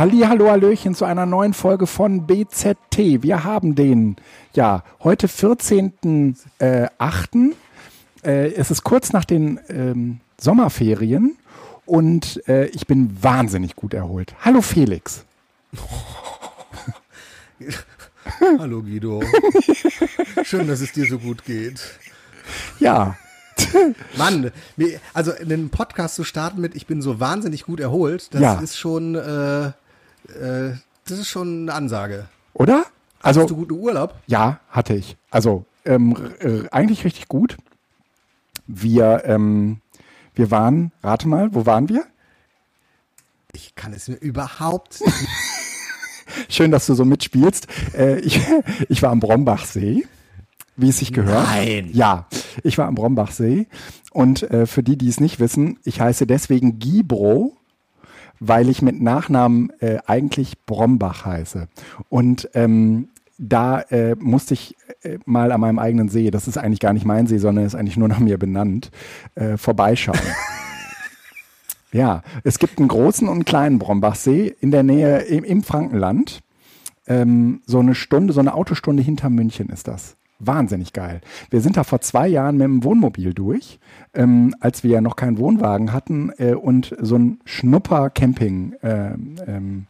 Halli, 0.00 0.20
hallo, 0.20 0.48
hallöchen 0.48 0.94
zu 0.94 1.04
einer 1.04 1.26
neuen 1.26 1.52
Folge 1.52 1.86
von 1.86 2.26
BZT. 2.26 3.22
Wir 3.22 3.44
haben 3.44 3.74
den, 3.74 4.16
ja, 4.54 4.82
heute 5.04 5.26
14.8. 5.26 6.34
Äh, 6.58 6.88
äh, 8.24 8.54
es 8.54 8.70
ist 8.70 8.82
kurz 8.82 9.12
nach 9.12 9.26
den 9.26 9.60
ähm, 9.68 10.20
Sommerferien 10.40 11.36
und 11.84 12.40
äh, 12.48 12.68
ich 12.68 12.86
bin 12.86 13.22
wahnsinnig 13.22 13.76
gut 13.76 13.92
erholt. 13.92 14.34
Hallo 14.42 14.62
Felix. 14.62 15.26
hallo 18.58 18.80
Guido. 18.80 19.22
Schön, 20.44 20.66
dass 20.66 20.80
es 20.80 20.92
dir 20.92 21.04
so 21.04 21.18
gut 21.18 21.44
geht. 21.44 21.78
Ja, 22.78 23.18
Mann, 24.16 24.50
also 25.12 25.32
einen 25.32 25.70
Podcast 25.70 26.14
zu 26.14 26.24
starten 26.24 26.60
mit, 26.60 26.74
ich 26.74 26.86
bin 26.86 27.02
so 27.02 27.20
wahnsinnig 27.20 27.64
gut 27.64 27.80
erholt, 27.80 28.32
das 28.32 28.40
ja. 28.40 28.60
ist 28.60 28.78
schon, 28.78 29.14
äh, 29.14 29.72
äh, 30.30 30.76
das 31.06 31.18
ist 31.18 31.28
schon 31.28 31.62
eine 31.62 31.74
Ansage. 31.74 32.28
Oder? 32.54 32.84
Also, 33.22 33.40
Hattest 33.40 33.50
du 33.50 33.56
guten 33.56 33.72
Urlaub? 33.72 34.14
Ja, 34.26 34.60
hatte 34.70 34.94
ich. 34.94 35.16
Also 35.30 35.64
ähm, 35.84 36.16
äh, 36.40 36.68
eigentlich 36.70 37.04
richtig 37.04 37.28
gut. 37.28 37.56
Wir, 38.66 39.22
ähm, 39.24 39.80
wir 40.34 40.50
waren, 40.50 40.92
rate 41.02 41.28
mal, 41.28 41.54
wo 41.54 41.66
waren 41.66 41.88
wir? 41.88 42.04
Ich 43.52 43.74
kann 43.74 43.92
es 43.92 44.08
mir 44.08 44.16
überhaupt 44.16 45.02
Schön, 46.48 46.70
dass 46.70 46.86
du 46.86 46.94
so 46.94 47.04
mitspielst. 47.04 47.66
Äh, 47.94 48.20
ich, 48.20 48.40
ich 48.88 49.02
war 49.02 49.10
am 49.10 49.20
Brombachsee 49.20 50.06
wie 50.80 50.88
es 50.88 50.98
sich 50.98 51.12
gehört. 51.12 51.46
Nein. 51.46 51.90
Ja, 51.92 52.26
ich 52.62 52.78
war 52.78 52.86
am 52.86 52.94
Brombachsee 52.94 53.66
und 54.12 54.42
äh, 54.50 54.66
für 54.66 54.82
die, 54.82 54.96
die 54.96 55.08
es 55.08 55.20
nicht 55.20 55.40
wissen, 55.40 55.78
ich 55.84 56.00
heiße 56.00 56.26
deswegen 56.26 56.78
Gibro, 56.78 57.56
weil 58.40 58.68
ich 58.68 58.82
mit 58.82 59.00
Nachnamen 59.00 59.70
äh, 59.80 59.98
eigentlich 60.06 60.64
Brombach 60.64 61.24
heiße. 61.26 61.68
Und 62.08 62.48
ähm, 62.54 63.08
da 63.38 63.80
äh, 63.80 64.16
musste 64.18 64.54
ich 64.54 64.76
äh, 65.02 65.18
mal 65.24 65.52
an 65.52 65.60
meinem 65.60 65.78
eigenen 65.78 66.08
See, 66.08 66.30
das 66.30 66.48
ist 66.48 66.58
eigentlich 66.58 66.80
gar 66.80 66.92
nicht 66.92 67.06
mein 67.06 67.26
See, 67.26 67.38
sondern 67.38 67.64
ist 67.64 67.74
eigentlich 67.74 67.96
nur 67.96 68.08
nach 68.08 68.18
mir 68.18 68.38
benannt, 68.38 68.90
äh, 69.34 69.56
vorbeischauen. 69.56 70.18
ja, 71.92 72.22
es 72.44 72.58
gibt 72.58 72.78
einen 72.78 72.88
großen 72.88 73.28
und 73.28 73.34
einen 73.34 73.44
kleinen 73.44 73.78
Brombachsee 73.78 74.54
in 74.60 74.70
der 74.70 74.82
Nähe 74.82 75.20
im, 75.20 75.44
im 75.44 75.62
Frankenland. 75.62 76.40
Ähm, 77.06 77.62
so 77.66 77.78
eine 77.78 77.94
Stunde, 77.94 78.32
so 78.32 78.40
eine 78.40 78.54
Autostunde 78.54 79.02
hinter 79.02 79.30
München 79.30 79.68
ist 79.68 79.88
das 79.88 80.16
wahnsinnig 80.40 80.92
geil. 80.92 81.20
Wir 81.50 81.60
sind 81.60 81.76
da 81.76 81.84
vor 81.84 82.00
zwei 82.00 82.26
Jahren 82.26 82.56
mit 82.56 82.64
dem 82.64 82.82
Wohnmobil 82.82 83.34
durch, 83.34 83.78
ähm, 84.14 84.54
als 84.60 84.82
wir 84.82 84.90
ja 84.90 85.00
noch 85.00 85.16
keinen 85.16 85.38
Wohnwagen 85.38 85.92
hatten 85.92 86.32
äh, 86.38 86.54
und 86.54 86.96
so 87.00 87.16
ein 87.16 87.38
Schnupper-Camping, 87.44 88.74
äh, 88.82 89.12
ähm, 89.46 89.86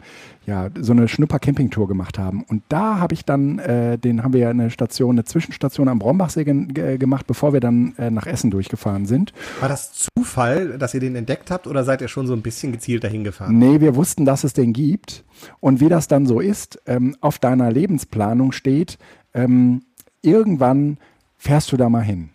ja, 0.46 0.68
so 0.78 0.92
eine 0.92 1.08
Schnupper-Camping-Tour 1.08 1.88
gemacht 1.88 2.18
haben. 2.18 2.44
Und 2.48 2.62
da 2.68 2.98
habe 2.98 3.14
ich 3.14 3.24
dann, 3.24 3.58
äh, 3.60 3.98
den 3.98 4.22
haben 4.22 4.32
wir 4.32 4.40
ja 4.40 4.50
eine 4.50 4.70
Station, 4.70 5.14
eine 5.14 5.24
Zwischenstation 5.24 5.88
am 5.88 5.98
Brombachsee 5.98 6.44
ge 6.44 6.98
gemacht, 6.98 7.26
bevor 7.26 7.52
wir 7.52 7.60
dann 7.60 7.94
äh, 7.96 8.10
nach 8.10 8.26
Essen 8.26 8.50
durchgefahren 8.50 9.06
sind. 9.06 9.32
War 9.60 9.68
das 9.68 10.08
Zufall, 10.16 10.78
dass 10.78 10.92
ihr 10.92 11.00
den 11.00 11.16
entdeckt 11.16 11.50
habt 11.50 11.66
oder 11.66 11.84
seid 11.84 12.00
ihr 12.00 12.08
schon 12.08 12.26
so 12.26 12.32
ein 12.32 12.42
bisschen 12.42 12.72
gezielt 12.72 13.04
dahin 13.04 13.24
gefahren? 13.24 13.58
Nee, 13.58 13.80
wir 13.80 13.94
wussten, 13.94 14.24
dass 14.24 14.44
es 14.44 14.52
den 14.52 14.72
gibt. 14.72 15.24
Und 15.60 15.80
wie 15.80 15.88
das 15.88 16.08
dann 16.08 16.26
so 16.26 16.40
ist, 16.40 16.80
ähm, 16.86 17.16
auf 17.20 17.38
deiner 17.38 17.70
Lebensplanung 17.70 18.52
steht, 18.52 18.98
ähm, 19.32 19.82
irgendwann 20.22 20.98
fährst 21.38 21.72
du 21.72 21.76
da 21.76 21.88
mal 21.88 22.02
hin. 22.02 22.30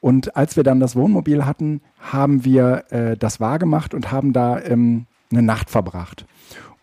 Und 0.00 0.36
als 0.36 0.56
wir 0.56 0.64
dann 0.64 0.80
das 0.80 0.96
Wohnmobil 0.96 1.44
hatten, 1.44 1.82
haben 1.98 2.44
wir 2.44 2.84
äh, 2.90 3.16
das 3.16 3.40
wahrgemacht 3.40 3.94
und 3.94 4.10
haben 4.10 4.32
da 4.32 4.60
ähm, 4.60 5.06
eine 5.30 5.42
Nacht 5.42 5.70
verbracht. 5.70 6.26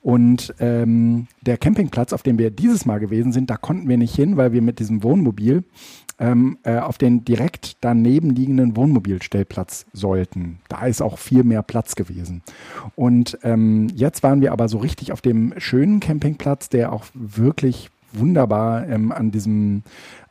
Und 0.01 0.53
ähm, 0.59 1.27
der 1.41 1.57
Campingplatz, 1.57 2.13
auf 2.13 2.23
dem 2.23 2.37
wir 2.37 2.51
dieses 2.51 2.85
Mal 2.85 2.99
gewesen 2.99 3.33
sind, 3.33 3.49
da 3.49 3.57
konnten 3.57 3.89
wir 3.89 3.97
nicht 3.97 4.15
hin, 4.15 4.37
weil 4.37 4.53
wir 4.53 4.61
mit 4.61 4.79
diesem 4.79 5.03
Wohnmobil 5.03 5.63
ähm, 6.19 6.57
äh, 6.63 6.77
auf 6.77 6.97
den 6.97 7.25
direkt 7.25 7.77
daneben 7.81 8.29
liegenden 8.29 8.75
Wohnmobilstellplatz 8.75 9.85
sollten. 9.93 10.59
Da 10.69 10.85
ist 10.85 11.01
auch 11.01 11.17
viel 11.17 11.43
mehr 11.43 11.61
Platz 11.61 11.95
gewesen. 11.95 12.41
Und 12.95 13.37
ähm, 13.43 13.87
jetzt 13.95 14.23
waren 14.23 14.41
wir 14.41 14.51
aber 14.51 14.69
so 14.69 14.77
richtig 14.77 15.11
auf 15.11 15.21
dem 15.21 15.53
schönen 15.57 15.99
Campingplatz, 15.99 16.69
der 16.69 16.93
auch 16.93 17.05
wirklich 17.13 17.89
wunderbar 18.13 18.87
ähm, 18.87 19.11
an, 19.11 19.31
diesem, 19.31 19.83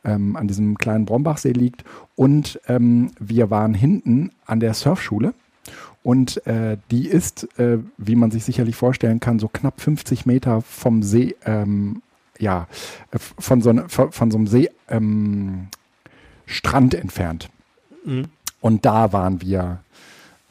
ähm, 0.07 0.35
an 0.35 0.47
diesem 0.47 0.77
kleinen 0.77 1.05
Brombachsee 1.05 1.51
liegt. 1.51 1.83
Und 2.15 2.59
ähm, 2.67 3.11
wir 3.19 3.51
waren 3.51 3.75
hinten 3.75 4.31
an 4.47 4.59
der 4.59 4.73
Surfschule. 4.73 5.33
Und 6.01 6.45
äh, 6.47 6.77
die 6.89 7.07
ist, 7.07 7.59
äh, 7.59 7.79
wie 7.97 8.15
man 8.15 8.31
sich 8.31 8.45
sicherlich 8.45 8.75
vorstellen 8.75 9.19
kann, 9.19 9.39
so 9.39 9.49
knapp 9.49 9.81
50 9.81 10.25
Meter 10.25 10.61
vom 10.61 11.03
See, 11.03 11.35
ähm, 11.45 12.01
ja, 12.39 12.67
äh, 13.11 13.19
von 13.19 13.61
so, 13.61 13.73
von, 13.87 14.31
so 14.31 14.37
einem 14.37 14.47
See, 14.47 14.69
ähm, 14.87 15.67
Strand 16.45 16.93
entfernt. 16.95 17.49
Mhm. 18.05 18.25
Und 18.61 18.85
da 18.85 19.11
waren 19.11 19.41
wir 19.41 19.79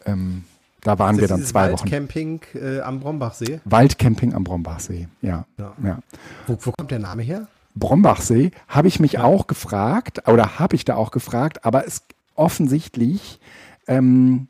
ähm, 0.05 0.45
da 0.87 1.01
waren 1.01 1.19
wir 1.19 1.27
dann 1.27 1.43
zwei 1.43 1.73
Wochen. 1.73 1.91
Waldcamping 1.91 2.41
äh, 2.55 2.81
am 2.81 3.01
Brombachsee? 3.01 3.61
Waldcamping 3.65 4.35
am 4.35 4.45
Brombachsee, 4.45 5.09
ja. 5.21 5.45
ja. 5.59 5.75
ja. 5.83 5.99
Wo, 6.47 6.57
wo, 6.61 6.71
kommt 6.71 6.93
der 6.93 7.01
Name 7.01 7.23
her? 7.23 7.49
Brombachsee 7.77 8.51
habe 8.69 8.89
ich 8.89 8.99
mich 8.99 9.13
ja. 9.13 9.25
auch 9.25 9.47
gefragt, 9.47 10.27
oder 10.27 10.59
habe 10.59 10.75
ich 10.75 10.85
da 10.85 10.97
auch 10.97 11.11
gefragt, 11.11 11.65
aber 11.65 11.87
es 11.87 12.03
offensichtlich 12.35 13.39
ähm, 13.87 14.49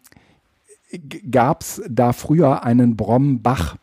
gab 1.30 1.62
es 1.62 1.82
da 1.88 2.12
früher 2.12 2.62
einen 2.64 2.96
Brombach. 2.96 3.76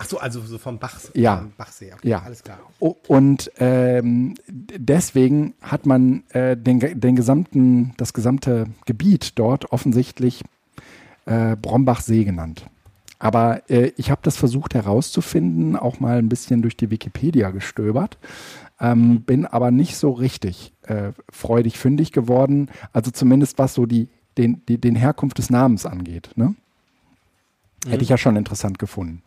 Ach 0.00 0.06
so, 0.06 0.18
also 0.18 0.40
so 0.42 0.58
vom 0.58 0.78
Bach, 0.78 1.00
ja. 1.14 1.46
Bachsee. 1.56 1.92
Okay, 1.92 2.08
ja, 2.08 2.22
alles 2.22 2.44
klar. 2.44 2.60
Und 2.78 3.50
ähm, 3.58 4.34
deswegen 4.46 5.54
hat 5.60 5.86
man 5.86 6.22
äh, 6.30 6.56
den, 6.56 7.00
den 7.00 7.16
gesamten, 7.16 7.94
das 7.96 8.12
gesamte 8.12 8.66
Gebiet 8.86 9.38
dort 9.40 9.72
offensichtlich 9.72 10.44
äh, 11.26 11.56
Brombachsee 11.56 12.22
genannt. 12.22 12.66
Aber 13.18 13.68
äh, 13.68 13.92
ich 13.96 14.10
habe 14.10 14.20
das 14.22 14.36
versucht 14.36 14.74
herauszufinden, 14.74 15.76
auch 15.76 16.00
mal 16.00 16.18
ein 16.18 16.28
bisschen 16.28 16.62
durch 16.62 16.76
die 16.76 16.90
Wikipedia 16.90 17.50
gestöbert, 17.50 18.18
ähm, 18.80 19.22
bin 19.22 19.44
aber 19.44 19.70
nicht 19.70 19.96
so 19.96 20.12
richtig 20.12 20.72
äh, 20.82 21.12
freudig 21.30 21.78
fündig 21.78 22.12
geworden. 22.12 22.70
Also 22.92 23.10
zumindest 23.10 23.58
was 23.58 23.74
so 23.74 23.86
die, 23.86 24.08
den, 24.36 24.62
die, 24.68 24.78
den 24.78 24.94
Herkunft 24.94 25.38
des 25.38 25.50
Namens 25.50 25.84
angeht. 25.84 26.30
Ne? 26.36 26.54
Mhm. 27.84 27.90
Hätte 27.90 28.02
ich 28.02 28.08
ja 28.08 28.18
schon 28.18 28.36
interessant 28.36 28.78
gefunden. 28.78 29.22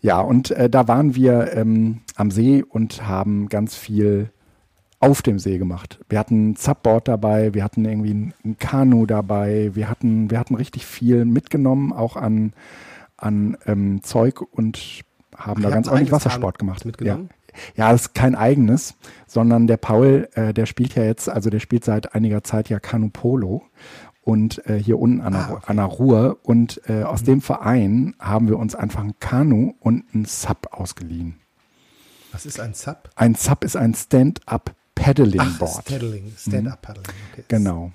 Ja, 0.00 0.20
und 0.20 0.50
äh, 0.50 0.68
da 0.68 0.88
waren 0.88 1.14
wir 1.14 1.52
ähm, 1.54 2.00
am 2.16 2.30
See 2.30 2.64
und 2.68 3.06
haben 3.06 3.48
ganz 3.48 3.76
viel 3.76 4.30
auf 4.98 5.22
dem 5.22 5.38
See 5.38 5.58
gemacht. 5.58 5.98
Wir 6.08 6.18
hatten 6.18 6.50
ein 6.50 6.56
Subboard 6.56 7.08
dabei, 7.08 7.54
wir 7.54 7.64
hatten 7.64 7.84
irgendwie 7.84 8.12
ein, 8.12 8.34
ein, 8.44 8.58
Kanu 8.58 9.06
dabei, 9.06 9.70
wir 9.74 9.88
hatten, 9.88 10.30
wir 10.30 10.38
hatten 10.38 10.54
richtig 10.54 10.84
viel 10.84 11.24
mitgenommen, 11.24 11.92
auch 11.92 12.16
an, 12.16 12.52
an 13.20 13.56
ähm, 13.66 14.02
Zeug 14.02 14.40
und 14.40 15.04
haben 15.36 15.60
Ach, 15.60 15.68
da 15.68 15.70
ganz 15.70 15.88
ordentlich 15.88 16.12
Wassersport 16.12 16.58
gemacht. 16.58 16.84
Mitgenommen? 16.84 17.30
Ja. 17.76 17.86
ja, 17.86 17.92
das 17.92 18.02
ist 18.02 18.14
kein 18.14 18.34
eigenes, 18.34 18.94
sondern 19.26 19.66
der 19.66 19.76
Paul, 19.76 20.28
äh, 20.34 20.52
der 20.52 20.66
spielt 20.66 20.94
ja 20.94 21.04
jetzt, 21.04 21.28
also 21.28 21.50
der 21.50 21.60
spielt 21.60 21.84
seit 21.84 22.14
einiger 22.14 22.42
Zeit 22.42 22.68
ja 22.68 22.80
Kanu 22.80 23.10
Polo 23.10 23.62
und 24.22 24.66
äh, 24.66 24.76
hier 24.76 24.98
unten 24.98 25.20
an, 25.20 25.34
ah, 25.34 25.46
der, 25.46 25.56
okay. 25.56 25.64
an 25.66 25.76
der 25.76 25.86
Ruhr 25.86 26.38
und 26.42 26.80
äh, 26.88 27.02
aus 27.02 27.22
mhm. 27.22 27.26
dem 27.26 27.40
Verein 27.40 28.14
haben 28.18 28.48
wir 28.48 28.58
uns 28.58 28.74
einfach 28.74 29.00
ein 29.00 29.18
Kanu 29.18 29.74
und 29.80 30.14
ein 30.14 30.24
Sub 30.24 30.68
ausgeliehen. 30.72 31.40
Was 32.32 32.46
ist 32.46 32.60
ein 32.60 32.74
Sub? 32.74 33.10
Ein 33.16 33.34
Sub 33.34 33.64
ist 33.64 33.76
ein 33.76 33.94
Stand-up 33.94 34.74
Paddling 34.94 35.56
Board. 35.58 35.84
Paddling, 35.84 36.32
Stand-up 36.36 36.82
Paddling. 36.82 37.06
Okay. 37.32 37.44
Genau. 37.48 37.92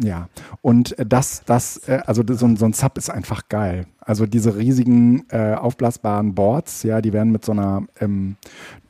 Ja, 0.00 0.28
und 0.62 0.94
das, 0.98 1.42
das, 1.44 1.88
äh, 1.88 2.00
also 2.06 2.22
so 2.26 2.46
ein, 2.46 2.56
so 2.56 2.64
ein 2.64 2.72
Sub 2.72 2.96
ist 2.98 3.10
einfach 3.10 3.48
geil. 3.48 3.86
Also 4.00 4.26
diese 4.26 4.56
riesigen 4.56 5.26
äh, 5.30 5.54
aufblasbaren 5.54 6.34
Boards, 6.34 6.84
ja, 6.84 7.00
die 7.00 7.12
werden 7.12 7.32
mit 7.32 7.44
so 7.44 7.52
einer 7.52 7.82
ähm, 8.00 8.36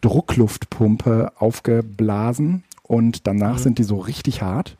Druckluftpumpe 0.02 1.32
aufgeblasen 1.36 2.62
und 2.82 3.26
danach 3.26 3.56
mhm. 3.56 3.62
sind 3.62 3.78
die 3.78 3.84
so 3.84 3.98
richtig 3.98 4.42
hart. 4.42 4.76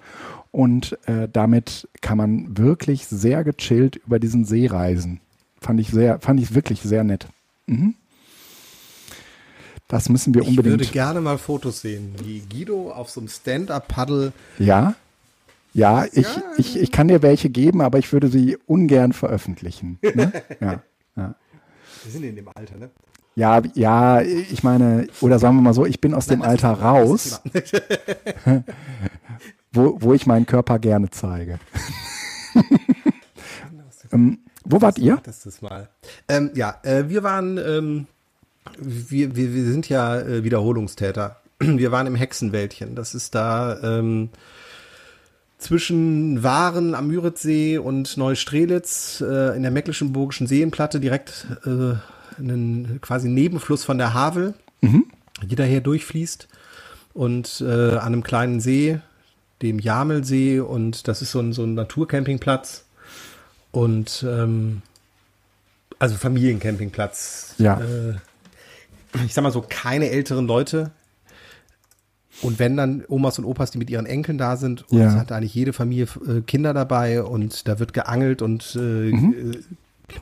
Und 0.51 0.99
äh, 1.07 1.29
damit 1.33 1.89
kann 2.01 2.19
man 2.19 2.59
wirklich 2.59 3.07
sehr 3.07 3.43
gechillt 3.45 3.97
über 3.97 4.19
diesen 4.19 4.45
See 4.45 4.67
reisen. 4.67 5.21
Fand 5.61 5.81
ich 5.81 5.89
sehr, 5.91 6.21
fand 6.21 6.41
ich 6.41 6.55
wirklich 6.55 6.83
sehr 6.83 7.05
nett. 7.05 7.27
Mhm. 7.67 7.95
Das 9.89 10.11
müssen 10.11 10.35
wir 10.35 10.43
unbedingt. 10.43 10.83
Ich 10.83 10.89
würde 10.89 10.93
gerne 10.93 11.21
mal 11.23 11.39
Fotos 11.39 11.81
sehen, 11.81 12.15
wie 12.23 12.41
Guido 12.41 12.93
auf 12.93 13.09
so 13.09 13.21
einem 13.21 13.29
Stand-up-Paddle. 13.29 14.33
Ja, 14.59 14.95
ja, 15.79 16.05
ich, 16.13 16.27
ja. 16.27 16.43
Ich, 16.57 16.81
ich 16.81 16.93
kann 16.93 17.09
dir 17.09 17.23
welche 17.23 17.51
geben, 17.51 17.81
aber 17.81 17.99
ich 17.99 18.13
würde 18.13 18.29
sie 18.29 18.57
ungern 18.67 19.13
veröffentlichen. 19.13 19.99
Ne? 20.03 20.33
ja, 20.61 20.83
ja. 21.17 21.35
Wir 22.05 22.13
sind 22.13 22.25
in 22.25 22.37
dem 22.37 22.49
Alter, 22.49 22.77
ne? 22.77 22.91
Ja, 23.37 23.63
ja, 23.75 24.21
ich 24.21 24.65
meine, 24.65 25.07
oder 25.21 25.39
sagen 25.39 25.57
wir 25.57 25.63
mal 25.63 25.75
so, 25.75 25.87
ich 25.87 26.01
bin 26.01 26.13
aus 26.13 26.27
Nein, 26.27 26.41
dem 26.41 26.43
Alter 26.43 26.73
raus, 26.73 27.41
wo, 29.73 29.97
wo 30.01 30.13
ich 30.13 30.27
meinen 30.27 30.47
Körper 30.47 30.81
gerne 30.81 31.11
zeige. 31.11 31.61
ähm, 34.13 34.41
Wo 34.65 34.81
wart 34.81 34.99
ihr? 34.99 35.21
Das 35.23 35.47
ist 35.47 35.63
mal. 35.63 35.89
Ähm, 36.29 36.51
ja, 36.55 36.81
äh, 36.83 37.09
wir 37.09 37.23
waren, 37.23 37.59
ähm, 37.59 38.07
wir, 38.79 39.37
wir, 39.37 39.55
wir 39.55 39.65
sind 39.65 39.89
ja 39.89 40.19
äh, 40.19 40.43
Wiederholungstäter. 40.43 41.41
Wir 41.61 41.91
waren 41.91 42.07
im 42.07 42.15
Hexenwäldchen. 42.15 42.95
Das 42.95 43.17
ist 43.17 43.35
da 43.35 43.81
ähm, 43.83 44.31
zwischen 45.59 46.43
Waren 46.43 46.95
am 46.95 47.09
Müritzsee 47.09 47.79
und 47.79 48.17
Neustrelitz 48.17 49.21
äh, 49.21 49.57
in 49.57 49.63
der 49.63 49.71
Mecklenburgischen 49.71 50.47
Seenplatte 50.47 51.01
direkt 51.01 51.47
äh, 51.67 51.95
einen 52.39 53.01
quasi 53.01 53.29
Nebenfluss 53.29 53.85
von 53.85 53.99
der 53.99 54.15
Havel, 54.15 54.55
mhm. 54.81 55.07
die 55.43 55.57
daher 55.57 55.81
durchfließt 55.81 56.49
und 57.13 57.61
äh, 57.61 57.97
an 57.97 58.13
einem 58.13 58.23
kleinen 58.23 58.61
See, 58.61 59.01
dem 59.61 59.81
Jamelsee 59.81 60.61
und 60.61 61.09
das 61.09 61.21
ist 61.21 61.33
so 61.33 61.41
ein, 61.41 61.53
so 61.53 61.65
ein 61.65 61.75
Naturcampingplatz 61.75 62.85
und 63.73 64.25
ähm, 64.27 64.83
also 65.99 66.15
Familiencampingplatz. 66.15 67.55
Ja. 67.59 67.81
Äh, 67.81 68.15
ich 69.25 69.35
sag 69.35 69.43
mal 69.43 69.51
so, 69.51 69.65
keine 69.69 70.11
älteren 70.11 70.47
Leute. 70.47 70.93
Und 72.41 72.59
wenn 72.59 72.77
dann 72.77 73.05
Omas 73.09 73.39
und 73.39 73.45
Opas, 73.45 73.71
die 73.73 73.79
mit 73.79 73.91
ihren 73.91 74.07
Enkeln 74.07 74.39
da 74.39 74.57
sind, 74.57 74.89
und 74.91 74.99
Ja. 74.99 75.07
es 75.09 75.15
hat 75.17 75.33
eigentlich 75.33 75.55
jede 75.55 75.73
Familie 75.73 76.07
äh, 76.27 76.41
Kinder 76.43 76.73
dabei 76.73 77.23
und 77.23 77.67
da 77.67 77.79
wird 77.81 77.93
geangelt 77.93 78.43
und 78.43 78.75
äh, 78.77 78.79
Mhm. 78.79 79.53
äh, 79.55 79.59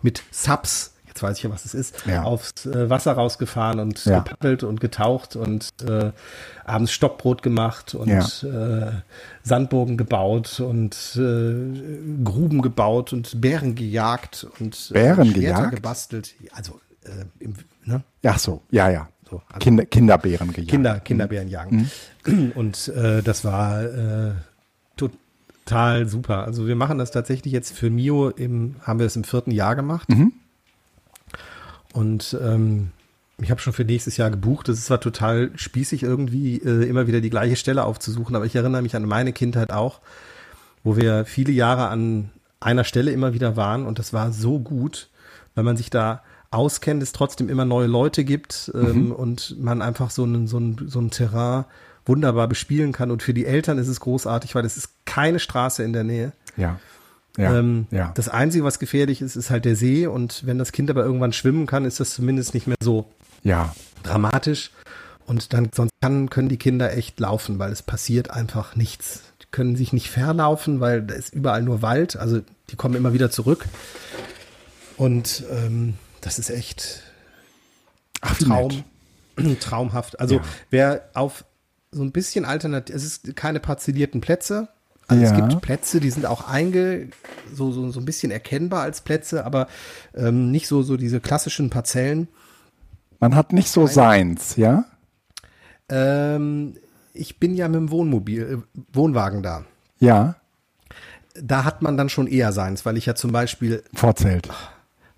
mit 0.03 0.23
Subs, 0.31 0.95
jetzt 1.07 1.23
weiß 1.23 1.37
ich 1.39 1.45
ja, 1.45 1.51
was 1.51 1.65
es 1.67 1.75
ist, 1.75 1.95
Ja. 2.07 2.23
aufs 2.25 2.67
äh, 2.67 2.89
Wasser 2.91 3.13
rausgefahren 3.13 3.81
und 3.81 4.05
Ja. 4.07 4.21
gepaddelt 4.21 4.63
und 4.65 4.81
getaucht 4.81 5.37
und 5.37 5.69
äh, 5.87 6.11
abends 6.65 6.93
Stockbrot 6.93 7.43
gemacht 7.43 7.95
und 7.95 8.11
äh, 8.45 8.91
Sandburgen 9.43 9.97
gebaut 9.97 10.59
und 10.61 10.97
Gruben 12.25 12.63
gebaut 12.63 13.13
und 13.13 13.41
Bären 13.41 13.75
gejagt 13.75 14.47
und 14.59 14.91
Bären 14.93 15.27
Schwerter 15.27 15.41
gejagt? 15.41 15.75
gebastelt. 15.77 16.35
Also 16.53 16.81
äh, 17.05 17.25
im, 17.45 17.55
ne? 17.85 18.03
Ach 18.25 18.39
so, 18.39 18.63
ja, 18.71 18.89
ja. 18.91 19.09
So, 19.29 19.43
also 19.49 19.59
Kinder, 19.59 19.85
Kinderbären 19.87 20.53
gejagt. 20.53 20.71
Kinder, 20.71 21.01
Kinderbären 21.01 21.49
jagen. 21.49 21.91
Und 22.55 22.89
äh, 22.89 23.23
das 23.23 23.45
war 23.45 23.83
äh, 23.83 24.33
total 24.97 26.07
super. 26.09 26.45
Also 26.45 26.67
wir 26.67 26.77
machen 26.77 26.99
das 26.99 27.11
tatsächlich 27.11 27.53
jetzt 27.53 27.77
für 27.77 27.91
Mio 27.91 28.31
im, 28.31 28.77
haben 28.83 28.99
wir 28.99 29.07
es 29.07 29.17
im 29.17 29.25
vierten 29.25 29.51
Jahr 29.51 29.75
gemacht. 29.75 30.09
Und 31.93 32.37
ähm, 32.41 32.91
ich 33.39 33.51
habe 33.51 33.61
schon 33.61 33.73
für 33.73 33.85
nächstes 33.85 34.17
Jahr 34.17 34.31
gebucht. 34.31 34.69
Das 34.69 34.79
ist 34.79 34.87
zwar 34.87 35.01
total 35.01 35.51
spießig, 35.57 36.03
irgendwie 36.03 36.59
äh, 36.59 36.89
immer 36.89 37.07
wieder 37.07 37.21
die 37.21 37.31
gleiche 37.31 37.57
Stelle 37.57 37.85
aufzusuchen, 37.85 38.37
aber 38.37 38.47
ich 38.47 38.55
erinnere 38.55 38.83
mich 38.83 38.97
an 38.97 39.05
meine 39.05 39.33
Kindheit 39.33 39.73
auch, 39.73 40.01
wo 40.85 40.97
wir 40.97 41.25
viele 41.25 41.53
Jahre 41.53 41.89
an 41.89 42.31
einer 42.61 42.85
Stelle 42.85 43.11
immer 43.11 43.35
wieder 43.35 43.57
waren 43.57 43.85
und 43.85 43.99
das 43.99 44.13
war 44.13 44.33
so 44.33 44.59
gut, 44.59 45.11
weil 45.55 45.65
man 45.65 45.77
sich 45.77 45.91
da 45.91 46.23
auskennt, 46.51 47.03
es 47.03 47.13
trotzdem 47.13 47.49
immer 47.49 47.65
neue 47.65 47.87
Leute 47.87 48.25
gibt 48.25 48.71
ähm, 48.75 49.13
und 49.13 49.57
man 49.61 49.83
einfach 49.83 50.11
so 50.11 50.25
ein, 50.25 50.47
so, 50.47 50.59
ein, 50.59 50.87
so 50.87 51.01
ein 51.01 51.11
Terrain 51.11 51.65
wunderbar 52.05 52.49
bespielen 52.49 52.93
kann. 52.93 53.11
Und 53.11 53.23
für 53.23 53.35
die 53.35 53.47
Eltern 53.47 53.79
ist 53.79 53.89
es 53.89 54.01
großartig, 54.01 54.55
weil 54.55 54.65
es 54.65 54.77
ist 54.77 54.91
keine 55.05 55.39
Straße 55.39 55.83
in 55.83 55.93
der 55.93 56.05
Nähe. 56.05 56.33
Ja. 56.57 56.79
Ja. 57.37 57.59
Ähm, 57.59 57.87
ja. 57.91 58.13
Das 58.15 58.29
Einzige, 58.29 58.65
was 58.65 58.79
gefährlich 58.79 59.21
ist, 59.21 59.37
ist 59.37 59.51
halt 59.51 59.65
der 59.65 59.77
See. 59.77 60.07
Und 60.07 60.47
wenn 60.47 60.59
das 60.59 60.73
Kind 60.73 60.89
aber 60.89 61.05
irgendwann 61.05 61.33
schwimmen 61.33 61.67
kann, 61.67 61.85
ist 61.85 62.01
das 62.01 62.15
zumindest 62.15 62.55
nicht 62.55 62.67
mehr 62.67 62.77
so 62.81 63.11
ja. 63.43 63.75
dramatisch. 64.03 64.71
Und 65.27 65.53
dann 65.53 65.71
sonst 65.75 65.91
kann, 66.01 66.31
können 66.31 66.49
die 66.49 66.57
Kinder 66.57 66.97
echt 66.97 67.19
laufen, 67.19 67.59
weil 67.59 67.73
es 67.73 67.83
passiert 67.83 68.31
einfach 68.31 68.77
nichts. 68.77 69.23
Die 69.43 69.47
können 69.51 69.77
sich 69.77 69.93
nicht 69.93 70.09
verlaufen, 70.09 70.81
weil 70.81 71.03
da 71.03 71.15
ist 71.15 71.35
überall 71.35 71.63
nur 71.63 71.83
Wald. 71.83 72.17
Also 72.17 72.41
die 72.71 72.77
kommen 72.77 72.95
immer 72.95 73.13
wieder 73.13 73.31
zurück. 73.31 73.67
Und 74.97 75.45
ähm, 75.51 75.95
das 76.27 76.41
ist 76.41 76.51
echt 76.51 77.03
Ach, 78.21 78.37
Traum, 78.39 78.83
traumhaft. 79.61 80.19
Also 80.19 80.37
Ja. 80.37 80.43
wer 80.71 81.09
auf 81.15 81.45
so 81.93 82.03
ein 82.03 82.11
bisschen 82.11 82.45
alternativ, 82.45 82.95
es 82.97 83.05
ist 83.05 83.37
keine 83.37 83.61
parzellierten 83.61 84.21
Plätze. 84.21 84.67
Also 85.07 85.23
es 85.23 85.31
Ja. 85.31 85.47
gibt 85.47 85.63
Plätze, 85.63 86.01
die 86.01 86.11
sind 86.11 86.27
auch 86.27 86.49
einge, 86.49 87.11
so, 87.55 87.71
so, 87.71 87.93
so 87.93 88.01
ein 88.01 88.05
bisschen 88.05 88.33
erkennbar 88.33 88.83
als 88.83 89.03
Plätze, 89.03 89.45
aber 89.47 89.69
ähm, 90.15 90.51
nicht 90.51 90.67
so, 90.67 90.83
so 90.83 90.97
diese 90.97 91.21
klassischen 91.21 91.71
Parzellen. 91.71 92.27
Man 93.21 93.37
hat 93.37 93.53
nicht 93.53 93.71
so 93.71 93.87
seins, 93.87 94.57
ja? 94.57 94.85
Ähm, 95.89 96.75
ich 97.15 97.39
bin 97.39 97.55
ja 97.55 97.69
mit 97.69 97.77
dem 97.77 97.91
Wohnmobil, 97.93 98.43
äh, 98.75 98.81
Wohnwagen 98.93 99.45
da. 99.45 99.65
Ja. 100.01 100.35
Da 101.35 101.65
hat 101.65 101.83
man 101.83 101.97
dann 101.97 102.09
schon 102.09 102.27
eher 102.27 102.53
seins, 102.53 102.85
weil 102.85 102.97
ich 102.97 103.07
ja 103.07 103.15
zum 103.15 103.31
Beispiel 103.31 103.85
Vorzelt. 103.95 104.49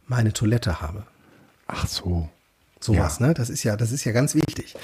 Meine 0.09 0.33
Toilette 0.33 0.81
habe. 0.81 1.05
Ach 1.67 1.87
so. 1.87 2.29
Sowas, 2.81 3.19
ne? 3.19 3.35
Das 3.35 3.51
ist 3.51 3.65
ja, 3.65 3.77
das 3.77 3.91
ist 3.91 4.05
ja 4.05 4.13
ganz 4.13 4.35
wichtig. 4.37 4.77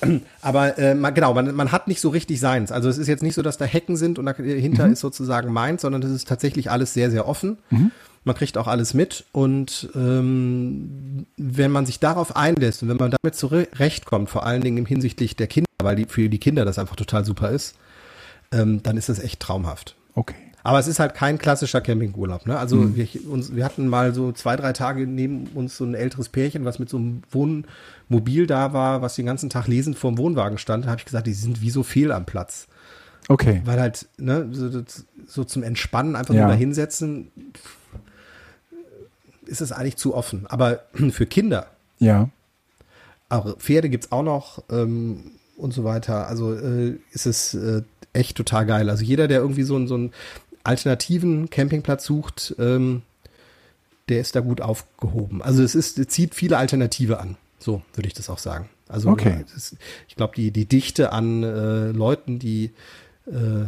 Aber 0.42 0.76
äh, 0.78 0.94
man, 0.94 1.14
genau, 1.14 1.32
man, 1.32 1.54
man 1.54 1.72
hat 1.72 1.88
nicht 1.88 2.00
so 2.00 2.10
richtig 2.10 2.40
seins. 2.40 2.70
Also 2.70 2.90
es 2.90 2.98
ist 2.98 3.06
jetzt 3.06 3.22
nicht 3.22 3.34
so, 3.34 3.42
dass 3.42 3.56
da 3.56 3.64
Hecken 3.64 3.96
sind 3.96 4.18
und 4.18 4.26
dahinter 4.26 4.86
ist 4.86 5.00
sozusagen 5.00 5.50
meins, 5.52 5.82
sondern 5.82 6.02
das 6.02 6.10
ist 6.10 6.28
tatsächlich 6.28 6.70
alles 6.70 6.92
sehr, 6.92 7.10
sehr 7.10 7.26
offen. 7.26 7.56
Man 8.24 8.36
kriegt 8.36 8.58
auch 8.58 8.66
alles 8.66 8.92
mit 8.92 9.24
und 9.32 9.88
ähm, 9.94 11.24
wenn 11.38 11.70
man 11.70 11.86
sich 11.86 12.00
darauf 12.00 12.36
einlässt 12.36 12.82
und 12.82 12.90
wenn 12.90 12.98
man 12.98 13.14
damit 13.22 13.34
zurechtkommt, 13.34 14.28
vor 14.28 14.44
allen 14.44 14.60
Dingen 14.60 14.76
im 14.76 14.86
hinsichtlich 14.86 15.34
der 15.34 15.46
Kinder, 15.46 15.68
weil 15.82 15.96
die, 15.96 16.04
für 16.04 16.28
die 16.28 16.38
Kinder 16.38 16.66
das 16.66 16.78
einfach 16.78 16.96
total 16.96 17.24
super 17.24 17.50
ist, 17.50 17.76
ähm, 18.52 18.82
dann 18.82 18.98
ist 18.98 19.08
das 19.08 19.20
echt 19.20 19.40
traumhaft. 19.40 19.96
Okay. 20.14 20.47
Aber 20.64 20.78
es 20.78 20.88
ist 20.88 20.98
halt 20.98 21.14
kein 21.14 21.38
klassischer 21.38 21.80
Campingurlaub. 21.80 22.46
Ne? 22.46 22.58
Also 22.58 22.76
Mhm. 22.76 22.96
wir, 22.96 23.08
uns, 23.30 23.54
wir 23.54 23.64
hatten 23.64 23.88
mal 23.88 24.12
so 24.14 24.32
zwei, 24.32 24.56
drei 24.56 24.72
Tage 24.72 25.06
neben 25.06 25.46
uns 25.54 25.76
so 25.76 25.84
ein 25.84 25.94
älteres 25.94 26.28
Pärchen, 26.28 26.64
was 26.64 26.78
mit 26.78 26.88
so 26.90 26.96
einem 26.98 27.22
Wohnmobil 27.30 28.46
da 28.46 28.72
war, 28.72 29.00
was 29.00 29.14
den 29.14 29.26
ganzen 29.26 29.50
Tag 29.50 29.66
lesend 29.68 29.96
vorm 29.96 30.18
Wohnwagen 30.18 30.58
stand. 30.58 30.84
Da 30.84 30.90
habe 30.90 30.98
ich 30.98 31.04
gesagt, 31.06 31.26
die 31.26 31.32
sind 31.32 31.62
wie 31.62 31.70
so 31.70 31.82
fehl 31.82 32.12
am 32.12 32.26
Platz. 32.26 32.66
Okay. 33.28 33.62
Weil 33.64 33.80
halt 33.80 34.08
ne, 34.18 34.48
so, 34.52 34.82
so 35.26 35.44
zum 35.44 35.62
Entspannen 35.62 36.16
einfach 36.16 36.34
Ja. 36.34 36.42
nur 36.42 36.50
da 36.50 36.56
hinsetzen, 36.56 37.30
ist 39.46 39.60
es 39.60 39.72
eigentlich 39.72 39.96
zu 39.96 40.14
offen. 40.14 40.46
Aber 40.48 40.80
für 41.10 41.26
Kinder, 41.26 41.66
Ja. 41.98 42.28
auch 43.28 43.56
Pferde 43.58 43.88
gibt's 43.88 44.12
auch 44.12 44.22
noch 44.22 44.62
ähm, 44.70 45.32
und 45.56 45.72
so 45.72 45.84
weiter. 45.84 46.26
Also 46.26 46.54
äh, 46.54 46.96
ist 47.12 47.26
es 47.26 47.54
äh, 47.54 47.82
echt 48.12 48.36
total 48.36 48.66
geil. 48.66 48.90
Also 48.90 49.04
jeder, 49.04 49.28
der 49.28 49.40
irgendwie 49.40 49.62
so, 49.62 49.84
so 49.86 49.94
einen 49.94 50.12
alternativen 50.68 51.50
Campingplatz 51.50 52.04
sucht, 52.04 52.54
ähm, 52.58 53.02
der 54.08 54.20
ist 54.20 54.36
da 54.36 54.40
gut 54.40 54.60
aufgehoben. 54.60 55.42
Also 55.42 55.62
es 55.62 55.74
ist, 55.74 55.98
es 55.98 56.08
zieht 56.08 56.34
viele 56.34 56.56
Alternative 56.58 57.18
an. 57.20 57.36
So 57.58 57.82
würde 57.94 58.06
ich 58.06 58.14
das 58.14 58.30
auch 58.30 58.38
sagen. 58.38 58.68
Also 58.88 59.10
Okay. 59.10 59.44
es 59.46 59.54
ist, 59.72 59.76
ich 60.08 60.16
glaube, 60.16 60.34
die, 60.36 60.50
die 60.50 60.64
Dichte 60.66 61.12
an 61.12 61.42
äh, 61.42 61.90
Leuten, 61.90 62.38
die 62.38 62.70
äh, 63.26 63.66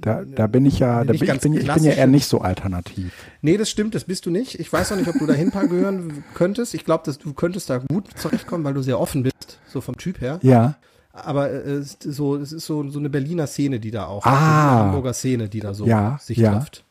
Da, 0.00 0.24
da 0.24 0.46
bin 0.46 0.64
ich 0.64 0.78
ja, 0.78 1.04
da 1.04 1.12
bin, 1.12 1.14
ich, 1.22 1.40
bin, 1.40 1.52
ich 1.54 1.66
bin 1.74 1.84
ja 1.84 1.92
eher 1.92 2.06
nicht 2.06 2.26
so 2.26 2.40
alternativ. 2.40 3.12
Nee, 3.42 3.56
das 3.58 3.68
stimmt, 3.68 3.94
das 3.94 4.04
bist 4.04 4.24
du 4.24 4.30
nicht. 4.30 4.58
Ich 4.60 4.72
weiß 4.72 4.92
auch 4.92 4.96
nicht, 4.96 5.08
ob 5.08 5.18
du 5.18 5.26
dahin 5.26 5.50
gehören 5.50 6.24
könntest. 6.34 6.72
Ich 6.74 6.84
glaube, 6.84 7.02
dass 7.04 7.18
du 7.18 7.34
könntest 7.34 7.68
da 7.68 7.78
gut 7.78 8.06
zurechtkommen, 8.16 8.64
weil 8.64 8.72
du 8.74 8.82
sehr 8.82 8.98
offen 9.00 9.22
bist, 9.24 9.58
so 9.66 9.80
vom 9.80 9.96
Typ 9.98 10.20
her. 10.20 10.38
Ja. 10.42 10.76
Aber 11.12 11.50
äh, 11.50 11.54
es 11.54 11.94
ist 11.94 12.02
so, 12.16 12.36
es 12.36 12.52
ist 12.52 12.66
so, 12.66 12.88
so 12.90 12.98
eine 12.98 13.10
Berliner 13.10 13.46
Szene, 13.46 13.80
die 13.80 13.90
da 13.90 14.06
auch, 14.06 14.24
Ah. 14.24 14.30
so 14.30 14.36
eine 14.36 14.80
Hamburger 14.86 15.12
Szene, 15.12 15.48
die 15.48 15.60
da 15.60 15.74
so 15.74 15.86
Ja, 15.86 16.18
sich 16.22 16.38
ja. 16.38 16.54
trifft. 16.58 16.84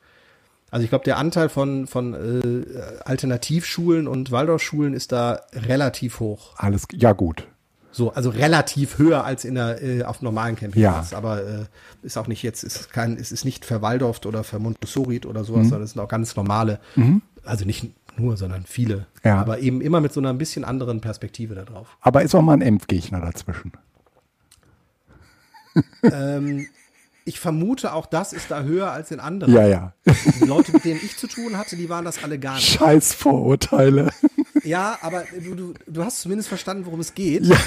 Also 0.71 0.83
ich 0.83 0.89
glaube, 0.89 1.05
der 1.05 1.17
Anteil 1.17 1.49
von, 1.49 1.87
von 1.87 2.13
äh, 2.13 2.63
Alternativschulen 3.05 4.07
und 4.07 4.31
Waldorfschulen 4.31 4.93
ist 4.93 5.11
da 5.11 5.41
relativ 5.53 6.19
hoch. 6.19 6.53
Alles, 6.57 6.83
ja 6.93 7.13
gut. 7.13 7.47
So, 7.91 8.11
also 8.13 8.29
relativ 8.29 8.99
höher 8.99 9.23
als 9.25 9.45
in 9.45 9.55
der 9.55 9.81
äh, 9.81 10.03
auf 10.03 10.21
normalen 10.21 10.55
Campingplatz. 10.55 11.13
Aber 11.13 11.41
äh, 11.43 11.65
ist 12.03 12.17
auch 12.17 12.27
nicht 12.27 12.43
jetzt, 12.43 12.63
ist 12.63 12.93
kein, 12.93 13.17
es 13.17 13.31
ist 13.31 13.45
nicht 13.45 13.65
verwaldorft 13.65 14.27
oder 14.27 14.43
vermontessorit 14.43 15.25
oder 15.25 15.43
sowas, 15.43 15.65
Mhm. 15.65 15.69
sondern 15.69 15.83
es 15.85 15.91
sind 15.93 16.01
auch 16.01 16.07
ganz 16.07 16.35
normale, 16.35 16.79
also 17.43 17.65
nicht 17.65 17.87
nur, 18.15 18.37
sondern 18.37 18.63
viele. 18.67 19.07
Ja. 19.23 19.39
Aber 19.41 19.59
eben 19.59 19.81
immer 19.81 20.01
mit 20.01 20.13
so 20.13 20.19
einer 20.19 20.29
ein 20.29 20.37
bisschen 20.37 20.65
anderen 20.65 21.01
Perspektive 21.01 21.55
da 21.55 21.63
drauf. 21.63 21.97
Aber 22.01 22.21
ist 22.21 22.35
auch 22.35 22.41
mal 22.43 22.53
ein 22.53 22.61
Impfgegner 22.61 23.21
dazwischen. 23.21 23.71
Ähm, 26.03 26.67
ich 27.25 27.39
vermute, 27.39 27.93
auch 27.93 28.07
das 28.07 28.33
ist 28.33 28.49
da 28.49 28.63
höher 28.63 28.91
als 28.91 29.11
in 29.11 29.19
anderen. 29.19 29.53
Ja, 29.53 29.67
ja. 29.67 29.93
Die 30.39 30.45
Leute, 30.45 30.71
mit 30.71 30.83
denen 30.85 30.99
ich 31.03 31.15
zu 31.17 31.27
tun 31.27 31.57
hatte, 31.57 31.75
die 31.75 31.87
waren 31.89 32.05
das 32.05 32.23
alle 32.23 32.39
gar 32.39 32.55
nicht. 32.55 32.67
Scheiß 32.69 33.13
Vorurteile. 33.13 34.09
Ja, 34.63 34.97
aber 35.01 35.25
du, 35.43 35.55
du, 35.55 35.73
du 35.85 36.03
hast 36.03 36.21
zumindest 36.21 36.49
verstanden, 36.49 36.85
worum 36.85 36.99
es 36.99 37.13
geht. 37.13 37.45
Ja. 37.45 37.57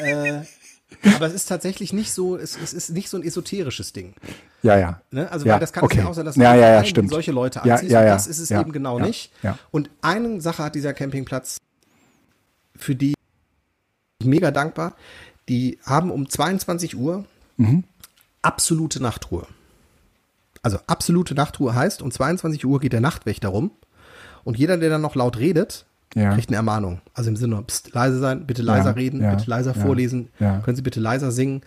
Ähm, 0.00 0.44
äh, 0.44 1.12
aber 1.14 1.26
es 1.26 1.34
ist 1.34 1.46
tatsächlich 1.46 1.92
nicht 1.92 2.12
so, 2.12 2.36
es, 2.36 2.56
es 2.56 2.72
ist 2.72 2.90
nicht 2.90 3.08
so 3.10 3.16
ein 3.18 3.22
esoterisches 3.22 3.92
Ding. 3.92 4.14
Ja, 4.62 4.78
ja. 4.78 5.02
Ne? 5.10 5.30
Also 5.30 5.46
ja, 5.46 5.54
weil 5.54 5.60
das 5.60 5.72
kann 5.72 5.84
okay. 5.84 5.98
es 5.98 6.04
ja 6.04 6.08
auch 6.10 6.14
sein, 6.14 6.24
dass 6.24 6.36
ja, 6.36 6.54
ja, 6.54 6.72
ja, 6.74 6.84
stimmt. 6.84 7.10
solche 7.10 7.32
Leute 7.32 7.60
Ja, 7.64 7.74
anziehst. 7.74 7.92
ja, 7.92 8.00
und 8.00 8.06
ja. 8.06 8.12
das 8.14 8.26
ist 8.26 8.38
es 8.38 8.48
Ja, 8.48 8.60
eben 8.60 8.72
genau 8.72 8.98
ja, 8.98 9.06
nicht. 9.06 9.32
ja. 9.42 9.58
Und 9.70 9.90
eine 10.00 10.40
Sache 10.40 10.62
hat 10.64 10.74
dieser 10.74 10.94
Campingplatz, 10.94 11.58
für 12.76 12.94
die 12.94 13.14
ich 14.20 14.26
mega 14.26 14.50
dankbar. 14.50 14.94
Die 15.48 15.78
haben 15.84 16.10
um 16.10 16.28
22 16.28 16.96
Uhr 16.96 17.24
Mhm. 17.56 17.84
absolute 18.42 19.02
Nachtruhe. 19.02 19.46
Also 20.62 20.78
absolute 20.86 21.34
Nachtruhe 21.34 21.74
heißt, 21.74 22.02
um 22.02 22.10
22 22.10 22.64
Uhr 22.66 22.80
geht 22.80 22.92
der 22.92 23.00
Nachtwächter 23.00 23.48
rum 23.48 23.70
und 24.44 24.58
jeder, 24.58 24.76
der 24.76 24.90
dann 24.90 25.00
noch 25.00 25.14
laut 25.14 25.38
redet, 25.38 25.86
Ja. 26.14 26.32
kriegt 26.34 26.48
eine 26.48 26.56
Ermahnung. 26.56 27.00
Also 27.14 27.30
im 27.30 27.36
Sinne, 27.36 27.62
pst, 27.62 27.92
leise 27.94 28.18
sein, 28.18 28.46
bitte 28.46 28.62
leiser 28.62 28.90
Ja, 28.90 28.96
reden, 28.96 29.22
ja, 29.22 29.30
bitte 29.30 29.48
leiser 29.50 29.74
vorlesen, 29.74 30.28
können 30.38 30.76
Sie 30.76 30.82
bitte 30.82 31.00
leiser 31.00 31.30
singen 31.32 31.62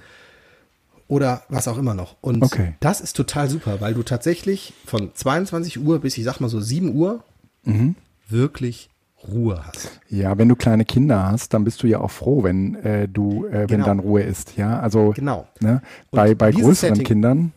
oder 1.07 1.43
was 1.50 1.67
auch 1.67 1.77
immer 1.77 1.93
noch. 1.93 2.15
Und 2.21 2.43
Okay. 2.43 2.75
das 2.79 3.01
ist 3.01 3.15
total 3.15 3.50
super, 3.50 3.81
weil 3.81 3.93
du 3.93 4.03
tatsächlich 4.03 4.73
von 4.85 5.13
22 5.13 5.79
Uhr 5.79 6.00
bis 6.00 6.17
ich 6.17 6.23
sag 6.23 6.39
mal 6.39 6.50
so 6.50 6.61
7 6.61 6.95
Uhr 6.95 7.23
Mhm. 7.63 7.95
wirklich 8.29 8.89
Ruhe 9.28 9.62
hast. 9.66 10.00
Ja, 10.10 10.38
wenn 10.38 10.50
du 10.50 10.56
kleine 10.56 10.86
Kinder 10.86 11.32
hast, 11.32 11.54
dann 11.54 11.63
bist 11.63 11.84
du 11.84 11.88
ja 11.88 12.00
auch 12.00 12.12
froh, 12.12 12.44
wenn 12.44 12.75
äh, 12.75 13.08
du, 13.08 13.46
äh, 13.46 13.51
wenn 13.62 13.68
Genau. 13.68 13.86
dann 13.86 14.00
Ruhe 14.00 14.22
ist. 14.24 14.58
Ja, 14.58 14.80
also 14.80 15.12
Genau. 15.16 15.48
ne, 15.60 15.82
bei, 16.12 16.34
bei 16.36 16.51
größeren 16.51 16.96
Setting- 16.96 17.04
Kindern. 17.06 17.51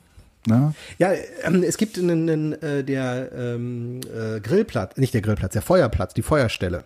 Ne? 0.47 0.75
Ja, 0.99 1.13
ähm, 1.45 1.63
es 1.63 1.79
gibt 1.79 1.99
einen, 1.99 2.29
einen 2.29 2.53
äh, 2.63 2.85
der 2.85 3.31
ähm, 3.35 4.01
äh, 4.15 4.41
Grillplatz, 4.41 4.99
nicht 4.99 5.15
der 5.15 5.23
Grillplatz, 5.23 5.55
der 5.55 5.63
Feuerplatz, 5.63 6.13
die 6.13 6.21
Feuerstelle. 6.23 6.85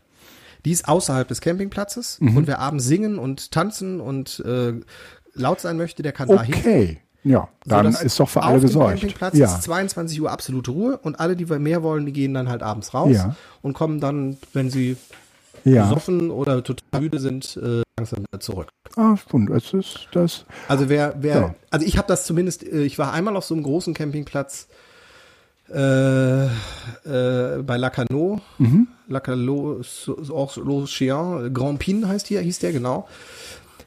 Die 0.64 0.70
ist 0.70 0.86
außerhalb 0.88 1.26
des 1.26 1.40
Campingplatzes 1.40 2.20
Mhm. 2.20 2.36
und 2.36 2.46
wer 2.46 2.60
abends 2.60 2.84
singen 2.84 3.18
und 3.18 3.50
tanzen 3.50 4.00
und 4.00 4.40
äh, 4.46 4.74
laut 5.34 5.60
sein 5.60 5.76
möchte, 5.76 6.02
der 6.04 6.12
kann 6.12 6.28
dahin. 6.28 6.54
Okay. 6.54 6.98
Ja, 7.24 7.48
dann 7.64 7.86
ist 7.88 8.18
doch 8.20 8.28
für 8.28 8.42
alle 8.42 8.54
auf 8.56 8.60
dem 8.62 8.66
gesorgt. 8.68 8.90
Campingplatz 9.00 9.36
Ja. 9.36 9.46
ist 9.46 9.62
22 9.64 10.20
Uhr 10.22 10.30
absolute 10.30 10.70
Ruhe 10.70 10.98
und 10.98 11.18
alle, 11.20 11.36
die 11.36 11.44
mehr 11.58 11.82
wollen, 11.82 12.06
die 12.06 12.12
gehen 12.12 12.32
dann 12.34 12.48
halt 12.48 12.62
abends 12.62 12.94
raus 12.94 13.10
Ja. 13.12 13.34
und 13.60 13.72
kommen 13.74 14.00
dann, 14.00 14.36
wenn 14.52 14.70
sie 14.70 14.96
ja. 15.64 15.84
besoffen 15.84 16.30
oder 16.30 16.62
total 16.62 17.00
müde 17.00 17.18
sind, 17.18 17.58
äh, 17.62 17.82
langsam 17.98 18.20
wieder 18.20 18.40
zurück. 18.40 18.68
Ah, 18.96 19.16
und 19.32 19.50
es 19.50 19.72
ist 19.74 20.08
das. 20.12 20.44
Also 20.68 20.88
wer, 20.88 21.16
wer, 21.20 21.34
Ja. 21.36 21.54
also 21.70 21.84
ich 21.84 21.98
habe 21.98 22.06
das 22.08 22.24
zumindest, 22.24 22.62
äh, 22.62 22.82
ich 22.82 22.98
war 22.98 23.12
einmal 23.12 23.36
auf 23.36 23.44
so 23.44 23.54
einem 23.54 23.64
großen 23.64 23.94
Campingplatz 23.94 24.68
äh, 25.70 26.44
äh, 26.46 26.48
bei 27.62 27.76
Lacano, 27.76 28.40
Mhm. 28.58 28.88
Lacano, 29.08 29.80
L'Océan, 29.82 31.50
Grand 31.52 31.78
Pin 31.78 32.08
heißt 32.08 32.26
hier, 32.28 32.40
hieß 32.40 32.60
der 32.60 32.72
genau. 32.72 33.06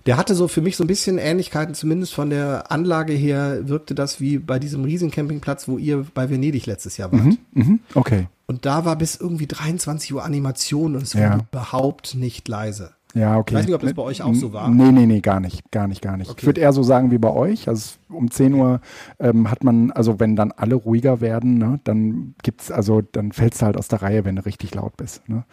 Der 0.06 0.18
hatte 0.18 0.34
so 0.36 0.48
für 0.48 0.62
mich 0.62 0.78
so 0.78 0.84
ein 0.84 0.88
bisschen 0.88 1.18
Ähnlichkeiten, 1.18 1.76
zumindest 1.76 2.14
von 2.14 2.30
der 2.30 2.72
Anlage 2.72 3.14
her 3.14 3.68
wirkte 3.68 3.94
das 3.96 4.20
wie 4.20 4.40
bei 4.40 4.58
diesem 4.60 4.84
riesen 4.84 5.12
Campingplatz, 5.12 5.68
wo 5.68 5.78
ihr 5.78 6.06
bei 6.14 6.30
Venedig 6.30 6.66
letztes 6.66 6.98
Jahr 6.98 7.12
wart. 7.12 7.38
Mhm. 7.54 7.80
Okay. 7.94 8.28
Und 8.48 8.66
da 8.66 8.84
war 8.84 8.96
bis 8.98 9.16
irgendwie 9.16 9.48
23 9.48 10.14
Uhr 10.14 10.24
Animation 10.26 10.96
und 10.96 11.04
es 11.04 11.14
Ja. 11.14 11.34
wurde 11.34 11.46
überhaupt 11.52 12.16
nicht 12.16 12.48
leise. 12.48 12.92
Ja, 13.14 13.38
okay. 13.38 13.54
Ich 13.54 13.60
weiß 13.60 13.66
nicht, 13.66 13.76
ob 13.76 13.82
das 13.82 13.94
bei 13.94 14.02
euch 14.02 14.22
auch 14.22 14.34
so 14.34 14.54
war. 14.54 14.70
Nee, 14.70 14.92
nee, 14.92 15.06
nee, 15.06 15.20
gar 15.20 15.40
nicht, 15.40 15.70
gar 15.72 15.88
nicht, 15.88 16.02
gar 16.02 16.16
nicht. 16.18 16.28
Ich 16.28 16.34
Okay. 16.34 16.46
würde 16.46 16.62
eher 16.62 16.72
so 16.72 16.82
sagen 16.84 17.12
wie 17.12 17.18
bei 17.18 17.30
euch. 17.32 17.68
Also 17.68 17.96
um 18.10 18.32
10 18.32 18.54
Uhr 18.54 18.82
ähm, 19.20 19.52
hat 19.52 19.64
man, 19.64 19.92
also 19.92 20.20
wenn 20.20 20.36
dann 20.36 20.52
alle 20.52 20.76
ruhiger 20.76 21.20
werden, 21.22 21.58
ne, 21.58 21.80
dann 21.84 22.36
gibt's, 22.44 22.72
also 22.72 23.02
dann 23.02 23.32
fällst 23.32 23.62
du 23.62 23.66
halt 23.66 23.78
aus 23.78 23.88
der 23.90 24.02
Reihe, 24.02 24.24
wenn 24.26 24.38
du 24.38 24.46
richtig 24.46 24.74
laut 24.76 24.96
bist. 24.98 25.28
Ne? 25.28 25.44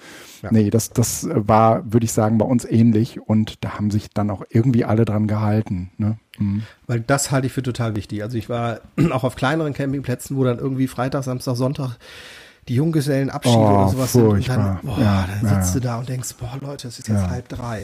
Ja. 0.42 0.50
Nee, 0.52 0.70
das, 0.70 0.90
das 0.90 1.24
äh, 1.24 1.48
war, 1.48 1.92
würde 1.92 2.04
ich 2.04 2.12
sagen, 2.12 2.38
bei 2.38 2.46
uns 2.46 2.64
ähnlich 2.64 3.20
und 3.20 3.64
da 3.64 3.74
haben 3.74 3.90
sich 3.90 4.10
dann 4.10 4.30
auch 4.30 4.44
irgendwie 4.50 4.84
alle 4.84 5.04
dran 5.04 5.26
gehalten. 5.26 5.90
Ne? 5.98 6.18
Mhm. 6.38 6.62
Weil 6.86 7.00
das 7.00 7.30
halte 7.30 7.48
ich 7.48 7.52
für 7.52 7.62
total 7.62 7.96
wichtig. 7.96 8.22
Also 8.22 8.38
ich 8.38 8.48
war 8.48 8.80
auch 9.10 9.24
auf 9.24 9.34
kleineren 9.36 9.72
Campingplätzen, 9.72 10.36
wo 10.36 10.44
dann 10.44 10.58
irgendwie 10.58 10.86
Freitag, 10.86 11.24
Samstag, 11.24 11.56
Sonntag 11.56 11.96
die 12.68 12.74
Junggesellenabschiede 12.76 13.56
Oh, 13.58 13.68
oder 13.82 13.88
sowas 13.88 14.12
sind. 14.12 14.22
Und 14.22 14.30
furchtbar. 14.30 14.80
dann, 14.82 14.90
boah, 14.90 15.00
Ja, 15.00 15.26
dann 15.40 15.48
sitzt 15.54 15.74
ja. 15.74 15.80
du 15.80 15.86
da 15.86 15.98
und 15.98 16.08
denkst, 16.08 16.34
boah 16.38 16.58
Leute, 16.60 16.88
es 16.88 16.98
ist 16.98 17.08
jetzt 17.08 17.22
Ja. 17.22 17.30
halb 17.30 17.48
drei. 17.48 17.82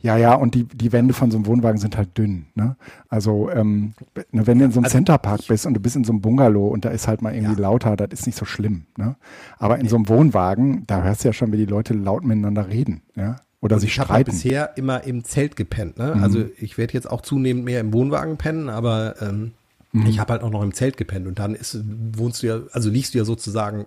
Ja, 0.00 0.16
ja, 0.16 0.34
und 0.34 0.54
die, 0.56 0.64
die 0.64 0.90
Wände 0.92 1.14
von 1.14 1.30
so 1.30 1.36
einem 1.36 1.46
Wohnwagen 1.46 1.78
sind 1.78 1.96
halt 1.96 2.18
dünn. 2.18 2.46
Ne? 2.56 2.74
Also, 3.08 3.50
ähm, 3.50 3.94
ne, 4.32 4.46
wenn 4.48 4.58
du 4.58 4.64
in 4.64 4.72
so 4.72 4.80
einem 4.80 4.84
Also 4.86 4.94
Centerpark 4.96 5.46
bist 5.46 5.64
und 5.64 5.74
du 5.74 5.80
bist 5.80 5.94
in 5.94 6.02
so 6.02 6.12
einem 6.12 6.20
Bungalow 6.20 6.66
und 6.68 6.84
da 6.84 6.88
ist 6.90 7.06
halt 7.06 7.22
mal 7.22 7.32
irgendwie 7.32 7.54
Ja. 7.54 7.60
lauter, 7.60 7.96
das 7.96 8.08
ist 8.10 8.26
nicht 8.26 8.36
so 8.36 8.44
schlimm. 8.44 8.86
Ne? 8.96 9.14
Aber 9.58 9.78
in 9.78 9.88
so 9.88 9.94
einem 9.94 10.08
Wohnwagen, 10.08 10.82
da 10.88 11.02
hörst 11.04 11.22
du 11.22 11.28
ja 11.28 11.32
schon, 11.32 11.52
wie 11.52 11.56
die 11.58 11.66
Leute 11.66 11.94
laut 11.94 12.24
miteinander 12.24 12.66
reden. 12.68 13.02
Ja? 13.14 13.36
Oder 13.60 13.78
sich 13.78 13.90
Ich 13.92 14.00
habe 14.00 14.12
halt 14.12 14.26
streiten. 14.26 14.42
bisher 14.42 14.76
immer 14.76 15.04
im 15.04 15.22
Zelt 15.22 15.54
gepennt. 15.54 15.98
Ne? 15.98 16.14
Mhm. 16.16 16.22
Also 16.24 16.44
ich 16.58 16.76
werde 16.76 16.94
jetzt 16.94 17.08
auch 17.08 17.20
zunehmend 17.20 17.64
mehr 17.64 17.78
im 17.80 17.92
Wohnwagen 17.92 18.36
pennen, 18.38 18.68
aber 18.68 19.22
ähm, 19.22 19.52
Mhm. 19.92 20.06
ich 20.06 20.18
habe 20.18 20.32
halt 20.32 20.42
auch 20.42 20.50
noch 20.50 20.62
im 20.62 20.72
Zelt 20.74 20.96
gepennt 20.96 21.26
und 21.26 21.38
dann 21.38 21.54
ist, 21.54 21.78
wohnst 22.16 22.42
du 22.42 22.46
ja, 22.46 22.60
also 22.72 22.88
liegst 22.90 23.14
du 23.14 23.18
ja 23.18 23.24
sozusagen 23.24 23.86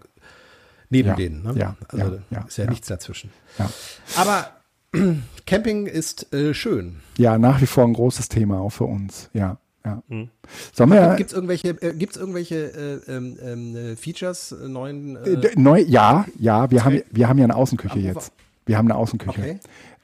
neben 0.90 1.10
Ja, 1.10 1.16
denen. 1.16 1.44
Ne? 1.44 1.54
ja, 1.58 1.76
also 1.90 2.16
ja, 2.16 2.20
ja, 2.30 2.46
ist 2.48 2.58
ja, 2.58 2.64
ja. 2.66 2.70
nichts 2.70 2.88
dazwischen. 2.88 3.32
Ja. 3.58 3.70
Aber 4.18 4.52
Camping 5.46 5.88
ist 5.88 6.32
äh, 6.34 6.54
schön. 6.54 6.98
ja, 7.18 7.38
nach 7.38 7.60
wie 7.62 7.66
vor 7.66 7.84
ein 7.86 7.94
großes 7.94 8.30
Thema, 8.30 8.60
auch 8.60 8.70
für 8.70 8.86
uns. 8.86 9.30
Ja, 9.34 9.58
ja. 9.84 10.02
Wir, 10.08 11.16
Gibt 11.18 11.30
es 11.32 11.36
irgendwelche, 11.36 11.70
äh, 11.82 11.94
gibt's 11.96 12.18
irgendwelche 12.18 13.02
äh, 13.08 13.12
ähm, 13.12 13.38
ähm, 13.42 13.76
äh, 13.76 13.96
Features, 13.96 14.52
äh, 14.52 14.68
neuen? 14.68 15.16
äh, 15.18 15.30
Äh, 15.32 15.52
neu, 15.60 15.80
ja, 15.88 16.26
ja, 16.40 16.70
wir 16.72 16.86
haben, 16.86 16.94
Zelt? 16.98 17.06
wir 17.12 17.28
haben 17.28 17.38
ja 17.40 17.44
eine 17.46 17.56
Außenküche 17.56 17.94
Am 17.94 18.00
Ufer? 18.00 18.08
jetzt. 18.14 18.32
Wir 18.66 18.78
haben 18.78 18.88
eine 18.88 18.96
Außenküche. 18.96 19.32
Okay. 19.42 19.60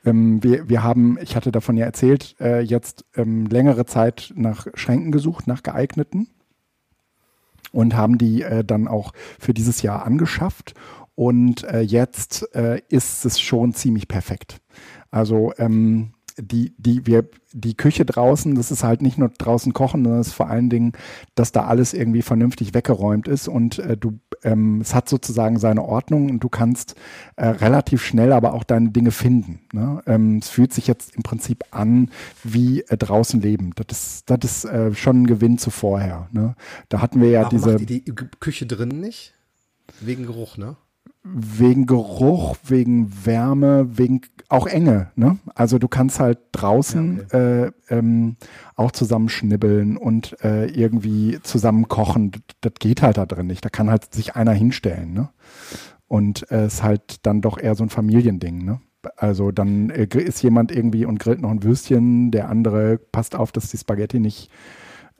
Ähm, 0.05 0.43
wir, 0.43 0.70
wir 0.70 0.84
haben, 0.84 1.17
ich 1.22 1.36
hatte 1.36 1.51
davon 1.51 1.77
ja 1.77 1.86
erzählt, 1.86 2.36
äh, 2.39 2.62
jetzt 2.62 3.05
ähm, 3.15 3.46
längere 3.46 3.86
Zeit 3.86 4.34
nach 4.36 4.67
Schränken 4.74 5.12
gesucht, 5.12 5.48
nach 5.48 5.63
geeigneten 5.63 6.27
und 7.72 7.96
haben 7.96 8.17
die 8.17 8.41
äh, 8.41 8.63
dann 8.63 8.88
auch 8.88 9.13
für 9.39 9.53
dieses 9.53 9.81
Jahr 9.81 10.05
angeschafft. 10.05 10.74
Und 11.15 11.63
äh, 11.65 11.81
jetzt 11.81 12.53
äh, 12.55 12.81
ist 12.89 13.25
es 13.25 13.39
schon 13.39 13.74
ziemlich 13.74 14.08
perfekt. 14.08 14.62
Also 15.12 15.53
ähm, 15.58 16.13
die, 16.38 16.74
die, 16.78 17.06
wir, 17.06 17.30
die 17.54 17.76
Küche 17.76 18.06
draußen, 18.06 18.56
das 18.56 18.72
ist 18.72 18.84
halt 18.84 19.02
nicht 19.02 19.18
nur 19.18 19.30
draußen 19.30 19.74
kochen, 19.74 20.04
sondern 20.04 20.22
es 20.22 20.28
ist 20.28 20.34
vor 20.34 20.50
allen 20.50 20.70
Dingen, 20.70 20.94
dass 21.36 21.52
da 21.52 21.66
alles 21.66 21.94
irgendwie 21.94 22.22
vernünftig 22.22 22.74
weggeräumt 22.74 23.28
ist 23.28 23.48
und 23.48 23.80
äh, 23.80 23.98
du, 23.98 24.20
ähm, 24.44 24.82
es 24.82 24.94
hat 24.94 25.10
sozusagen 25.10 25.60
seine 25.60 25.84
Ordnung 25.84 26.30
und 26.30 26.44
du 26.44 26.50
kannst 26.50 26.96
äh, 27.36 27.48
relativ 27.48 28.04
schnell 28.04 28.32
aber 28.34 28.54
auch 28.54 28.64
deine 28.64 28.92
Dinge 28.92 29.12
finden. 29.12 29.62
Ne? 29.74 30.02
Ähm, 30.06 30.38
es 30.38 30.50
fühlt 30.50 30.74
sich 30.74 30.88
jetzt 30.88 31.16
im 31.16 31.24
Prinzip 31.24 31.64
an 31.72 32.10
wie 32.44 32.82
äh, 32.82 32.98
draußen 32.98 33.42
leben. 33.42 33.72
Das 33.76 33.98
ist, 33.98 34.30
das 34.30 34.40
ist 34.44 34.66
äh, 34.66 34.94
schon 34.94 35.24
ein 35.24 35.28
Gewinn 35.28 35.58
zu 35.58 35.70
vorher. 35.70 36.30
Ne? 36.32 36.56
Da 36.90 37.02
hatten 37.02 37.22
wir 37.22 37.30
ja 37.30 37.44
warum 37.44 37.58
diese 37.58 37.72
macht 37.74 37.82
ihr 37.82 37.86
die 37.86 38.14
Küche 38.40 38.66
drinnen 38.66 39.00
nicht? 39.00 39.34
Wegen 40.00 40.26
Geruch, 40.26 40.58
ne? 40.58 40.78
Wegen 41.24 41.86
Geruch, 41.86 42.58
wegen 42.63 43.25
Wärme, 43.25 43.98
wegen 43.98 44.22
auch 44.50 44.66
Enge. 44.66 45.12
Ne? 45.16 45.38
Also 45.54 45.78
du 45.78 45.88
kannst 45.88 46.20
halt 46.20 46.40
draußen 46.51 47.28
Ja, 47.32 47.40
äh, 47.40 47.72
ähm, 47.90 48.38
auch 48.75 48.92
zusammen 48.92 49.30
schnibbeln 49.30 49.98
und 49.98 50.44
äh, 50.44 50.66
irgendwie 50.66 51.40
zusammen 51.44 51.88
kochen. 51.88 52.32
Das, 52.32 52.42
das 52.62 52.74
geht 52.80 53.01
halt 53.01 53.18
da 53.18 53.25
drin 53.25 53.48
nicht. 53.48 53.63
Da 53.63 53.70
kann 53.70 53.90
halt 53.90 54.13
sich 54.13 54.36
einer 54.36 54.54
hinstellen. 54.54 55.13
Ne? 55.13 55.30
Und 56.08 56.44
es 56.44 56.51
äh, 56.51 56.66
ist 56.66 56.84
halt 56.84 57.25
dann 57.25 57.42
doch 57.42 57.60
eher 57.60 57.75
so 57.75 57.84
ein 57.84 57.90
Familiending. 57.90 58.66
Ne? 58.66 58.82
Also 59.16 59.51
dann 59.51 59.92
äh, 59.92 60.08
ist 60.18 60.42
jemand 60.42 60.72
irgendwie 60.72 61.06
und 61.06 61.20
grillt 61.20 61.42
noch 61.42 61.51
ein 61.51 61.63
Würstchen, 61.63 62.32
der 62.32 62.50
andere 62.50 62.98
passt 62.98 63.36
auf, 63.36 63.51
dass 63.51 63.70
die 63.70 63.78
Spaghetti 63.78 64.20
nicht, 64.20 64.50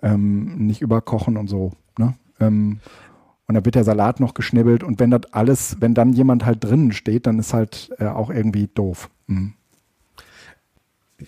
ähm, 0.01 0.65
nicht 0.65 0.81
überkochen 0.81 1.38
und 1.38 1.48
so. 1.48 1.74
Ne? 1.98 2.15
Ähm, 2.39 2.79
und 3.51 3.55
dann 3.55 3.65
wird 3.65 3.75
der 3.75 3.84
Salat 3.84 4.22
noch 4.22 4.34
geschnibbelt 4.34 4.81
und 4.81 5.01
wenn 5.01 5.12
das 5.12 5.24
alles, 5.34 5.75
wenn 5.81 5.93
dann 5.93 6.13
jemand 6.13 6.46
halt 6.46 6.63
drinnen 6.63 6.93
steht, 6.93 7.27
dann 7.27 7.38
ist 7.38 7.53
halt 7.53 7.91
äh, 8.00 8.05
auch 8.05 8.29
irgendwie 8.29 8.70
doof. 8.74 9.10
Mhm. 9.27 9.55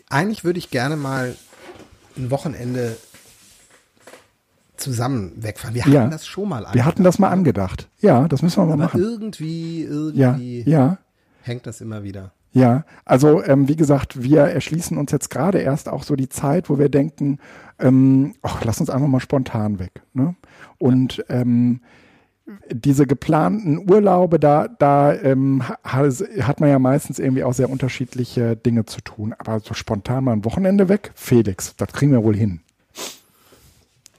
Eigentlich 0.09 0.45
würde 0.45 0.57
ich 0.57 0.69
gerne 0.71 0.95
mal 0.95 1.35
ein 2.15 2.31
Wochenende 2.31 2.95
zusammen 4.77 5.33
wegfahren. 5.35 5.75
Wir 5.75 5.83
hatten 5.83 5.93
Ja. 5.93 6.07
das 6.07 6.25
schon 6.25 6.47
mal 6.47 6.65
Wir 6.71 6.85
hatten 6.85 7.03
das 7.03 7.19
mal 7.19 7.27
angedacht. 7.29 7.89
Ja, 7.99 8.29
das 8.29 8.41
müssen 8.41 8.57
wir 8.61 8.65
mal 8.67 8.73
Aber 8.73 8.83
machen. 8.83 9.01
irgendwie, 9.01 9.83
Ja, 9.83 9.89
irgendwie 10.31 10.61
ja, 10.61 10.97
hängt 11.41 11.67
das 11.67 11.81
immer 11.81 12.03
wieder. 12.03 12.31
ja. 12.53 12.85
Also 13.03 13.43
ähm, 13.43 13.67
wie 13.67 13.75
gesagt, 13.75 14.23
wir 14.23 14.43
erschließen 14.43 14.97
uns 14.97 15.11
jetzt 15.11 15.29
gerade 15.29 15.59
erst 15.59 15.89
auch 15.89 16.03
so 16.03 16.15
die 16.15 16.29
Zeit, 16.29 16.69
wo 16.69 16.79
wir 16.79 16.87
denken, 16.87 17.39
ähm, 17.79 18.33
ach, 18.41 18.63
lass 18.63 18.79
uns 18.79 18.89
einfach 18.89 19.07
mal 19.07 19.19
spontan 19.19 19.77
weg. 19.79 20.01
Ne? 20.13 20.35
Und 20.79 21.23
ähm, 21.27 21.81
diese 22.69 23.07
geplanten 23.07 23.89
Urlaube, 23.89 24.37
da, 24.39 24.67
da 24.67 25.13
ähm, 25.13 25.67
ha- 25.67 25.77
hat 25.83 26.59
man 26.59 26.69
ja 26.69 26.77
meistens 26.79 27.17
irgendwie 27.19 27.43
auch 27.43 27.53
sehr 27.53 27.69
unterschiedliche 27.69 28.57
Dinge 28.57 28.85
zu 28.85 28.99
tun. 29.01 29.33
Aber 29.37 29.59
so 29.61 29.73
spontan 29.73 30.25
mal 30.25 30.33
ein 30.33 30.43
Wochenende 30.45 30.89
weg, 30.89 31.11
Felix, 31.15 31.73
das 31.77 31.89
kriegen 31.93 32.11
wir 32.11 32.23
wohl 32.23 32.35
hin. 32.35 32.59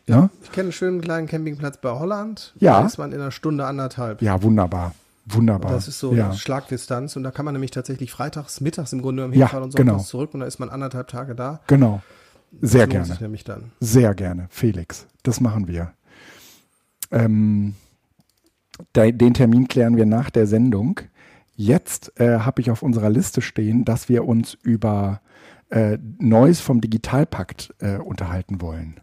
Ja, 0.07 0.28
Ich 0.43 0.52
kenne 0.52 0.64
einen 0.64 0.73
schönen 0.73 1.00
kleinen 1.00 1.26
Campingplatz 1.26 1.78
bei 1.81 1.90
Holland. 1.90 2.54
Ja. 2.59 2.81
Da 2.81 2.87
ist 2.87 2.99
man 2.99 3.12
in 3.12 3.21
einer 3.21 3.31
Stunde, 3.31 3.64
anderthalb. 3.66 4.21
ja 4.21 4.43
wunderbar. 4.43 4.95
Wunderbar. 5.26 5.73
Das 5.73 5.88
ist 5.88 5.99
so 5.99 6.12
ja. 6.14 6.35
Schlagdistanz 6.35 7.16
und 7.16 7.23
da 7.23 7.31
kann 7.31 7.47
man 7.47 7.54
nämlich 7.54 7.71
tatsächlich 7.71 8.11
freitags, 8.12 8.61
mittags 8.61 8.93
im 8.93 9.00
Grunde 9.00 9.23
genommen 9.23 9.38
Ja, 9.38 9.47
hinfahren 9.47 9.64
und 9.64 9.71
sonntags 9.73 9.97
genau. 9.97 10.02
zurück 10.02 10.35
und 10.35 10.40
da 10.40 10.47
ist 10.47 10.59
man 10.59 10.69
anderthalb 10.69 11.09
Tage 11.09 11.35
da. 11.35 11.61
Genau. 11.66 12.02
Sehr 12.61 12.61
Das 12.61 12.73
lohnt 12.81 12.90
gerne. 12.93 13.07
sich 13.07 13.21
nämlich 13.21 13.45
dann. 13.45 13.73
Sehr 13.81 14.14
gerne, 14.14 14.47
Felix. 14.50 15.07
Das 15.23 15.40
machen 15.40 15.66
wir. 15.69 15.93
Ähm, 17.11 17.75
den 18.97 19.35
Termin 19.35 19.69
klären 19.69 19.97
wir 19.97 20.07
nach 20.07 20.31
der 20.31 20.47
Sendung. 20.47 21.00
Jetzt 21.57 22.19
äh, 22.19 22.38
habe 22.40 22.61
ich 22.61 22.71
auf 22.71 22.83
unserer 22.83 23.11
Liste 23.11 23.40
stehen, 23.40 23.85
dass 23.85 24.09
wir 24.09 24.25
uns 24.25 24.54
über 24.62 25.21
äh, 25.71 25.99
Neues 26.19 26.61
vom 26.61 26.81
Digitalpakt 26.81 27.75
äh, 27.78 27.97
unterhalten 27.97 28.61
wollen. 28.61 29.00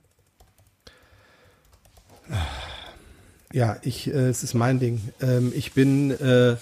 Ja, 3.54 3.78
ich, 3.82 4.08
äh, 4.08 4.30
es 4.30 4.44
ist 4.44 4.54
mein 4.54 4.80
Ding. 4.80 5.02
Ähm, 5.22 5.52
ich 5.56 5.74
bin, 5.74 6.12
äh, 6.12 6.56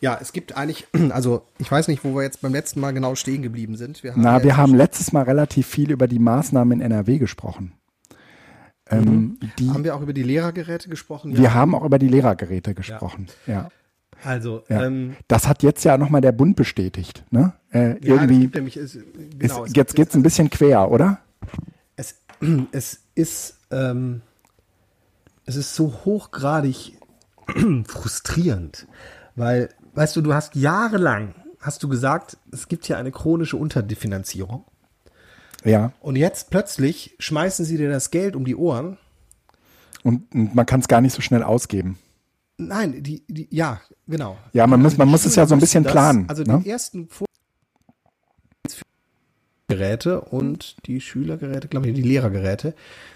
ja, 0.00 0.18
es 0.20 0.32
gibt 0.32 0.56
eigentlich, 0.56 0.86
also 1.10 1.42
ich 1.58 1.70
weiß 1.70 1.88
nicht, 1.88 2.04
wo 2.04 2.14
wir 2.14 2.22
jetzt 2.22 2.40
beim 2.40 2.52
letzten 2.52 2.80
Mal 2.80 2.92
genau 2.92 3.14
stehen 3.14 3.42
geblieben 3.42 3.76
sind. 3.76 4.02
Wir 4.02 4.14
Na, 4.16 4.42
wir 4.42 4.56
haben 4.56 4.74
letztes 4.74 5.12
Mal 5.12 5.22
relativ 5.22 5.66
viel 5.66 5.90
über 5.90 6.08
die 6.08 6.18
Maßnahmen 6.18 6.80
in 6.80 6.92
NRW 6.92 7.18
gesprochen. 7.18 7.72
Ähm, 8.92 9.04
mhm. 9.04 9.38
die, 9.58 9.70
haben 9.70 9.84
wir 9.84 9.96
auch 9.96 10.02
über 10.02 10.12
die 10.12 10.22
Lehrergeräte 10.22 10.88
gesprochen? 10.88 11.36
Wir 11.36 11.44
ja. 11.44 11.54
haben 11.54 11.74
auch 11.74 11.84
über 11.84 11.98
die 11.98 12.08
Lehrergeräte 12.08 12.74
gesprochen, 12.74 13.28
ja. 13.46 13.52
ja. 13.54 13.68
Also, 14.24 14.62
ja. 14.68 14.84
ähm, 14.84 15.16
das 15.26 15.48
hat 15.48 15.62
jetzt 15.62 15.84
ja 15.84 15.98
nochmal 15.98 16.20
der 16.20 16.32
Bund 16.32 16.54
bestätigt. 16.54 17.24
Ne? 17.30 17.54
Äh, 17.70 17.96
irgendwie 18.00 18.46
nämlich, 18.46 18.76
ist, 18.76 18.98
genau, 19.38 19.64
ist, 19.64 19.76
jetzt 19.76 19.96
geht 19.96 20.10
es 20.10 20.14
ein 20.14 20.22
bisschen 20.22 20.48
quer, 20.48 20.90
oder? 20.90 21.18
Es, 21.96 22.22
es 22.72 23.00
ist, 23.14 23.58
ähm, 23.70 24.22
es 25.44 25.56
ist 25.56 25.74
so 25.74 25.92
hochgradig 26.04 26.98
frustrierend, 27.86 28.86
weil, 29.34 29.70
weißt 29.94 30.14
du, 30.16 30.20
du 30.20 30.34
hast 30.34 30.54
jahrelang, 30.54 31.34
hast 31.58 31.82
du 31.82 31.88
gesagt, 31.88 32.36
es 32.52 32.68
gibt 32.68 32.86
hier 32.86 32.98
eine 32.98 33.10
chronische 33.10 33.56
Unterfinanzierung. 33.56 34.64
Ja. 35.64 35.92
Und 36.00 36.16
jetzt 36.16 36.50
plötzlich 36.50 37.14
schmeißen 37.18 37.64
sie 37.64 37.76
dir 37.76 37.90
das 37.90 38.10
Geld 38.10 38.36
um 38.36 38.44
die 38.44 38.56
Ohren. 38.56 38.98
Und, 40.02 40.32
und 40.34 40.54
man 40.54 40.66
kann 40.66 40.80
es 40.80 40.88
gar 40.88 41.00
nicht 41.00 41.14
so 41.14 41.22
schnell 41.22 41.42
ausgeben. 41.42 41.98
Nein, 42.58 43.02
die, 43.02 43.24
die, 43.28 43.48
ja, 43.50 43.80
genau. 44.06 44.36
Ja, 44.52 44.66
man 44.66 44.82
muss, 44.82 44.96
man 44.96 45.08
muss 45.08 45.24
es 45.24 45.36
ja 45.36 45.46
so 45.46 45.54
ein 45.54 45.60
bisschen 45.60 45.84
das, 45.84 45.92
planen. 45.92 46.28
Also 46.28 46.42
ne? 46.42 46.60
die 46.64 46.70
ersten 46.70 47.08
Geräte 49.68 50.20
und 50.20 50.76
die 50.86 51.00
Schülergeräte, 51.00 51.68
glaube 51.68 51.88
ich, 51.88 51.94
die 51.94 52.02
Lehrergeräte. 52.02 52.74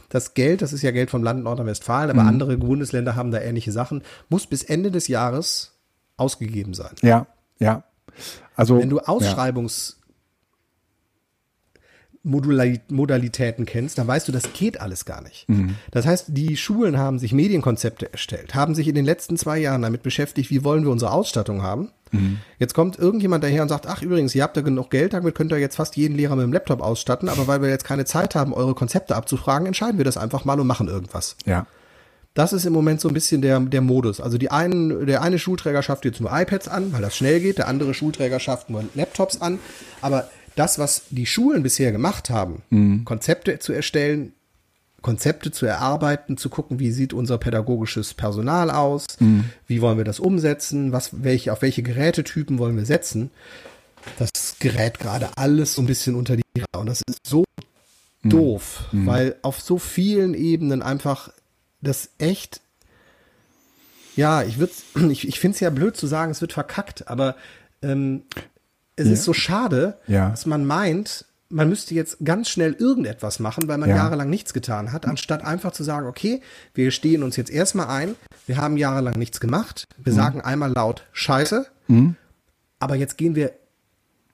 Das 0.08 0.34
Geld, 0.34 0.62
das 0.62 0.72
ist 0.72 0.82
ja 0.82 0.90
Geld 0.90 1.10
vom 1.10 1.22
Land 1.22 1.44
Nordrhein-Westfalen, 1.44 2.10
aber 2.10 2.22
mhm. 2.22 2.28
andere 2.28 2.56
Bundesländer 2.56 3.14
haben 3.14 3.30
da 3.30 3.40
ähnliche 3.40 3.72
Sachen, 3.72 4.02
muss 4.28 4.46
bis 4.46 4.62
Ende 4.62 4.90
des 4.90 5.08
Jahres 5.08 5.72
ausgegeben 6.16 6.72
sein. 6.72 6.94
Ja, 7.02 7.26
ja. 7.58 7.84
Also, 8.54 8.78
wenn 8.78 8.88
du 8.88 9.00
Ausschreibungs 9.00 9.98
Modalitäten 12.26 13.66
kennst, 13.66 13.98
dann 13.98 14.06
weißt 14.06 14.26
du, 14.26 14.32
das 14.32 14.52
geht 14.52 14.80
alles 14.80 15.04
gar 15.04 15.22
nicht. 15.22 15.48
Mhm. 15.48 15.76
Das 15.92 16.06
heißt, 16.06 16.26
die 16.28 16.56
Schulen 16.56 16.98
haben 16.98 17.18
sich 17.18 17.32
Medienkonzepte 17.32 18.10
erstellt, 18.10 18.54
haben 18.54 18.74
sich 18.74 18.88
in 18.88 18.94
den 18.94 19.04
letzten 19.04 19.36
zwei 19.36 19.58
Jahren 19.58 19.82
damit 19.82 20.02
beschäftigt, 20.02 20.50
wie 20.50 20.64
wollen 20.64 20.84
wir 20.84 20.90
unsere 20.90 21.12
Ausstattung 21.12 21.62
haben. 21.62 21.90
Mhm. 22.10 22.38
Jetzt 22.58 22.74
kommt 22.74 22.98
irgendjemand 22.98 23.44
daher 23.44 23.62
und 23.62 23.68
sagt, 23.68 23.86
ach 23.86 24.02
übrigens, 24.02 24.34
ihr 24.34 24.42
habt 24.42 24.56
ja 24.56 24.62
genug 24.62 24.90
Geld, 24.90 25.12
damit 25.12 25.34
könnt 25.34 25.52
ihr 25.52 25.58
jetzt 25.58 25.76
fast 25.76 25.96
jeden 25.96 26.16
Lehrer 26.16 26.36
mit 26.36 26.44
dem 26.44 26.52
Laptop 26.52 26.80
ausstatten, 26.80 27.28
aber 27.28 27.46
weil 27.46 27.62
wir 27.62 27.68
jetzt 27.68 27.84
keine 27.84 28.04
Zeit 28.04 28.34
haben, 28.34 28.52
eure 28.52 28.74
Konzepte 28.74 29.14
abzufragen, 29.14 29.66
entscheiden 29.66 29.98
wir 29.98 30.04
das 30.04 30.16
einfach 30.16 30.44
mal 30.44 30.58
und 30.58 30.66
machen 30.66 30.88
irgendwas. 30.88 31.36
Ja. 31.46 31.66
Das 32.36 32.52
ist 32.52 32.66
im 32.66 32.74
Moment 32.74 33.00
so 33.00 33.08
ein 33.08 33.14
bisschen 33.14 33.40
der, 33.40 33.58
der 33.60 33.80
Modus. 33.80 34.20
Also 34.20 34.36
die 34.36 34.50
einen, 34.50 35.06
der 35.06 35.22
eine 35.22 35.38
Schulträger 35.38 35.82
schafft 35.82 36.04
jetzt 36.04 36.20
nur 36.20 36.30
iPads 36.30 36.68
an, 36.68 36.92
weil 36.92 37.00
das 37.00 37.16
schnell 37.16 37.40
geht, 37.40 37.56
der 37.56 37.66
andere 37.66 37.94
Schulträger 37.94 38.40
schafft 38.40 38.68
nur 38.68 38.84
Laptops 38.94 39.40
an, 39.40 39.58
aber 40.02 40.28
das, 40.56 40.78
was 40.78 41.02
die 41.10 41.26
Schulen 41.26 41.62
bisher 41.62 41.92
gemacht 41.92 42.30
haben, 42.30 42.62
mhm. 42.70 43.04
Konzepte 43.04 43.58
zu 43.58 43.72
erstellen, 43.72 44.32
Konzepte 45.02 45.52
zu 45.52 45.66
erarbeiten, 45.66 46.36
zu 46.36 46.48
gucken, 46.48 46.80
wie 46.80 46.90
sieht 46.90 47.12
unser 47.12 47.38
pädagogisches 47.38 48.14
Personal 48.14 48.70
aus, 48.70 49.06
mhm. 49.20 49.44
wie 49.68 49.80
wollen 49.80 49.98
wir 49.98 50.04
das 50.04 50.18
umsetzen, 50.18 50.90
was, 50.90 51.22
welche, 51.22 51.52
auf 51.52 51.62
welche 51.62 51.82
Gerätetypen 51.82 52.58
wollen 52.58 52.76
wir 52.76 52.86
setzen. 52.86 53.30
Das 54.18 54.56
gerät 54.58 54.98
gerade 54.98 55.28
alles 55.36 55.74
so 55.74 55.82
ein 55.82 55.86
bisschen 55.86 56.16
unter 56.16 56.36
die 56.36 56.42
Räder. 56.56 56.80
Und 56.80 56.86
das 56.86 57.02
ist 57.08 57.20
so 57.24 57.44
mhm. 58.22 58.30
doof, 58.30 58.84
mhm. 58.90 59.06
weil 59.06 59.36
auf 59.42 59.60
so 59.60 59.78
vielen 59.78 60.34
Ebenen 60.34 60.82
einfach 60.82 61.30
das 61.80 62.08
echt 62.18 62.60
ja, 64.16 64.42
ich 64.42 64.58
würde, 64.58 64.72
ich, 65.10 65.28
ich 65.28 65.38
finde 65.38 65.54
es 65.54 65.60
ja 65.60 65.70
blöd 65.70 65.96
zu 65.96 66.06
sagen, 66.06 66.32
es 66.32 66.40
wird 66.40 66.52
verkackt, 66.52 67.08
aber 67.08 67.36
ähm, 67.82 68.22
es 68.96 69.06
ja. 69.06 69.12
ist 69.12 69.24
so 69.24 69.32
schade, 69.32 69.98
ja. 70.06 70.30
dass 70.30 70.46
man 70.46 70.64
meint, 70.64 71.26
man 71.48 71.68
müsste 71.68 71.94
jetzt 71.94 72.18
ganz 72.24 72.48
schnell 72.48 72.72
irgendetwas 72.72 73.38
machen, 73.38 73.68
weil 73.68 73.78
man 73.78 73.88
ja. 73.88 73.96
jahrelang 73.96 74.28
nichts 74.28 74.52
getan 74.52 74.92
hat, 74.92 75.06
anstatt 75.06 75.44
einfach 75.44 75.72
zu 75.72 75.84
sagen, 75.84 76.06
okay, 76.06 76.40
wir 76.74 76.90
stehen 76.90 77.22
uns 77.22 77.36
jetzt 77.36 77.50
erstmal 77.50 77.86
ein, 77.88 78.16
wir 78.46 78.56
haben 78.56 78.76
jahrelang 78.76 79.16
nichts 79.16 79.38
gemacht, 79.38 79.86
wir 80.02 80.12
mhm. 80.12 80.16
sagen 80.16 80.40
einmal 80.40 80.72
laut 80.72 81.06
Scheiße, 81.12 81.66
mhm. 81.88 82.16
aber 82.80 82.96
jetzt 82.96 83.16
gehen 83.16 83.36
wir 83.36 83.52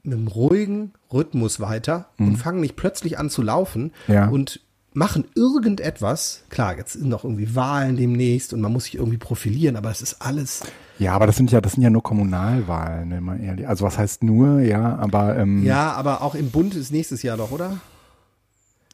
mit 0.02 0.14
einem 0.14 0.28
ruhigen 0.28 0.92
Rhythmus 1.12 1.60
weiter 1.60 2.08
mhm. 2.16 2.28
und 2.28 2.36
fangen 2.36 2.60
nicht 2.60 2.76
plötzlich 2.76 3.18
an 3.18 3.30
zu 3.30 3.42
laufen 3.42 3.92
ja. 4.08 4.28
und 4.28 4.60
machen 4.94 5.24
irgendetwas. 5.34 6.44
Klar, 6.48 6.76
jetzt 6.76 6.94
sind 6.94 7.08
noch 7.08 7.24
irgendwie 7.24 7.54
Wahlen 7.54 7.96
demnächst 7.96 8.52
und 8.52 8.60
man 8.60 8.72
muss 8.72 8.84
sich 8.84 8.96
irgendwie 8.96 9.18
profilieren, 9.18 9.76
aber 9.76 9.90
es 9.90 10.02
ist 10.02 10.20
alles 10.20 10.62
ja, 11.02 11.14
aber 11.14 11.26
das 11.26 11.36
sind 11.36 11.50
ja, 11.50 11.60
das 11.60 11.72
sind 11.72 11.82
ja 11.82 11.90
nur 11.90 12.02
Kommunalwahlen, 12.02 13.08
ne, 13.08 13.20
mal 13.20 13.40
ehrlich. 13.40 13.66
Also 13.66 13.84
was 13.84 13.98
heißt 13.98 14.22
nur, 14.22 14.60
ja, 14.60 14.96
aber 14.96 15.36
ähm, 15.36 15.64
Ja, 15.64 15.92
aber 15.92 16.22
auch 16.22 16.36
im 16.36 16.50
Bund 16.50 16.76
ist 16.76 16.92
nächstes 16.92 17.22
Jahr 17.22 17.36
doch, 17.36 17.50
oder? 17.50 17.80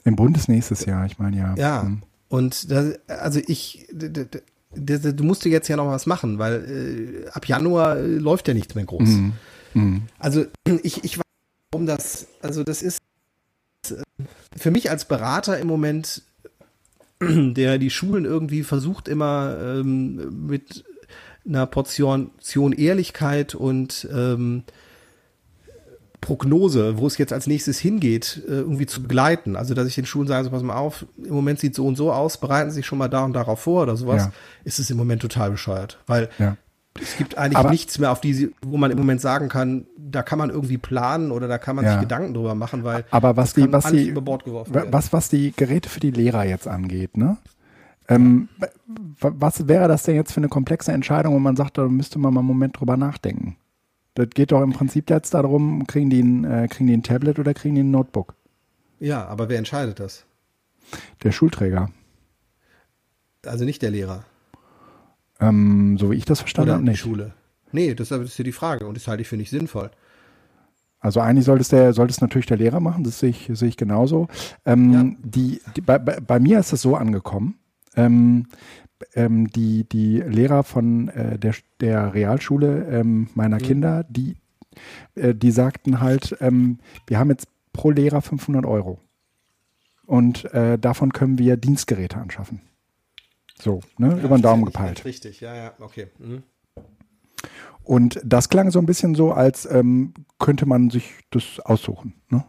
Im 0.05 0.17
Bund 0.17 0.35
ist 0.37 0.49
nächstes 0.49 0.87
Jahr, 0.87 1.05
ich 1.05 1.19
meine 1.19 1.37
ja. 1.37 1.55
Ja. 1.57 1.83
Hm. 1.83 2.03
Und 2.29 2.71
das, 2.71 2.99
also 3.09 3.41
ich, 3.47 3.89
du 3.93 5.25
musst 5.25 5.45
dir 5.45 5.51
jetzt 5.51 5.69
ja 5.69 5.77
noch 5.77 5.89
was 5.89 6.07
machen, 6.07 6.39
weil 6.39 7.25
äh, 7.27 7.29
ab 7.31 7.47
Januar 7.47 7.99
äh, 7.99 8.07
läuft 8.07 8.49
ja 8.49 8.55
nichts 8.55 8.75
mehr 8.75 8.85
groß. 8.85 9.09
Mhm. 9.09 9.33
Mhm. 9.75 10.03
Also 10.19 10.47
ich, 10.83 11.05
ich 11.05 11.19
weiß, 11.19 11.25
warum 11.73 11.87
das, 11.87 12.27
also 12.41 12.65
das 12.65 12.83
ist 12.83 13.01
für 14.57 14.71
mich 14.71 14.91
als 14.91 15.05
Berater 15.05 15.59
im 15.59 15.67
Moment, 15.67 16.23
der 17.21 17.79
die 17.79 17.91
Schulen 17.91 18.25
irgendwie 18.25 18.63
versucht 18.63 19.09
immer 19.09 19.57
ähm, 19.61 20.47
mit 20.47 20.85
einer 21.47 21.67
Portion 21.67 22.31
Ehrlichkeit 22.77 23.55
und 23.55 24.09
ähm, 24.13 24.65
Prognose, 26.21 26.99
wo 26.99 27.07
es 27.07 27.17
jetzt 27.17 27.33
als 27.33 27.47
nächstes 27.47 27.79
hingeht, 27.79 28.43
äh, 28.49 28.53
irgendwie 28.53 28.87
zu 28.87 29.03
begleiten. 29.03 29.57
Also, 29.57 29.75
dass 29.75 29.87
ich 29.87 29.95
den 29.95 30.07
Schulen 30.07 30.27
sage, 30.27 30.45
so, 30.45 30.51
pass 30.51 30.63
mal 30.63 30.77
auf, 30.77 31.07
im 31.17 31.33
Moment 31.33 31.61
sieht 31.61 31.75
so 31.75 31.87
und 31.87 31.97
so 31.97 32.13
aus, 32.13 32.39
bereiten 32.39 32.71
Sie 32.71 32.77
sich 32.77 32.87
schon 32.87 32.99
mal 32.99 33.09
da 33.09 33.25
und 33.25 33.35
darauf 33.35 33.61
vor 33.61 33.85
oder 33.85 33.97
sowas, 33.97 34.25
ja. 34.25 34.33
ist 34.65 34.79
es 34.79 34.91
im 34.91 34.97
Moment 34.97 35.23
total 35.23 35.51
bescheuert. 35.53 35.99
Weil 36.07 36.29
ja. 36.39 36.57
Es 37.01 37.17
gibt 37.17 37.39
eigentlich 37.39 37.59
Aber 37.59 37.71
nichts 37.71 37.99
mehr, 37.99 38.11
auf 38.11 38.21
die, 38.21 38.53
wo 38.63 38.77
man 38.77 38.91
im 38.91 38.99
Moment 38.99 39.21
sagen 39.21 39.49
kann, 39.49 39.87
da 39.97 40.23
kann 40.23 40.39
man 40.39 40.51
irgendwie 40.51 40.79
planen 40.79 41.31
oder 41.31 41.49
da 41.49 41.59
kann 41.59 41.77
man 41.77 41.85
ja. 41.85 41.93
sich 41.93 42.01
Gedanken 42.01 42.35
drüber 42.35 42.55
machen, 42.55 42.85
weil 42.85 43.05
Aber 43.11 43.37
was 43.37 43.55
die, 43.55 43.71
was 43.71 43.91
die, 43.91 44.15
was, 44.17 45.13
was 45.13 45.29
die 45.29 45.53
Geräte 45.53 45.89
für 45.89 46.01
die 46.01 46.11
Lehrer 46.11 46.45
jetzt 46.45 46.67
angeht, 46.67 47.17
ne? 47.17 47.37
Ähm, 48.09 48.49
was 49.21 49.69
wäre 49.69 49.87
das 49.87 50.05
denn 50.05 50.17
jetzt 50.17 50.33
für 50.33 50.39
eine 50.39 50.49
komplexe 50.49 50.93
Entscheidung, 50.93 51.35
wo 51.35 51.39
man 51.39 51.57
sagt, 51.57 51.77
da 51.77 51.87
müsste 51.87 52.19
man 52.19 52.33
mal 52.33 52.41
einen 52.41 52.49
Moment 52.49 52.81
drüber 52.81 52.97
nachdenken? 52.97 53.57
Das 54.15 54.31
geht 54.31 54.51
doch 54.51 54.63
im 54.63 54.73
Prinzip 54.73 55.11
jetzt 55.11 55.35
darum, 55.35 55.87
kriegen 55.87 56.09
die 56.09 56.23
ein, 56.23 56.45
äh, 56.45 56.69
kriegen 56.69 56.87
die 56.87 56.97
ein 56.97 57.03
Tablet 57.03 57.39
oder 57.39 57.53
kriegen 57.53 57.75
die 57.75 57.83
ein 57.83 57.91
Notebook? 57.91 58.35
Ja, 58.99 59.27
aber 59.27 59.49
wer 59.49 59.59
entscheidet 59.59 60.01
das? 60.01 60.25
Der 61.23 61.33
Schulträger. 61.33 61.91
Also 63.45 63.65
nicht 63.65 63.83
der 63.83 63.91
Lehrer. 63.91 64.25
Ähm, 65.41 65.99
so 65.99 66.11
wie 66.11 66.17
ich 66.17 66.25
das 66.25 66.41
verstanden 66.41 66.73
habe, 66.73 66.85
nicht. 66.85 67.01
Schule. 67.01 67.33
Nee, 67.73 67.95
das 67.95 68.11
ist 68.11 68.39
ja 68.39 68.45
die 68.45 68.53
Frage 68.53 68.87
und 68.87 68.97
das 68.97 69.07
halte 69.09 69.23
ich 69.23 69.29
für 69.29 69.37
nicht 69.37 69.51
sinnvoll. 69.51 69.91
Also 71.01 71.21
eigentlich 71.21 71.45
sollte 71.45 71.63
es, 71.63 71.69
der, 71.69 71.93
sollte 71.93 72.11
es 72.11 72.21
natürlich 72.21 72.47
der 72.47 72.57
Lehrer 72.57 72.81
machen, 72.81 73.05
das 73.05 73.21
sehe 73.21 73.31
ich, 73.31 73.49
sehe 73.53 73.69
ich 73.69 73.77
genauso. 73.77 74.27
Ähm, 74.65 74.93
ja. 74.93 75.05
die, 75.23 75.61
die, 75.77 75.81
bei, 75.81 75.99
bei, 75.99 76.41
mir 76.41 76.59
ist 76.59 76.73
es 76.73 76.83
so 76.83 76.97
angekommen, 76.97 77.59
ähm, 77.95 78.47
ähm, 79.15 79.49
die, 79.49 79.89
die 79.89 80.21
Lehrer 80.21 80.65
von 80.65 81.09
äh, 81.09 81.39
der, 81.39 81.55
der 81.81 82.15
Realschule 82.15 82.87
ähm, 82.91 83.29
meiner 83.35 83.57
mhm. 83.57 83.63
Kinder, 83.63 84.05
die, 84.09 84.37
äh, 85.15 85.35
die 85.35 85.53
sagten 85.53 86.01
halt, 86.01 86.37
ähm, 86.41 86.79
wir 87.07 87.21
haben 87.21 87.31
jetzt 87.31 87.47
pro 87.73 87.93
Lehrer 87.93 88.21
500 88.21 88.67
Euro. 88.67 88.99
Und 90.05 90.53
äh, 90.53 90.79
davon 90.79 91.13
können 91.13 91.39
wir 91.39 91.57
Dienstgeräte 91.57 92.17
anschaffen. 92.17 92.63
So, 93.61 93.81
ne, 93.99 94.11
ja, 94.11 94.25
über 94.25 94.37
den 94.37 94.43
Daumen 94.43 94.65
gepeilt. 94.65 95.05
Richtig, 95.05 95.41
ja, 95.41 95.55
ja, 95.55 95.73
okay. 95.81 96.09
Mhm. 96.19 96.43
Und 97.83 98.21
das 98.23 98.51
klang 98.51 98.71
so 98.71 98.79
ein 98.79 98.87
bisschen 98.87 99.15
so, 99.15 99.33
als 99.33 99.67
ähm, 99.71 100.13
könnte 100.39 100.67
man 100.67 100.91
sich 100.91 101.15
das 101.31 101.59
aussuchen. 101.65 102.13
Ne? 102.29 102.45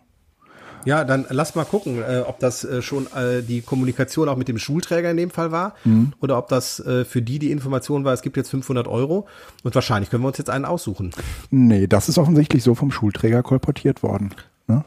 Ja, 0.86 1.04
dann 1.04 1.26
lass 1.30 1.56
mal 1.56 1.66
gucken, 1.66 2.02
äh, 2.02 2.24
ob 2.26 2.40
das 2.40 2.64
äh, 2.64 2.82
schon 2.82 3.08
äh, 3.14 3.42
die 3.42 3.62
Kommunikation 3.62 4.30
auch 4.30 4.38
mit 4.38 4.48
dem 4.48 4.58
Schulträger 4.58 5.12
in 5.12 5.18
dem 5.18 5.30
Fall 5.30 5.52
war 5.52 5.76
mhm. 5.84 6.14
oder 6.20 6.38
ob 6.38 6.48
das 6.50 6.80
äh, 6.82 7.06
für 7.06 7.22
die 7.22 7.40
die 7.40 7.52
Information 7.52 8.06
war, 8.06 8.14
es 8.14 8.22
gibt 8.22 8.38
jetzt 8.38 8.50
500 8.50 8.88
Euro 8.88 9.28
und 9.64 9.76
wahrscheinlich 9.76 10.10
können 10.10 10.24
wir 10.24 10.28
uns 10.28 10.38
jetzt 10.38 10.50
einen 10.50 10.66
aussuchen. 10.66 11.12
Nee, 11.52 11.88
das 11.88 12.10
ist 12.10 12.18
offensichtlich 12.18 12.64
so 12.64 12.76
vom 12.76 12.92
Schulträger 12.92 13.44
kolportiert 13.44 14.04
worden. 14.04 14.34
Ne? 14.68 14.84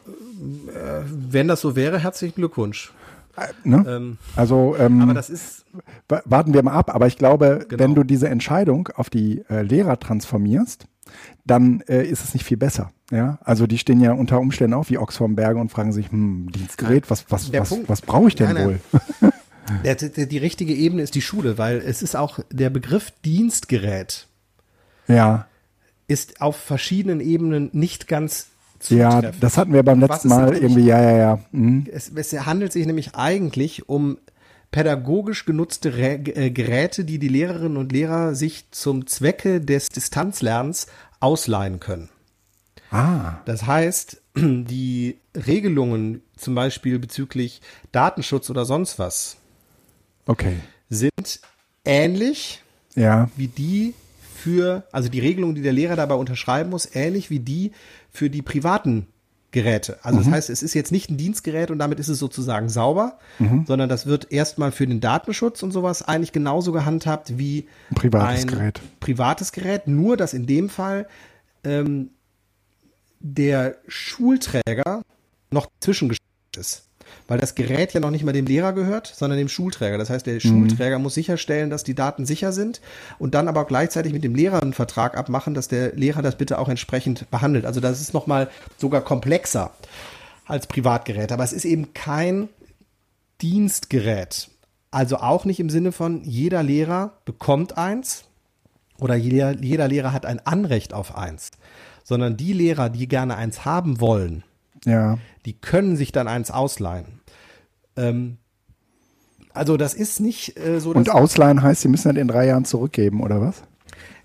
Äh, 0.69 1.03
wenn 1.09 1.49
das 1.49 1.61
so 1.61 1.77
wäre, 1.77 1.99
herzlichen 1.99 2.35
Glückwunsch. 2.35 2.93
Äh, 3.37 3.49
ne? 3.65 3.85
Ähm, 3.89 4.19
also, 4.37 4.77
ähm, 4.79 5.01
aber 5.01 5.15
das 5.15 5.31
ist. 5.31 5.65
Warten 6.09 6.53
wir 6.53 6.63
mal 6.63 6.73
ab, 6.73 6.95
aber 6.95 7.07
ich 7.07 7.17
glaube, 7.17 7.65
genau. 7.69 7.83
wenn 7.83 7.95
du 7.95 8.05
diese 8.05 8.29
Entscheidung 8.29 8.89
auf 8.95 9.09
die 9.09 9.43
Lehrer 9.49 9.99
transformierst, 9.99 10.87
dann 11.45 11.81
äh, 11.89 12.05
ist 12.05 12.25
es 12.25 12.35
nicht 12.35 12.45
viel 12.45 12.57
besser. 12.57 12.93
Ja, 13.11 13.39
also 13.43 13.67
die 13.67 13.79
stehen 13.79 14.01
ja 14.01 14.13
unter 14.13 14.41
Umständen 14.41 14.75
auch 14.75 14.89
wie 14.89 14.99
Ochs 14.99 15.17
vorm 15.17 15.35
Berge 15.35 15.61
und 15.61 15.71
fragen 15.71 15.93
sich, 15.93 16.11
hm, 16.11 16.51
Dienstgerät, 16.53 17.11
was, 17.11 17.31
was, 17.31 17.53
was, 17.53 17.79
was 17.87 18.03
brauche 18.03 18.29
ich 18.29 18.35
denn 18.35 18.55
nein, 18.55 18.67
wohl? 18.67 18.81
Der, 19.85 19.95
der, 19.95 20.27
die 20.27 20.39
richtige 20.39 20.75
Ebene 20.75 21.03
ist 21.03 21.15
die 21.15 21.23
Schule, 21.23 21.57
weil 21.57 21.79
es 21.79 22.03
ist 22.03 22.17
auch 22.17 22.41
der 22.51 22.69
Begriff 22.69 23.13
Dienstgerät. 23.25 24.27
Ja. 25.07 25.47
Ist 26.09 26.41
auf 26.41 26.57
verschiedenen 26.57 27.21
Ebenen 27.21 27.71
nicht 27.73 28.09
ganz 28.09 28.49
zutreffend. 28.83 29.23
Ja, 29.23 29.33
das 29.41 29.57
hatten 29.57 29.73
wir 29.73 29.83
beim 29.83 30.01
letzten 30.01 30.29
Mal 30.29 30.55
irgendwie, 30.55 30.85
ja, 30.85 31.01
ja, 31.01 31.17
ja. 31.17 31.39
Mhm. 31.53 31.87
Es, 31.91 32.11
es 32.15 32.33
handelt 32.47 32.73
sich 32.73 32.87
nämlich 32.87 33.15
eigentlich 33.15 33.89
um 33.89 34.19
pädagogisch 34.71 35.45
genutzte 35.45 35.97
Rä 35.97 36.15
äh, 36.15 36.51
Geräte, 36.51 37.05
die 37.05 37.19
die 37.19 37.29
Lehrerinnen 37.29 37.77
und 37.77 37.93
Lehrer 37.93 38.35
sich 38.35 38.71
zum 38.71 39.07
Zwecke 39.07 39.61
des 39.61 39.91
Distanzlernens 39.91 40.87
ausleihen 41.21 41.79
können. 41.79 42.09
Ah. 42.91 43.37
Das 43.45 43.67
heißt, 43.67 44.23
die 44.37 45.19
Regelungen 45.35 46.23
zum 46.37 46.55
Beispiel 46.55 46.99
bezüglich 46.99 47.61
Datenschutz 47.93 48.51
oder 48.51 48.65
sonst 48.65 48.99
was 48.99 49.37
okay. 50.27 50.57
sind 50.89 51.41
ähnlich 51.85 52.63
ja. 52.95 53.31
wie 53.37 53.49
die 53.49 53.95
für, 54.35 54.85
also 54.91 55.09
die 55.09 55.21
Regelungen, 55.21 55.55
die 55.55 55.63
der 55.63 55.73
Lehrer 55.73 55.97
dabei 55.97 56.17
unterschreiben 56.17 56.71
muss, 56.71 56.89
ähnlich 56.95 57.31
wie 57.31 57.39
die 57.39 57.73
für 58.13 58.31
die 58.31 58.43
privaten 58.43 59.09
Geräte. 59.53 59.99
Also 60.03 60.19
mhm. 60.19 60.25
das 60.25 60.33
heißt, 60.33 60.51
es 60.51 60.63
ist 60.63 60.75
jetzt 60.75 60.93
nicht 60.93 61.11
ein 61.11 61.19
Dienstgerät 61.19 61.71
und 61.71 61.79
damit 61.79 62.01
ist 62.01 62.09
es 62.09 62.19
sozusagen 62.19 62.69
sauber, 62.69 63.19
mhm. 63.39 63.65
sondern 63.67 63.89
das 63.89 64.07
wird 64.07 64.33
erstmal 64.33 64.73
für 64.73 64.87
den 64.87 65.01
Datenschutz 65.01 65.63
und 65.63 65.73
sowas 65.73 66.03
eigentlich 66.03 66.33
genauso 66.33 66.73
gehandhabt 66.73 67.39
wie 67.39 67.67
ein 67.91 67.95
privates 67.95 68.43
ein 68.43 68.47
Gerät. 68.47 68.81
Privates 69.01 69.53
Gerät, 69.53 69.87
nur 69.89 70.17
dass 70.17 70.33
in 70.33 70.47
dem 70.47 70.69
Fall 70.69 71.07
ähm, 71.65 72.11
der 73.21 73.77
Schulträger 73.87 75.03
noch 75.51 75.69
zwischengestellt 75.81 76.29
ist. 76.57 76.89
Weil 77.29 77.39
das 77.39 77.55
Gerät 77.55 77.93
ja 77.93 78.01
noch 78.01 78.11
nicht 78.11 78.25
mal 78.25 78.33
dem 78.33 78.47
Lehrer 78.47 78.73
gehört, 78.73 79.07
sondern 79.07 79.39
dem 79.39 79.49
Schulträger. 79.49 79.99
Das 79.99 80.11
heißt, 80.11 80.27
der 80.27 80.35
mhm. 80.35 80.41
Schulträger 80.41 80.99
muss 80.99 81.15
sicherstellen, 81.15 81.71
dass 81.71 81.85
die 81.85 81.95
Daten 81.95 82.27
sicher 82.27 82.53
sind 82.53 82.81
und 83.19 83.35
dann 83.35 83.49
aber 83.49 83.63
auch 83.63 83.67
gleichzeitig 83.69 84.13
mit 84.13 84.25
dem 84.25 84.35
Lehrer 84.35 84.63
einen 84.63 84.73
Vertrag 84.73 85.17
abmachen, 85.17 85.55
dass 85.55 85.69
der 85.69 85.95
Lehrer 85.95 86.23
das 86.23 86.37
bitte 86.37 86.59
auch 86.59 86.69
entsprechend 86.69 87.31
behandelt. 87.31 87.65
Also 87.65 87.81
das 87.81 88.01
ist 88.01 88.15
nochmal 88.15 88.51
sogar 88.79 89.03
komplexer 89.03 89.73
als 90.47 90.67
Privatgerät. 90.67 91.33
Aber 91.33 91.45
es 91.45 91.53
ist 91.53 91.65
eben 91.65 91.95
kein 91.95 92.49
Dienstgerät. 93.41 94.49
Also 94.91 95.17
auch 95.17 95.45
nicht 95.45 95.61
im 95.61 95.71
Sinne 95.71 95.93
von 95.93 96.23
jeder 96.25 96.63
Lehrer 96.63 97.19
bekommt 97.25 97.79
eins 97.79 98.25
oder 98.99 99.15
jeder, 99.15 99.57
jeder 99.63 99.89
Lehrer 99.89 100.13
hat 100.13 100.27
ein 100.27 100.45
Anrecht 100.47 100.93
auf 100.93 101.17
eins 101.17 101.53
sondern 102.05 102.37
die 102.37 102.53
Lehrer, 102.53 102.91
die 102.91 103.09
gerne 103.09 103.37
eins 103.37 103.65
haben 103.65 104.01
wollen, 104.01 104.45
ja. 104.85 105.19
die 105.45 105.55
können 105.55 105.97
sich 105.97 106.13
dann 106.13 106.29
eins 106.29 106.51
ausleihen. 106.51 107.21
Ähm, 107.97 108.39
also 109.55 109.77
das 109.77 109.95
ist 109.95 110.21
nicht 110.21 110.59
äh, 110.59 110.81
so. 110.81 110.91
Und 110.91 111.11
ausleihen 111.11 111.63
heißt, 111.63 111.83
sie 111.83 111.89
müssen 111.89 112.09
dann 112.09 112.17
in 112.17 112.29
drei 112.29 112.47
Jahren 112.47 112.65
zurückgeben, 112.65 113.23
oder 113.23 113.41
was? 113.41 113.63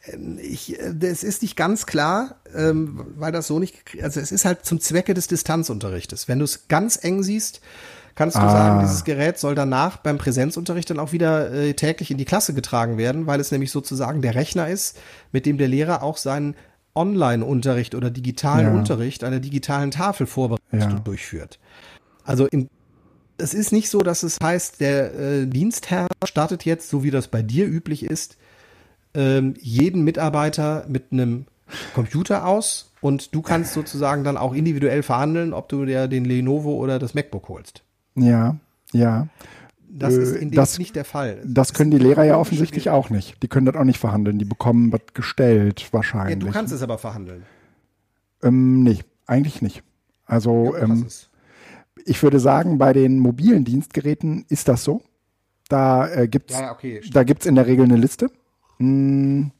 Ähm, 0.06 0.38
ich, 0.42 0.80
äh, 0.80 0.94
das 0.94 1.24
ist 1.24 1.42
nicht 1.42 1.56
ganz 1.56 1.86
klar, 1.86 2.36
ähm, 2.56 3.06
weil 3.18 3.32
das 3.32 3.48
so 3.48 3.60
nicht, 3.60 3.84
also 4.02 4.20
es 4.20 4.32
ist 4.32 4.46
halt 4.46 4.66
zum 4.66 4.80
Zwecke 4.80 5.14
des 5.14 5.28
Distanzunterrichtes. 5.28 6.28
Wenn 6.28 6.40
du 6.40 6.46
es 6.46 6.68
ganz 6.68 6.98
eng 7.02 7.24
siehst, 7.24 7.62
kannst 8.16 8.36
du 8.36 8.42
ah. 8.42 8.50
sagen, 8.50 8.80
dieses 8.82 9.04
Gerät 9.04 9.38
soll 9.38 9.56
danach 9.56 9.98
beim 9.98 10.18
Präsenzunterricht 10.18 10.90
dann 10.90 11.00
auch 11.00 11.12
wieder 11.12 11.52
äh, 11.52 11.74
täglich 11.74 12.10
in 12.10 12.18
die 12.18 12.26
Klasse 12.26 12.54
getragen 12.54 12.98
werden, 12.98 13.28
weil 13.28 13.40
es 13.40 13.52
nämlich 13.52 13.72
sozusagen 13.72 14.22
der 14.22 14.36
Rechner 14.36 14.68
ist, 14.68 14.98
mit 15.32 15.46
dem 15.46 15.58
der 15.58 15.68
Lehrer 15.68 16.04
auch 16.04 16.18
seinen 16.18 16.56
Online-Unterricht 16.98 17.96
oder 17.96 18.10
digitalen 18.10 18.68
ja. 18.68 18.74
Unterricht 18.74 19.24
einer 19.24 19.40
digitalen 19.40 19.92
Tafelvorbereitung 19.92 20.80
ja. 20.80 21.00
durchführt. 21.00 21.60
Also 22.24 22.46
in, 22.48 22.70
es 23.38 23.54
ist 23.54 23.72
nicht 23.72 23.90
so, 23.90 24.00
dass 24.00 24.24
es 24.24 24.38
heißt, 24.42 24.82
der 24.82 25.14
äh, 25.14 25.48
Dienstherr 25.48 26.08
startet 26.26 26.66
jetzt, 26.66 26.90
so 26.90 27.04
wie 27.04 27.12
das 27.12 27.28
bei 27.28 27.42
dir 27.42 27.68
üblich 27.68 28.04
ist, 28.04 28.38
ähm, 29.14 29.54
jeden 29.62 30.04
Mitarbeiter 30.04 30.86
mit 30.90 31.12
einem 31.12 31.46
Computer 31.94 32.46
aus 32.46 32.92
und 33.02 33.34
du 33.36 33.42
kannst 33.42 33.74
sozusagen 33.74 34.24
dann 34.24 34.38
auch 34.38 34.54
individuell 34.54 35.04
verhandeln, 35.04 35.54
ob 35.54 35.70
du 35.70 35.86
dir 35.86 36.08
den 36.08 36.26
Lenovo 36.26 36.74
oder 36.76 37.00
das 37.00 37.14
MacBook 37.14 37.50
holst. 37.50 37.84
Ja, 38.16 38.58
ja. 38.94 39.28
Das 39.90 40.14
ist 40.14 40.36
in 40.36 40.52
dem 40.52 40.56
das, 40.56 40.78
nicht 40.80 40.96
der 40.96 41.06
Fall. 41.06 41.38
Das, 41.44 41.54
das 41.54 41.74
können 41.74 41.92
die 41.92 41.98
Lehrer 41.98 42.24
ja 42.24 42.38
offensichtlich 42.38 42.90
auch 42.90 43.10
nicht. 43.10 43.42
Die 43.42 43.48
können 43.48 43.66
das 43.66 43.76
auch 43.76 43.84
nicht 43.84 44.00
verhandeln. 44.00 44.38
Die 44.38 44.46
bekommen 44.46 44.92
was 44.92 45.02
gestellt 45.14 45.88
wahrscheinlich. 45.92 46.40
Ja, 46.40 46.46
du 46.46 46.52
kannst 46.52 46.74
es 46.74 46.82
aber 46.82 46.98
verhandeln. 46.98 47.44
Ähm, 48.44 48.84
nee, 48.84 49.00
eigentlich 49.26 49.62
nicht. 49.62 49.84
Also 50.26 50.76
ja, 50.76 50.84
ähm, 50.84 51.08
ich 52.06 52.22
würde 52.22 52.40
sagen, 52.40 52.78
bei 52.78 52.94
den 52.94 53.20
mobilen 53.20 53.64
Dienstgeräten 53.66 54.46
ist 54.50 54.68
das 54.68 54.84
so. 54.84 55.02
Da 55.70 56.10
äh, 56.10 56.28
gibt 56.28 56.52
es 56.52 56.60
ja, 56.60 56.72
okay, 56.72 57.02
in 57.46 57.56
der 57.56 57.68
Regel 57.68 57.86
eine 57.86 57.98
Liste. 57.98 58.30
Hm, 58.78 59.52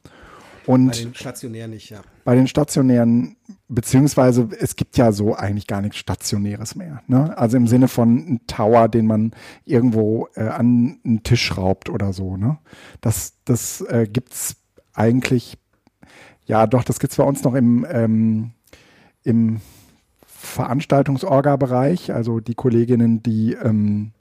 und 0.68 0.88
bei 0.88 0.98
den 0.98 1.14
stationären 1.14 1.70
nicht, 1.70 1.88
ja. 1.88 2.02
Bei 2.24 2.34
den 2.34 2.46
stationären, 2.46 3.36
beziehungsweise 3.68 4.50
es 4.60 4.76
gibt 4.76 4.98
ja 4.98 5.12
so 5.12 5.34
eigentlich 5.34 5.66
gar 5.66 5.80
nichts 5.80 5.96
Stationäres 5.96 6.74
mehr. 6.74 7.02
Ne? 7.06 7.36
Also 7.38 7.56
im 7.56 7.66
Sinne 7.66 7.88
von 7.88 8.08
einem 8.08 8.46
Tower, 8.46 8.88
den 8.88 9.06
man 9.06 9.32
irgendwo 9.64 10.28
äh, 10.34 10.42
an 10.42 11.00
einen 11.02 11.22
Tisch 11.22 11.42
schraubt 11.42 11.88
oder 11.88 12.12
so. 12.12 12.36
Ne? 12.36 12.58
Das, 13.00 13.32
das 13.46 13.80
äh, 13.80 14.06
gibt's 14.12 14.56
eigentlich, 14.92 15.56
ja 16.44 16.66
doch, 16.66 16.84
das 16.84 16.98
gibt's 16.98 17.16
bei 17.16 17.24
uns 17.24 17.42
noch 17.44 17.54
im, 17.54 17.86
ähm, 17.90 18.50
im 19.24 19.62
Veranstaltungsorga-Bereich. 20.26 22.12
Also 22.12 22.40
die 22.40 22.54
Kolleginnen, 22.54 23.22
die 23.22 23.54
ähm, 23.54 24.12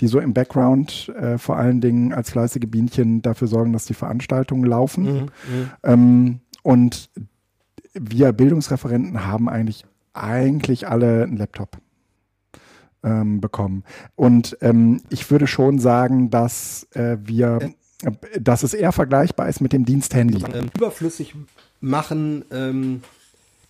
die 0.00 0.06
so 0.06 0.18
im 0.20 0.34
Background 0.34 1.12
äh, 1.16 1.38
vor 1.38 1.56
allen 1.56 1.80
Dingen 1.80 2.12
als 2.12 2.30
fleißige 2.30 2.66
Bienchen 2.68 3.22
dafür 3.22 3.48
sorgen, 3.48 3.72
dass 3.72 3.84
die 3.84 3.94
Veranstaltungen 3.94 4.64
laufen. 4.64 5.04
Mhm, 5.04 5.20
mhm, 5.20 5.70
ähm, 5.82 6.40
und 6.62 7.10
wir 7.94 8.32
Bildungsreferenten 8.32 9.26
haben 9.26 9.48
eigentlich 9.48 9.84
eigentlich 10.12 10.88
alle 10.88 11.24
einen 11.24 11.36
Laptop 11.36 11.78
ähm, 13.02 13.40
bekommen. 13.40 13.84
Und 14.14 14.56
ähm, 14.60 15.02
ich 15.10 15.30
würde 15.30 15.46
schon 15.46 15.78
sagen, 15.78 16.30
dass 16.30 16.86
äh, 16.94 17.18
wir, 17.22 17.58
äh, 18.02 18.10
dass 18.40 18.62
es 18.62 18.74
eher 18.74 18.92
vergleichbar 18.92 19.48
ist 19.48 19.60
mit 19.60 19.72
dem 19.72 19.84
Diensthandy. 19.84 20.42
Überflüssig 20.74 21.34
machen, 21.80 22.44
ähm, 22.50 23.02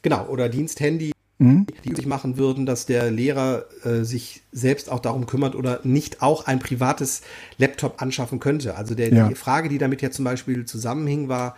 genau, 0.02 0.26
oder 0.26 0.48
Diensthandy 0.48 1.12
mhm. 1.38 1.66
die 1.84 1.94
sich 1.94 2.06
machen 2.06 2.36
würden, 2.36 2.66
dass 2.66 2.86
der 2.86 3.10
Lehrer 3.10 3.66
äh, 3.84 4.04
sich 4.04 4.42
selbst 4.52 4.90
auch 4.90 5.00
darum 5.00 5.26
kümmert 5.26 5.54
oder 5.54 5.80
nicht 5.84 6.22
auch 6.22 6.46
ein 6.46 6.58
privates 6.58 7.22
Laptop 7.58 8.00
anschaffen 8.00 8.40
könnte. 8.40 8.76
Also 8.76 8.94
der, 8.94 9.12
ja. 9.12 9.28
die 9.28 9.34
Frage, 9.34 9.68
die 9.68 9.78
damit 9.78 10.02
ja 10.02 10.10
zum 10.10 10.24
Beispiel 10.24 10.64
zusammenhing, 10.64 11.28
war 11.28 11.56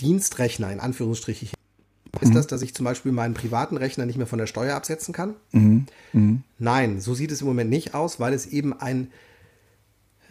Dienstrechner 0.00 0.72
in 0.72 0.80
Anführungsstrichen. 0.80 1.48
Ist 2.20 2.30
mhm. 2.30 2.34
das, 2.34 2.46
dass 2.46 2.62
ich 2.62 2.74
zum 2.74 2.84
Beispiel 2.84 3.12
meinen 3.12 3.34
privaten 3.34 3.76
Rechner 3.76 4.06
nicht 4.06 4.16
mehr 4.16 4.26
von 4.26 4.38
der 4.38 4.46
Steuer 4.46 4.74
absetzen 4.74 5.12
kann? 5.12 5.34
Mhm. 5.52 5.86
Mhm. 6.12 6.42
Nein, 6.58 7.00
so 7.00 7.14
sieht 7.14 7.30
es 7.30 7.42
im 7.42 7.46
Moment 7.46 7.70
nicht 7.70 7.94
aus, 7.94 8.20
weil 8.20 8.32
es 8.32 8.46
eben 8.46 8.78
ein 8.78 9.10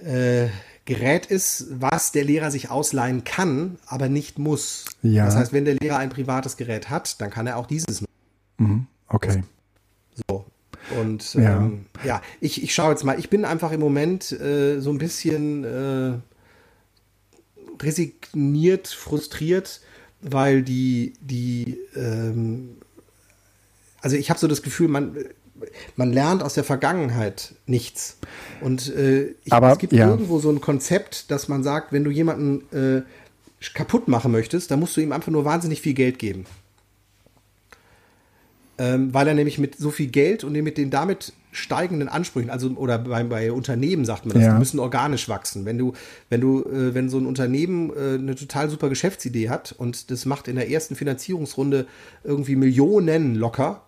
äh, 0.04 0.48
Gerät 0.86 1.26
ist, 1.26 1.66
was 1.70 2.12
der 2.12 2.24
Lehrer 2.24 2.52
sich 2.52 2.70
ausleihen 2.70 3.24
kann, 3.24 3.78
aber 3.88 4.08
nicht 4.08 4.38
muss. 4.38 4.86
Ja. 5.02 5.26
Das 5.26 5.36
heißt, 5.36 5.52
wenn 5.52 5.66
der 5.66 5.76
Lehrer 5.76 5.98
ein 5.98 6.10
privates 6.10 6.58
Gerät 6.58 6.90
hat, 6.92 7.20
dann 7.22 7.32
kann 7.32 7.48
er 7.48 7.58
auch 7.58 7.66
dieses. 7.66 8.04
Mhm. 8.58 8.86
Okay. 9.08 9.44
So. 10.28 10.46
Und 11.02 11.34
ja, 11.34 11.58
ähm, 11.58 11.86
ja 12.04 12.22
ich, 12.40 12.62
ich 12.62 12.76
schaue 12.76 12.92
jetzt 12.92 13.04
mal. 13.04 13.18
Ich 13.18 13.32
bin 13.32 13.46
einfach 13.46 13.72
im 13.72 13.80
Moment 13.80 14.32
äh, 14.32 14.80
so 14.80 14.92
ein 14.92 15.00
bisschen 15.00 15.64
äh, 15.64 16.14
resigniert, 17.82 18.88
frustriert, 18.88 19.82
weil 20.22 20.62
die, 20.62 21.14
die 21.20 21.80
ähm, 21.96 22.78
also 24.02 24.18
ich 24.18 24.30
habe 24.30 24.40
so 24.40 24.48
das 24.48 24.62
Gefühl, 24.62 24.88
man, 24.88 25.18
man 25.96 26.12
lernt 26.12 26.44
aus 26.44 26.54
der 26.54 26.64
Vergangenheit 26.64 27.56
nichts. 27.66 28.18
Und 28.62 28.94
äh, 28.96 29.36
ich, 29.44 29.54
Aber, 29.54 29.72
es 29.72 29.78
gibt 29.78 29.94
ja. 29.94 30.10
irgendwo 30.10 30.40
so 30.40 30.50
ein 30.50 30.62
Konzept, 30.62 31.32
dass 31.32 31.48
man 31.48 31.64
sagt, 31.64 31.92
wenn 31.92 32.04
du 32.04 32.12
jemanden 32.12 32.64
äh, 32.72 33.02
kaputt 33.74 34.08
machen 34.08 34.32
möchtest, 34.32 34.72
dann 34.72 34.80
musst 34.80 34.96
du 34.98 35.02
ihm 35.02 35.12
einfach 35.12 35.32
nur 35.32 35.46
wahnsinnig 35.46 35.82
viel 35.82 35.94
Geld 35.94 36.20
geben. 36.20 36.46
Ähm, 38.78 39.14
weil 39.14 39.28
er 39.28 39.34
nämlich 39.34 39.58
mit 39.58 39.78
so 39.78 39.90
viel 39.90 40.08
Geld 40.08 40.44
und 40.44 40.52
mit 40.52 40.78
den 40.78 40.90
damit 40.90 41.32
steigenden 41.54 42.10
Ansprüchen, 42.10 42.50
also 42.50 42.70
oder 42.72 43.00
bei, 43.00 43.24
bei 43.24 43.52
Unternehmen 43.54 44.04
sagt 44.04 44.26
man 44.26 44.34
das, 44.34 44.44
ja. 44.44 44.54
die 44.54 44.60
müssen 44.60 44.80
organisch 44.80 45.30
wachsen. 45.30 45.64
Wenn 45.64 45.78
du, 45.78 45.94
wenn 46.30 46.42
du, 46.42 46.64
äh, 46.64 46.94
wenn 46.94 47.10
so 47.10 47.18
ein 47.18 47.26
Unternehmen 47.26 47.92
äh, 47.92 48.16
eine 48.16 48.36
total 48.36 48.70
super 48.70 48.90
Geschäftsidee 48.90 49.50
hat 49.50 49.74
und 49.78 50.12
das 50.12 50.26
macht 50.26 50.50
in 50.50 50.58
der 50.58 50.70
ersten 50.70 50.96
Finanzierungsrunde 50.96 51.88
irgendwie 52.26 52.58
Millionen 52.58 53.36
locker, 53.36 53.85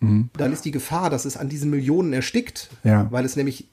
mhm. 0.00 0.30
dann 0.36 0.52
ist 0.52 0.64
die 0.64 0.70
Gefahr, 0.70 1.10
dass 1.10 1.24
es 1.24 1.36
an 1.36 1.48
diesen 1.48 1.70
Millionen 1.70 2.12
erstickt, 2.12 2.70
ja. 2.84 3.06
weil 3.10 3.24
es 3.24 3.36
nämlich 3.36 3.68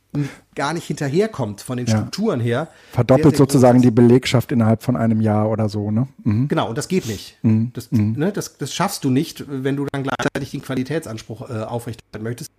gar 0.56 0.74
nicht 0.74 0.86
hinterherkommt 0.86 1.62
von 1.62 1.78
den 1.78 1.88
Strukturen 1.88 2.40
ja. 2.40 2.46
her. 2.46 2.68
Verdoppelt 2.92 3.24
sehr, 3.24 3.32
sehr 3.32 3.38
sozusagen 3.38 3.82
die 3.82 3.92
Belegschaft 3.92 4.52
innerhalb 4.52 4.84
von 4.84 4.96
einem 4.96 5.22
Jahr 5.22 5.50
oder 5.50 5.70
so, 5.70 5.92
ne? 5.92 6.08
Mhm. 6.24 6.48
Genau, 6.48 6.70
und 6.70 6.78
das 6.78 6.88
geht 6.88 7.06
nicht. 7.08 7.38
Mhm. 7.42 7.72
Das, 7.74 7.92
mhm. 7.92 8.14
Ne, 8.14 8.32
das, 8.32 8.58
das, 8.58 8.74
schaffst 8.74 9.04
du 9.04 9.10
nicht, 9.10 9.46
wenn 9.48 9.76
du 9.76 9.86
dann 9.92 10.04
gleichzeitig 10.04 10.52
den 10.52 10.62
Qualitätsanspruch 10.62 11.50
äh, 11.50 11.64
aufrechterhalten 11.64 12.24
möchtest. 12.24 12.52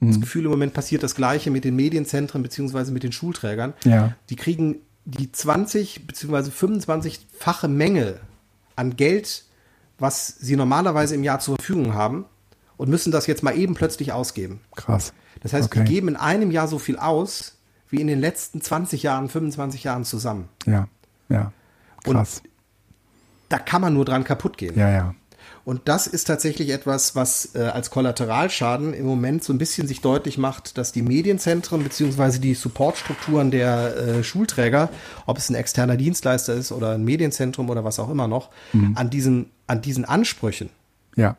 das 0.00 0.20
Gefühl, 0.20 0.44
im 0.44 0.50
Moment 0.50 0.74
passiert 0.74 1.02
das 1.02 1.14
Gleiche 1.14 1.50
mit 1.50 1.64
den 1.64 1.76
Medienzentren 1.76 2.42
beziehungsweise 2.42 2.92
mit 2.92 3.02
den 3.02 3.12
Schulträgern. 3.12 3.74
Ja. 3.84 4.14
Die 4.28 4.36
kriegen 4.36 4.76
die 5.04 5.32
20 5.32 6.06
beziehungsweise 6.06 6.50
25-fache 6.50 7.68
Menge 7.68 8.16
an 8.76 8.96
Geld, 8.96 9.44
was 9.98 10.26
sie 10.26 10.56
normalerweise 10.56 11.14
im 11.14 11.24
Jahr 11.24 11.40
zur 11.40 11.56
Verfügung 11.56 11.94
haben 11.94 12.24
und 12.80 12.88
müssen 12.88 13.12
das 13.12 13.26
jetzt 13.26 13.42
mal 13.42 13.56
eben 13.56 13.74
plötzlich 13.74 14.12
ausgeben. 14.12 14.60
Krass. 14.74 15.12
Das 15.42 15.52
heißt, 15.52 15.66
Okay. 15.66 15.84
die 15.84 15.92
geben 15.92 16.08
in 16.08 16.16
einem 16.16 16.50
Jahr 16.50 16.66
so 16.66 16.78
viel 16.78 16.96
aus 16.96 17.58
wie 17.90 18.00
in 18.00 18.06
den 18.06 18.20
letzten 18.20 18.60
20 18.60 19.02
Jahren, 19.02 19.28
25 19.28 19.84
Jahren 19.84 20.04
zusammen. 20.04 20.48
Ja, 20.66 20.88
ja. 21.28 21.52
Krass. 22.04 22.42
Da 23.50 23.58
kann 23.58 23.80
man 23.82 23.92
nur 23.94 24.04
dran 24.04 24.24
kaputt 24.24 24.56
gehen. 24.58 24.78
ja, 24.78 24.90
ja. 24.90 25.14
Und 25.64 25.88
das 25.88 26.06
ist 26.06 26.24
tatsächlich 26.24 26.70
etwas, 26.70 27.14
was 27.14 27.54
äh, 27.54 27.58
als 27.60 27.90
Kollateralschaden 27.90 28.94
im 28.94 29.04
Moment 29.04 29.44
so 29.44 29.52
ein 29.52 29.58
bisschen 29.58 29.86
sich 29.86 30.00
deutlich 30.00 30.38
macht, 30.38 30.78
dass 30.78 30.90
die 30.90 31.02
Medienzentren 31.02 31.84
beziehungsweise 31.84 32.40
die 32.40 32.54
Supportstrukturen 32.54 33.50
der 33.50 33.94
äh, 33.96 34.24
Schulträger, 34.24 34.88
ob 35.26 35.36
es 35.36 35.50
ein 35.50 35.54
externer 35.54 35.96
Dienstleister 35.98 36.54
ist 36.54 36.72
oder 36.72 36.92
ein 36.92 37.04
Medienzentrum 37.04 37.68
oder 37.68 37.84
was 37.84 37.98
auch 37.98 38.08
immer 38.08 38.26
noch, 38.26 38.48
an 38.94 39.10
diesen, 39.10 39.50
an 39.66 39.82
diesen 39.82 40.06
Ansprüchen 40.06 40.70
Ja, 41.14 41.36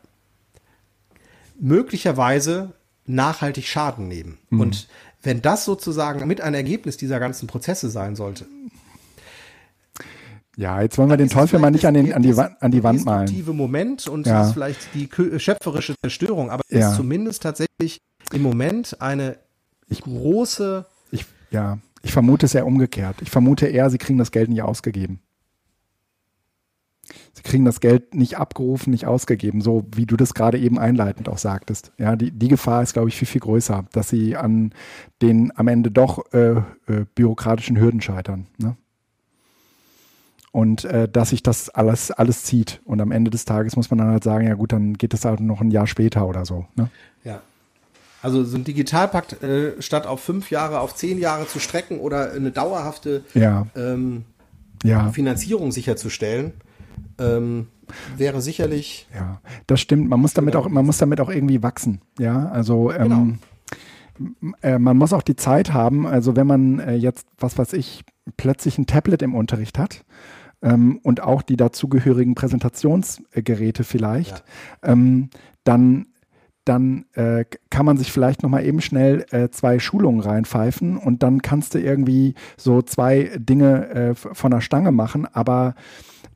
möglicherweise 1.62 2.74
nachhaltig 3.06 3.65
Schaden 3.67 4.08
nehmen. 4.08 4.38
Und 4.50 4.88
wenn 5.24 5.41
das 5.41 5.63
sozusagen 5.65 6.28
mit 6.28 6.41
ein 6.41 6.54
Ergebnis 6.54 6.97
dieser 6.97 7.19
ganzen 7.19 7.47
Prozesse 7.47 7.89
sein 7.89 8.15
sollte, 8.15 8.45
ja, 10.58 10.82
jetzt 10.82 10.97
wollen 10.97 11.10
wir 11.10 11.17
den 11.17 11.30
Teufel 11.30 11.60
mal 11.60 11.71
nicht 11.71 11.86
an, 11.86 11.93
den, 11.93 12.13
an, 12.13 12.21
die, 12.21 12.36
Wand, 12.36 12.62
an 12.62 12.71
die 12.71 12.84
Wand 12.84 13.06
malen. 13.06 13.45
Moment 13.56 14.08
und 14.08 14.28
Ja. 14.28 14.45
ist 14.45 14.54
vielleicht 14.54 14.93
die 14.93 15.08
kö- 15.08 15.39
schöpferische 15.39 15.95
Zerstörung, 16.04 16.50
aber 16.50 16.62
es 16.67 16.80
Ja. 16.80 16.89
ist 16.89 16.97
zumindest 16.97 17.41
tatsächlich 17.43 18.00
im 18.34 18.41
Moment 18.41 19.02
eine 19.02 19.38
große 19.89 20.86
Ich, 21.12 21.26
ja, 21.52 21.78
ich 22.04 22.12
vermute 22.12 22.45
es 22.45 22.54
eher 22.56 22.65
umgekehrt. 22.65 23.15
Ich 23.21 23.30
vermute 23.30 23.67
eher, 23.67 23.89
sie 23.89 23.97
kriegen 23.97 24.19
das 24.19 24.32
Geld 24.32 24.50
nicht 24.50 24.62
ausgegeben. 24.62 25.19
Sie 27.34 27.43
kriegen 27.43 27.65
das 27.65 27.80
Geld 27.80 28.13
nicht 28.15 28.38
abgerufen, 28.38 28.91
nicht 28.91 29.08
ausgegeben, 29.08 29.62
so 29.62 29.86
wie 29.93 30.06
du 30.06 30.17
das 30.17 30.34
gerade 30.34 30.58
eben 30.58 30.78
einleitend 30.78 31.30
auch 31.30 31.38
sagtest. 31.38 31.91
Ja, 31.97 32.15
die, 32.15 32.32
die 32.32 32.47
Gefahr 32.47 32.84
ist, 32.84 32.93
glaube 32.93 33.10
ich, 33.10 33.15
viel, 33.15 33.28
viel 33.28 33.41
größer, 33.41 33.86
dass 33.91 34.10
sie 34.10 34.36
an 34.36 34.74
den 35.21 35.52
am 35.56 35.67
Ende 35.67 35.91
doch 35.91 36.32
äh, 36.34 36.52
äh, 36.52 37.06
bürokratischen 37.15 37.80
Hürden 37.80 38.02
scheitern. 38.02 38.47
Ne? 38.58 38.76
Und 40.52 40.84
äh, 40.84 41.08
dass 41.08 41.30
sich 41.30 41.43
das 41.43 41.69
alles, 41.69 42.12
alles 42.12 42.43
zieht. 42.43 42.82
Und 42.84 43.00
am 43.00 43.12
Ende 43.12 43.32
des 43.32 43.45
Tages 43.45 43.76
muss 43.76 43.89
man 43.89 44.00
dann 44.00 44.10
halt 44.10 44.24
sagen, 44.24 44.47
ja 44.47 44.56
gut, 44.56 44.74
dann 44.74 44.95
geht 44.95 45.13
es 45.13 45.24
halt 45.24 45.39
noch 45.39 45.62
ein 45.62 45.71
Jahr 45.71 45.88
später 45.88 46.28
oder 46.28 46.45
so. 46.45 46.65
Ne? 46.76 46.89
Ja. 47.24 47.41
Also 48.21 48.43
so 48.43 48.58
ein 48.58 48.63
Digitalpakt 48.63 49.41
äh, 49.41 49.82
statt 49.82 50.06
auf 50.06 50.19
fünf 50.19 50.52
Jahre 50.52 50.80
auf 50.80 50.95
zehn 50.95 51.17
Jahre 51.17 51.47
zu 51.47 51.60
strecken 51.60 52.00
oder 52.00 52.34
eine 52.34 52.52
dauerhafte 52.52 53.24
Ja, 53.34 53.65
ähm, 53.76 54.26
ja. 54.84 55.10
Finanzierung 55.12 55.71
sicherzustellen, 55.71 56.54
ähm, 57.21 57.67
wäre 58.17 58.41
sicherlich 58.41 59.07
Ja, 59.13 59.41
das 59.67 59.79
stimmt. 59.81 60.10
Man 60.10 60.19
muss 60.19 60.34
damit 60.34 60.55
auch, 60.55 60.67
man 60.69 60.86
muss 60.86 60.97
damit 60.97 61.19
auch 61.21 61.29
irgendwie 61.29 61.62
wachsen. 61.63 62.01
Ja, 62.19 62.49
also 62.49 62.91
ähm, 62.91 63.39
m- 64.19 64.55
äh, 64.62 64.79
man 64.79 64.97
muss 64.97 65.13
auch 65.13 65.21
die 65.23 65.36
Zeit 65.36 65.73
haben. 65.73 66.05
Also 66.07 66.36
wenn 66.36 66.47
man 66.47 66.79
äh, 66.79 66.95
jetzt, 66.95 67.27
was 67.38 67.57
weiß 67.57 67.73
ich, 67.73 68.03
plötzlich 68.38 68.77
ein 68.77 68.86
Tablet 68.88 69.21
im 69.21 69.36
Unterricht 69.36 69.77
hat 69.79 70.05
ähm, 70.62 70.99
und 71.03 71.21
auch 71.21 71.41
die 71.41 71.57
dazugehörigen 71.57 72.36
Präsentationsgeräte 72.36 73.84
vielleicht, 73.84 74.43
ähm, 74.84 75.29
dann 75.63 76.07
dann 76.63 77.05
äh, 77.13 77.43
kann 77.71 77.88
man 77.88 77.97
sich 77.97 78.12
vielleicht 78.12 78.43
noch 78.43 78.49
mal 78.51 78.63
eben 78.63 78.81
schnell 78.81 79.25
äh, 79.31 79.49
zwei 79.49 79.79
Schulungen 79.79 80.21
reinpfeifen 80.21 80.95
und 80.95 81.23
dann 81.23 81.41
kannst 81.41 81.73
du 81.73 81.79
irgendwie 81.79 82.36
so 82.55 82.84
zwei 82.84 83.31
Dinge 83.39 83.89
äh, 83.89 84.13
von 84.13 84.51
der 84.51 84.62
Stange 84.62 84.91
machen, 84.91 85.25
aber 85.34 85.73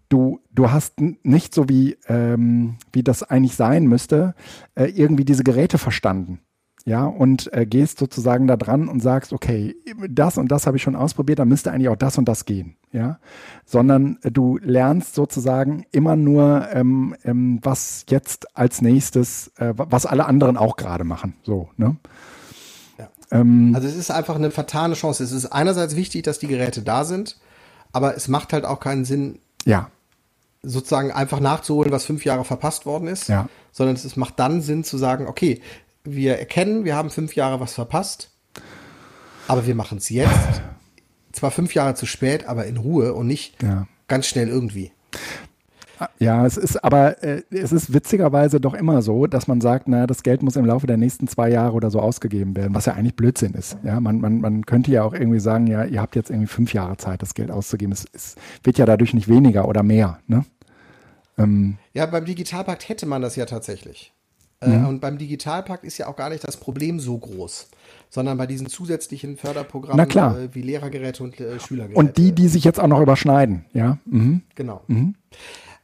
du, 0.10 0.40
du 0.52 0.72
hast 0.72 0.96
nicht 1.00 1.54
so 1.54 1.70
wie, 1.70 1.98
ähm, 2.08 2.78
wie 2.94 3.04
das 3.04 3.24
eigentlich 3.24 3.56
sein 3.56 3.86
müsste, 3.88 4.36
äh, 4.76 4.86
irgendwie 4.86 5.26
diese 5.26 5.44
Geräte 5.44 5.78
verstanden. 5.78 6.40
Ja, 6.88 7.06
und 7.06 7.52
äh, 7.52 7.66
gehst 7.66 7.98
sozusagen 7.98 8.46
da 8.46 8.58
dran 8.58 8.88
und 8.88 9.00
sagst, 9.00 9.34
okay, 9.34 9.76
das 10.08 10.38
und 10.38 10.52
das 10.52 10.68
habe 10.68 10.78
ich 10.78 10.84
schon 10.84 10.96
ausprobiert, 10.96 11.40
dann 11.40 11.48
müsste 11.48 11.72
eigentlich 11.72 11.90
auch 11.90 11.96
das 11.96 12.20
und 12.20 12.26
das 12.30 12.46
gehen. 12.46 12.76
Ja, 12.92 13.18
sondern 13.66 14.20
äh, 14.22 14.30
du 14.30 14.60
lernst 14.62 15.16
sozusagen 15.16 15.86
immer 15.92 16.16
nur, 16.16 16.68
ähm, 16.72 17.16
ähm, 17.24 17.60
was 17.64 18.06
jetzt 18.10 18.56
als 18.56 18.84
nächstes, 18.84 19.52
äh, 19.58 19.74
wa- 19.76 19.88
was 19.90 20.06
alle 20.06 20.28
anderen 20.28 20.58
auch 20.58 20.76
gerade 20.78 21.04
machen. 21.06 21.34
So, 21.42 21.70
ne? 21.76 21.96
Ja. 23.00 23.10
Ähm, 23.32 23.72
Also 23.74 23.88
es 23.88 23.96
ist 23.96 24.12
einfach 24.12 24.36
eine 24.36 24.52
vertane 24.52 24.94
Chance. 24.94 25.24
Es 25.24 25.32
ist 25.32 25.48
einerseits 25.48 25.96
wichtig, 25.96 26.22
dass 26.22 26.38
die 26.38 26.48
Geräte 26.48 26.84
da 26.84 27.04
sind, 27.04 27.40
aber 27.94 28.16
es 28.16 28.28
macht 28.28 28.54
halt 28.54 28.64
auch 28.64 28.80
keinen 28.80 29.06
Sinn, 29.06 29.40
ja, 29.66 29.90
sozusagen 30.66 31.12
einfach 31.12 31.40
nachzuholen, 31.40 31.92
was 31.92 32.06
fünf 32.06 32.26
Jahre 32.26 32.44
verpasst 32.46 32.86
worden 32.86 33.08
ist, 33.08 33.28
Ja. 33.30 33.48
sondern 33.72 33.96
es 33.96 34.16
macht 34.16 34.40
dann 34.40 34.62
Sinn 34.62 34.84
zu 34.84 34.98
sagen, 34.98 35.28
okay, 35.28 35.62
wir 36.04 36.38
erkennen, 36.38 36.86
wir 36.86 36.96
haben 36.96 37.10
fünf 37.10 37.36
Jahre 37.36 37.60
was 37.60 37.74
verpasst, 37.74 38.32
aber 39.48 39.66
wir 39.68 39.76
machen 39.76 39.98
es 39.98 40.10
jetzt. 40.10 40.62
Zwar 41.32 41.52
fünf 41.52 41.74
Jahre 41.74 41.96
zu 41.96 42.06
spät, 42.06 42.48
aber 42.48 42.66
in 42.66 42.78
Ruhe 42.78 43.14
und 43.14 43.28
nicht 43.28 43.62
Ja. 43.62 43.88
ganz 44.08 44.28
schnell 44.28 44.48
irgendwie. 44.48 44.92
Ja, 46.20 46.46
es 46.46 46.58
ist 46.58 46.84
aber, 46.84 47.24
äh, 47.24 47.44
es 47.52 47.72
ist 47.72 47.94
witzigerweise 47.94 48.60
doch 48.60 48.74
immer 48.74 49.02
so, 49.02 49.28
dass 49.28 49.48
man 49.48 49.62
sagt, 49.62 49.88
naja, 49.88 50.08
das 50.08 50.24
Geld 50.24 50.44
muss 50.44 50.58
im 50.58 50.66
Laufe 50.66 50.88
der 50.88 50.98
nächsten 50.98 51.30
zwei 51.30 51.50
Jahre 51.50 51.72
oder 51.74 51.90
so 51.90 52.02
ausgegeben 52.02 52.58
werden, 52.58 52.76
was 52.76 52.86
ja 52.86 52.94
eigentlich 52.94 53.16
Blödsinn 53.16 53.54
ist. 53.54 53.78
Ja, 53.84 54.02
man, 54.02 54.20
man, 54.20 54.42
man 54.42 54.66
könnte 54.66 54.92
ja 54.92 55.04
auch 55.04 55.14
irgendwie 55.14 55.40
sagen, 55.40 55.68
ja, 55.68 55.86
ihr 55.86 56.02
habt 56.02 56.18
jetzt 56.18 56.30
irgendwie 56.30 56.48
fünf 56.48 56.74
Jahre 56.74 56.98
Zeit, 56.98 57.22
das 57.22 57.34
Geld 57.34 57.50
auszugeben. 57.50 57.94
Es, 57.94 58.06
es 58.12 58.36
wird 58.64 58.78
ja 58.78 58.86
dadurch 58.86 59.14
nicht 59.14 59.30
weniger 59.30 59.70
oder 59.70 59.84
mehr. 59.84 60.20
Ne? 60.28 60.44
Ähm, 61.38 61.78
Ja, 61.94 62.06
beim 62.06 62.26
Digitalpakt 62.26 62.88
hätte 62.90 63.06
man 63.06 63.22
das 63.22 63.36
ja 63.36 63.46
tatsächlich. 63.46 64.14
Äh, 64.62 64.70
Und 64.86 65.02
beim 65.02 65.18
Digitalpakt 65.18 65.84
ist 65.84 65.98
ja 65.98 66.08
auch 66.08 66.16
gar 66.16 66.30
nicht 66.30 66.48
das 66.48 66.58
Problem 66.58 67.00
so 67.00 67.18
groß, 67.18 67.68
sondern 68.10 68.38
bei 68.38 68.48
diesen 68.48 68.68
zusätzlichen 68.68 69.36
Förderprogrammen 69.38 69.98
Na 69.98 70.06
klar. 70.06 70.40
Äh, 70.40 70.56
wie 70.56 70.62
Lehrergeräte 70.62 71.24
und 71.24 71.40
äh, 71.40 71.60
Schülergeräte. 71.60 72.00
und 72.00 72.18
die, 72.18 72.32
die 72.32 72.48
sich 72.48 72.64
jetzt 72.64 72.80
auch 72.80 72.88
noch 72.88 73.02
überschneiden. 73.02 73.66
Ja, 73.74 73.98
mhm. 74.06 74.42
Genau. 74.56 74.82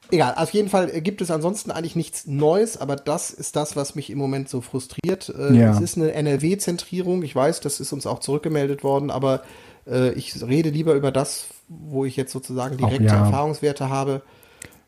Egal, 0.09 0.35
auf 0.35 0.51
jeden 0.51 0.69
Fall 0.69 0.87
gibt 1.01 1.21
es 1.21 1.31
ansonsten 1.31 1.71
eigentlich 1.71 1.95
nichts 1.95 2.27
Neues, 2.27 2.77
aber 2.79 2.95
das 2.97 3.29
ist 3.31 3.55
das, 3.55 3.75
was 3.77 3.95
mich 3.95 4.09
im 4.09 4.17
Moment 4.17 4.49
so 4.49 4.61
frustriert. 4.61 5.29
Äh, 5.37 5.53
Ja. 5.53 5.71
Es 5.71 5.79
ist 5.81 5.97
eine 5.97 6.11
NRW-Zentrierung, 6.13 7.23
ich 7.23 7.35
weiß, 7.35 7.61
das 7.61 7.79
ist 7.79 7.93
uns 7.93 8.05
auch 8.07 8.19
zurückgemeldet 8.19 8.83
worden, 8.83 9.09
aber 9.09 9.43
äh, 9.87 10.11
ich 10.13 10.41
rede 10.45 10.69
lieber 10.69 10.93
über 10.95 11.11
das, 11.11 11.47
wo 11.69 12.03
ich 12.05 12.15
jetzt 12.17 12.31
sozusagen 12.33 12.77
direkte 12.77 13.05
ja. 13.05 13.25
Erfahrungswerte 13.25 13.89
habe. 13.89 14.21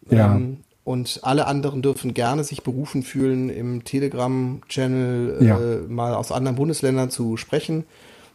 Ja. 0.09 0.35
Ähm, 0.35 0.57
und 0.85 1.21
alle 1.23 1.47
anderen 1.47 1.81
dürfen 1.81 2.13
gerne 2.13 2.43
sich 2.43 2.61
berufen 2.63 3.03
fühlen, 3.03 3.49
im 3.49 3.83
Telegram-Channel 3.85 5.37
äh, 5.41 5.45
Ja. 5.45 5.59
mal 5.87 6.13
aus 6.13 6.31
anderen 6.31 6.57
Bundesländern 6.57 7.09
zu 7.09 7.37
sprechen. 7.37 7.85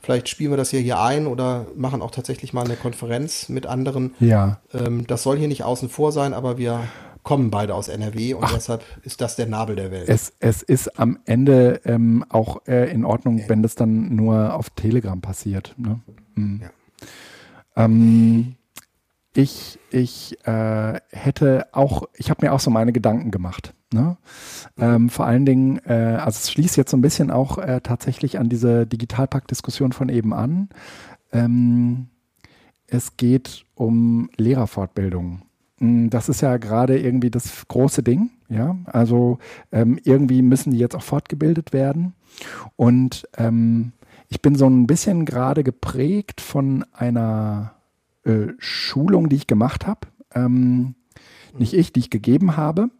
Vielleicht 0.00 0.28
spielen 0.28 0.52
wir 0.52 0.56
das 0.56 0.72
ja 0.72 0.78
hier 0.78 1.00
ein 1.00 1.26
oder 1.26 1.66
machen 1.76 2.00
auch 2.00 2.10
tatsächlich 2.12 2.52
mal 2.52 2.64
eine 2.64 2.76
Konferenz 2.76 3.48
mit 3.48 3.66
anderen. 3.66 4.14
ja. 4.20 4.60
Ähm, 4.72 5.06
das 5.06 5.22
soll 5.24 5.36
hier 5.36 5.48
nicht 5.48 5.64
außen 5.64 5.88
vor 5.88 6.12
sein, 6.12 6.32
aber 6.34 6.56
wir 6.56 6.80
kommen 7.24 7.50
beide 7.50 7.74
aus 7.74 7.88
NRW 7.88 8.32
und 8.34 8.46
deshalb 8.54 8.82
ist 9.02 9.20
das 9.20 9.36
der 9.36 9.46
Nabel 9.46 9.76
der 9.76 9.90
Welt. 9.90 10.08
Es, 10.08 10.32
es 10.40 10.62
ist 10.62 10.98
am 10.98 11.18
Ende 11.26 11.80
ähm, 11.84 12.24
auch 12.30 12.62
äh, 12.66 12.90
in 12.90 13.04
Ordnung, 13.04 13.42
wenn 13.48 13.62
das 13.62 13.74
dann 13.74 14.14
nur 14.16 14.54
auf 14.54 14.70
Telegram 14.70 15.20
passiert. 15.20 15.74
Ne? 15.76 16.00
Mhm. 16.36 16.60
Ja. 16.62 17.84
Ähm, 17.84 18.54
ich 19.38 19.78
ich 19.90 20.36
äh, 20.46 21.00
hätte 21.12 21.68
auch, 21.72 22.08
ich 22.14 22.28
habe 22.28 22.44
mir 22.44 22.52
auch 22.52 22.60
so 22.60 22.70
meine 22.70 22.92
Gedanken 22.92 23.30
gemacht. 23.30 23.72
Ne? 23.92 24.16
Ähm, 24.76 25.08
vor 25.08 25.26
allen 25.26 25.46
Dingen, 25.46 25.80
äh, 25.86 26.18
also 26.20 26.38
es 26.38 26.50
schließt 26.50 26.76
jetzt 26.76 26.90
so 26.90 26.96
ein 26.96 27.02
bisschen 27.02 27.30
auch 27.30 27.56
äh, 27.58 27.80
tatsächlich 27.80 28.38
an 28.38 28.48
diese 28.48 28.84
Digitalpakt-Diskussion 28.86 29.92
von 29.92 30.08
eben 30.08 30.34
an. 30.34 30.68
Ähm, 31.32 32.08
es 32.88 33.16
geht 33.16 33.64
um 33.76 34.28
Lehrerfortbildung. 34.36 35.42
Mm, 35.78 36.08
Das 36.08 36.28
ist 36.28 36.40
ja 36.40 36.56
gerade 36.56 36.98
irgendwie 36.98 37.30
das 37.30 37.66
große 37.68 38.02
Ding. 38.02 38.30
Ja, 38.48 38.76
also 38.86 39.38
ähm, 39.70 40.00
irgendwie 40.02 40.42
müssen 40.42 40.72
die 40.72 40.78
jetzt 40.78 40.96
auch 40.96 41.02
fortgebildet 41.02 41.72
werden. 41.72 42.14
Und 42.76 43.28
ähm, 43.36 43.92
ich 44.28 44.42
bin 44.42 44.56
so 44.56 44.66
ein 44.66 44.86
bisschen 44.86 45.24
gerade 45.24 45.62
geprägt 45.62 46.40
von 46.40 46.84
einer 46.92 47.77
äh, 48.24 48.48
Schulung, 48.58 49.28
die 49.28 49.36
ich 49.36 49.46
gemacht 49.46 49.86
habe. 49.86 50.08
Ähm, 50.34 50.94
nicht 51.56 51.74
ich, 51.74 51.92
die 51.92 52.00
ich 52.00 52.10
gegeben 52.10 52.56
habe. 52.56 52.90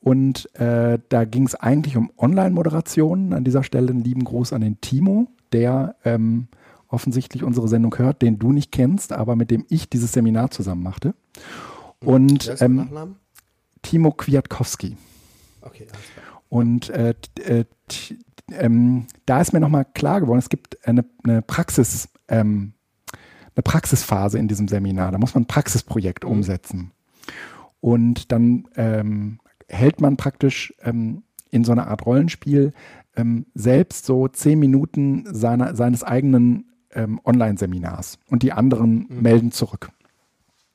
Und 0.00 0.52
äh, 0.56 0.98
da 1.08 1.24
ging 1.24 1.46
es 1.46 1.54
eigentlich 1.54 1.96
um 1.96 2.10
Online-Moderationen. 2.18 3.32
An 3.32 3.44
dieser 3.44 3.62
Stelle 3.62 3.90
einen 3.90 4.02
lieben 4.02 4.24
Gruß 4.24 4.52
an 4.52 4.60
den 4.60 4.80
Timo, 4.80 5.28
der 5.52 5.96
ähm, 6.04 6.48
offensichtlich 6.88 7.44
unsere 7.44 7.68
Sendung 7.68 7.96
hört, 7.96 8.20
den 8.20 8.38
du 8.38 8.52
nicht 8.52 8.72
kennst, 8.72 9.12
aber 9.12 9.36
mit 9.36 9.50
dem 9.50 9.64
ich 9.68 9.88
dieses 9.88 10.12
Seminar 10.12 10.50
zusammen 10.50 10.82
machte. 10.82 11.14
Und 12.04 12.48
ist 12.48 12.60
der 12.60 12.66
ähm? 12.66 13.16
Timo 13.82 14.12
Kwiatkowski. 14.12 14.96
Okay. 15.60 15.86
Und 16.48 16.90
äh, 16.90 17.14
äh, 17.44 17.64
ähm, 18.50 19.06
da 19.26 19.40
ist 19.40 19.52
mir 19.52 19.60
nochmal 19.60 19.86
klar 19.94 20.20
geworden, 20.20 20.38
es 20.38 20.48
gibt 20.48 20.86
eine, 20.86 21.04
eine 21.24 21.42
Praxis, 21.42 22.08
ähm, 22.28 22.74
eine 23.54 23.62
Praxisphase 23.62 24.38
in 24.38 24.48
diesem 24.48 24.68
Seminar. 24.68 25.12
Da 25.12 25.18
muss 25.18 25.34
man 25.34 25.44
ein 25.44 25.48
Praxisprojekt 25.48 26.24
mhm. 26.24 26.30
umsetzen. 26.30 26.90
Und 27.80 28.30
dann 28.32 28.68
ähm, 28.76 29.40
hält 29.68 30.00
man 30.00 30.16
praktisch 30.16 30.74
ähm, 30.82 31.22
in 31.50 31.64
so 31.64 31.72
einer 31.72 31.88
Art 31.88 32.06
Rollenspiel 32.06 32.72
ähm, 33.16 33.46
selbst 33.54 34.06
so 34.06 34.28
zehn 34.28 34.58
Minuten 34.58 35.24
seiner, 35.32 35.74
seines 35.74 36.02
eigenen 36.02 36.70
ähm, 36.92 37.20
Online-Seminars 37.24 38.18
und 38.28 38.42
die 38.42 38.52
anderen 38.52 39.06
mhm. 39.08 39.22
melden 39.22 39.52
zurück. 39.52 39.90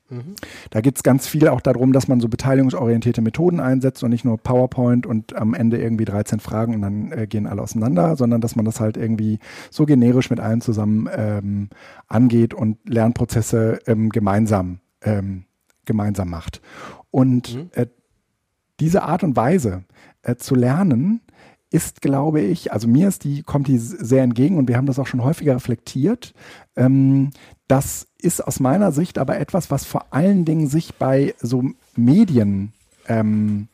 Mhm. 0.10 0.36
Da 0.70 0.82
geht 0.82 0.96
es 0.96 1.04
ganz 1.04 1.28
viel 1.28 1.48
auch 1.48 1.62
darum, 1.62 1.92
dass 1.92 2.08
man 2.08 2.20
so 2.20 2.30
beteiligungsorientierte 2.30 3.22
Methoden 3.22 3.60
einsetzt 3.60 4.04
und 4.04 4.10
nicht 4.10 4.26
nur 4.26 4.38
PowerPoint 4.38 5.06
und 5.06 5.36
am 5.36 5.54
Ende 5.54 5.78
irgendwie 5.78 6.06
13 6.06 6.40
Fragen 6.40 6.76
und 6.76 6.82
dann 6.82 7.12
äh, 7.12 7.28
gehen 7.28 7.48
alle 7.48 7.62
auseinander, 7.62 8.16
sondern 8.16 8.42
dass 8.42 8.56
man 8.56 8.66
das 8.66 8.80
halt 8.80 8.98
irgendwie 8.98 9.40
so 9.70 9.86
generisch 9.86 10.30
mit 10.30 10.40
allen 10.40 10.62
zusammen 10.62 11.10
ähm, 11.14 11.70
angeht 12.08 12.54
und 12.54 12.78
Lernprozesse 12.88 13.80
ähm, 13.86 14.10
gemeinsam, 14.10 14.80
ähm, 15.02 15.44
gemeinsam 15.86 16.30
macht. 16.30 16.62
Und 17.12 17.56
mhm. 17.56 17.70
äh, 17.74 17.88
diese 18.80 19.04
Art 19.04 19.24
und 19.24 19.36
Weise 19.36 19.84
äh, 20.22 20.36
zu 20.36 20.56
lernen, 20.56 21.22
ist, 21.70 22.02
glaube 22.02 22.42
ich, 22.42 22.72
also 22.72 22.88
mir 22.88 23.08
ist 23.08 23.24
die, 23.24 23.44
kommt 23.44 23.68
die 23.68 23.78
sehr 23.78 24.24
entgegen 24.24 24.58
und 24.58 24.68
wir 24.68 24.78
haben 24.78 24.86
das 24.86 25.00
auch 25.00 25.08
schon 25.08 25.24
häufiger 25.24 25.56
reflektiert. 25.56 26.34
Ähm, 26.76 27.32
das 27.68 28.08
ist 28.18 28.46
aus 28.46 28.60
meiner 28.60 28.92
Sicht 28.92 29.18
aber 29.18 29.40
etwas, 29.40 29.70
was 29.70 29.84
vor 29.86 30.06
allen 30.12 30.46
Dingen 30.46 30.68
sich 30.68 30.96
bei 30.96 31.36
so 31.40 31.64
Medien 31.96 32.72
ähm, 33.08 33.68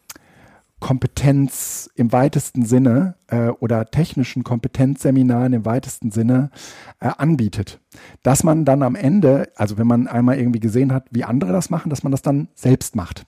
Kompetenz 0.84 1.90
im 1.96 2.12
weitesten 2.12 2.66
Sinne 2.66 3.16
äh, 3.28 3.48
oder 3.48 3.86
technischen 3.86 4.44
Kompetenzseminaren 4.44 5.54
im 5.54 5.64
weitesten 5.64 6.12
Sinne 6.12 6.52
äh, 7.00 7.10
anbietet. 7.18 7.80
Dass 8.22 8.44
man 8.44 8.66
dann 8.66 8.84
am 8.84 8.96
Ende, 8.96 9.50
also 9.56 9.78
wenn 9.78 9.88
man 9.88 10.08
einmal 10.08 10.38
irgendwie 10.38 10.60
gesehen 10.60 10.92
hat, 10.92 11.06
wie 11.12 11.24
andere 11.24 11.54
das 11.54 11.70
machen, 11.70 11.90
dass 11.90 12.04
man 12.04 12.12
das 12.12 12.22
dann 12.22 12.50
selbst 12.54 12.98
macht. 12.98 13.26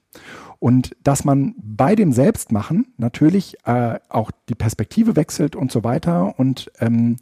Und 0.59 0.95
dass 1.03 1.25
man 1.25 1.55
bei 1.57 1.95
dem 1.95 2.11
Selbstmachen 2.11 2.93
natürlich 2.97 3.57
äh, 3.65 3.99
auch 4.09 4.31
die 4.49 4.55
Perspektive 4.55 5.15
wechselt 5.15 5.55
und 5.55 5.71
so 5.71 5.83
weiter 5.83 6.39
und 6.39 6.71
ähm, 6.79 7.17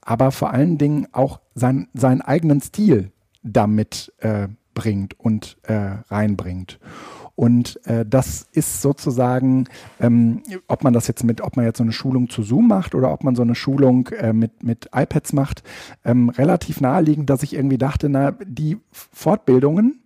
aber 0.00 0.32
vor 0.32 0.50
allen 0.50 0.76
Dingen 0.76 1.08
auch 1.12 1.40
sein, 1.54 1.88
seinen 1.94 2.20
eigenen 2.20 2.60
Stil 2.60 3.10
damit 3.42 4.12
äh, 4.18 4.48
bringt 4.74 5.18
und 5.18 5.56
äh, 5.62 5.96
reinbringt. 6.08 6.78
Und 7.36 7.84
äh, 7.86 8.04
das 8.06 8.46
ist 8.52 8.80
sozusagen, 8.80 9.66
ähm, 9.98 10.42
ob 10.68 10.84
man 10.84 10.92
das 10.92 11.08
jetzt 11.08 11.24
mit, 11.24 11.40
ob 11.40 11.56
man 11.56 11.64
jetzt 11.64 11.78
so 11.78 11.82
eine 11.84 11.92
Schulung 11.92 12.30
zu 12.30 12.42
Zoom 12.42 12.68
macht 12.68 12.94
oder 12.94 13.12
ob 13.12 13.24
man 13.24 13.34
so 13.34 13.42
eine 13.42 13.56
Schulung 13.56 14.08
äh, 14.08 14.32
mit, 14.32 14.62
mit 14.62 14.90
iPads 14.94 15.32
macht, 15.32 15.64
ähm, 16.04 16.28
relativ 16.28 16.80
naheliegend, 16.80 17.28
dass 17.30 17.42
ich 17.42 17.54
irgendwie 17.54 17.78
dachte, 17.78 18.08
na, 18.08 18.32
die 18.46 18.78
Fortbildungen, 18.92 20.03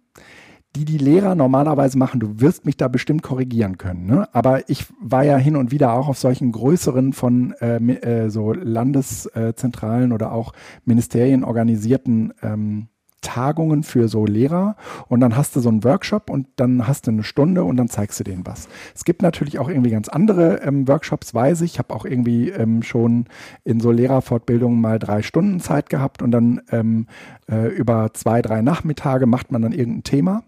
die 0.76 0.84
die 0.84 0.98
Lehrer 0.98 1.34
normalerweise 1.34 1.98
machen. 1.98 2.20
Du 2.20 2.40
wirst 2.40 2.66
mich 2.66 2.76
da 2.76 2.88
bestimmt 2.88 3.22
korrigieren 3.22 3.78
können. 3.78 4.06
Ne? 4.06 4.28
Aber 4.32 4.68
ich 4.68 4.86
war 5.00 5.24
ja 5.24 5.36
hin 5.36 5.56
und 5.56 5.70
wieder 5.70 5.92
auch 5.92 6.08
auf 6.08 6.18
solchen 6.18 6.52
größeren 6.52 7.12
von 7.12 7.52
äh, 7.60 7.76
äh, 7.76 8.28
so 8.30 8.52
Landeszentralen 8.52 10.12
oder 10.12 10.32
auch 10.32 10.52
Ministerien 10.84 11.44
organisierten 11.44 12.32
ähm, 12.42 12.88
Tagungen 13.20 13.82
für 13.82 14.08
so 14.08 14.26
Lehrer 14.26 14.76
und 15.08 15.20
dann 15.20 15.36
hast 15.36 15.56
du 15.56 15.60
so 15.60 15.68
einen 15.68 15.82
Workshop 15.82 16.30
und 16.30 16.46
dann 16.56 16.86
hast 16.86 17.06
du 17.06 17.10
eine 17.10 17.24
Stunde 17.24 17.64
und 17.64 17.76
dann 17.76 17.88
zeigst 17.88 18.20
du 18.20 18.24
denen 18.24 18.46
was. 18.46 18.68
Es 18.94 19.04
gibt 19.04 19.22
natürlich 19.22 19.58
auch 19.58 19.68
irgendwie 19.68 19.90
ganz 19.90 20.08
andere 20.08 20.62
ähm, 20.62 20.86
Workshops, 20.86 21.34
weiß 21.34 21.62
ich. 21.62 21.72
Ich 21.72 21.78
habe 21.78 21.94
auch 21.94 22.04
irgendwie 22.04 22.50
ähm, 22.50 22.82
schon 22.82 23.26
in 23.64 23.80
so 23.80 23.90
Lehrerfortbildungen 23.90 24.80
mal 24.80 24.98
drei 24.98 25.22
Stunden 25.22 25.60
Zeit 25.60 25.90
gehabt 25.90 26.22
und 26.22 26.30
dann 26.30 26.62
ähm, 26.70 27.06
äh, 27.50 27.68
über 27.68 28.14
zwei, 28.14 28.40
drei 28.40 28.62
Nachmittage 28.62 29.26
macht 29.26 29.50
man 29.50 29.62
dann 29.62 29.72
irgendein 29.72 30.04
Thema. 30.04 30.44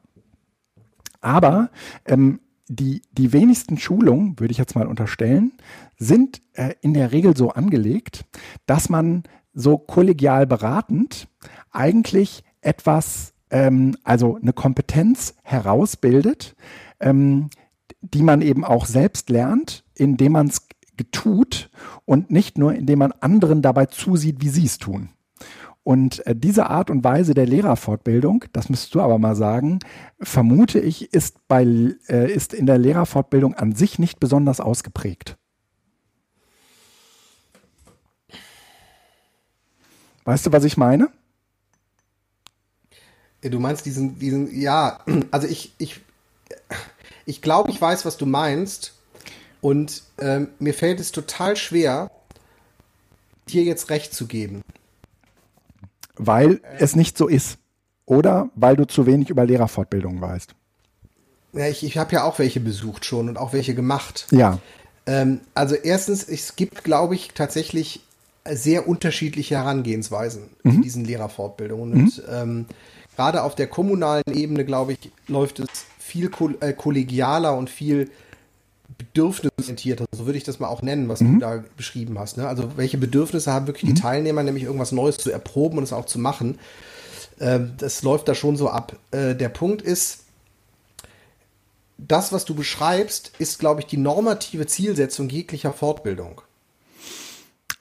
Aber 1.20 1.70
ähm, 2.06 2.40
die, 2.68 3.02
die 3.12 3.32
wenigsten 3.32 3.78
Schulungen, 3.78 4.38
würde 4.38 4.52
ich 4.52 4.58
jetzt 4.58 4.76
mal 4.76 4.86
unterstellen, 4.86 5.52
sind 5.98 6.40
äh, 6.52 6.74
in 6.80 6.94
der 6.94 7.12
Regel 7.12 7.36
so 7.36 7.50
angelegt, 7.50 8.24
dass 8.66 8.88
man 8.88 9.24
so 9.52 9.76
kollegial 9.76 10.46
beratend 10.46 11.28
eigentlich 11.72 12.44
etwas, 12.60 13.34
ähm, 13.50 13.96
also 14.04 14.38
eine 14.40 14.52
Kompetenz 14.52 15.34
herausbildet, 15.42 16.54
ähm, 17.00 17.50
die 18.00 18.22
man 18.22 18.40
eben 18.40 18.64
auch 18.64 18.86
selbst 18.86 19.30
lernt, 19.30 19.84
indem 19.94 20.32
man 20.32 20.46
es 20.46 20.68
tut 21.12 21.70
und 22.04 22.30
nicht 22.30 22.56
nur, 22.56 22.74
indem 22.74 23.00
man 23.00 23.12
anderen 23.12 23.62
dabei 23.62 23.86
zusieht, 23.86 24.36
wie 24.40 24.48
sie 24.48 24.66
es 24.66 24.78
tun. 24.78 25.10
Und 25.90 26.24
äh, 26.24 26.36
diese 26.36 26.70
Art 26.70 26.88
und 26.88 27.02
Weise 27.02 27.34
der 27.34 27.46
Lehrerfortbildung, 27.46 28.44
das 28.52 28.68
müsstest 28.68 28.94
du 28.94 29.00
aber 29.00 29.18
mal 29.18 29.34
sagen, 29.34 29.80
vermute 30.20 30.78
ich, 30.78 31.12
ist, 31.12 31.48
bei, 31.48 31.64
äh, 32.08 32.32
ist 32.32 32.54
in 32.54 32.66
der 32.66 32.78
Lehrerfortbildung 32.78 33.54
an 33.54 33.74
sich 33.74 33.98
nicht 33.98 34.20
besonders 34.20 34.60
ausgeprägt. 34.60 35.36
Weißt 40.22 40.46
du, 40.46 40.52
was 40.52 40.62
ich 40.62 40.76
meine? 40.76 41.08
Du 43.40 43.58
meinst 43.58 43.84
diesen, 43.84 44.16
diesen, 44.16 44.60
ja, 44.60 45.00
also 45.32 45.48
ich, 45.48 45.74
ich, 45.78 46.00
ich 47.26 47.42
glaube, 47.42 47.72
ich 47.72 47.80
weiß, 47.80 48.04
was 48.04 48.16
du 48.16 48.26
meinst. 48.26 48.94
Und 49.60 50.04
ähm, 50.18 50.50
mir 50.60 50.72
fällt 50.72 51.00
es 51.00 51.10
total 51.10 51.56
schwer, 51.56 52.12
dir 53.48 53.64
jetzt 53.64 53.90
recht 53.90 54.14
zu 54.14 54.28
geben 54.28 54.62
weil 56.26 56.60
es 56.78 56.96
nicht 56.96 57.16
so 57.16 57.28
ist. 57.28 57.58
Oder 58.06 58.50
weil 58.54 58.76
du 58.76 58.86
zu 58.86 59.06
wenig 59.06 59.30
über 59.30 59.44
Lehrerfortbildung 59.44 60.20
weißt. 60.20 60.54
Ja, 61.52 61.66
ich, 61.66 61.82
ich 61.82 61.98
habe 61.98 62.12
ja 62.12 62.24
auch 62.24 62.38
welche 62.38 62.60
besucht 62.60 63.04
schon 63.04 63.28
und 63.28 63.38
auch 63.38 63.52
welche 63.52 63.74
gemacht. 63.74 64.26
Ja. 64.30 64.58
Ähm, 65.06 65.40
also 65.54 65.74
erstens, 65.74 66.24
es 66.24 66.56
gibt, 66.56 66.84
glaube 66.84 67.14
ich, 67.14 67.32
tatsächlich 67.34 68.00
sehr 68.48 68.88
unterschiedliche 68.88 69.56
Herangehensweisen 69.56 70.42
mhm. 70.62 70.70
in 70.70 70.82
diesen 70.82 71.04
Lehrerfortbildungen. 71.04 71.90
Mhm. 71.90 72.00
Und 72.04 72.22
ähm, 72.30 72.66
gerade 73.16 73.42
auf 73.42 73.54
der 73.54 73.66
kommunalen 73.66 74.22
Ebene, 74.32 74.64
glaube 74.64 74.92
ich, 74.92 75.10
läuft 75.28 75.60
es 75.60 75.68
viel 75.98 76.30
äh, 76.60 76.72
kollegialer 76.72 77.56
und 77.56 77.70
viel 77.70 78.10
bedürfnisorientierter, 78.98 80.06
so 80.12 80.26
würde 80.26 80.38
ich 80.38 80.44
das 80.44 80.60
mal 80.60 80.68
auch 80.68 80.82
nennen, 80.82 81.08
was 81.08 81.20
mhm. 81.20 81.34
du 81.34 81.38
da 81.40 81.64
beschrieben 81.76 82.18
hast. 82.18 82.36
Ne? 82.36 82.46
Also 82.48 82.76
welche 82.76 82.98
Bedürfnisse 82.98 83.52
haben 83.52 83.66
wirklich 83.66 83.90
mhm. 83.90 83.94
die 83.94 84.00
Teilnehmer, 84.00 84.42
nämlich 84.42 84.64
irgendwas 84.64 84.92
Neues 84.92 85.18
zu 85.18 85.30
erproben 85.30 85.78
und 85.78 85.84
es 85.84 85.92
auch 85.92 86.06
zu 86.06 86.18
machen. 86.18 86.58
Ähm, 87.40 87.72
das 87.78 88.02
läuft 88.02 88.28
da 88.28 88.34
schon 88.34 88.56
so 88.56 88.68
ab. 88.68 88.96
Äh, 89.10 89.34
der 89.34 89.48
Punkt 89.48 89.82
ist, 89.82 90.24
das, 91.98 92.32
was 92.32 92.44
du 92.44 92.54
beschreibst, 92.54 93.32
ist, 93.38 93.58
glaube 93.58 93.80
ich, 93.80 93.86
die 93.86 93.96
normative 93.96 94.66
Zielsetzung 94.66 95.28
jeglicher 95.28 95.72
Fortbildung. 95.72 96.40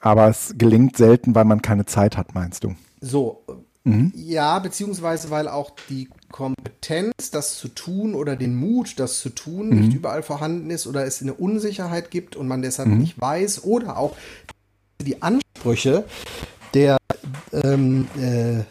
Aber 0.00 0.28
es 0.28 0.54
gelingt 0.56 0.96
selten, 0.96 1.34
weil 1.34 1.44
man 1.44 1.62
keine 1.62 1.84
Zeit 1.84 2.16
hat, 2.16 2.34
meinst 2.34 2.64
du? 2.64 2.74
So, 3.00 3.42
Mhm. 3.84 4.12
Ja, 4.14 4.58
beziehungsweise 4.58 5.30
weil 5.30 5.48
auch 5.48 5.70
die 5.88 6.08
Kompetenz, 6.30 7.30
das 7.30 7.56
zu 7.56 7.68
tun 7.68 8.14
oder 8.14 8.36
den 8.36 8.54
Mut, 8.54 8.98
das 8.98 9.20
zu 9.20 9.30
tun, 9.30 9.70
mhm. 9.70 9.80
nicht 9.80 9.94
überall 9.94 10.22
vorhanden 10.22 10.70
ist 10.70 10.86
oder 10.86 11.06
es 11.06 11.22
eine 11.22 11.34
Unsicherheit 11.34 12.10
gibt 12.10 12.36
und 12.36 12.46
man 12.46 12.62
deshalb 12.62 12.88
mhm. 12.88 12.98
nicht 12.98 13.20
weiß 13.20 13.64
oder 13.64 13.96
auch 13.96 14.14
die 15.00 15.22
Ansprüche 15.22 16.04
der 16.74 16.98
ähm, 17.52 18.06
äh, 18.20 18.64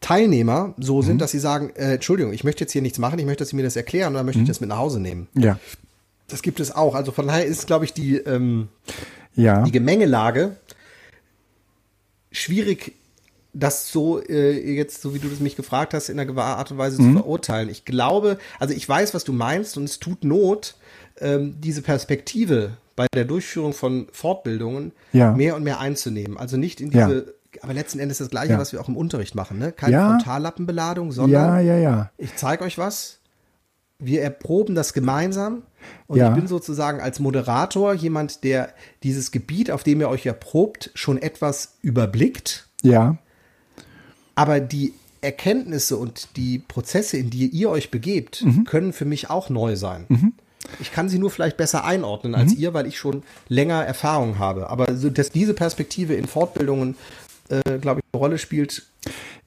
Teilnehmer 0.00 0.74
so 0.78 1.02
sind, 1.02 1.14
mhm. 1.14 1.18
dass 1.18 1.32
sie 1.32 1.38
sagen, 1.38 1.70
äh, 1.74 1.94
Entschuldigung, 1.94 2.32
ich 2.32 2.44
möchte 2.44 2.64
jetzt 2.64 2.72
hier 2.72 2.82
nichts 2.82 2.98
machen, 2.98 3.18
ich 3.18 3.26
möchte, 3.26 3.42
dass 3.42 3.50
Sie 3.50 3.56
mir 3.56 3.62
das 3.62 3.76
erklären 3.76 4.08
und 4.08 4.14
dann 4.14 4.26
möchte 4.26 4.40
ich 4.40 4.46
mhm. 4.46 4.48
das 4.48 4.60
mit 4.60 4.70
nach 4.70 4.78
Hause 4.78 5.00
nehmen. 5.00 5.28
Ja. 5.34 5.58
Das 6.28 6.42
gibt 6.42 6.60
es 6.60 6.74
auch. 6.74 6.94
Also 6.94 7.12
von 7.12 7.26
daher 7.26 7.44
ist, 7.44 7.66
glaube 7.66 7.84
ich, 7.84 7.92
die, 7.92 8.16
ähm, 8.16 8.68
ja. 9.34 9.62
die 9.62 9.72
Gemengelage 9.72 10.56
schwierig 12.30 12.94
das 13.52 13.90
so 13.90 14.22
äh, 14.22 14.74
jetzt, 14.74 15.02
so 15.02 15.14
wie 15.14 15.18
du 15.18 15.28
das 15.28 15.40
mich 15.40 15.56
gefragt 15.56 15.94
hast, 15.94 16.08
in 16.08 16.18
einer 16.18 16.26
gewahren 16.26 16.58
Art 16.58 16.70
und 16.70 16.78
Weise 16.78 17.00
mhm. 17.00 17.14
zu 17.14 17.18
verurteilen. 17.20 17.68
Ich 17.68 17.84
glaube, 17.84 18.38
also 18.58 18.74
ich 18.74 18.88
weiß, 18.88 19.14
was 19.14 19.24
du 19.24 19.32
meinst 19.32 19.76
und 19.76 19.84
es 19.84 19.98
tut 19.98 20.24
Not, 20.24 20.74
ähm, 21.20 21.56
diese 21.60 21.82
Perspektive 21.82 22.76
bei 22.96 23.06
der 23.14 23.24
Durchführung 23.24 23.72
von 23.72 24.08
Fortbildungen 24.12 24.92
ja. 25.12 25.32
mehr 25.32 25.56
und 25.56 25.62
mehr 25.62 25.80
einzunehmen. 25.80 26.36
Also 26.36 26.56
nicht 26.56 26.80
in 26.80 26.90
diese, 26.90 27.34
ja. 27.54 27.62
aber 27.62 27.74
letzten 27.74 27.98
Endes 27.98 28.18
das 28.18 28.30
Gleiche, 28.30 28.52
ja. 28.52 28.58
was 28.58 28.72
wir 28.72 28.80
auch 28.80 28.88
im 28.88 28.96
Unterricht 28.96 29.34
machen, 29.34 29.58
ne? 29.58 29.72
Keine 29.72 29.98
Frontallappenbeladung, 29.98 31.10
sondern 31.12 31.56
ja, 31.56 31.60
ja, 31.60 31.76
ja. 31.76 32.10
ich 32.18 32.36
zeige 32.36 32.64
euch 32.64 32.78
was, 32.78 33.18
wir 33.98 34.22
erproben 34.22 34.74
das 34.74 34.92
gemeinsam 34.92 35.62
und 36.06 36.18
ja. 36.18 36.28
ich 36.28 36.34
bin 36.34 36.46
sozusagen 36.46 37.00
als 37.00 37.20
Moderator 37.20 37.94
jemand, 37.94 38.44
der 38.44 38.74
dieses 39.02 39.30
Gebiet, 39.30 39.70
auf 39.70 39.82
dem 39.82 40.00
ihr 40.00 40.08
euch 40.08 40.26
erprobt, 40.26 40.90
schon 40.94 41.20
etwas 41.20 41.76
überblickt. 41.82 42.68
Ja. 42.82 43.18
Aber 44.34 44.60
die 44.60 44.94
Erkenntnisse 45.20 45.96
und 45.96 46.36
die 46.36 46.58
Prozesse, 46.58 47.16
in 47.18 47.30
die 47.30 47.46
ihr 47.46 47.70
euch 47.70 47.90
begebt, 47.90 48.42
mhm. 48.42 48.64
können 48.64 48.92
für 48.92 49.04
mich 49.04 49.28
auch 49.28 49.50
neu 49.50 49.76
sein. 49.76 50.06
Mhm. 50.08 50.32
Ich 50.78 50.92
kann 50.92 51.08
sie 51.08 51.18
nur 51.18 51.30
vielleicht 51.30 51.56
besser 51.56 51.84
einordnen 51.84 52.34
als 52.34 52.54
ihr, 52.54 52.74
weil 52.74 52.86
ich 52.86 52.98
schon 52.98 53.22
länger 53.48 53.84
Erfahrung 53.84 54.38
habe. 54.38 54.70
Aber 54.70 54.94
so, 54.94 55.10
dass 55.10 55.30
diese 55.30 55.54
Perspektive 55.54 56.14
in 56.14 56.26
Fortbildungen, 56.26 56.96
äh, 57.48 57.78
glaube 57.78 58.00
ich, 58.00 58.06
eine 58.12 58.20
Rolle 58.20 58.38
spielt, 58.38 58.84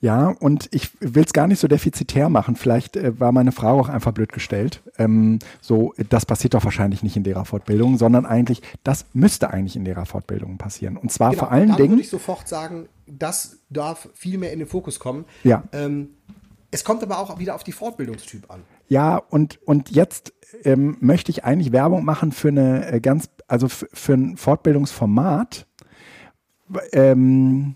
Ja, 0.02 0.28
und 0.28 0.68
ich 0.72 0.90
will 1.00 1.24
es 1.24 1.32
gar 1.32 1.48
nicht 1.48 1.60
so 1.60 1.68
defizitär 1.70 2.28
machen. 2.28 2.56
Vielleicht 2.58 2.98
äh, 2.98 3.18
war 3.20 3.32
meine 3.32 3.54
Frage 3.54 3.80
auch 3.80 3.90
einfach 3.90 4.12
blöd 4.12 4.34
gestellt. 4.34 4.82
Ähm, 4.98 5.40
so, 5.62 5.94
das 6.10 6.26
passiert 6.26 6.56
doch 6.56 6.66
wahrscheinlich 6.66 7.04
nicht 7.04 7.16
in 7.16 7.24
Lehrerfortbildungen, 7.24 7.98
sondern 7.98 8.26
eigentlich, 8.26 8.62
das 8.84 9.06
müsste 9.14 9.52
eigentlich 9.52 9.78
in 9.78 9.86
Lehrerfortbildungen 9.86 10.58
passieren. 10.58 10.98
Und 10.98 11.12
zwar 11.12 11.32
vor 11.34 11.52
allen 11.52 11.68
Genau, 11.68 11.78
Dingen. 11.78 11.90
würde 11.92 12.02
ich 12.02 12.10
sofort 12.10 12.50
sagen, 12.50 12.90
das 13.06 13.60
darf 13.70 14.10
viel 14.14 14.38
mehr 14.38 14.54
in 14.54 14.60
den 14.60 14.68
Fokus 14.68 15.00
kommen. 15.00 15.26
Ja. 15.44 15.64
Ähm, 15.72 16.10
es 16.72 16.84
kommt 16.84 17.04
aber 17.04 17.20
auch 17.20 17.40
wieder 17.40 17.56
auf 17.56 17.64
die 17.64 17.72
Fortbildungstyp 17.72 18.50
an. 18.50 18.64
Ja, 18.88 19.18
und, 19.18 19.60
und 19.66 19.92
jetzt 19.92 20.34
ähm, 20.64 20.98
möchte 21.00 21.32
ich 21.32 21.44
eigentlich 21.44 21.72
Werbung 21.72 22.04
machen 22.04 22.32
für 22.32 22.48
eine 22.50 22.92
äh, 22.92 23.00
ganz, 23.00 23.30
also 23.48 23.68
für 23.68 24.14
ein 24.14 24.38
Fortbildungsformat, 24.38 25.68
ähm, 26.92 27.76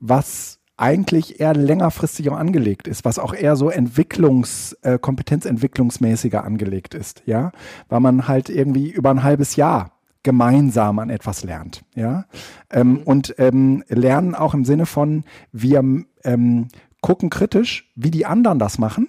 was 0.00 0.58
eigentlich 0.76 1.38
eher 1.38 1.54
längerfristig 1.54 2.28
auch 2.30 2.36
angelegt 2.36 2.88
ist, 2.88 3.04
was 3.04 3.18
auch 3.18 3.34
eher 3.34 3.54
so 3.54 3.70
Entwicklungs, 3.70 4.72
äh, 4.82 4.98
kompetenzentwicklungsmäßiger 4.98 6.42
angelegt 6.42 6.94
ist, 6.94 7.22
ja, 7.26 7.52
weil 7.88 8.00
man 8.00 8.26
halt 8.26 8.48
irgendwie 8.48 8.90
über 8.90 9.10
ein 9.10 9.22
halbes 9.22 9.54
Jahr 9.54 10.01
gemeinsam 10.22 10.98
an 10.98 11.10
etwas 11.10 11.44
lernt, 11.44 11.82
ja, 11.94 12.26
ähm, 12.70 13.02
und 13.04 13.34
ähm, 13.38 13.84
lernen 13.88 14.34
auch 14.34 14.54
im 14.54 14.64
Sinne 14.64 14.86
von 14.86 15.24
wir 15.52 15.82
ähm, 16.24 16.68
gucken 17.00 17.30
kritisch, 17.30 17.90
wie 17.96 18.10
die 18.10 18.26
anderen 18.26 18.58
das 18.58 18.78
machen 18.78 19.08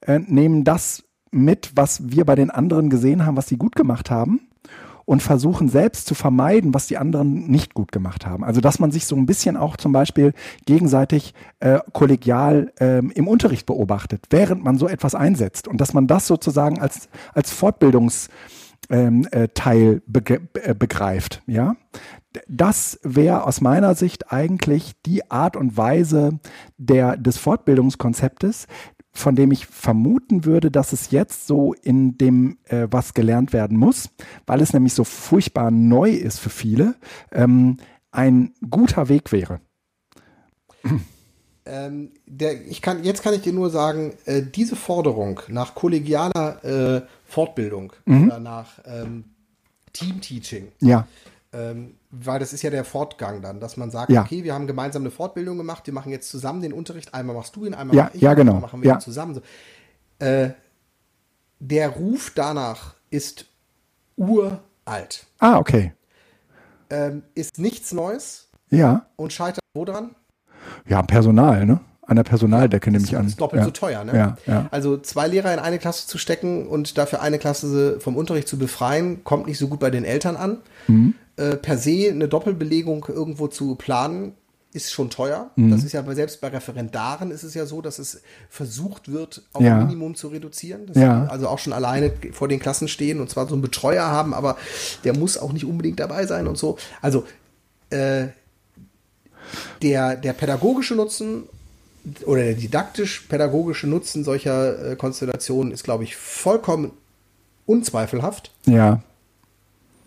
äh, 0.00 0.18
nehmen 0.18 0.64
das 0.64 1.04
mit, 1.30 1.72
was 1.74 2.10
wir 2.10 2.24
bei 2.24 2.34
den 2.34 2.50
anderen 2.50 2.90
gesehen 2.90 3.24
haben, 3.24 3.36
was 3.36 3.48
sie 3.48 3.56
gut 3.56 3.76
gemacht 3.76 4.10
haben 4.10 4.40
und 5.04 5.22
versuchen 5.22 5.68
selbst 5.68 6.06
zu 6.06 6.14
vermeiden, 6.14 6.74
was 6.74 6.86
die 6.86 6.98
anderen 6.98 7.50
nicht 7.50 7.74
gut 7.74 7.92
gemacht 7.92 8.26
haben. 8.26 8.44
Also 8.44 8.60
dass 8.60 8.78
man 8.78 8.90
sich 8.90 9.06
so 9.06 9.16
ein 9.16 9.26
bisschen 9.26 9.56
auch 9.56 9.76
zum 9.76 9.92
Beispiel 9.92 10.32
gegenseitig 10.66 11.34
äh, 11.60 11.80
kollegial 11.92 12.72
ähm, 12.78 13.10
im 13.14 13.28
Unterricht 13.28 13.66
beobachtet, 13.66 14.26
während 14.30 14.64
man 14.64 14.78
so 14.78 14.88
etwas 14.88 15.14
einsetzt. 15.14 15.68
Und 15.68 15.80
dass 15.80 15.94
man 15.94 16.06
das 16.06 16.26
sozusagen 16.26 16.80
als, 16.80 17.08
als 17.32 17.50
Fortbildungs 17.52 18.28
ähm, 18.88 19.26
äh, 19.30 19.48
Teil 19.48 20.02
bege- 20.10 20.48
äh, 20.54 20.74
begreift. 20.74 21.42
Ja, 21.46 21.76
das 22.48 22.98
wäre 23.02 23.44
aus 23.44 23.60
meiner 23.60 23.94
Sicht 23.94 24.32
eigentlich 24.32 24.92
die 25.04 25.30
Art 25.30 25.56
und 25.56 25.76
Weise 25.76 26.38
der, 26.78 27.16
des 27.16 27.38
Fortbildungskonzeptes, 27.38 28.66
von 29.12 29.34
dem 29.34 29.50
ich 29.50 29.66
vermuten 29.66 30.44
würde, 30.44 30.70
dass 30.70 30.92
es 30.92 31.10
jetzt 31.10 31.46
so 31.46 31.74
in 31.74 32.16
dem, 32.16 32.58
äh, 32.64 32.86
was 32.90 33.14
gelernt 33.14 33.52
werden 33.52 33.76
muss, 33.76 34.10
weil 34.46 34.60
es 34.60 34.72
nämlich 34.72 34.94
so 34.94 35.04
furchtbar 35.04 35.70
neu 35.70 36.10
ist 36.10 36.38
für 36.38 36.50
viele, 36.50 36.94
ähm, 37.32 37.78
ein 38.12 38.54
guter 38.68 39.08
Weg 39.08 39.32
wäre. 39.32 39.60
Ähm, 41.66 42.12
der, 42.26 42.66
ich 42.66 42.80
kann, 42.80 43.04
jetzt 43.04 43.22
kann 43.22 43.34
ich 43.34 43.42
dir 43.42 43.52
nur 43.52 43.68
sagen, 43.68 44.14
äh, 44.24 44.42
diese 44.42 44.76
Forderung 44.76 45.40
nach 45.48 45.74
kollegialer 45.74 46.64
äh, 46.64 47.02
Fortbildung 47.30 47.92
oder 48.06 48.38
nach 48.40 48.80
ähm, 48.84 49.24
Teamteaching, 49.92 50.72
Ja, 50.80 51.06
ähm, 51.52 51.96
weil 52.10 52.38
das 52.40 52.52
ist 52.52 52.62
ja 52.62 52.70
der 52.70 52.84
Fortgang 52.84 53.40
dann, 53.42 53.60
dass 53.60 53.76
man 53.76 53.90
sagt, 53.90 54.10
Ja. 54.10 54.22
okay, 54.22 54.44
wir 54.44 54.52
haben 54.54 54.66
gemeinsam 54.66 55.02
eine 55.02 55.10
Fortbildung 55.10 55.56
gemacht, 55.58 55.86
wir 55.86 55.94
machen 55.94 56.10
jetzt 56.12 56.28
zusammen 56.28 56.60
den 56.60 56.72
Unterricht, 56.72 57.14
einmal 57.14 57.36
machst 57.36 57.54
du 57.56 57.64
ihn, 57.64 57.74
einmal 57.74 57.96
Ja, 57.96 58.04
mach 58.04 58.14
ich 58.14 58.20
ja, 58.20 58.34
genau, 58.34 58.52
einmal 58.54 58.62
machen 58.68 58.82
wir 58.82 58.88
ja. 58.88 58.94
ihn 58.96 59.00
zusammen. 59.00 59.34
So. 59.34 59.42
Äh, 60.24 60.50
der 61.60 61.88
Ruf 61.90 62.32
danach 62.34 62.94
ist 63.10 63.46
uralt, 64.16 65.26
ah, 65.38 65.58
okay. 65.58 65.92
ähm, 66.90 67.22
ist 67.34 67.58
nichts 67.58 67.92
Neues 67.92 68.48
Ja, 68.70 69.06
und 69.16 69.32
scheitert 69.32 69.60
wo 69.74 69.84
dran? 69.84 70.14
ja, 70.86 71.02
Personal, 71.02 71.64
ne? 71.66 71.80
An 72.10 72.16
der 72.16 72.24
Personaldecke 72.24 72.90
nehme 72.90 73.04
ich 73.04 73.16
an. 73.16 73.28
ist 73.28 73.40
doppelt 73.40 73.60
ja. 73.60 73.64
so 73.66 73.70
teuer, 73.70 74.02
ne? 74.02 74.12
Ja, 74.16 74.36
ja. 74.46 74.66
Also 74.72 74.98
zwei 74.98 75.28
Lehrer 75.28 75.54
in 75.54 75.60
eine 75.60 75.78
Klasse 75.78 76.08
zu 76.08 76.18
stecken 76.18 76.66
und 76.66 76.98
dafür 76.98 77.22
eine 77.22 77.38
Klasse 77.38 78.00
vom 78.00 78.16
Unterricht 78.16 78.48
zu 78.48 78.58
befreien, 78.58 79.22
kommt 79.22 79.46
nicht 79.46 79.58
so 79.58 79.68
gut 79.68 79.78
bei 79.78 79.90
den 79.90 80.04
Eltern 80.04 80.34
an. 80.34 80.56
Mhm. 80.88 81.14
Äh, 81.36 81.54
per 81.54 81.78
se 81.78 82.10
eine 82.10 82.26
Doppelbelegung 82.26 83.06
irgendwo 83.08 83.46
zu 83.46 83.76
planen, 83.76 84.32
ist 84.72 84.92
schon 84.92 85.08
teuer. 85.08 85.50
Mhm. 85.54 85.70
Das 85.70 85.84
ist 85.84 85.92
ja 85.92 86.02
bei, 86.02 86.16
selbst 86.16 86.40
bei 86.40 86.48
Referendaren 86.48 87.30
ist 87.30 87.44
es 87.44 87.54
ja 87.54 87.64
so, 87.64 87.80
dass 87.80 88.00
es 88.00 88.22
versucht 88.48 89.12
wird, 89.12 89.42
auf 89.52 89.62
Ja. 89.62 89.78
ein 89.78 89.86
Minimum 89.86 90.16
zu 90.16 90.26
reduzieren. 90.28 90.90
Ja. 90.94 91.26
also 91.26 91.46
auch 91.46 91.60
schon 91.60 91.72
alleine 91.72 92.10
vor 92.32 92.48
den 92.48 92.58
Klassen 92.58 92.88
stehen 92.88 93.20
und 93.20 93.30
zwar 93.30 93.46
so 93.46 93.54
einen 93.54 93.62
Betreuer 93.62 94.06
haben, 94.08 94.34
aber 94.34 94.56
der 95.04 95.16
muss 95.16 95.38
auch 95.38 95.52
nicht 95.52 95.64
unbedingt 95.64 96.00
dabei 96.00 96.26
sein 96.26 96.48
und 96.48 96.58
so. 96.58 96.76
Also 97.02 97.24
äh, 97.90 98.26
der, 99.82 100.16
der 100.16 100.32
pädagogische 100.32 100.96
Nutzen 100.96 101.44
oder 102.24 102.42
der 102.44 102.54
didaktisch-pädagogische 102.54 103.86
Nutzen 103.86 104.24
solcher 104.24 104.92
äh, 104.92 104.96
Konstellationen 104.96 105.72
ist, 105.72 105.84
glaube 105.84 106.04
ich, 106.04 106.16
vollkommen 106.16 106.92
unzweifelhaft, 107.66 108.50
Ja, 108.66 109.02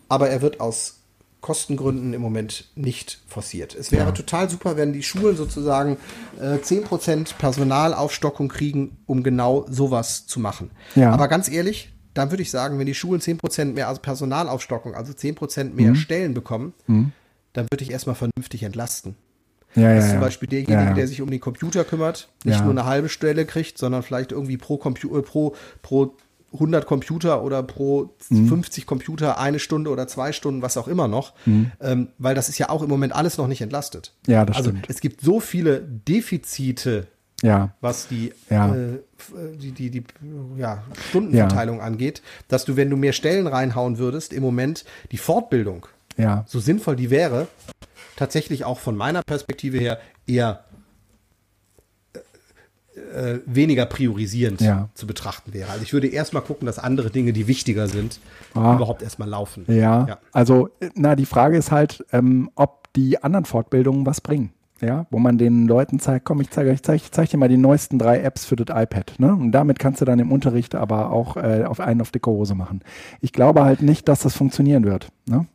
aber 0.08 0.28
er 0.28 0.42
wird 0.42 0.60
aus 0.60 1.00
Kostengründen 1.40 2.14
im 2.14 2.22
Moment 2.22 2.70
nicht 2.74 3.20
forciert. 3.26 3.74
Es 3.74 3.92
wäre 3.92 4.14
total 4.14 4.48
super, 4.48 4.78
wenn 4.78 4.94
die 4.94 5.02
Schulen 5.02 5.36
sozusagen 5.36 5.98
äh, 6.40 6.54
10% 6.56 7.34
Personalaufstockung 7.36 8.48
kriegen, 8.48 8.96
um 9.04 9.22
genau 9.22 9.66
sowas 9.68 10.26
zu 10.26 10.40
machen. 10.40 10.70
Ja. 10.94 11.10
Aber 11.12 11.28
ganz 11.28 11.50
ehrlich, 11.50 11.92
dann 12.14 12.30
würde 12.30 12.42
ich 12.42 12.50
sagen, 12.50 12.78
wenn 12.78 12.86
die 12.86 12.94
Schulen 12.94 13.20
10% 13.20 13.74
mehr 13.74 13.92
Personalaufstockung, 13.94 14.94
also 14.94 15.12
10% 15.12 15.74
mehr 15.74 15.90
Mhm. 15.90 15.96
Stellen 15.96 16.32
bekommen, 16.32 16.72
dann 16.86 17.66
würde 17.70 17.84
ich 17.84 17.90
erstmal 17.90 18.14
vernünftig 18.14 18.62
entlasten. 18.62 19.14
Ja. 19.74 19.94
Dass 19.94 20.06
ja. 20.06 20.10
zum 20.12 20.20
Beispiel 20.20 20.48
derjenige, 20.48 20.72
ja, 20.84 20.92
der 20.94 21.06
sich 21.08 21.20
um 21.20 21.30
den 21.30 21.40
Computer 21.40 21.84
kümmert, 21.84 22.28
nicht 22.44 22.60
nur 22.62 22.70
eine 22.70 22.84
halbe 22.84 23.08
Stelle 23.08 23.44
kriegt, 23.46 23.78
sondern 23.78 24.02
vielleicht 24.02 24.32
irgendwie 24.32 24.56
pro, 24.56 24.76
Compu 24.76 25.16
äh, 25.18 25.22
pro, 25.22 25.54
pro 25.82 26.16
100 26.52 26.86
Computer 26.86 27.42
oder 27.42 27.62
pro 27.64 28.14
Mhm. 28.30 28.48
50 28.48 28.86
Computer 28.86 29.38
eine 29.40 29.58
Stunde 29.58 29.90
oder 29.90 30.06
zwei 30.06 30.30
Stunden, 30.32 30.62
was 30.62 30.76
auch 30.76 30.86
immer 30.86 31.08
noch. 31.08 31.32
Ähm, 31.46 32.08
weil 32.18 32.34
das 32.36 32.48
ist 32.48 32.58
ja 32.58 32.68
auch 32.70 32.82
im 32.82 32.88
Moment 32.88 33.12
alles 33.12 33.36
noch 33.38 33.48
nicht 33.48 33.60
entlastet. 33.60 34.12
Mhm. 34.26 34.32
Ja, 34.32 34.44
das 34.44 34.56
also 34.58 34.70
stimmt. 34.70 34.86
es 34.88 35.00
gibt 35.00 35.20
so 35.20 35.40
viele 35.40 35.80
Defizite, 35.80 37.08
Ja, 37.42 37.74
was 37.80 38.06
die, 38.08 38.32
Ja. 38.48 38.74
äh, 38.74 38.94
äh, 38.94 39.00
die, 39.60 39.72
die, 39.72 39.90
die 39.90 40.04
ja, 40.56 40.82
Stundenverteilung 41.10 41.80
angeht, 41.80 42.22
dass 42.48 42.64
du, 42.64 42.76
wenn 42.76 42.88
du 42.88 42.96
mehr 42.96 43.12
Stellen 43.12 43.46
reinhauen 43.48 43.98
würdest, 43.98 44.32
im 44.32 44.42
Moment 44.42 44.84
die 45.10 45.18
Fortbildung 45.18 45.86
ja, 46.16 46.44
so 46.46 46.60
sinnvoll 46.60 46.96
die 46.96 47.10
wäre, 47.10 47.48
tatsächlich 48.16 48.64
auch 48.64 48.78
von 48.78 48.96
meiner 48.96 49.22
Perspektive 49.22 49.78
her 49.78 49.98
eher 50.26 50.64
äh, 52.14 53.34
äh, 53.34 53.40
weniger 53.46 53.86
priorisierend 53.86 54.60
Ja. 54.60 54.88
zu 54.94 55.06
betrachten 55.06 55.52
wäre. 55.52 55.70
Also 55.70 55.82
ich 55.82 55.92
würde 55.92 56.06
erstmal 56.08 56.42
gucken, 56.42 56.66
dass 56.66 56.78
andere 56.78 57.10
Dinge, 57.10 57.32
die 57.32 57.46
wichtiger 57.48 57.88
sind, 57.88 58.20
Ah. 58.54 58.74
überhaupt 58.76 59.02
erstmal 59.02 59.28
laufen. 59.28 59.64
ja. 59.68 60.06
Ja. 60.06 60.18
Also, 60.32 60.68
äh, 60.80 60.90
na, 60.94 61.16
die 61.16 61.26
Frage 61.26 61.56
ist 61.56 61.70
halt, 61.72 62.04
ähm, 62.12 62.50
ob 62.54 62.92
die 62.94 63.22
anderen 63.22 63.44
Fortbildungen 63.44 64.06
was 64.06 64.20
bringen. 64.20 64.52
Ja, 64.80 65.06
wo 65.10 65.18
man 65.18 65.38
den 65.38 65.66
Leuten 65.66 65.98
zeigt, 66.00 66.24
komm, 66.26 66.40
ich 66.40 66.50
zeige 66.50 66.70
euch, 66.70 66.82
zeig, 66.82 67.00
zeig 67.12 67.30
dir 67.30 67.36
mal 67.38 67.48
die 67.48 67.56
neuesten 67.56 67.98
drei 67.98 68.20
Apps 68.20 68.44
für 68.44 68.56
das 68.56 68.66
iPad. 68.76 69.14
Ne? 69.18 69.32
Und 69.32 69.52
damit 69.52 69.78
kannst 69.78 70.00
du 70.00 70.04
dann 70.04 70.18
im 70.18 70.30
Unterricht 70.32 70.74
aber 70.74 71.10
auch 71.10 71.36
äh, 71.36 71.64
auf 71.64 71.78
einen 71.80 72.00
auf 72.02 72.10
dicke 72.10 72.28
Hose 72.28 72.54
machen. 72.56 72.82
Ich 73.20 73.32
glaube 73.32 73.62
halt 73.64 73.82
nicht, 73.82 74.08
dass 74.08 74.20
das 74.20 74.34
funktionieren 74.36 74.84
wird. 74.84 75.08
Ne? 75.26 75.46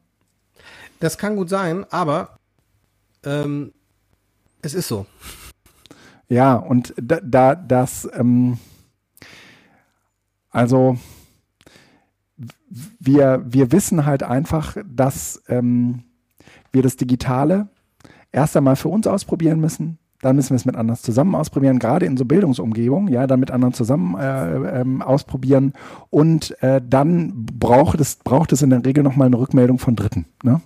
Das 0.99 1.17
kann 1.17 1.35
gut 1.35 1.49
sein, 1.49 1.85
aber 1.89 2.39
ähm, 3.23 3.73
es 4.61 4.73
ist 4.73 4.87
so. 4.87 5.05
Ja, 6.27 6.55
und 6.55 6.93
da, 7.01 7.19
da 7.21 7.55
das, 7.55 8.07
ähm, 8.13 8.59
also 10.51 10.97
wir, 12.99 13.43
wir 13.45 13.71
wissen 13.71 14.05
halt 14.05 14.23
einfach, 14.23 14.77
dass 14.85 15.41
ähm, 15.47 16.03
wir 16.71 16.83
das 16.83 16.97
Digitale 16.97 17.67
erst 18.31 18.55
einmal 18.55 18.75
für 18.75 18.89
uns 18.89 19.07
ausprobieren 19.07 19.59
müssen. 19.59 19.97
Dann 20.21 20.35
müssen 20.35 20.49
wir 20.49 20.57
es 20.57 20.65
mit 20.65 20.75
anderen 20.75 20.99
zusammen 20.99 21.33
ausprobieren, 21.33 21.79
gerade 21.79 22.05
in 22.05 22.17
so 22.17 22.25
Bildungsumgebungen, 22.25 23.11
ja, 23.11 23.25
dann 23.25 23.39
mit 23.39 23.51
anderen 23.51 23.73
zusammen 23.73 24.19
äh, 24.19 24.81
ähm, 24.81 25.01
ausprobieren. 25.01 25.73
Und 26.09 26.61
äh, 26.61 26.81
dann 26.85 27.45
braucht 27.45 28.01
es, 28.01 28.17
braucht 28.17 28.51
es 28.51 28.61
in 28.61 28.69
der 28.69 28.83
Regel 28.83 29.03
nochmal 29.03 29.27
eine 29.27 29.39
Rückmeldung 29.39 29.79
von 29.79 29.95
Dritten. 29.95 30.25
Ne? 30.43 30.61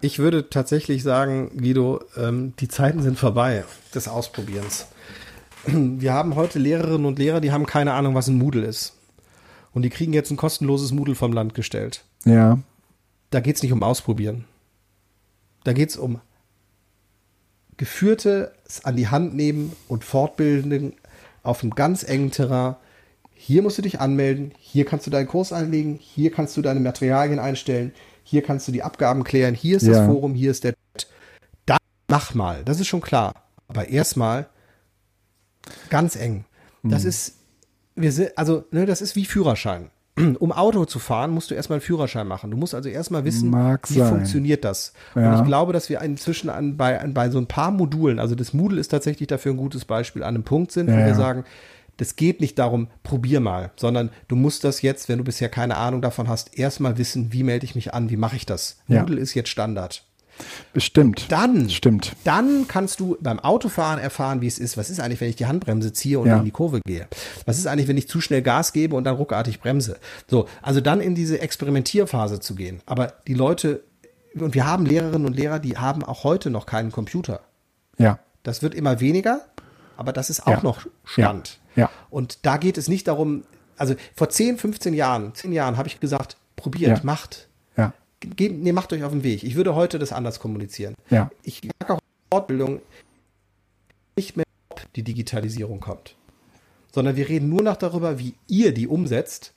Ich 0.00 0.18
würde 0.18 0.48
tatsächlich 0.48 1.02
sagen, 1.02 1.50
Guido, 1.56 2.00
ähm, 2.16 2.54
die 2.60 2.68
Zeiten 2.68 3.02
sind 3.02 3.18
vorbei 3.18 3.64
des 3.94 4.08
Ausprobierens. 4.08 4.86
Wir 5.66 6.12
haben 6.12 6.36
heute 6.36 6.58
Lehrerinnen 6.58 7.04
und 7.04 7.18
Lehrer, 7.18 7.40
die 7.40 7.50
haben 7.50 7.66
keine 7.66 7.92
Ahnung, 7.92 8.14
was 8.14 8.28
ein 8.28 8.38
Moodle 8.38 8.64
ist. 8.64 8.94
Und 9.72 9.82
die 9.82 9.90
kriegen 9.90 10.12
jetzt 10.12 10.30
ein 10.30 10.36
kostenloses 10.36 10.92
Moodle 10.92 11.14
vom 11.14 11.32
Land 11.32 11.54
gestellt. 11.54 12.04
Ja, 12.24 12.58
Da 13.30 13.40
geht 13.40 13.56
es 13.56 13.62
nicht 13.62 13.72
um 13.72 13.82
Ausprobieren. 13.82 14.44
Da 15.64 15.72
geht 15.72 15.90
es 15.90 15.96
um 15.96 16.20
geführtes 17.76 18.50
an 18.84 18.96
die 18.96 19.08
Hand 19.08 19.34
nehmen 19.34 19.72
und 19.88 20.04
Fortbildung 20.04 20.94
auf 21.42 21.62
einem 21.62 21.74
ganz 21.74 22.02
engen 22.02 22.30
Terrain 22.30 22.76
hier 23.40 23.62
musst 23.62 23.78
du 23.78 23.82
dich 23.82 24.00
anmelden, 24.00 24.52
hier 24.58 24.84
kannst 24.84 25.06
du 25.06 25.10
deinen 25.12 25.28
Kurs 25.28 25.52
einlegen, 25.52 25.96
hier 26.02 26.32
kannst 26.32 26.56
du 26.56 26.60
deine 26.60 26.80
Materialien 26.80 27.38
einstellen, 27.38 27.92
hier 28.28 28.42
kannst 28.42 28.68
du 28.68 28.72
die 28.72 28.82
Abgaben 28.82 29.24
klären, 29.24 29.54
hier 29.54 29.78
ist 29.78 29.84
Ja. 29.86 29.92
das 29.94 30.06
Forum, 30.06 30.34
hier 30.34 30.50
ist 30.50 30.64
der 30.64 30.74
Chat. 30.94 31.06
Da 31.66 31.76
mach 32.08 32.34
mal, 32.34 32.62
das 32.64 32.78
ist 32.80 32.86
schon 32.86 33.00
klar. 33.00 33.32
Aber 33.68 33.88
erstmal 33.88 34.46
ganz 35.90 36.16
eng. 36.16 36.44
Das 36.82 37.02
Mhm. 37.02 37.08
ist, 37.08 37.34
wir 37.96 38.12
sind, 38.12 38.36
also, 38.36 38.64
ne, 38.70 38.86
das 38.86 39.00
ist 39.02 39.16
wie 39.16 39.24
Führerschein. 39.24 39.90
Um 40.40 40.52
Auto 40.52 40.84
zu 40.84 40.98
fahren, 40.98 41.30
musst 41.30 41.50
du 41.50 41.54
erstmal 41.54 41.76
einen 41.76 41.82
Führerschein 41.86 42.26
machen. 42.26 42.50
Du 42.50 42.56
musst 42.56 42.74
also 42.74 42.88
erstmal 42.88 43.24
wissen, 43.24 43.50
Mag 43.50 43.88
wie 43.90 43.98
sein. 43.98 44.08
funktioniert 44.08 44.64
das. 44.64 44.92
Ja. 45.14 45.32
Und 45.32 45.40
ich 45.40 45.46
glaube, 45.46 45.72
dass 45.72 45.88
wir 45.88 46.00
inzwischen 46.00 46.50
an, 46.50 46.76
bei, 46.76 47.00
an, 47.00 47.14
bei 47.14 47.30
so 47.30 47.38
ein 47.38 47.46
paar 47.46 47.70
Modulen, 47.70 48.18
also 48.18 48.34
das 48.34 48.52
Moodle 48.52 48.80
ist 48.80 48.88
tatsächlich 48.88 49.28
dafür 49.28 49.52
ein 49.52 49.56
gutes 49.58 49.84
Beispiel, 49.84 50.22
an 50.22 50.34
einem 50.34 50.44
Punkt 50.44 50.72
sind, 50.72 50.88
wo 50.88 50.92
Ja, 50.92 50.98
wir 50.98 51.08
ja. 51.08 51.14
sagen, 51.14 51.44
das 51.98 52.16
geht 52.16 52.40
nicht 52.40 52.58
darum, 52.58 52.88
probier 53.02 53.40
mal, 53.40 53.70
sondern 53.76 54.10
du 54.28 54.34
musst 54.36 54.64
das 54.64 54.80
jetzt, 54.82 55.08
wenn 55.08 55.18
du 55.18 55.24
bisher 55.24 55.48
keine 55.50 55.76
Ahnung 55.76 56.00
davon 56.00 56.28
hast, 56.28 56.56
erstmal 56.58 56.96
wissen, 56.98 57.32
wie 57.32 57.42
melde 57.42 57.64
ich 57.66 57.74
mich 57.74 57.92
an, 57.94 58.08
wie 58.10 58.16
mache 58.16 58.36
ich 58.36 58.46
das. 58.46 58.78
Ja. 58.88 59.00
Moodle 59.00 59.20
ist 59.20 59.34
jetzt 59.34 59.50
Standard. 59.50 60.04
Bestimmt. 60.72 61.26
Dann, 61.32 61.68
Stimmt. 61.68 62.14
dann 62.24 62.66
kannst 62.68 63.00
du 63.00 63.16
beim 63.20 63.40
Autofahren 63.40 63.98
erfahren, 63.98 64.40
wie 64.40 64.46
es 64.46 64.58
ist. 64.60 64.76
Was 64.76 64.88
ist 64.90 65.00
eigentlich, 65.00 65.20
wenn 65.20 65.28
ich 65.30 65.36
die 65.36 65.46
Handbremse 65.46 65.92
ziehe 65.92 66.18
und 66.20 66.28
Ja. 66.28 66.38
in 66.38 66.44
die 66.44 66.52
Kurve 66.52 66.80
gehe? 66.86 67.08
Was 67.44 67.58
ist 67.58 67.66
eigentlich, 67.66 67.88
wenn 67.88 67.96
ich 67.96 68.08
zu 68.08 68.20
schnell 68.20 68.42
Gas 68.42 68.72
gebe 68.72 68.94
und 68.94 69.02
dann 69.04 69.16
ruckartig 69.16 69.60
bremse? 69.60 69.98
So, 70.28 70.46
also 70.62 70.80
dann 70.80 71.00
in 71.00 71.14
diese 71.16 71.40
Experimentierphase 71.40 72.38
zu 72.38 72.54
gehen. 72.54 72.80
Aber 72.86 73.14
die 73.26 73.34
Leute, 73.34 73.82
und 74.34 74.54
wir 74.54 74.64
haben 74.66 74.86
Lehrerinnen 74.86 75.26
und 75.26 75.34
Lehrer, 75.34 75.58
die 75.58 75.76
haben 75.76 76.04
auch 76.04 76.22
heute 76.22 76.50
noch 76.50 76.66
keinen 76.66 76.92
Computer. 76.92 77.40
Ja. 77.98 78.20
Das 78.44 78.62
wird 78.62 78.74
immer 78.76 79.00
weniger, 79.00 79.40
aber 79.96 80.12
das 80.12 80.30
ist 80.30 80.46
auch 80.46 80.52
Ja. 80.58 80.62
noch 80.62 80.86
Stand. 81.04 81.58
Ja. 81.78 81.90
Und 82.10 82.44
da 82.44 82.56
geht 82.56 82.76
es 82.78 82.88
nicht 82.88 83.06
darum, 83.08 83.44
also 83.76 83.94
vor 84.14 84.28
10, 84.28 84.58
15 84.58 84.92
Jahren, 84.94 85.34
10 85.34 85.52
Jahren 85.52 85.76
habe 85.76 85.88
ich 85.88 86.00
gesagt, 86.00 86.36
probiert, 86.56 86.98
Ja. 86.98 87.04
macht. 87.04 87.48
Ja. 87.76 87.92
Ge 88.20 88.48
nee, 88.50 88.72
macht 88.72 88.92
euch 88.92 89.04
auf 89.04 89.12
den 89.12 89.22
Weg. 89.22 89.44
Ich 89.44 89.54
würde 89.54 89.74
heute 89.74 89.98
das 89.98 90.12
anders 90.12 90.40
kommunizieren. 90.40 90.94
Ja. 91.08 91.30
Ich 91.42 91.62
mag 91.80 91.90
auch 91.90 92.00
Fortbildung 92.32 92.80
nicht 94.16 94.36
mehr, 94.36 94.44
ob 94.70 94.82
die 94.94 95.02
Digitalisierung 95.04 95.78
kommt, 95.80 96.16
sondern 96.92 97.14
wir 97.16 97.28
reden 97.28 97.48
nur 97.48 97.62
noch 97.62 97.76
darüber, 97.76 98.18
wie 98.18 98.34
ihr 98.48 98.74
die 98.74 98.88
umsetzt. 98.88 99.52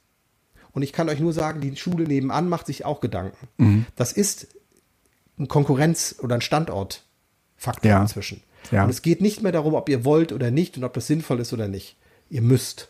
Und 0.74 0.84
ich 0.84 0.93
kann 0.93 1.09
euch 1.09 1.19
nur 1.19 1.34
sagen, 1.34 1.59
die 1.59 1.76
Schule 1.76 2.03
nebenan 2.05 2.47
macht 2.47 2.67
sich 2.67 2.86
auch 2.86 3.01
Gedanken. 3.01 3.47
Mhm. 3.57 3.86
Das 3.95 4.13
ist 4.13 4.47
ein 5.39 5.47
Konkurrenz- 5.47 6.15
oder 6.22 6.36
ein 6.36 6.41
Standortfaktor 6.41 7.89
Ja. 7.89 8.01
inzwischen. 8.01 8.41
Ja. 8.72 8.84
Und 8.84 8.91
es 8.91 9.01
geht 9.01 9.22
nicht 9.22 9.41
mehr 9.41 9.51
darum, 9.51 9.74
ob 9.74 9.89
ihr 9.89 10.05
wollt 10.05 10.32
oder 10.32 10.51
nicht 10.51 10.78
und 10.78 10.84
ob 10.84 10.93
das 10.93 11.07
sinnvoll 11.07 11.39
ist 11.39 11.51
oder 11.51 11.67
nicht. 11.67 11.97
Ihr 12.32 12.41
müsst. 12.41 12.88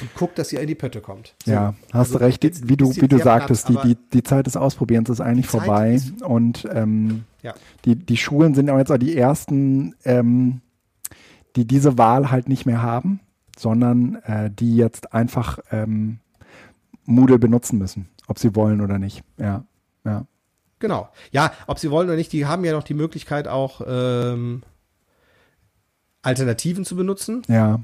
Und 0.00 0.14
guckt, 0.14 0.38
dass 0.38 0.52
ihr 0.52 0.60
in 0.60 0.68
die 0.68 0.76
Pötte 0.76 1.00
kommt. 1.00 1.34
So. 1.44 1.50
Ja, 1.50 1.74
hast 1.86 1.94
Also, 1.94 2.18
du 2.18 2.24
recht, 2.24 2.44
jetzt 2.44 2.68
wie 2.68 2.76
du, 2.76 2.94
wie 2.94 3.08
du 3.08 3.18
sagtest, 3.18 3.66
platt, 3.66 3.84
die, 3.84 3.94
die, 3.96 4.00
die 4.12 4.22
Zeit 4.22 4.46
des 4.46 4.56
Ausprobierens 4.56 5.08
ist 5.08 5.20
eigentlich 5.20 5.48
vorbei 5.48 5.94
ist- 5.94 6.22
und 6.22 6.68
ähm, 6.72 7.24
Ja. 7.42 7.54
die, 7.84 7.96
die 7.96 8.16
Schulen 8.16 8.54
sind 8.54 8.70
auch 8.70 8.78
jetzt 8.78 8.92
auch 8.92 8.98
die 8.98 9.16
ersten, 9.16 9.96
ähm, 10.04 10.60
die 11.56 11.64
diese 11.66 11.98
Wahl 11.98 12.30
halt 12.30 12.48
nicht 12.48 12.66
mehr 12.66 12.82
haben, 12.82 13.18
sondern 13.58 14.16
äh, 14.26 14.48
die 14.52 14.76
jetzt 14.76 15.12
einfach 15.12 15.58
ähm, 15.72 16.20
Moodle 17.04 17.40
benutzen 17.40 17.78
müssen, 17.78 18.08
ob 18.28 18.38
sie 18.38 18.54
wollen 18.54 18.80
oder 18.82 18.98
nicht. 19.00 19.24
Ja, 19.38 19.64
ja, 20.04 20.24
Genau. 20.78 21.08
Ja, 21.32 21.52
ob 21.66 21.78
sie 21.80 21.90
wollen 21.90 22.06
oder 22.06 22.16
nicht, 22.16 22.32
die 22.32 22.46
haben 22.46 22.64
ja 22.64 22.72
noch 22.72 22.84
die 22.84 22.94
Möglichkeit 22.94 23.48
auch 23.48 23.80
ähm, 23.86 24.62
Alternativen 26.22 26.84
zu 26.84 26.96
benutzen. 26.96 27.42
ja, 27.48 27.80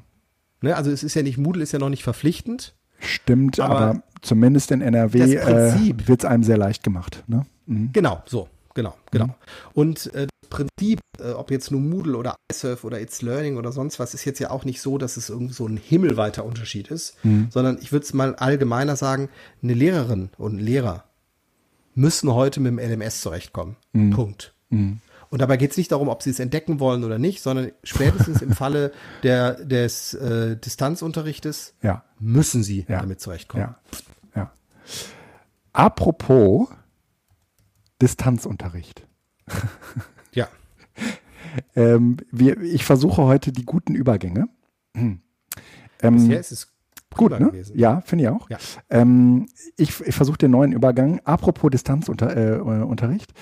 Ne? 0.63 0.75
Also 0.75 0.91
es 0.91 1.03
ist 1.03 1.15
ja 1.15 1.23
nicht, 1.23 1.39
Moodle 1.39 1.63
ist 1.63 1.73
ja 1.73 1.79
noch 1.79 1.91
nicht 1.91 2.03
verpflichtend. 2.03 2.75
stimmt, 2.99 3.61
aber, 3.61 3.77
Aber 3.77 4.03
zumindest 4.23 4.71
in 4.71 4.81
NRW 4.81 5.35
äh, 5.35 5.93
wird 6.07 6.21
es 6.21 6.25
einem 6.25 6.43
sehr 6.43 6.57
leicht 6.57 6.83
gemacht. 6.83 7.25
Ne? 7.27 7.47
Mhm. 7.67 7.91
Genau, 7.93 8.23
so, 8.27 8.49
genau, 8.75 8.95
genau. 9.11 9.35
Und 9.75 10.13
äh, 10.15 10.27
das 10.41 10.49
Prinzip, 10.51 11.01
äh, 11.21 11.33
ob 11.33 11.51
jetzt 11.51 11.71
nur 11.71 11.81
Moodle 11.81 12.17
oder 12.17 12.37
iSurf 12.51 12.85
oder 12.85 13.01
It's 13.01 13.21
Learning 13.21 13.59
oder 13.59 13.71
sonst 13.71 13.99
was, 13.99 14.15
ist 14.15 14.25
jetzt 14.25 14.39
ja 14.39 14.51
auch 14.51 14.65
nicht 14.65 14.81
so, 14.81 14.97
dass 14.97 15.17
es 15.17 15.29
irgendwie 15.29 15.53
so 15.53 15.67
ein 15.67 15.77
himmelweiter 15.77 16.45
Unterschied 16.45 16.89
ist, 16.89 17.17
sondern 17.51 17.79
ich 17.83 17.93
würde 17.93 18.05
es 18.05 18.15
mal 18.15 18.35
allgemeiner 18.37 18.97
sagen, 18.97 19.29
eine 19.63 19.75
Lehrerin 19.75 20.31
und 20.39 20.55
ein 20.57 20.59
Lehrer 20.61 21.05
müssen 21.95 22.33
heute 22.33 22.61
mit 22.61 22.73
dem 22.73 22.79
LMS 22.79 23.21
zurechtkommen. 23.21 23.77
Punkt. 24.13 24.55
Und 25.31 25.41
dabei 25.41 25.57
geht 25.57 25.73
es 25.73 25.77
nicht 25.77 25.93
darum, 25.93 26.09
ob 26.09 26.23
sie 26.23 26.31
es 26.31 26.39
entdecken 26.41 26.81
wollen 26.81 27.05
oder 27.05 27.19
nicht, 27.19 27.43
sondern 27.43 27.73
spätestens 27.83 28.43
im 28.43 28.53
Falle 28.53 28.93
der, 29.23 29.55
des 29.65 30.15
äh, 30.15 30.57
Distanzunterrichtes 30.57 31.75
Ja. 31.83 32.05
müssen 32.19 32.63
sie 32.63 32.87
Ja. 32.89 33.01
damit 33.01 33.21
zurechtkommen. 33.21 33.75
Ja, 34.35 34.43
ja. 34.43 34.53
Apropos 35.73 36.69
Distanzunterricht. 38.01 39.07
ja. 40.33 40.49
Ähm, 41.75 42.19
wir, 42.31 42.61
ich 42.61 42.85
versuche 42.85 43.23
heute 43.23 43.51
die 43.51 43.65
guten 43.65 43.95
Übergänge. 43.95 44.49
Hm. 44.95 45.21
Ähm, 46.03 46.15
Bisher 46.17 46.39
ist 46.41 46.53
es 46.53 46.69
gut, 47.15 47.31
ne? 47.31 47.47
gewesen. 47.47 47.79
Ja, 47.79 48.03
finde 48.03 48.25
ich 48.25 48.31
auch. 48.31 48.51
Ja. 48.51 48.59
Ähm, 48.91 49.49
ich 49.79 49.99
ich 50.01 50.15
versuche 50.15 50.37
den 50.37 50.51
neuen 50.51 50.73
Übergang. 50.73 51.21
Apropos 51.25 51.71
Distanzunterricht. 51.71 53.33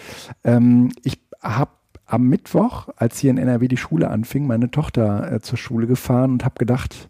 Äh, 0.44 0.52
äh, 0.52 0.56
ähm, 0.56 0.92
ich 1.02 1.23
habe 1.44 1.70
am 2.06 2.28
Mittwoch, 2.28 2.88
als 2.96 3.18
hier 3.18 3.30
in 3.30 3.38
NRW 3.38 3.68
die 3.68 3.76
Schule 3.76 4.10
anfing, 4.10 4.46
meine 4.46 4.70
Tochter 4.70 5.32
äh, 5.32 5.40
zur 5.40 5.58
Schule 5.58 5.86
gefahren 5.86 6.32
und 6.32 6.44
habe 6.44 6.56
gedacht, 6.58 7.08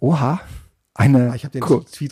oha, 0.00 0.40
eine, 0.94 1.32
Ah, 1.32 1.34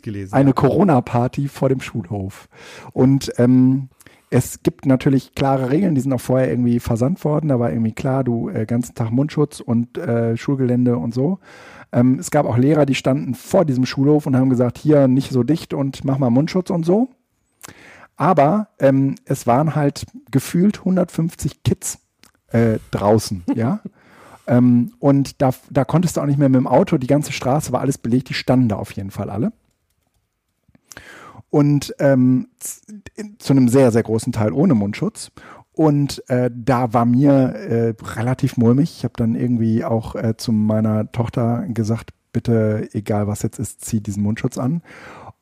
gelesen. 0.02 0.34
eine 0.34 0.52
Corona-Party 0.52 1.48
vor 1.48 1.68
dem 1.68 1.80
Schulhof. 1.80 2.48
Und 2.92 3.32
ähm, 3.38 3.88
es 4.30 4.62
gibt 4.62 4.86
natürlich 4.86 5.34
klare 5.34 5.70
Regeln, 5.70 5.94
die 5.94 6.00
sind 6.00 6.12
auch 6.12 6.20
vorher 6.20 6.50
irgendwie 6.50 6.80
versandt 6.80 7.24
worden. 7.24 7.48
Da 7.48 7.60
war 7.60 7.70
irgendwie 7.70 7.92
klar, 7.92 8.24
du 8.24 8.48
äh, 8.48 8.66
ganzen 8.66 8.94
Tag 8.94 9.10
Mundschutz 9.10 9.60
und 9.60 9.98
äh, 9.98 10.36
Schulgelände 10.36 10.96
und 10.96 11.14
so. 11.14 11.38
Ähm, 11.92 12.18
es 12.18 12.30
gab 12.30 12.46
auch 12.46 12.56
Lehrer, 12.56 12.86
die 12.86 12.94
standen 12.94 13.34
vor 13.34 13.64
diesem 13.64 13.84
Schulhof 13.86 14.26
und 14.26 14.34
haben 14.36 14.50
gesagt, 14.50 14.78
hier 14.78 15.06
nicht 15.06 15.30
so 15.30 15.42
dicht 15.42 15.74
und 15.74 16.04
mach 16.04 16.18
mal 16.18 16.30
Mundschutz 16.30 16.70
und 16.70 16.84
so. 16.84 17.10
Aber 18.16 18.68
ähm, 18.78 19.16
es 19.24 19.46
waren 19.46 19.74
halt 19.74 20.06
gefühlt 20.30 20.80
150 20.80 21.62
Kids 21.62 21.98
äh, 22.48 22.78
draußen, 22.90 23.44
ja. 23.54 23.80
Ähm, 24.46 24.92
und 24.98 25.40
da, 25.40 25.50
da 25.70 25.84
konntest 25.84 26.16
du 26.16 26.20
auch 26.20 26.26
nicht 26.26 26.38
mehr 26.38 26.48
mit 26.48 26.58
dem 26.58 26.66
Auto, 26.66 26.98
die 26.98 27.06
ganze 27.06 27.32
Straße 27.32 27.72
war 27.72 27.80
alles 27.80 27.98
belegt, 27.98 28.28
die 28.28 28.34
standen 28.34 28.68
da 28.68 28.76
auf 28.76 28.92
jeden 28.92 29.10
Fall 29.10 29.30
alle. 29.30 29.52
Und 31.48 31.94
ähm, 31.98 32.48
zu 33.38 33.52
einem 33.52 33.68
sehr, 33.68 33.92
sehr 33.92 34.02
großen 34.02 34.32
Teil 34.32 34.52
ohne 34.52 34.74
Mundschutz. 34.74 35.30
Und 35.74 36.28
äh, 36.28 36.50
da 36.54 36.92
war 36.92 37.04
mir 37.04 37.32
äh, 37.32 37.94
relativ 38.02 38.56
mulmig. 38.56 38.94
Ich 38.96 39.04
habe 39.04 39.14
dann 39.16 39.34
irgendwie 39.34 39.84
auch 39.84 40.14
äh, 40.14 40.36
zu 40.36 40.52
meiner 40.52 41.12
Tochter 41.12 41.66
gesagt, 41.68 42.10
bitte, 42.32 42.88
egal 42.92 43.26
was 43.26 43.42
jetzt 43.42 43.58
ist, 43.58 43.84
zieh 43.84 44.00
diesen 44.00 44.22
Mundschutz 44.22 44.58
an. 44.58 44.82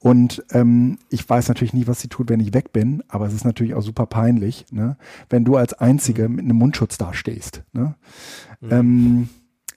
Und 0.03 0.43
ähm, 0.53 0.99
ich 1.11 1.29
weiß 1.29 1.49
natürlich 1.49 1.75
nie, 1.75 1.87
was 1.87 2.01
sie 2.01 2.09
tut, 2.09 2.31
wenn 2.31 2.41
ich 2.41 2.55
weg 2.55 2.73
bin, 2.73 3.03
aber 3.09 3.27
es 3.27 3.35
ist 3.35 3.45
natürlich 3.45 3.75
auch 3.75 3.83
super 3.83 4.07
peinlich, 4.07 4.65
ne? 4.73 4.97
wenn 5.29 5.45
du 5.45 5.57
als 5.57 5.75
Einzige 5.75 6.31
mit 6.31 6.41
einem 6.45 6.57
Mundschutz 6.57 6.97
dastehst. 6.97 7.63
Ne? 7.73 7.95
Ähm, 8.63 9.29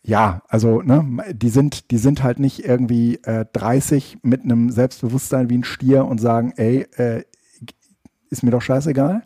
ja, 0.01 0.41
also 0.47 0.81
ne, 0.81 1.05
die 1.33 1.49
sind, 1.49 1.91
die 1.91 1.97
sind 1.97 2.23
halt 2.23 2.39
nicht 2.39 2.65
irgendwie 2.65 3.15
äh, 3.23 3.45
30 3.51 4.19
mit 4.21 4.43
einem 4.43 4.69
Selbstbewusstsein 4.69 5.49
wie 5.49 5.57
ein 5.57 5.63
Stier 5.65 6.05
und 6.05 6.19
sagen, 6.19 6.53
ey, 6.55 6.87
äh, 6.95 7.23
ist 8.29 8.43
mir 8.43 8.51
doch 8.51 8.61
scheißegal, 8.61 9.23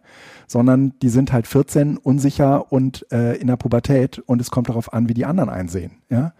sondern 0.48 0.94
die 1.02 1.10
sind 1.10 1.32
halt 1.32 1.48
14, 1.48 1.98
unsicher 1.98 2.72
und 2.72 3.06
äh, 3.12 3.36
in 3.38 3.48
der 3.48 3.58
Pubertät 3.58 4.20
und 4.20 4.42
es 4.42 4.52
kommt 4.52 4.70
darauf 4.70 4.94
an, 4.94 5.10
wie 5.10 5.14
die 5.14 5.26
anderen 5.26 5.50
einsehen. 5.50 5.92
Ja? 6.10 6.34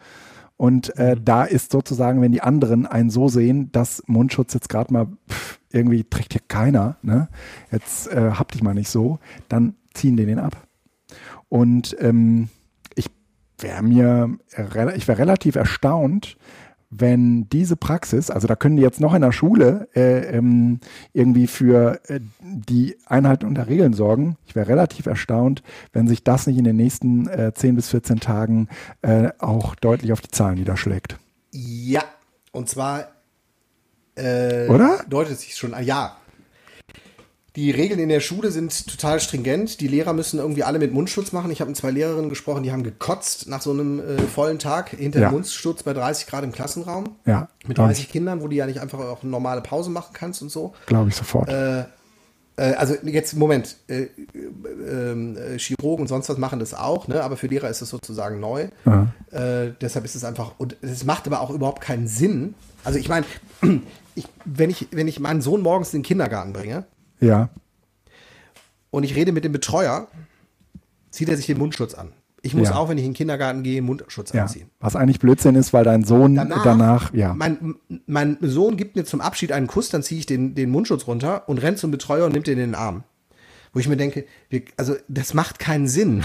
Und 0.58 0.96
äh, 0.98 1.16
da 1.24 1.44
ist 1.44 1.72
sozusagen, 1.72 2.22
wenn 2.22 2.32
die 2.32 2.42
anderen 2.42 2.88
einen 2.88 3.12
so 3.12 3.28
sehen, 3.28 3.72
dass 3.72 4.04
Mundschutz 4.08 4.54
jetzt 4.56 4.70
gerade 4.70 4.92
mal 4.92 5.08
pff, 5.30 5.60
irgendwie 5.72 6.04
trägt 6.04 6.34
hier 6.34 6.42
keiner, 6.48 6.98
ne? 7.04 7.30
jetzt 7.72 8.08
äh, 8.12 8.32
hab 8.32 8.52
dich 8.52 8.64
mal 8.64 8.74
nicht 8.74 8.90
so, 8.90 9.20
dann 9.50 9.76
ziehen 9.94 10.18
die 10.18 10.26
den 10.26 10.40
ab. 10.40 10.68
Und 11.50 11.96
ähm, 12.00 12.50
ich 12.96 13.08
wäre 13.60 13.84
mir, 13.84 14.36
rela- 14.56 14.96
ich 14.96 15.08
wäre 15.08 15.20
relativ 15.20 15.56
erstaunt, 15.56 16.38
wenn 16.90 17.50
diese 17.50 17.76
Praxis, 17.76 18.30
also 18.30 18.48
da 18.48 18.56
können 18.56 18.78
die 18.78 18.84
jetzt 18.84 19.02
noch 19.02 19.14
in 19.14 19.22
der 19.22 19.32
Schule 19.34 19.90
äh, 19.94 20.38
ähm, 20.38 20.80
irgendwie 21.14 21.48
für 21.48 22.00
äh, 22.08 22.20
die 22.40 22.98
Einhaltung 23.06 23.56
der 23.56 23.68
Regeln 23.68 23.94
sorgen. 23.94 24.38
Ich 24.46 24.56
wäre 24.56 24.70
relativ 24.70 25.06
erstaunt, 25.06 25.64
wenn 25.92 26.08
sich 26.08 26.24
das 26.24 26.48
nicht 26.48 26.58
in 26.58 26.64
den 26.64 26.78
nächsten 26.78 27.28
äh, 27.28 27.52
10 27.54 27.76
bis 27.76 27.90
14 27.90 28.20
Tagen 28.20 28.70
äh, 29.02 29.30
auch 29.40 29.76
deutlich 29.76 30.14
auf 30.14 30.22
die 30.22 30.32
Zahlen 30.32 30.56
niederschlägt. 30.56 31.18
Ja, 31.52 32.04
und 32.52 32.70
zwar 32.70 33.10
äh, 34.16 34.68
Oder? 34.68 35.04
deutet 35.10 35.40
sich 35.40 35.56
schon 35.56 35.74
an. 35.74 35.84
Ja. 35.84 36.18
Die 37.58 37.72
Regeln 37.72 38.00
in 38.00 38.08
der 38.10 38.20
Schule 38.20 38.52
sind 38.52 38.86
total 38.88 39.20
stringent. 39.20 39.82
Die 39.82 39.88
Lehrer 39.88 40.14
müssen 40.14 40.38
irgendwie 40.38 40.64
alle 40.64 40.78
mit 40.78 40.94
Mundschutz 40.94 41.32
machen. 41.32 41.50
Ich 41.50 41.60
habe 41.60 41.70
mit 41.70 41.76
zwei 41.76 41.90
Lehrerinnen 41.90 42.30
gesprochen, 42.30 42.62
die 42.62 42.72
haben 42.72 42.84
gekotzt 42.84 43.50
nach 43.50 43.64
so 43.64 43.72
einem 43.72 44.00
äh, 44.00 44.20
vollen 44.20 44.60
Tag 44.60 44.92
hinter 44.92 45.20
Ja. 45.20 45.30
dem 45.30 45.34
Mundschutz 45.34 45.82
bei 45.82 45.94
30 45.94 46.28
Grad 46.28 46.44
im 46.44 46.52
Klassenraum. 46.52 47.16
Ja, 47.26 47.50
Mit 47.66 47.74
glaub 47.74 47.88
30 47.88 48.10
Kindern, 48.10 48.42
wo 48.44 48.48
du 48.48 48.56
ja 48.56 48.68
nicht 48.68 48.80
einfach 48.80 49.00
auch 49.00 49.24
eine 49.24 49.32
normale 49.32 49.62
Pause 49.62 49.90
machen 49.90 50.12
kannst 50.14 50.44
und 50.44 50.50
so. 50.52 50.76
Glaube 50.86 51.10
ich 51.10 51.16
sofort. 51.16 51.50
Äh, 51.50 51.86
also 52.58 52.94
jetzt, 53.04 53.36
Moment, 53.36 53.76
äh, 53.88 54.04
äh, 54.04 55.56
äh, 55.56 55.58
Chirurgen 55.58 56.04
und 56.04 56.08
sonst 56.08 56.30
was 56.30 56.38
machen 56.38 56.60
das 56.60 56.76
auch, 56.76 57.08
ne? 57.08 57.24
aber 57.24 57.38
für 57.38 57.48
Lehrer 57.48 57.70
ist 57.70 57.82
es 57.82 57.90
sozusagen 57.90 58.40
neu. 58.40 58.68
Ja. 58.86 59.08
Äh, 59.32 59.74
deshalb 59.82 60.06
ist 60.06 60.14
es 60.14 60.24
einfach, 60.24 60.52
und 60.60 60.76
es 60.84 61.06
macht 61.06 61.26
aber 61.26 61.42
auch 61.42 61.50
überhaupt 61.50 61.82
keinen 61.82 62.08
Sinn. 62.08 62.54
Also 62.84 63.00
ich 63.00 63.10
meine, 63.10 63.26
ich, 64.14 64.26
wenn, 64.46 64.70
ich, 64.70 64.90
wenn 64.92 65.08
ich 65.08 65.20
meinen 65.20 65.42
Sohn 65.42 65.62
morgens 65.62 65.92
in 65.96 66.02
den 66.02 66.06
Kindergarten 66.06 66.54
bringe 66.54 66.86
ja, 67.20 67.50
und 68.90 69.04
ich 69.04 69.16
rede 69.16 69.32
mit 69.32 69.44
dem 69.44 69.52
Betreuer, 69.52 70.08
zieht 71.12 71.30
er 71.30 71.38
sich 71.38 71.46
den 71.46 71.58
Mundschutz 71.58 71.94
an. 71.94 72.14
Ich 72.42 72.54
muss 72.54 72.70
Ja. 72.70 72.76
auch, 72.76 72.88
wenn 72.88 72.98
ich 72.98 73.04
in 73.04 73.12
den 73.12 73.16
Kindergarten 73.16 73.64
gehe, 73.64 73.82
Mundschutz 73.82 74.32
ja. 74.32 74.44
anziehen. 74.44 74.70
Was 74.80 74.96
eigentlich 74.96 75.20
Blödsinn 75.20 75.56
ist, 75.56 75.74
weil 75.74 75.84
dein 75.84 76.04
Sohn 76.04 76.36
danach, 76.36 77.14
ja. 77.14 77.34
Mein, 77.34 77.76
mein 78.06 78.38
Sohn 78.42 78.78
gibt 78.78 78.96
mir 78.96 79.04
zum 79.06 79.22
Abschied 79.22 79.52
einen 79.52 79.68
Kuss, 79.68 79.90
dann 79.90 80.04
ziehe 80.04 80.20
ich 80.20 80.26
den, 80.26 80.56
den 80.56 80.70
Mundschutz 80.70 81.08
runter 81.08 81.50
und 81.50 81.58
rennt 81.58 81.80
zum 81.80 81.92
Betreuer 81.92 82.26
und 82.26 82.34
nimmt 82.34 82.48
ihn 82.48 82.54
in 82.54 82.60
den 82.60 82.76
Arm. 82.76 83.04
Wo 83.74 83.80
ich 83.80 83.88
mir 83.88 83.98
denke, 83.98 84.26
wir, 84.50 84.62
also 84.78 84.96
das 85.08 85.34
macht 85.34 85.60
keinen 85.60 85.88
Sinn. 85.88 86.24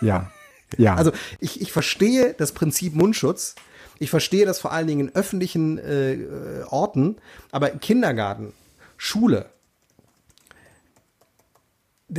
ja, 0.00 0.30
ja. 0.76 0.94
Also 0.94 1.12
ich, 1.40 1.60
ich 1.60 1.72
verstehe 1.72 2.34
das 2.34 2.52
Prinzip 2.52 2.94
Mundschutz. 2.94 3.54
Ich 3.98 4.10
verstehe 4.10 4.44
das 4.44 4.60
vor 4.60 4.72
allen 4.72 4.86
Dingen 4.86 5.08
in 5.08 5.14
öffentlichen 5.14 5.78
äh, 5.78 6.14
äh, 6.14 6.62
Orten, 6.68 7.16
aber 7.50 7.70
Kindergarten, 7.70 8.52
Schule, 8.96 9.46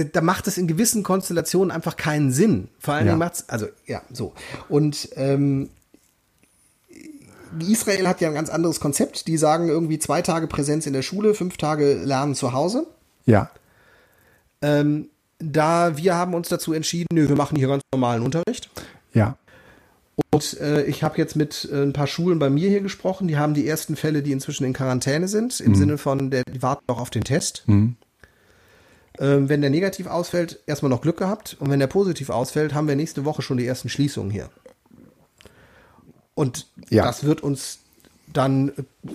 da, 0.04 0.22
macht 0.22 0.48
es 0.48 0.58
in 0.58 0.68
gewissen 0.68 1.04
Konstellationen 1.04 1.72
einfach 1.72 1.96
keinen 1.96 2.32
Sinn. 2.32 2.68
Vor 2.80 2.94
allen 2.94 3.06
Ja. 3.06 3.12
Dingen 3.14 3.20
macht's, 3.20 3.46
also 3.48 3.68
ja, 3.86 4.02
so. 4.12 4.34
Und 4.70 5.10
ähm, 5.16 5.70
Israel 7.60 8.08
hat 8.08 8.22
ja 8.22 8.28
ein 8.28 8.34
ganz 8.34 8.50
anderes 8.50 8.80
Konzept. 8.80 9.28
Die 9.28 9.38
sagen 9.38 9.68
irgendwie 9.70 10.00
zwei 10.00 10.22
Tage 10.22 10.48
Präsenz 10.48 10.86
in 10.88 10.94
der 10.94 11.02
Schule, 11.04 11.34
fünf 11.34 11.58
Tage 11.58 11.94
Lernen 12.04 12.36
zu 12.36 12.54
Hause. 12.54 12.88
ja, 13.26 13.50
Ähm, 14.62 15.10
da 15.40 15.98
wir 15.98 16.16
haben 16.16 16.34
uns 16.34 16.48
dazu 16.50 16.74
entschieden, 16.74 17.08
nö, 17.12 17.28
wir 17.28 17.36
machen 17.36 17.58
hier 17.58 17.68
ganz 17.68 17.84
normalen 17.94 18.24
Unterricht. 18.24 18.70
ja, 19.14 19.38
Und 20.34 20.60
äh, 20.60 20.84
ich 20.86 21.04
habe 21.04 21.18
jetzt 21.18 21.36
mit 21.36 21.68
äh, 21.72 21.82
ein 21.84 21.94
paar 21.94 22.08
Schulen 22.08 22.40
bei 22.40 22.50
mir 22.50 22.70
hier 22.70 22.82
gesprochen. 22.82 23.28
Die 23.28 23.38
haben 23.38 23.54
die 23.54 23.68
ersten 23.68 23.96
Fälle, 23.96 24.24
die 24.24 24.32
inzwischen 24.32 24.64
in 24.66 24.74
Quarantäne 24.74 25.28
sind, 25.28 25.60
im 25.60 25.76
Sinne 25.76 25.98
von, 25.98 26.32
der, 26.32 26.44
die 26.44 26.62
warten 26.62 26.84
noch 26.88 27.00
auf 27.00 27.10
den 27.10 27.24
Test. 27.24 27.64
Ähm, 29.20 29.48
wenn 29.50 29.62
der 29.62 29.70
negativ 29.70 30.08
ausfällt, 30.08 30.60
erstmal 30.66 30.90
noch 30.90 31.02
Glück 31.02 31.18
gehabt. 31.18 31.56
Und 31.60 31.70
wenn 31.70 31.80
der 31.80 31.88
positiv 31.88 32.30
ausfällt, 32.30 32.74
haben 32.74 32.88
wir 32.88 32.96
nächste 32.96 33.24
Woche 33.26 33.42
schon 33.42 33.58
die 33.58 33.66
ersten 33.66 33.90
Schließungen 33.90 34.30
hier. 34.32 34.50
Und 36.34 36.68
Ja. 36.90 37.04
das 37.06 37.24
wird 37.24 37.42
uns 37.42 37.80
dann, 38.32 38.70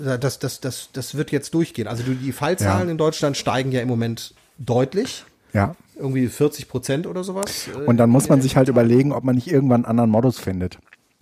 äh, 0.05 0.19
das, 0.19 0.39
das, 0.39 0.61
das, 0.61 0.89
das 0.93 1.15
wird 1.15 1.31
jetzt 1.33 1.53
durchgehen. 1.55 1.87
Also 1.87 2.03
die- 2.03 2.33
Fallzahlen 2.33 2.87
Ja. 2.89 2.93
in 2.93 2.99
Deutschland 2.99 3.37
steigen 3.37 3.73
ja 3.73 3.81
im 3.81 3.89
Moment 3.89 4.35
deutlich. 4.59 5.25
ja. 5.53 5.75
Irgendwie 5.97 6.29
40 6.29 6.67
Prozent 6.69 7.07
oder 7.07 7.23
sowas. 7.25 7.69
äh, 7.69 7.85
Und 7.85 7.99
dann 7.99 8.09
muss 8.09 8.31
man 8.31 8.41
sich 8.41 8.57
halt 8.57 8.69
überlegen, 8.69 9.13
ob 9.13 9.23
man 9.23 9.35
nicht 9.35 9.49
irgendwann 9.53 9.85
einen 9.85 9.91
anderen 9.91 10.09
Modus 10.09 10.39
findet. 10.39 10.79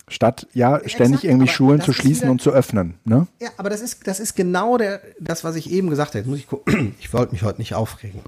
Statt, 0.07 0.47
ja, 0.53 0.79
ständig 0.87 1.25
irgendwie 1.25 1.47
aber 1.49 1.51
Schulen 1.51 1.81
zu 1.81 1.91
schließen 1.91 2.21
wieder- 2.23 2.31
und 2.31 2.41
zu 2.41 2.51
öffnen. 2.51 2.93
Ne? 3.03 3.27
Ja, 3.41 3.49
aber 3.57 3.69
das 3.69 3.81
ist, 3.81 4.07
das 4.07 4.21
ist 4.21 4.37
genau 4.37 4.77
der, 4.77 5.01
das, 5.19 5.43
was 5.43 5.55
ich 5.57 5.69
eben 5.69 5.89
gesagt 5.89 6.11
habe. 6.11 6.19
Jetzt 6.19 6.27
muss 6.27 6.39
ich 6.39 6.47
gucken. 6.47 6.95
Ich 7.01 7.11
wollte 7.11 7.33
mich 7.33 7.43
heute 7.43 7.59
nicht 7.59 7.73
aufregen. 7.75 8.21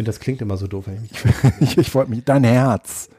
Ich 0.00 0.02
finde, 0.02 0.12
das 0.12 0.20
klingt 0.20 0.40
immer 0.40 0.56
so 0.56 0.66
doof, 0.66 0.86
wenn 0.86 1.04
ich 1.04 1.24
mich. 1.24 1.34
Ich, 1.60 1.76
ich 1.76 1.94
wollte 1.94 2.10
mich, 2.10 2.24
dein 2.24 2.42
Herz. 2.42 3.10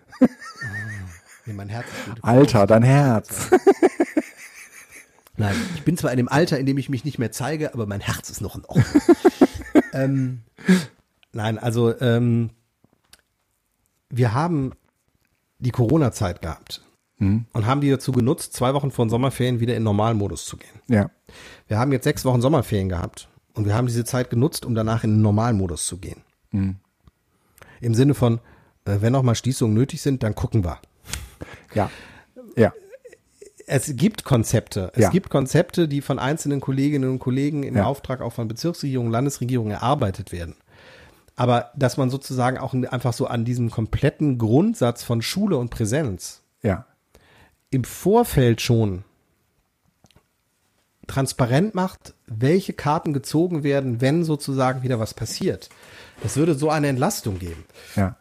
Nee, 1.46 1.54
mein 1.54 1.70
Herz 1.70 1.86
ist 1.86 2.06
gut. 2.08 2.24
Alter, 2.24 2.66
dein 2.66 2.82
Herz. 2.82 3.52
Nein, 5.38 5.56
ich 5.76 5.84
bin 5.84 5.96
zwar 5.96 6.10
in 6.10 6.18
dem 6.18 6.28
Alter, 6.28 6.58
in 6.58 6.66
dem 6.66 6.80
ich 6.80 6.90
mich 6.90 7.06
nicht 7.06 7.20
mehr 7.20 7.32
zeige, 7.32 7.76
aber 7.76 7.86
mein 7.86 8.00
Herz 8.02 8.32
ist 8.32 8.42
noch 8.42 8.56
in 8.56 8.66
Ordnung. 8.66 9.02
ähm, 9.94 10.42
nein, 11.34 11.60
also 11.60 12.00
ähm, 12.00 12.50
wir 14.10 14.34
haben 14.34 14.72
die 15.60 15.72
Corona-Zeit 15.72 16.42
gehabt 16.42 16.84
und 17.54 17.66
haben 17.68 17.82
die 17.82 17.92
dazu 17.92 18.12
genutzt, 18.12 18.54
zwei 18.54 18.74
Wochen 18.74 18.90
vor 18.90 19.06
den 19.06 19.12
Sommerferien 19.12 19.60
wieder 19.60 19.76
in 19.76 19.84
Normalmodus 19.84 20.46
zu 20.46 20.58
gehen. 20.58 20.82
Ja, 20.88 21.12
Wir 21.68 21.78
haben 21.78 21.92
jetzt 21.92 22.06
sechs 22.06 22.26
Wochen 22.26 22.42
Sommerferien 22.42 22.90
gehabt 22.90 23.30
und 23.54 23.66
wir 23.66 23.76
haben 23.76 23.86
diese 23.86 24.04
Zeit 24.04 24.32
genutzt, 24.32 24.66
um 24.66 24.74
danach 24.74 25.04
in 25.04 25.12
den 25.12 25.22
Normalmodus 25.22 25.86
zu 25.86 25.98
gehen. 25.98 26.24
Im 26.52 27.94
Sinne 27.94 28.14
von, 28.14 28.40
äh, 28.86 28.98
wenn 29.02 29.14
noch 29.14 29.24
mal 29.24 29.36
Schließungen 29.36 29.74
nötig 29.74 30.02
sind, 30.02 30.24
dann 30.24 30.36
gucken 30.36 30.64
wir. 30.64 30.80
ja, 31.74 31.90
ja, 32.56 32.74
Es 33.68 33.96
gibt 33.96 34.24
Konzepte. 34.26 34.92
Es 34.96 35.04
Ja. 35.04 35.10
gibt 35.10 35.30
Konzepte, 35.30 35.88
die 35.88 36.02
von 36.02 36.20
einzelnen 36.20 36.60
Kolleginnen 36.60 37.10
und 37.10 37.20
Kollegen 37.20 37.64
im 37.64 37.78
Ja. 37.78 37.86
Auftrag 37.86 38.20
auch 38.22 38.34
von 38.34 38.48
Bezirksregierungen, 38.48 39.12
Landesregierungen 39.12 39.72
erarbeitet 39.72 40.32
werden. 40.32 40.56
Aber 41.38 41.72
dass 41.76 41.96
man 41.98 42.10
sozusagen 42.10 42.58
auch 42.58 42.74
einfach 42.74 43.14
so 43.14 43.28
an 43.28 43.46
diesem 43.46 43.72
kompletten 43.72 44.38
Grundsatz 44.38 45.04
von 45.04 45.22
Schule 45.22 45.58
und 45.58 45.70
Präsenz 45.70 46.42
ja, 46.62 46.86
im 47.70 47.86
Vorfeld 47.86 48.60
schon 48.62 49.04
transparent 51.08 51.74
macht, 51.76 52.14
welche 52.28 52.74
Karten 52.74 53.14
gezogen 53.14 53.64
werden, 53.64 54.02
wenn 54.02 54.24
sozusagen 54.24 54.84
wieder 54.84 55.00
was 55.00 55.14
passiert. 55.14 55.70
Das 56.24 56.38
würde 56.38 56.54
so 56.56 56.70
eine 56.70 56.88
Entlastung 56.88 57.40
geben. 57.40 57.64
ja. 57.96 58.16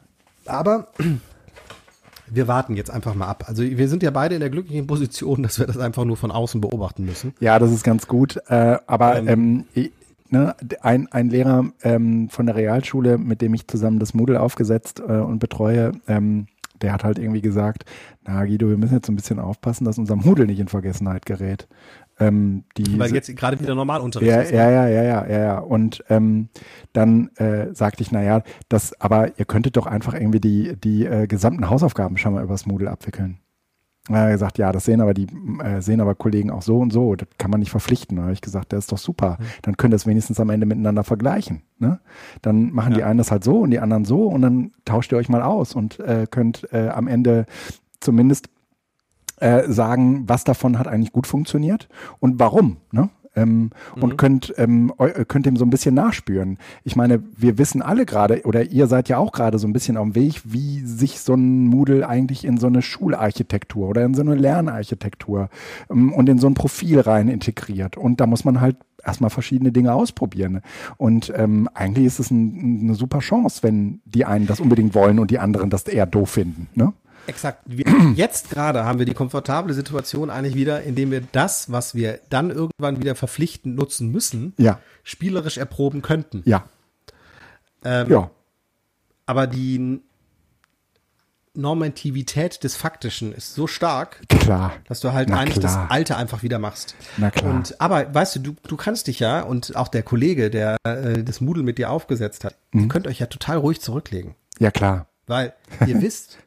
Aber 0.47 0.89
wir 2.31 2.49
warten 2.49 2.77
jetzt 2.77 2.91
einfach 2.91 3.15
mal 3.15 3.27
ab. 3.27 3.45
Also 3.47 3.63
wir 3.63 3.89
sind 3.89 4.03
ja 4.03 4.11
beide 4.11 4.35
in 4.35 4.41
der 4.41 4.51
glücklichen 4.51 4.87
Position, 4.87 5.43
dass 5.43 5.59
wir 5.59 5.67
das 5.67 5.79
einfach 5.79 6.05
nur 6.05 6.17
von 6.17 6.31
außen 6.31 6.61
beobachten 6.61 7.05
müssen. 7.05 7.35
Ja, 7.41 7.59
das 7.59 7.71
ist 7.73 7.85
ganz 7.85 8.07
gut. 8.07 8.39
Äh, 8.49 8.79
aber 8.87 9.17
ähm, 9.19 9.65
ich- 9.75 9.93
ne, 10.29 10.55
ein, 10.81 11.09
ein 11.13 11.29
Lehrer 11.29 11.67
ähm, 11.83 12.29
von 12.31 12.47
der 12.47 12.55
Realschule, 12.57 13.19
mit 13.19 13.43
dem 13.43 13.53
ich 13.55 13.67
zusammen 13.69 13.99
das 13.99 14.15
Moodle 14.15 14.41
aufgesetzt 14.41 15.01
äh, 15.07 15.19
und 15.19 15.41
betreue, 15.41 15.93
ähm, 16.09 16.47
der 16.83 16.93
hat 16.95 17.05
halt 17.05 17.19
irgendwie 17.19 17.43
gesagt, 17.43 17.85
na 18.25 18.45
Guido, 18.45 18.69
wir 18.71 18.79
müssen 18.79 18.95
jetzt 18.95 19.07
so 19.07 19.13
ein 19.13 19.17
bisschen 19.17 19.39
aufpassen, 19.39 19.85
dass 19.85 19.99
unser 19.99 20.17
Moodle 20.17 20.47
nicht 20.47 20.61
in 20.61 20.69
Vergessenheit 20.69 21.27
gerät. 21.27 21.69
Ähm, 22.21 22.65
die 22.77 22.99
Weil 22.99 23.15
jetzt 23.15 23.35
gerade 23.35 23.59
wieder 23.59 23.75
Normalunterricht 23.75 24.31
ja, 24.31 24.41
ist. 24.43 24.53
ja, 24.53 24.71
ja, 24.71 24.89
ja, 24.89 25.03
ja, 25.03 25.27
ja, 25.27 25.39
ja. 25.39 25.59
Und 25.59 26.05
ähm, 26.11 26.49
dann 26.93 27.31
äh, 27.37 27.75
sagte 27.75 28.03
ich, 28.03 28.13
naja, 28.13 28.43
das, 28.69 28.99
aber 29.01 29.39
ihr 29.39 29.47
könntet 29.47 29.77
doch 29.77 29.87
einfach 29.87 30.15
irgendwie 30.15 30.41
die, 30.41 30.77
die 30.77 31.07
äh, 31.07 31.27
gesamten 31.27 31.71
Hausaufgaben 31.71 32.17
schon 32.19 32.35
mal 32.35 32.45
übers 32.45 32.67
Moodle 32.67 32.91
abwickeln. 32.91 33.39
Er 34.09 34.23
hat 34.23 34.31
gesagt, 34.33 34.59
ja, 34.59 34.73
das 34.73 34.87
sehen 34.87 35.01
aber 35.01 35.15
die 35.15 35.29
äh, 35.63 35.81
sehen 35.81 36.01
aber 36.01 36.15
Kollegen 36.15 36.51
auch 36.51 36.63
so 36.63 36.79
und 36.79 36.93
so. 36.93 37.15
Das 37.15 37.29
kann 37.39 37.51
man 37.51 37.61
nicht 37.61 37.71
verpflichten. 37.71 38.17
Da 38.17 38.25
habe 38.25 38.33
ich 38.33 38.41
gesagt, 38.41 38.73
das 38.73 38.81
ist 38.81 38.93
doch 38.93 38.99
super. 38.99 39.39
Dann 39.63 39.77
könnt 39.77 39.93
ihr 39.95 39.97
es 39.97 40.07
wenigstens 40.07 40.41
am 40.41 40.51
Ende 40.51 40.67
miteinander 40.67 41.05
vergleichen. 41.05 41.63
Ne? 41.79 42.01
Dann 42.43 42.73
machen 42.73 42.95
die 42.95 43.01
Ja. 43.01 43.07
einen 43.07 43.19
das 43.19 43.31
halt 43.31 43.45
so 43.45 43.59
und 43.61 43.71
die 43.71 43.79
anderen 43.79 44.05
so 44.05 44.27
und 44.27 44.43
dann 44.43 44.73
tauscht 44.85 45.13
ihr 45.13 45.19
euch 45.19 45.29
mal 45.29 45.43
aus 45.43 45.75
und 45.75 46.01
äh, 46.01 46.27
könnt 46.29 46.67
äh, 46.73 46.89
am 46.89 47.07
Ende 47.09 47.47
zumindest 48.01 48.49
äh, 49.41 49.71
sagen, 49.71 50.25
was 50.27 50.45
davon 50.45 50.79
hat 50.79 50.87
eigentlich 50.87 51.13
gut 51.13 51.27
funktioniert 51.27 51.89
und 52.21 52.39
warum. 52.39 52.77
Ne? 52.93 53.11
Ähm, 53.37 53.71
Und 54.03 54.19
könnt, 54.19 54.53
ähm, 54.59 54.93
könnt 55.29 55.47
dem 55.47 55.57
so 55.57 55.65
ein 55.65 55.71
bisschen 55.71 55.95
nachspüren. 55.95 56.59
Ich 56.83 56.97
meine, 56.97 57.23
wir 57.37 57.59
wissen 57.59 57.81
alle 57.81 58.05
gerade, 58.05 58.43
oder 58.45 58.65
ihr 58.65 58.89
seid 58.89 59.09
ja 59.09 59.19
auch 59.19 59.31
gerade 59.33 59.59
so 59.59 59.69
ein 59.69 59.73
bisschen 59.73 59.97
auf 59.97 60.05
dem 60.05 60.15
Weg, 60.17 60.43
wie 60.45 60.81
sich 60.81 61.21
so 61.21 61.35
ein 61.35 61.67
Moodle 61.67 62.09
eigentlich 62.09 62.45
in 62.45 62.59
so 62.59 62.67
eine 62.67 62.83
Schularchitektur 62.83 63.89
oder 63.89 64.05
in 64.05 64.15
so 64.15 64.23
eine 64.23 64.35
Lernarchitektur 64.35 65.49
ähm, 65.91 66.13
und 66.13 66.29
in 66.29 66.39
so 66.39 66.49
ein 66.49 66.55
Profil 66.55 67.01
rein 67.01 67.29
integriert. 67.29 67.97
Und 67.97 68.21
da 68.21 68.27
muss 68.27 68.45
man 68.45 68.61
halt 68.61 68.77
erstmal 69.05 69.31
verschiedene 69.31 69.73
Dinge 69.73 69.95
ausprobieren. 69.95 70.61
Und 70.97 71.33
ähm, 71.37 71.69
eigentlich 71.73 72.07
ist 72.07 72.19
es 72.19 72.31
ein, 72.31 72.81
eine 72.83 72.95
super 72.95 73.21
Chance, 73.21 73.63
wenn 73.63 74.01
die 74.05 74.25
einen 74.25 74.47
das 74.47 74.61
unbedingt 74.61 74.95
wollen 74.95 75.19
und 75.19 75.31
die 75.31 75.39
anderen 75.39 75.71
das 75.71 75.85
eher 75.85 76.07
doof 76.07 76.31
finden. 76.31 76.69
Ne? 76.75 76.93
Exakt. 77.27 77.63
Wir, 77.67 77.85
jetzt 78.15 78.51
gerade 78.51 78.85
haben 78.85 78.99
wir 78.99 79.07
die 79.07 79.15
komfortable 79.15 79.73
Situation 79.75 80.31
eigentlich 80.31 80.55
wieder, 80.55 80.83
indem 80.83 81.11
wir 81.11 81.21
das, 81.33 81.71
was 81.71 81.95
wir 81.95 82.21
dann 82.31 82.51
irgendwann 82.51 82.99
wieder 83.01 83.15
verpflichtend 83.15 83.77
nutzen 83.77 84.11
müssen, 84.11 84.53
Ja, 84.59 84.81
spielerisch 85.05 85.59
erproben 85.59 86.03
könnten. 86.03 86.43
ja, 86.45 86.65
Ähm, 87.85 88.11
ja, 88.11 88.31
Aber 89.27 89.47
die 89.47 90.01
Normativität 91.55 92.63
des 92.63 92.77
Faktischen 92.77 93.33
ist 93.33 93.55
so 93.55 93.67
stark, 93.67 94.23
klar. 94.29 94.73
dass 94.87 95.01
du 95.01 95.13
halt 95.13 95.29
Na 95.29 95.39
eigentlich 95.41 95.59
klar. 95.59 95.83
das 95.85 95.91
Alte 95.91 96.17
einfach 96.17 96.43
wieder 96.45 96.59
machst. 96.61 96.95
Na 97.17 97.31
klar. 97.31 97.53
Und 97.53 97.81
aber 97.81 98.15
weißt 98.15 98.37
du, 98.37 98.41
du, 98.41 98.57
du 98.69 98.77
kannst 98.77 99.09
dich 99.09 99.19
ja 99.19 99.43
und 99.43 99.75
auch 99.75 99.89
der 99.89 100.05
Kollege, 100.05 100.49
der 100.51 100.77
äh, 100.85 101.25
das 101.25 101.41
Moodle 101.41 101.65
mit 101.65 101.79
dir 101.79 101.91
aufgesetzt 101.91 102.45
hat, 102.45 102.57
Mhm. 102.73 102.83
ihr 102.83 102.89
könnt 102.89 103.07
euch 103.09 103.19
ja 103.19 103.27
total 103.27 103.57
ruhig 103.59 103.81
zurücklegen, 103.81 104.37
Ja, 104.61 104.71
klar. 104.71 105.07
Weil 105.31 105.55
ihr 105.87 106.03
wisst, 106.03 106.39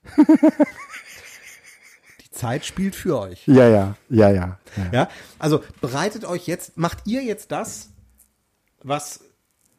die 2.22 2.30
Zeit 2.32 2.66
spielt 2.66 2.96
für 2.96 3.18
euch. 3.18 3.48
Ja, 3.48 3.68
ja, 3.68 3.96
ja, 4.10 4.30
ja. 4.30 4.60
ja. 4.78 4.90
Ja, 4.92 5.10
also 5.40 5.64
bereitet 5.82 6.26
euch 6.26 6.46
jetzt, 6.48 6.78
macht 6.78 7.00
ihr 7.06 7.24
jetzt 7.24 7.52
das, 7.52 7.90
was 8.84 9.22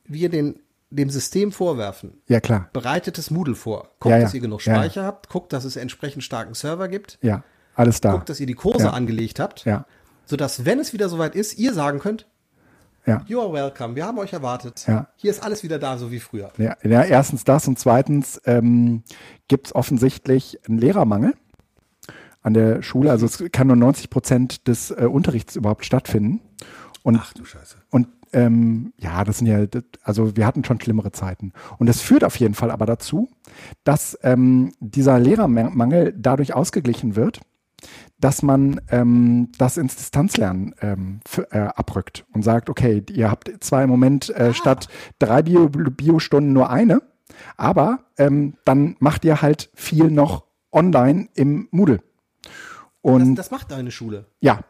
wir 0.07 0.29
den 0.29 0.61
dem 0.91 1.11
System 1.11 1.51
vorwerfen. 1.51 2.23
Ja, 2.29 2.39
klar. 2.41 2.71
Bereitet 2.73 3.19
das 3.19 3.31
Moodle 3.33 3.57
vor. 3.57 3.89
Guckt, 3.99 4.13
Ja, 4.13 4.19
ja. 4.19 4.23
dass 4.23 4.35
ihr 4.35 4.41
genug 4.41 4.65
Ja, 4.65 4.75
ja. 4.75 4.79
Speicher 4.79 5.05
habt. 5.05 5.29
Guckt, 5.29 5.53
dass 5.53 5.65
es 5.65 5.75
entsprechend 5.75 6.23
starken 6.23 6.55
Server 6.55 6.87
gibt. 6.87 7.19
Ja, 7.21 7.43
alles 7.75 8.01
da. 8.01 8.13
Guckt, 8.13 8.29
dass 8.29 8.39
ihr 8.39 8.47
die 8.47 8.55
Kurse 8.55 8.93
angelegt 8.93 9.41
habt. 9.41 9.65
Ja, 9.65 9.87
Sodass, 10.25 10.65
wenn 10.65 10.79
es 10.79 10.93
wieder 10.93 11.09
soweit 11.09 11.35
ist, 11.35 11.59
ihr 11.59 11.75
sagen 11.75 11.99
könnt, 11.99 12.27
ja. 13.07 13.23
you 13.27 13.41
are 13.41 13.53
welcome, 13.53 13.95
wir 13.95 14.07
haben 14.07 14.19
euch 14.19 14.33
erwartet. 14.33 14.85
Ja. 14.87 15.09
Hier 15.17 15.31
ist 15.31 15.43
alles 15.43 15.63
wieder 15.63 15.79
da, 15.79 15.99
so 15.99 16.11
wie 16.11 16.21
früher. 16.21 16.53
Ja, 16.59 16.77
ja 16.83 17.03
erstens 17.03 17.45
das 17.45 17.69
und 17.69 17.79
zweitens 17.79 18.41
ähm, 18.47 19.03
gibt 19.49 19.69
es 19.69 19.75
offensichtlich 19.75 20.59
einen 20.69 20.79
Lehrermangel 20.79 21.35
an 22.43 22.55
der 22.55 22.83
Schule. 22.83 23.11
Also 23.11 23.27
es 23.27 23.43
kann 23.53 23.67
nur 23.67 23.77
90 23.77 24.11
Prozent 24.11 24.69
des 24.69 24.91
äh, 24.91 25.07
Unterrichts 25.11 25.57
überhaupt 25.57 25.85
stattfinden. 25.85 26.41
Und, 27.03 27.19
Ach 27.21 27.33
du 27.35 27.45
Scheiße. 27.45 27.77
und 27.91 28.09
ähm, 28.33 28.93
ja, 28.99 29.25
das 29.25 29.39
sind 29.39 29.47
ja, 29.47 29.65
also 30.03 30.37
wir 30.37 30.47
hatten 30.47 30.65
schon 30.65 30.81
schlimmere 30.81 31.13
Zeiten. 31.13 31.53
Und 31.79 31.87
das 31.87 32.01
führt 32.01 32.25
auf 32.25 32.37
jeden 32.37 32.55
Fall 32.55 32.71
aber 32.71 32.85
dazu, 32.85 33.29
dass 33.85 34.19
ähm, 34.23 34.73
dieser 34.81 35.19
Lehrermangel 35.19 36.15
dadurch 36.17 36.55
ausgeglichen 36.55 37.15
wird, 37.15 37.41
dass 38.25 38.41
man 38.43 38.81
ähm, 38.89 39.51
das 39.59 39.77
ins 39.77 39.97
Distanzlernen 39.97 40.75
ähm, 40.81 41.21
äh, 41.51 41.59
abrückt 41.59 42.25
und 42.33 42.43
sagt, 42.43 42.71
okay, 42.71 43.03
ihr 43.13 43.31
habt 43.31 43.51
zwar 43.63 43.83
im 43.83 43.91
Moment 43.91 44.31
äh, 44.31 44.55
statt 44.55 44.89
drei 45.19 45.43
Bio- 45.43 45.69
Bio-Stunden 45.69 46.55
nur 46.55 46.71
eine, 46.71 47.03
aber 47.59 47.99
ähm, 48.17 48.55
dann 48.65 48.97
macht 48.99 49.27
ihr 49.27 49.43
halt 49.43 49.69
viel 49.75 50.11
noch 50.11 50.45
online 50.73 51.29
im 51.35 51.69
Moodle. 51.71 52.01
Das, 52.43 52.53
Und 53.03 53.35
das 53.37 53.51
macht 53.51 53.71
deine 53.71 53.91
Schule. 53.91 54.25
ja, 54.41 54.61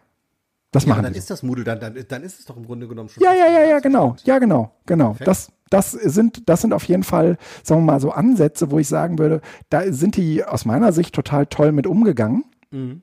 das 0.72 0.82
Ja, 0.84 0.88
machen 0.88 1.04
dann 1.04 1.12
die. 1.12 1.18
ist 1.20 1.30
das 1.30 1.44
Moodle, 1.44 1.62
dann, 1.62 1.78
dann, 1.78 1.96
dann 2.08 2.22
ist 2.24 2.40
es 2.40 2.46
doch 2.46 2.56
im 2.56 2.66
Grunde 2.66 2.88
genommen 2.88 3.08
schon. 3.08 3.22
Ja, 3.22 3.32
ja, 3.32 3.46
ja, 3.46 3.64
ja, 3.68 3.78
genau. 3.78 4.16
Ja, 4.24 4.40
genau, 4.40 4.72
genau. 4.86 5.10
Perfekt. 5.10 5.28
Das, 5.28 5.52
das 5.70 5.92
sind, 5.92 6.48
das 6.48 6.60
sind 6.62 6.72
auf 6.72 6.82
jeden 6.84 7.04
Fall, 7.04 7.38
sagen 7.62 7.82
wir 7.82 7.92
mal, 7.92 8.00
so 8.00 8.10
Ansätze, 8.10 8.72
wo 8.72 8.80
ich 8.80 8.88
sagen 8.88 9.20
würde, 9.20 9.40
da 9.70 9.92
sind 9.92 10.16
die 10.16 10.42
aus 10.44 10.64
meiner 10.64 10.92
Sicht 10.92 11.14
total 11.14 11.46
toll 11.46 11.70
mit 11.70 11.86
umgegangen. 11.86 12.44
Mhm. 12.72 13.02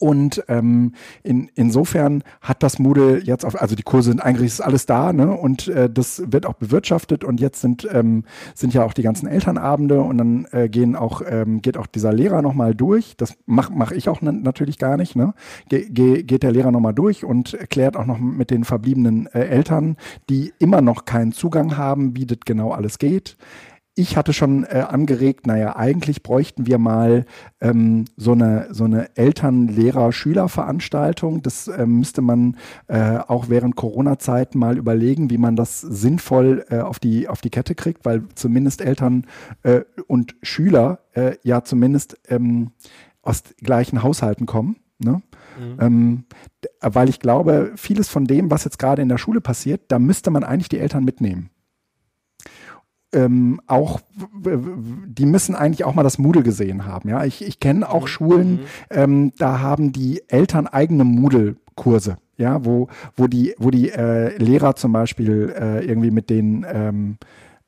Und 0.00 0.42
ähm, 0.48 0.94
in, 1.22 1.50
insofern 1.54 2.24
hat 2.40 2.62
das 2.62 2.78
Moodle 2.78 3.22
jetzt 3.22 3.44
auf, 3.44 3.60
also 3.60 3.76
die 3.76 3.82
Kurse 3.82 4.08
sind 4.08 4.20
eigentlich 4.20 4.46
ist 4.46 4.62
alles 4.62 4.86
da, 4.86 5.12
ne? 5.12 5.30
Und 5.36 5.68
äh, 5.68 5.90
das 5.90 6.22
wird 6.26 6.46
auch 6.46 6.54
bewirtschaftet 6.54 7.22
und 7.22 7.38
jetzt 7.38 7.60
sind 7.60 7.86
ähm, 7.92 8.24
sind 8.54 8.72
ja 8.72 8.82
auch 8.82 8.94
die 8.94 9.02
ganzen 9.02 9.28
Elternabende 9.28 10.00
und 10.00 10.16
dann 10.16 10.46
äh, 10.52 10.70
gehen 10.70 10.96
auch 10.96 11.20
ähm, 11.28 11.60
geht 11.60 11.76
auch 11.76 11.86
dieser 11.86 12.14
Lehrer 12.14 12.40
noch 12.40 12.54
mal 12.54 12.74
durch. 12.74 13.14
Das 13.18 13.36
mache 13.44 13.74
mach 13.74 13.92
ich 13.92 14.08
auch 14.08 14.22
na- 14.22 14.32
natürlich 14.32 14.78
gar 14.78 14.96
nicht, 14.96 15.16
ne? 15.16 15.34
Ge 15.68 15.90
ge 15.90 16.22
geht 16.22 16.44
der 16.44 16.52
Lehrer 16.52 16.70
noch 16.70 16.80
mal 16.80 16.94
durch 16.94 17.22
und 17.22 17.52
erklärt 17.52 17.94
auch 17.94 18.06
noch 18.06 18.18
mit 18.18 18.50
den 18.50 18.64
verbliebenen 18.64 19.26
äh, 19.26 19.40
Eltern, 19.40 19.98
die 20.30 20.54
immer 20.58 20.80
noch 20.80 21.04
keinen 21.04 21.32
Zugang 21.32 21.76
haben, 21.76 22.16
wie 22.16 22.24
das 22.24 22.38
genau 22.46 22.70
alles 22.70 22.98
geht 22.98 23.36
ich 24.00 24.16
hatte 24.16 24.32
schon 24.32 24.64
äh, 24.64 24.84
angeregt, 24.88 25.46
naja, 25.46 25.76
eigentlich 25.76 26.22
bräuchten 26.22 26.66
wir 26.66 26.78
mal 26.78 27.26
ähm, 27.60 28.06
so 28.16 28.32
eine, 28.32 28.68
so 28.70 28.84
eine 28.84 29.14
Eltern-Lehrer-Schüler-Veranstaltung. 29.16 31.42
Das 31.42 31.68
äh, 31.68 31.86
müsste 31.86 32.22
man 32.22 32.56
äh, 32.88 33.18
auch 33.18 33.48
während 33.48 33.76
Corona-Zeiten 33.76 34.58
mal 34.58 34.78
überlegen, 34.78 35.30
wie 35.30 35.38
man 35.38 35.56
das 35.56 35.80
sinnvoll 35.80 36.64
äh, 36.70 36.80
auf, 36.80 36.98
die, 36.98 37.28
auf 37.28 37.40
die 37.40 37.50
Kette 37.50 37.74
kriegt, 37.74 38.04
weil 38.04 38.22
zumindest 38.34 38.80
Eltern 38.80 39.26
äh, 39.62 39.82
und 40.06 40.34
Schüler 40.42 41.00
äh, 41.12 41.36
ja 41.42 41.62
zumindest 41.62 42.16
ähm, 42.28 42.70
aus 43.22 43.42
gleichen 43.58 44.02
Haushalten 44.02 44.46
kommen. 44.46 44.76
Ne? 44.98 45.22
Ähm, 45.80 46.24
d- 46.64 46.68
weil 46.80 47.08
ich 47.08 47.20
glaube, 47.20 47.72
vieles 47.76 48.08
von 48.08 48.24
dem, 48.24 48.50
was 48.50 48.64
jetzt 48.64 48.78
gerade 48.78 49.02
in 49.02 49.08
der 49.08 49.18
Schule 49.18 49.40
passiert, 49.40 49.82
da 49.88 49.98
müsste 49.98 50.30
man 50.30 50.44
eigentlich 50.44 50.68
die 50.70 50.78
Eltern 50.78 51.04
mitnehmen 51.04 51.50
ähm, 53.12 53.60
auch, 53.66 54.00
die 55.06 55.26
müssen 55.26 55.54
eigentlich 55.54 55.84
auch 55.84 55.94
mal 55.94 56.02
das 56.02 56.18
Moodle 56.18 56.42
gesehen 56.42 56.86
haben. 56.86 57.08
Ja, 57.08 57.24
ich, 57.24 57.44
ich 57.44 57.60
kenne 57.60 57.88
auch 57.88 58.06
Schulen, 58.06 58.60
ähm, 58.90 59.32
da 59.38 59.60
haben 59.60 59.92
die 59.92 60.22
Eltern 60.28 60.66
eigene 60.66 61.04
Moodle-Kurse. 61.04 62.18
Ja, 62.36 62.64
wo, 62.64 62.88
wo 63.16 63.26
die, 63.26 63.54
wo 63.58 63.70
die 63.70 63.90
äh, 63.90 64.36
Lehrer 64.38 64.74
zum 64.74 64.92
Beispiel 64.92 65.54
äh, 65.54 65.84
irgendwie 65.84 66.10
mit 66.10 66.30
denen 66.30 66.64
ähm, 66.66 67.18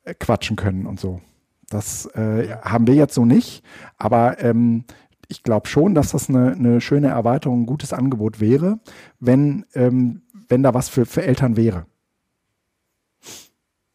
äh, 0.03 0.15
quatschen 0.15 0.55
können 0.55 0.87
und 0.87 0.99
so. 0.99 1.21
Das 1.69 2.07
äh, 2.15 2.55
haben 2.61 2.87
wir 2.87 2.95
jetzt 2.95 3.13
so 3.13 3.23
nicht, 3.23 3.63
aber 3.97 4.41
ähm, 4.43 4.85
ich 5.27 5.43
glaube 5.43 5.67
schon, 5.67 5.95
dass 5.95 6.11
das 6.11 6.29
eine, 6.29 6.53
eine 6.53 6.81
schöne 6.81 7.07
Erweiterung, 7.07 7.61
ein 7.61 7.65
gutes 7.65 7.93
Angebot 7.93 8.39
wäre, 8.39 8.79
wenn, 9.19 9.65
ähm, 9.73 10.21
wenn 10.47 10.63
da 10.63 10.73
was 10.73 10.89
für, 10.89 11.05
für 11.05 11.23
Eltern 11.23 11.55
wäre. 11.55 11.85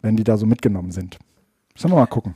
Wenn 0.01 0.17
die 0.17 0.25
da 0.25 0.37
so 0.37 0.47
mitgenommen 0.47 0.93
sind. 0.93 1.19
Sollen 1.79 1.93
wir 1.95 1.99
mal 2.01 2.07
gucken. 2.07 2.35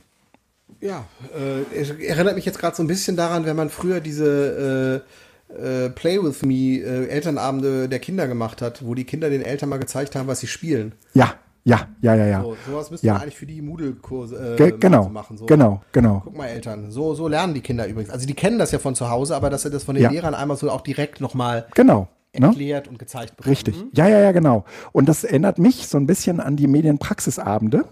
Ja, 0.79 1.05
äh, 1.35 1.75
es 1.77 1.91
erinnert 1.91 2.35
mich 2.35 2.45
jetzt 2.45 2.59
gerade 2.59 2.75
so 2.75 2.81
ein 2.83 2.87
bisschen 2.87 3.15
daran, 3.17 3.45
wenn 3.45 3.55
man 3.55 3.69
früher 3.69 3.99
diese 3.99 5.03
äh, 5.51 5.85
äh, 5.85 5.89
Play 5.89 6.21
with 6.23 6.43
Me 6.43 6.79
äh, 6.79 7.07
Elternabende 7.07 7.87
der 7.89 7.99
Kinder 7.99 8.27
gemacht 8.27 8.61
hat, 8.61 8.85
wo 8.85 8.95
die 8.95 9.03
Kinder 9.03 9.29
den 9.29 9.41
Eltern 9.41 9.69
mal 9.69 9.77
gezeigt 9.79 10.15
haben, 10.15 10.27
was 10.27 10.39
sie 10.39 10.47
spielen. 10.47 10.93
Ja, 11.13 11.35
ja, 11.65 11.87
ja, 12.01 12.15
ja, 12.15 12.25
ja. 12.25 12.41
So, 12.41 12.55
sowas 12.69 12.89
müsste 12.91 13.07
Ja. 13.07 13.13
man 13.13 13.21
eigentlich 13.23 13.37
für 13.37 13.45
die 13.45 13.61
Moodle-Kurse 13.61 14.53
äh, 14.53 14.57
Ge 14.57 14.73
genau, 14.79 15.07
machen. 15.09 15.37
So. 15.37 15.45
genau, 15.45 15.81
genau. 15.91 16.21
Guck 16.23 16.37
mal, 16.37 16.47
Eltern, 16.47 16.89
so, 16.91 17.13
so 17.13 17.27
lernen 17.27 17.53
die 17.53 17.61
Kinder 17.61 17.85
übrigens. 17.87 18.11
Also 18.11 18.25
die 18.25 18.33
kennen 18.33 18.59
das 18.59 18.71
ja 18.71 18.79
von 18.79 18.95
zu 18.95 19.09
Hause, 19.09 19.35
aber 19.35 19.49
dass 19.49 19.61
sie 19.63 19.69
das 19.69 19.83
von 19.83 19.95
den 19.95 20.03
Ja. 20.05 20.09
Lehrern 20.09 20.35
einmal 20.35 20.57
so 20.57 20.69
auch 20.71 20.81
direkt 20.81 21.21
nochmal 21.21 21.67
Genau. 21.75 22.07
Ne? 22.37 22.47
erklärt 22.47 22.87
und 22.87 22.97
gezeigt 22.97 23.37
bekommen. 23.37 23.51
Richtig. 23.51 23.75
Ja, 23.93 24.07
ja, 24.07 24.19
ja, 24.19 24.31
genau. 24.31 24.65
Und 24.91 25.07
das 25.07 25.23
erinnert 25.23 25.59
mich 25.59 25.87
so 25.87 25.97
ein 25.97 26.07
bisschen 26.07 26.39
an 26.39 26.55
die 26.55 26.67
Medienpraxisabende. 26.67 27.85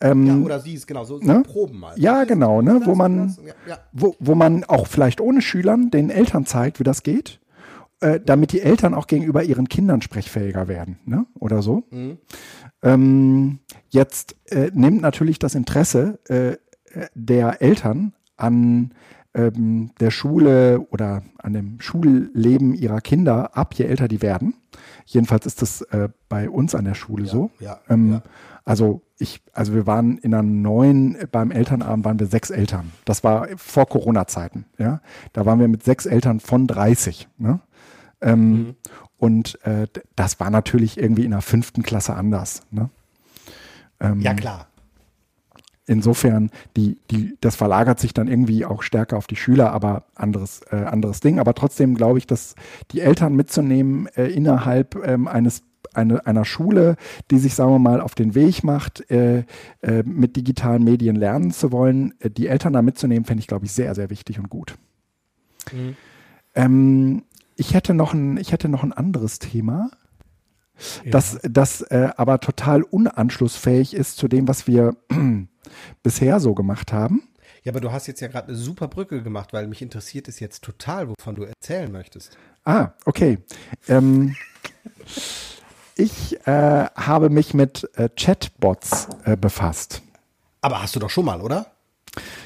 Ähm, 0.00 0.26
Ja, 0.26 0.36
oder 0.38 0.60
sie 0.60 0.74
ist 0.74 0.86
genau, 0.86 1.04
so, 1.04 1.18
so 1.18 1.24
Ne? 1.26 1.42
Proben 1.42 1.78
mal. 1.80 1.94
Ja, 1.98 2.20
Das, 2.20 2.28
genau, 2.28 2.62
ne, 2.62 2.80
wo 2.84 2.94
man- 2.94 3.36
Ja, 3.46 3.52
ja. 3.68 3.78
wo, 3.92 4.14
wo 4.18 4.34
man 4.34 4.64
auch 4.64 4.86
vielleicht 4.86 5.20
ohne 5.20 5.42
Schülern 5.42 5.90
den 5.90 6.10
Eltern 6.10 6.46
zeigt, 6.46 6.80
wie 6.80 6.84
das 6.84 7.02
geht, 7.02 7.40
äh, 8.00 8.18
damit 8.24 8.52
die 8.52 8.62
Eltern 8.62 8.94
auch 8.94 9.06
gegenüber 9.06 9.42
ihren 9.42 9.68
Kindern 9.68 10.00
sprechfähiger 10.00 10.68
werden, 10.68 10.98
ne? 11.04 11.26
Oder 11.38 11.60
so. 11.60 11.84
Ähm, 12.82 13.58
jetzt 13.90 14.36
äh, 14.50 14.70
nimmt 14.72 15.02
natürlich 15.02 15.38
das 15.38 15.54
Interesse 15.54 16.18
äh, 16.28 16.56
der 17.14 17.60
Eltern 17.62 18.14
an 18.36 18.92
ähm, 19.34 19.90
der 20.00 20.10
Schule 20.10 20.80
oder 20.90 21.22
an 21.38 21.52
dem 21.52 21.80
Schulleben 21.80 22.74
ihrer 22.74 23.00
Kinder 23.00 23.56
ab, 23.56 23.74
je 23.74 23.84
älter 23.84 24.08
die 24.08 24.22
werden. 24.22 24.54
Jedenfalls 25.04 25.46
ist 25.46 25.62
das 25.62 25.82
äh, 25.82 26.08
bei 26.28 26.48
uns 26.50 26.74
an 26.74 26.84
der 26.86 26.94
Schule 26.94 27.26
so. 27.26 27.50
ja, 27.60 27.80
ähm, 27.88 28.12
ja. 28.12 28.22
Also 28.64 29.02
ich, 29.20 29.42
also 29.52 29.74
wir 29.74 29.86
waren 29.86 30.18
in 30.18 30.34
einer 30.34 30.42
neuen, 30.42 31.16
beim 31.30 31.50
Elternabend 31.50 32.04
waren 32.04 32.18
wir 32.18 32.26
sechs 32.26 32.50
Eltern. 32.50 32.92
Das 33.04 33.22
war 33.22 33.48
vor 33.56 33.86
Corona-Zeiten, 33.86 34.64
ja. 34.78 35.00
Da 35.32 35.46
waren 35.46 35.60
wir 35.60 35.68
mit 35.68 35.84
sechs 35.84 36.06
Eltern 36.06 36.40
von 36.40 36.66
30, 36.66 37.28
ne? 37.38 37.60
Ähm, 38.20 38.52
Mhm. 38.52 38.74
Und 39.20 39.62
äh, 39.66 39.86
das 40.16 40.40
war 40.40 40.50
natürlich 40.50 40.98
irgendwie 40.98 41.26
in 41.26 41.32
der 41.32 41.42
fünften 41.42 41.82
Klasse 41.82 42.14
anders. 42.14 42.62
Ne? 42.70 42.88
Ähm, 44.00 44.20
ja, 44.22 44.32
klar. 44.32 44.66
Insofern, 45.86 46.50
die, 46.76 46.98
die, 47.10 47.36
das 47.40 47.54
verlagert 47.54 48.00
sich 48.00 48.14
dann 48.14 48.28
irgendwie 48.28 48.64
auch 48.64 48.82
stärker 48.82 49.18
auf 49.18 49.26
die 49.26 49.36
Schüler, 49.36 49.72
aber 49.72 50.04
anderes, 50.14 50.62
äh, 50.70 50.76
anderes 50.76 51.20
Ding. 51.20 51.38
Aber 51.38 51.54
trotzdem 51.54 51.96
glaube 51.96 52.18
ich, 52.18 52.26
dass 52.26 52.54
die 52.92 53.00
Eltern 53.00 53.34
mitzunehmen 53.34 54.06
äh, 54.16 54.28
innerhalb 54.28 54.94
ähm, 55.04 55.28
eines 55.28 55.64
eine, 55.94 56.26
einer 56.26 56.44
Schule, 56.44 56.96
die 57.30 57.38
sich, 57.38 57.54
sagen 57.54 57.72
wir 57.72 57.78
mal, 57.78 58.00
auf 58.00 58.14
den 58.14 58.34
Weg 58.34 58.64
macht, 58.64 59.10
äh, 59.10 59.44
äh, 59.82 60.02
mit 60.04 60.36
digitalen 60.36 60.84
Medien 60.84 61.16
lernen 61.16 61.50
zu 61.50 61.72
wollen, 61.72 62.14
äh, 62.20 62.30
die 62.30 62.46
Eltern 62.46 62.72
da 62.72 62.82
mitzunehmen, 62.82 63.24
fände 63.24 63.40
ich, 63.40 63.46
glaube 63.46 63.66
ich, 63.66 63.72
sehr, 63.72 63.94
sehr 63.94 64.10
wichtig 64.10 64.38
und 64.38 64.50
gut. 64.50 64.74
Ähm, 66.54 67.24
ich 67.56 67.74
hätte 67.74 67.94
noch 67.94 68.14
ein, 68.14 68.36
ich 68.38 68.52
hätte 68.52 68.68
noch 68.68 68.82
ein 68.82 68.92
anderes 68.92 69.38
Thema, 69.38 69.90
das, 71.04 71.38
das 71.42 71.82
äh, 71.82 72.10
aber 72.16 72.40
total 72.40 72.82
unanschlussfähig 72.82 73.94
ist 73.94 74.16
zu 74.16 74.28
dem, 74.28 74.48
was 74.48 74.66
wir 74.66 74.96
bisher 76.02 76.40
so 76.40 76.54
gemacht 76.54 76.92
haben. 76.92 77.22
Ja, 77.62 77.72
aber 77.72 77.80
du 77.80 77.92
hast 77.92 78.06
jetzt 78.06 78.20
ja 78.20 78.28
gerade 78.28 78.48
eine 78.48 78.56
super 78.56 78.88
Brücke 78.88 79.22
gemacht, 79.22 79.52
weil 79.52 79.66
mich 79.66 79.82
interessiert 79.82 80.28
es 80.28 80.40
jetzt 80.40 80.64
total, 80.64 81.08
wovon 81.08 81.34
du 81.34 81.42
erzählen 81.42 81.92
möchtest. 81.92 82.38
Ah, 82.64 82.92
okay. 83.04 83.38
Ähm, 83.88 84.34
ich 86.00 86.46
äh, 86.46 86.86
habe 86.94 87.30
mich 87.30 87.54
mit 87.54 87.88
äh, 87.94 88.08
Chatbots 88.08 89.08
äh, 89.24 89.36
befasst. 89.36 90.02
Aber 90.60 90.82
hast 90.82 90.96
du 90.96 91.00
doch 91.00 91.10
schon 91.10 91.24
mal, 91.24 91.40
oder? 91.40 91.66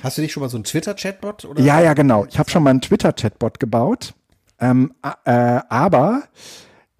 Hast 0.02 0.18
du 0.18 0.22
nicht 0.22 0.32
schon 0.32 0.42
mal 0.42 0.48
so 0.48 0.56
einen 0.56 0.64
Twitter-Chatbot? 0.64 1.48
Ja, 1.58 1.80
ja, 1.80 1.94
genau. 1.94 2.26
Ich 2.26 2.38
habe 2.38 2.50
schon 2.50 2.62
mal 2.62 2.70
einen 2.70 2.80
Twitter-Chatbot 2.80 3.58
gebaut. 3.60 4.14
Ähm, 4.60 4.92
äh, 5.24 5.30
aber 5.30 6.24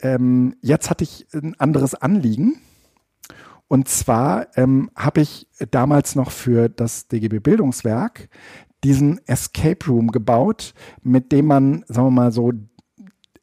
ähm, 0.01 0.57
jetzt 0.61 0.91
hatte 0.91 1.05
ich 1.05 1.27
ein 1.35 1.59
anderes 1.59 1.95
Anliegen. 1.95 2.61
Und 3.69 3.89
zwar 3.89 4.47
ähm, 4.57 4.91
habe 4.95 5.21
ich 5.21 5.49
damals 5.71 6.15
noch 6.15 6.31
für 6.31 6.69
das 6.69 7.09
DGB 7.09 7.41
Bildungswerk 7.41 8.29
diesen 8.85 9.19
Escape 9.27 9.87
Room 9.89 10.13
gebaut, 10.13 10.75
mit 11.03 11.33
dem 11.33 11.47
man, 11.47 11.85
sagen 11.89 12.09
wir 12.09 12.11
mal 12.11 12.33
so, 12.33 12.53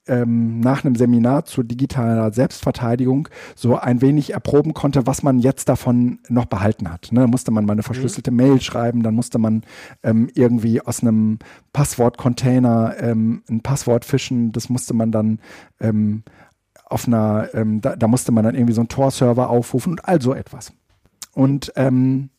ähm, 0.08 0.60
nach 0.60 0.84
einem 0.84 0.95
Seminar 0.95 1.45
zu 1.45 1.64
digitaler 1.64 2.32
Selbstverteidigung 2.32 3.28
so 3.56 3.78
ein 3.78 4.02
wenig 4.02 4.34
erproben 4.34 4.74
konnte, 4.74 5.06
was 5.06 5.24
man 5.24 5.39
jetzt 5.39 5.70
davon 5.70 6.20
noch 6.28 6.45
behalten 6.45 6.91
hat. 6.91 7.10
Ne? 7.12 7.22
Da 7.22 7.28
musste 7.28 7.52
man 7.52 7.66
mal 7.66 7.74
eine 7.74 7.84
verschlüsselte 7.84 8.32
mhm. 8.32 8.38
Mail 8.38 8.62
schreiben, 8.62 9.04
dann 9.04 9.16
musste 9.16 9.38
man 9.38 9.64
ähm, 10.04 10.30
irgendwie 10.34 10.82
aus 10.82 11.02
einem 11.02 11.39
Passwortcontainer 11.74 12.95
ähm, 12.99 13.43
ein 13.49 13.62
Passwort 13.62 14.06
fischen, 14.06 14.52
das 14.52 14.70
musste 14.70 14.93
man 14.93 15.12
dann 15.12 15.39
ähm, 15.80 16.24
auf 16.86 17.08
einer, 17.08 17.49
ähm, 17.54 17.82
da, 17.82 17.95
da, 17.95 18.08
musste 18.08 18.32
man 18.32 18.43
dann 18.43 18.56
irgendwie 18.56 18.74
so 18.74 18.82
einen 18.82 18.89
Tor-Server 18.89 19.49
aufrufen 19.49 19.93
und 19.93 20.06
all 20.06 20.22
so 20.22 20.34
etwas. 20.34 20.74
Und 21.34 21.72
ähm, 21.78 22.30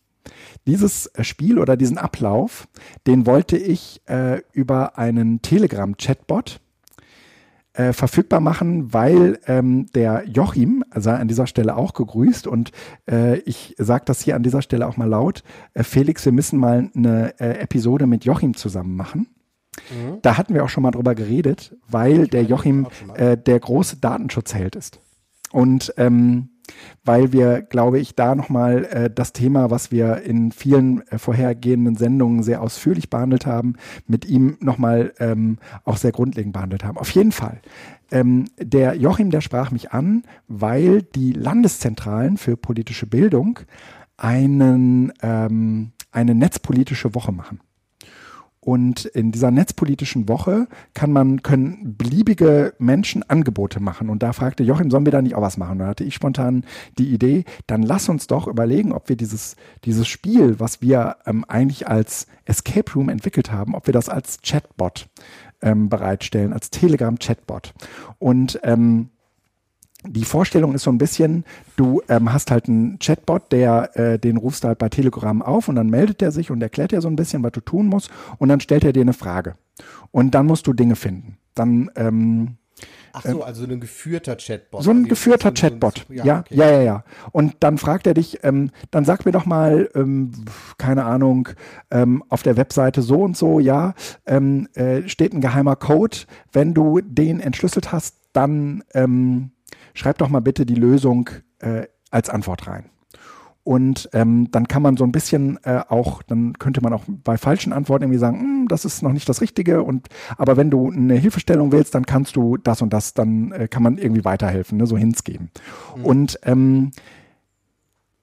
dieses 0.67 1.11
Spiel 1.23 1.59
oder 1.59 1.77
diesen 1.77 1.97
Ablauf, 1.97 2.69
den 3.07 3.27
wollte 3.27 3.57
ich 3.57 4.03
äh, 4.07 4.43
über 4.53 4.99
einen 4.99 5.43
Telegram-Chatbot 5.43 6.61
äh, 7.75 7.93
verfügbar 7.93 8.41
machen, 8.41 8.93
weil 8.93 9.39
ähm, 9.47 9.87
der 9.95 10.25
Joachim, 10.27 10.85
sei 10.95 11.15
an 11.15 11.29
dieser 11.29 11.47
Stelle 11.47 11.77
auch 11.77 11.95
gegrüßt 11.95 12.47
und 12.47 12.71
äh, 13.11 13.39
ich 13.41 13.75
sage 13.79 14.05
das 14.05 14.21
hier 14.21 14.37
an 14.37 14.43
dieser 14.43 14.63
Stelle 14.63 14.87
auch 14.87 14.97
mal 14.97 15.09
laut, 15.09 15.43
äh, 15.75 15.83
Felix, 15.83 16.25
wir 16.25 16.33
müssen 16.33 16.59
mal 16.59 16.91
eine 16.95 17.39
äh, 17.41 17.61
Episode 17.61 18.07
mit 18.07 18.25
Joachim 18.25 18.55
zusammen 18.55 18.97
machen. 18.97 19.29
Mhm. 19.91 20.19
Da 20.23 20.37
hatten 20.37 20.55
wir 20.55 20.65
auch 20.65 20.69
schon 20.69 20.83
mal 20.83 20.91
drüber 20.91 21.15
geredet, 21.15 21.77
weil 21.89 22.27
der 22.27 22.43
Joachim 22.43 22.87
äh, 23.15 23.37
der 23.37 23.59
große 23.59 23.97
Datenschutzheld 23.97 24.77
ist. 24.77 25.01
Und 25.51 25.95
ähm, 25.97 26.51
weil 27.05 27.33
wir, 27.33 27.63
glaube 27.63 27.99
ich, 27.99 28.15
da 28.15 28.35
nochmal 28.35 28.85
äh, 28.85 29.11
das 29.11 29.33
Thema, 29.33 29.71
was 29.71 29.91
wir 29.91 30.23
in 30.23 30.53
vielen 30.53 31.07
äh, 31.09 31.19
vorhergehenden 31.19 31.97
Sendungen 31.97 32.43
sehr 32.43 32.63
ausführlich 32.63 33.11
behandelt 33.11 33.47
haben, 33.47 33.75
mit 34.07 34.25
ihm 34.25 34.57
nochmal 34.61 35.13
ähm, 35.19 35.59
auch 35.85 35.97
sehr 35.97 36.13
grundlegend 36.13 36.53
behandelt 36.53 36.85
haben. 36.85 36.99
Auf 36.99 37.11
jeden 37.11 37.33
Fall. 37.33 37.61
Ähm, 38.11 38.45
der 38.59 38.95
Joachim, 38.95 39.31
der 39.31 39.41
sprach 39.41 39.71
mich 39.71 39.93
an, 39.93 40.23
weil 40.47 41.03
die 41.03 41.33
Landeszentralen 41.33 42.37
für 42.37 42.57
politische 42.57 43.07
Bildung 43.07 43.61
einen, 44.17 45.13
ähm, 45.23 45.93
eine 46.11 46.35
netzpolitische 46.35 47.15
Woche 47.15 47.33
machen. 47.33 47.61
Und 48.65 49.07
in 49.07 49.33
dieser 49.33 49.51
netzpolitischen 49.51 50.29
Woche 50.29 50.69
kann 50.95 51.11
man, 51.11 51.43
können 51.43 51.97
beliebige 51.97 52.75
Menschen 52.79 53.29
Angebote 53.29 53.81
machen. 53.81 54.09
Und 54.09 54.23
da 54.23 54.33
fragte 54.33 54.63
Joachim, 54.63 54.89
sollen 54.89 55.05
wir 55.05 55.11
da 55.11 55.21
nicht 55.21 55.35
auch 55.35 55.43
was 55.43 55.57
machen? 55.57 55.81
Da 55.81 55.89
hatte 55.89 56.05
ich 56.05 56.15
spontan 56.15 56.65
die 56.97 57.13
Idee, 57.13 57.45
dann 57.67 57.83
lass 57.83 58.09
uns 58.09 58.29
doch 58.29 58.47
überlegen, 58.47 58.93
ob 58.93 59.09
wir 59.09 59.17
dieses, 59.17 59.57
dieses 59.85 60.07
Spiel, 60.07 60.61
was 60.61 60.81
wir 60.81 61.17
ähm, 61.27 61.45
eigentlich 61.49 61.89
als 61.89 62.29
Escape 62.45 62.93
Room 62.93 63.09
entwickelt 63.09 63.51
haben, 63.51 63.75
ob 63.75 63.89
wir 63.89 63.95
das 63.95 64.09
als 64.09 64.39
Chatbot 64.43 65.09
ähm, 65.61 65.89
bereitstellen, 65.89 66.53
als 66.53 66.71
Telegram-Chatbot. 66.71 67.75
Und 68.21 68.61
ähm, 68.63 69.11
die 70.07 70.25
Vorstellung 70.25 70.75
ist 70.75 70.83
so 70.83 70.91
ein 70.91 70.99
bisschen, 70.99 71.45
du 71.77 72.03
ähm, 72.09 72.33
hast 72.33 72.51
halt 72.51 72.69
einen 72.69 72.99
Chatbot, 72.99 73.53
der 73.53 73.97
äh, 73.97 74.19
den 74.19 74.37
rufst 74.37 74.65
du 74.65 74.69
halt 74.69 74.79
bei 74.79 74.89
Telegram 74.89 75.43
auf 75.43 75.69
und 75.69 75.77
dann 75.77 75.89
meldet 75.89 76.23
er 76.23 76.33
sich 76.33 76.51
und 76.51 76.63
erklärt 76.63 76.93
dir 76.93 77.01
so 77.01 77.09
ein 77.09 77.17
bisschen, 77.17 77.43
was 77.43 77.53
du 77.53 77.61
tun 77.61 77.87
musst 77.87 78.11
und 78.39 78.49
dann 78.49 78.61
stellt 78.61 78.85
er 78.85 78.93
dir 78.93 79.03
eine 79.03 79.13
Frage. 79.13 79.55
Und 80.11 80.35
dann 80.35 80.47
musst 80.47 80.67
du 80.67 80.73
Dinge 80.73 80.97
finden. 80.97 81.39
Dann 81.55 81.91
ähm, 81.97 82.57
Ach 83.15 83.25
so, 83.25 83.43
also 83.43 83.65
ein 83.65 83.81
geführter 83.81 84.37
Chatbot. 84.37 84.83
So 84.83 84.91
ein 84.91 84.99
also 84.99 85.09
geführter 85.09 85.51
so, 85.55 85.55
Chatbot. 85.55 86.07
So, 86.09 86.15
ja, 86.15 86.25
ja, 86.25 86.41
okay. 86.41 86.55
ja, 86.57 86.71
ja, 86.71 86.83
ja. 86.83 87.05
Und 87.31 87.57
dann 87.61 87.77
fragt 87.77 88.07
er 88.07 88.15
dich, 88.15 88.43
ähm, 88.43 88.71
dann 88.91 89.05
sag 89.05 89.27
mir 89.27 89.33
doch 89.33 89.45
mal, 89.45 89.91
ähm, 89.95 90.33
keine 90.79 91.05
Ahnung, 91.05 91.51
ähm, 91.91 92.25
auf 92.31 92.43
der 92.43 92.57
Webseite 92.57 93.03
so 93.03 93.23
und 93.23 93.37
so, 93.37 93.61
ja, 93.61 93.95
ähm, 94.27 94.67
äh, 94.75 95.09
steht 95.09 95.35
ein 95.35 95.43
geheimer 95.43 95.77
Code. 95.77 96.19
Wenn 96.53 96.73
du 96.73 97.01
den 97.03 97.41
entschlüsselt 97.41 97.93
hast, 97.93 98.17
dann 98.33 98.83
ähm, 98.95 99.51
schreib 99.95 100.19
doch 100.19 100.29
mal 100.29 100.41
bitte 100.41 100.67
die 100.67 100.75
Lösung 100.75 101.31
äh, 101.59 101.87
als 102.11 102.29
Antwort 102.31 102.67
rein. 102.67 102.91
Und 103.65 104.09
ähm, 104.13 104.51
dann 104.51 104.67
kann 104.67 104.83
man 104.83 104.97
so 104.97 105.05
ein 105.05 105.13
bisschen 105.13 105.59
äh, 105.63 105.83
auch, 105.89 106.23
dann 106.25 106.55
könnte 106.55 106.81
man 106.81 106.93
auch 106.93 107.05
bei 107.07 107.39
falschen 107.39 107.73
Antworten 107.73 108.05
irgendwie 108.05 108.19
sagen, 108.19 108.41
hm, 108.41 108.69
das 108.69 108.85
ist 108.85 109.03
noch 109.03 109.13
nicht 109.13 109.29
das 109.29 109.41
Richtige. 109.41 109.83
Und 109.83 110.09
aber 110.37 110.57
wenn 110.57 110.69
du 110.69 110.91
eine 110.91 111.15
Hilfestellung 111.15 111.71
willst, 111.71 111.95
dann 111.95 112.05
kannst 112.05 112.35
du 112.35 112.57
das 112.57 112.83
und 112.83 112.93
das, 112.93 113.15
dann 113.15 113.53
äh, 113.53 113.69
kann 113.69 113.85
man 113.85 113.99
irgendwie 113.99 114.25
weiterhelfen, 114.25 114.79
ne, 114.79 114.87
so 114.87 114.97
Hints 114.97 115.23
geben. 115.23 115.51
Mhm. 115.97 116.05
Und 116.05 116.39
ähm, 116.43 116.91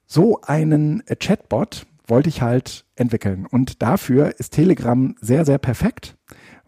so 0.05 0.41
einen 0.41 1.03
äh, 1.07 1.15
Chatbot 1.15 1.85
wollte 2.05 2.27
ich 2.27 2.41
halt 2.41 2.85
entwickeln. 2.95 3.45
Und 3.45 3.81
dafür 3.81 4.37
ist 4.39 4.53
Telegram 4.53 5.15
sehr, 5.21 5.45
sehr 5.45 5.57
perfekt, 5.57 6.17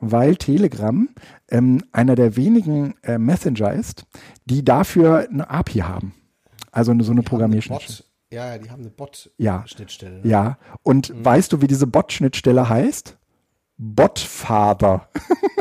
weil 0.02 0.36
Telegram 0.36 1.08
ähm, 1.50 1.84
einer 1.92 2.16
der 2.16 2.36
wenigen 2.36 2.96
äh, 3.04 3.18
Messenger 3.18 3.74
ist, 3.74 4.06
die 4.46 4.66
dafür 4.66 5.28
eine 5.30 5.50
API 5.50 5.80
haben. 5.80 6.14
Also 6.72 6.92
eine, 6.92 7.04
so 7.04 7.12
eine 7.12 7.24
Programmierschnittstelle. 7.24 8.08
Ja, 8.32 8.58
die 8.58 8.70
haben 8.70 8.82
eine 8.82 8.90
Bot-Schnittstelle. 8.90 10.18
Ja. 10.18 10.24
Ne? 10.24 10.30
ja, 10.30 10.58
und 10.84 11.14
mhm. 11.14 11.26
weißt 11.26 11.52
du, 11.52 11.62
wie 11.62 11.68
diese 11.68 11.86
Bot-Schnittstelle 11.86 12.68
heißt? 12.68 13.18
Botfather. 13.78 15.10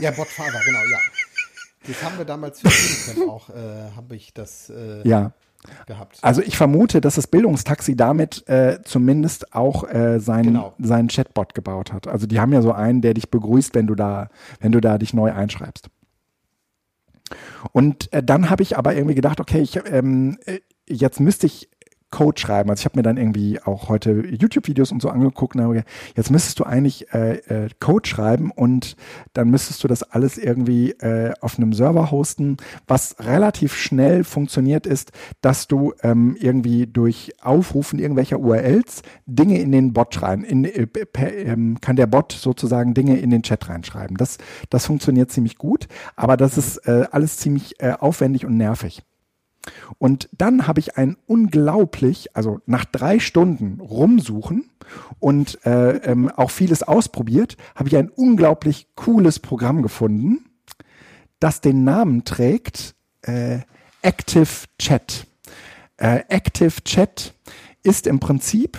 Ja, 0.01 0.11
Botfather, 0.12 0.61
genau, 0.64 0.78
ja. 0.91 0.99
Das 1.86 2.03
haben 2.05 2.18
wir 2.18 2.24
damals 2.24 2.61
für 2.61 3.28
auch, 3.28 3.51
äh, 3.51 3.91
habe 3.97 4.14
ich 4.14 4.34
das 4.34 4.70
äh, 4.70 5.07
ja. 5.09 5.32
Gehabt. 5.86 6.18
Also 6.22 6.42
ich 6.42 6.56
vermute, 6.56 7.00
dass 7.00 7.16
das 7.16 7.26
Bildungstaxi 7.26 7.96
damit 7.96 8.48
äh, 8.48 8.78
zumindest 8.84 9.54
auch 9.54 9.88
äh, 9.88 10.18
sein, 10.18 10.44
genau. 10.44 10.74
seinen 10.78 11.08
Chatbot 11.08 11.54
gebaut 11.54 11.92
hat. 11.92 12.08
Also 12.08 12.26
die 12.26 12.40
haben 12.40 12.52
ja 12.52 12.62
so 12.62 12.72
einen, 12.72 13.02
der 13.02 13.14
dich 13.14 13.30
begrüßt, 13.30 13.74
wenn 13.74 13.86
du 13.86 13.94
da, 13.94 14.28
wenn 14.61 14.72
du 14.72 14.80
da 14.80 14.98
dich 14.98 15.14
neu 15.14 15.32
einschreibst. 15.32 15.88
Und 17.72 18.12
äh, 18.12 18.22
dann 18.22 18.50
habe 18.50 18.62
ich 18.62 18.76
aber 18.76 18.94
irgendwie 18.94 19.14
gedacht, 19.14 19.40
okay, 19.40 19.61
ich, 19.61 19.78
ähm, 19.90 20.38
äh, 20.46 20.61
jetzt 20.88 21.20
müsste 21.20 21.46
ich 21.46 21.68
Code 22.11 22.40
schreiben. 22.40 22.70
Also 22.70 22.80
ich 22.80 22.84
habe 22.84 22.98
mir 22.98 23.02
dann 23.02 23.16
irgendwie 23.16 23.61
auch 23.62 23.88
heute 23.88 24.11
YouTube-Videos 24.26 24.92
und 24.92 25.00
so 25.00 25.08
angeguckt 25.08 25.54
und 25.56 25.62
habe 25.62 25.84
jetzt 26.16 26.30
müsstest 26.30 26.58
du 26.58 26.64
eigentlich 26.64 27.12
äh, 27.12 27.36
äh, 27.36 27.68
Code 27.78 28.08
schreiben 28.08 28.50
und 28.50 28.96
dann 29.32 29.50
müsstest 29.50 29.82
du 29.84 29.88
das 29.88 30.02
alles 30.02 30.38
irgendwie 30.38 30.90
äh, 30.92 31.32
auf 31.40 31.58
einem 31.58 31.72
Server 31.72 32.11
hosten. 32.11 32.56
Was 32.86 33.16
relativ 33.20 33.74
schnell 33.76 34.24
funktioniert 34.24 34.86
ist, 34.86 35.12
dass 35.40 35.68
du 35.68 35.92
ähm, 36.02 36.36
irgendwie 36.38 36.86
durch 36.86 37.32
Aufrufen 37.42 37.98
irgendwelcher 37.98 38.40
URLs 38.40 39.02
Dinge 39.26 39.61
in 39.61 39.72
den 39.72 39.92
Bot 39.92 40.22
rein, 40.22 40.42
in, 40.42 40.64
äh, 40.64 40.86
per, 40.86 41.32
ähm, 41.32 41.80
kann 41.80 41.96
der 41.96 42.06
Bot 42.06 42.32
sozusagen 42.32 42.94
Dinge 42.94 43.18
in 43.18 43.30
den 43.30 43.42
Chat 43.42 43.68
reinschreiben. 43.68 44.16
Das, 44.16 44.38
das 44.68 44.86
funktioniert 44.86 45.30
ziemlich 45.30 45.58
gut, 45.58 45.86
aber 46.16 46.36
das 46.36 46.58
ist 46.58 46.78
äh, 46.88 47.06
alles 47.11 47.36
ziemlich 47.36 47.80
äh, 47.80 47.92
aufwendig 47.92 48.44
und 48.44 48.56
nervig. 48.56 49.02
Und 49.98 50.28
dann 50.32 50.66
habe 50.66 50.80
ich 50.80 50.96
ein 50.96 51.16
unglaublich, 51.26 52.34
also 52.34 52.61
nach 52.66 52.84
drei 52.84 53.18
Stunden 53.18 53.80
rumsuchen 53.80 54.70
und 55.18 55.64
äh, 55.66 55.96
ähm, 55.98 56.30
auch 56.30 56.50
vieles 56.50 56.82
ausprobiert, 56.82 57.56
habe 57.74 57.88
ich 57.88 57.96
ein 57.96 58.08
unglaublich 58.08 58.88
cooles 58.94 59.38
Programm 59.38 59.82
gefunden, 59.82 60.46
das 61.38 61.61
den 61.61 61.84
Namen 61.84 62.24
trägt 62.24 62.94
äh, 63.22 63.61
Active 64.02 64.66
Chat. 64.78 65.26
Äh, 65.96 66.22
Active 66.28 66.82
Chat 66.84 67.34
ist 67.82 68.06
im 68.06 68.20
Prinzip 68.20 68.78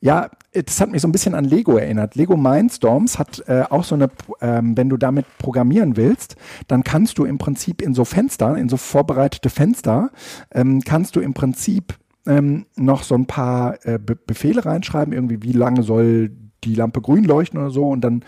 ja, 0.00 0.30
das 0.52 0.80
hat 0.80 0.90
mich 0.90 1.02
so 1.02 1.08
ein 1.08 1.12
bisschen 1.12 1.34
an 1.34 1.44
Lego 1.44 1.76
erinnert. 1.76 2.14
Lego 2.14 2.36
Mindstorms 2.36 3.18
hat 3.18 3.44
äh, 3.46 3.64
auch 3.68 3.84
so 3.84 3.94
eine, 3.94 4.08
ähm, 4.40 4.76
wenn 4.76 4.88
du 4.88 4.96
damit 4.96 5.26
programmieren 5.38 5.96
willst, 5.96 6.36
dann 6.68 6.82
kannst 6.82 7.18
du 7.18 7.24
im 7.24 7.38
Prinzip 7.38 7.82
in 7.82 7.94
so 7.94 8.04
Fenster, 8.04 8.56
in 8.56 8.68
so 8.68 8.76
vorbereitete 8.76 9.50
Fenster, 9.50 10.10
ähm, 10.52 10.80
kannst 10.80 11.16
du 11.16 11.20
im 11.20 11.34
Prinzip 11.34 11.94
ähm, 12.26 12.66
noch 12.76 13.02
so 13.02 13.14
ein 13.14 13.26
paar 13.26 13.84
äh, 13.86 13.98
Be 13.98 14.16
Befehle 14.16 14.64
reinschreiben, 14.64 15.12
irgendwie 15.12 15.42
wie 15.42 15.52
lange 15.52 15.82
soll 15.82 16.30
die 16.64 16.74
Lampe 16.74 17.00
grün 17.00 17.24
leuchten 17.24 17.60
oder 17.60 17.70
so 17.70 17.88
und 17.88 18.00
dann 18.02 18.24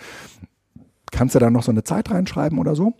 kannst 1.10 1.34
du 1.34 1.38
da 1.38 1.50
noch 1.50 1.62
so 1.62 1.70
eine 1.70 1.84
Zeit 1.84 2.10
reinschreiben 2.10 2.58
oder 2.58 2.74
so. 2.74 2.94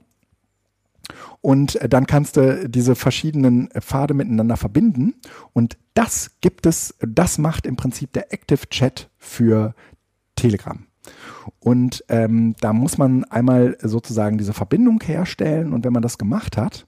Und 1.43 1.77
äh, 1.77 1.89
dann 1.89 2.07
kannst 2.07 2.39
du 2.39 2.69
diese 2.69 2.95
verschiedenen 2.95 3.71
äh, 3.73 3.83
Pfade 3.83 4.15
miteinander 4.15 4.57
verbinden. 4.57 5.15
Und 5.53 5.77
das 5.93 6.31
gibt 6.41 6.65
es, 6.65 6.95
das 7.07 7.37
macht 7.37 7.67
im 7.67 7.77
Prinzip 7.77 8.13
der 8.15 8.33
Active 8.33 8.69
Chat 8.71 9.11
für 9.19 9.75
Telegram. 10.37 10.87
Und 11.59 12.05
ähm, 12.09 12.55
da 12.61 12.73
muss 12.73 12.97
man 12.97 13.25
einmal 13.25 13.77
sozusagen 13.81 14.39
diese 14.39 14.53
Verbindung 14.53 15.01
herstellen. 15.03 15.73
Und 15.73 15.85
wenn 15.85 15.93
man 15.93 16.03
das 16.03 16.17
gemacht 16.17 16.57
hat, 16.57 16.87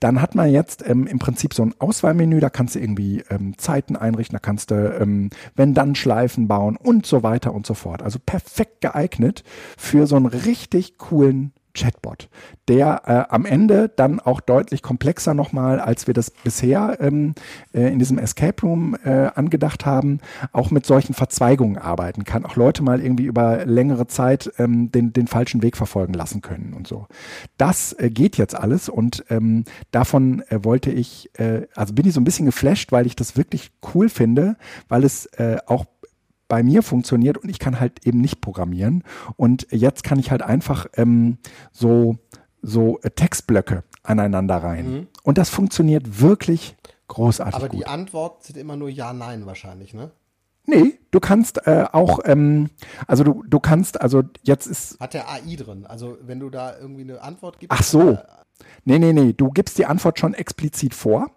dann 0.00 0.20
hat 0.20 0.34
man 0.34 0.50
jetzt 0.50 0.86
ähm, 0.86 1.06
im 1.06 1.18
Prinzip 1.18 1.54
so 1.54 1.62
ein 1.62 1.74
Auswahlmenü. 1.78 2.40
Da 2.40 2.50
kannst 2.50 2.74
du 2.74 2.80
irgendwie 2.80 3.24
ähm, 3.30 3.56
Zeiten 3.56 3.96
einrichten, 3.96 4.34
da 4.34 4.40
kannst 4.40 4.70
du 4.70 4.98
ähm, 5.00 5.30
wenn 5.56 5.72
dann 5.72 5.94
Schleifen 5.94 6.46
bauen 6.46 6.76
und 6.76 7.06
so 7.06 7.22
weiter 7.22 7.54
und 7.54 7.66
so 7.66 7.72
fort. 7.72 8.02
Also 8.02 8.18
perfekt 8.18 8.82
geeignet 8.82 9.44
für 9.78 10.06
so 10.06 10.16
einen 10.16 10.26
richtig 10.26 10.98
coolen 10.98 11.52
Chatbot, 11.74 12.28
der 12.68 13.02
äh, 13.06 13.32
am 13.32 13.44
Ende 13.44 13.88
dann 13.88 14.20
auch 14.20 14.40
deutlich 14.40 14.80
komplexer 14.82 15.34
nochmal, 15.34 15.80
als 15.80 16.06
wir 16.06 16.14
das 16.14 16.30
bisher 16.30 16.98
ähm, 17.00 17.34
äh, 17.72 17.92
in 17.92 17.98
diesem 17.98 18.18
Escape 18.18 18.62
Room 18.62 18.96
äh, 19.04 19.30
angedacht 19.34 19.84
haben, 19.84 20.20
auch 20.52 20.70
mit 20.70 20.86
solchen 20.86 21.14
Verzweigungen 21.14 21.76
arbeiten 21.76 22.24
kann, 22.24 22.46
auch 22.46 22.56
Leute 22.56 22.82
mal 22.82 23.00
irgendwie 23.00 23.24
über 23.24 23.66
längere 23.66 24.06
Zeit 24.06 24.52
ähm, 24.58 24.92
den, 24.92 25.12
den 25.12 25.26
falschen 25.26 25.62
Weg 25.62 25.76
verfolgen 25.76 26.14
lassen 26.14 26.42
können 26.42 26.74
und 26.74 26.86
so. 26.86 27.06
Das 27.58 27.92
äh, 27.94 28.08
geht 28.08 28.36
jetzt 28.36 28.54
alles 28.54 28.88
und 28.88 29.24
ähm, 29.28 29.64
davon 29.90 30.42
äh, 30.48 30.60
wollte 30.62 30.92
ich, 30.92 31.30
äh, 31.38 31.66
also 31.74 31.92
bin 31.92 32.06
ich 32.06 32.14
so 32.14 32.20
ein 32.20 32.24
bisschen 32.24 32.46
geflasht, 32.46 32.92
weil 32.92 33.06
ich 33.06 33.16
das 33.16 33.36
wirklich 33.36 33.72
cool 33.94 34.08
finde, 34.08 34.56
weil 34.88 35.04
es 35.04 35.28
auch 35.66 35.86
bei 36.48 36.62
mir 36.62 36.82
funktioniert 36.82 37.38
und 37.38 37.48
ich 37.48 37.58
kann 37.58 37.80
halt 37.80 38.06
eben 38.06 38.20
nicht 38.20 38.40
programmieren. 38.40 39.04
Und 39.36 39.66
jetzt 39.70 40.04
kann 40.04 40.18
ich 40.18 40.30
halt 40.30 40.42
einfach 40.42 40.86
ähm, 40.96 41.38
so, 41.72 42.16
so 42.62 43.00
äh, 43.02 43.10
Textblöcke 43.10 43.84
aneinander 44.02 44.58
rein. 44.58 44.90
Mhm. 44.90 45.06
Und 45.22 45.38
das 45.38 45.50
funktioniert 45.50 46.20
wirklich 46.20 46.76
großartig. 47.08 47.54
Aber 47.54 47.68
gut. 47.68 47.80
die 47.80 47.86
Antwort 47.86 48.44
sind 48.44 48.58
immer 48.58 48.76
nur 48.76 48.88
Ja, 48.88 49.12
Nein 49.12 49.46
wahrscheinlich, 49.46 49.94
ne? 49.94 50.10
Nee, 50.66 50.98
du 51.10 51.20
kannst 51.20 51.66
äh, 51.66 51.84
auch, 51.92 52.20
ähm, 52.24 52.70
also 53.06 53.22
du, 53.22 53.42
du 53.46 53.60
kannst, 53.60 54.00
also 54.00 54.22
jetzt 54.42 54.66
ist. 54.66 54.98
Hat 54.98 55.12
der 55.12 55.28
AI 55.28 55.56
drin? 55.56 55.84
Also 55.86 56.16
wenn 56.22 56.40
du 56.40 56.48
da 56.48 56.78
irgendwie 56.78 57.02
eine 57.02 57.20
Antwort 57.20 57.60
gibst. 57.60 57.76
Ach 57.78 57.82
so. 57.82 58.18
Nee, 58.84 58.98
nee, 58.98 59.12
nee, 59.12 59.32
du 59.34 59.50
gibst 59.50 59.76
die 59.78 59.84
Antwort 59.84 60.18
schon 60.18 60.32
explizit 60.32 60.94
vor. 60.94 61.30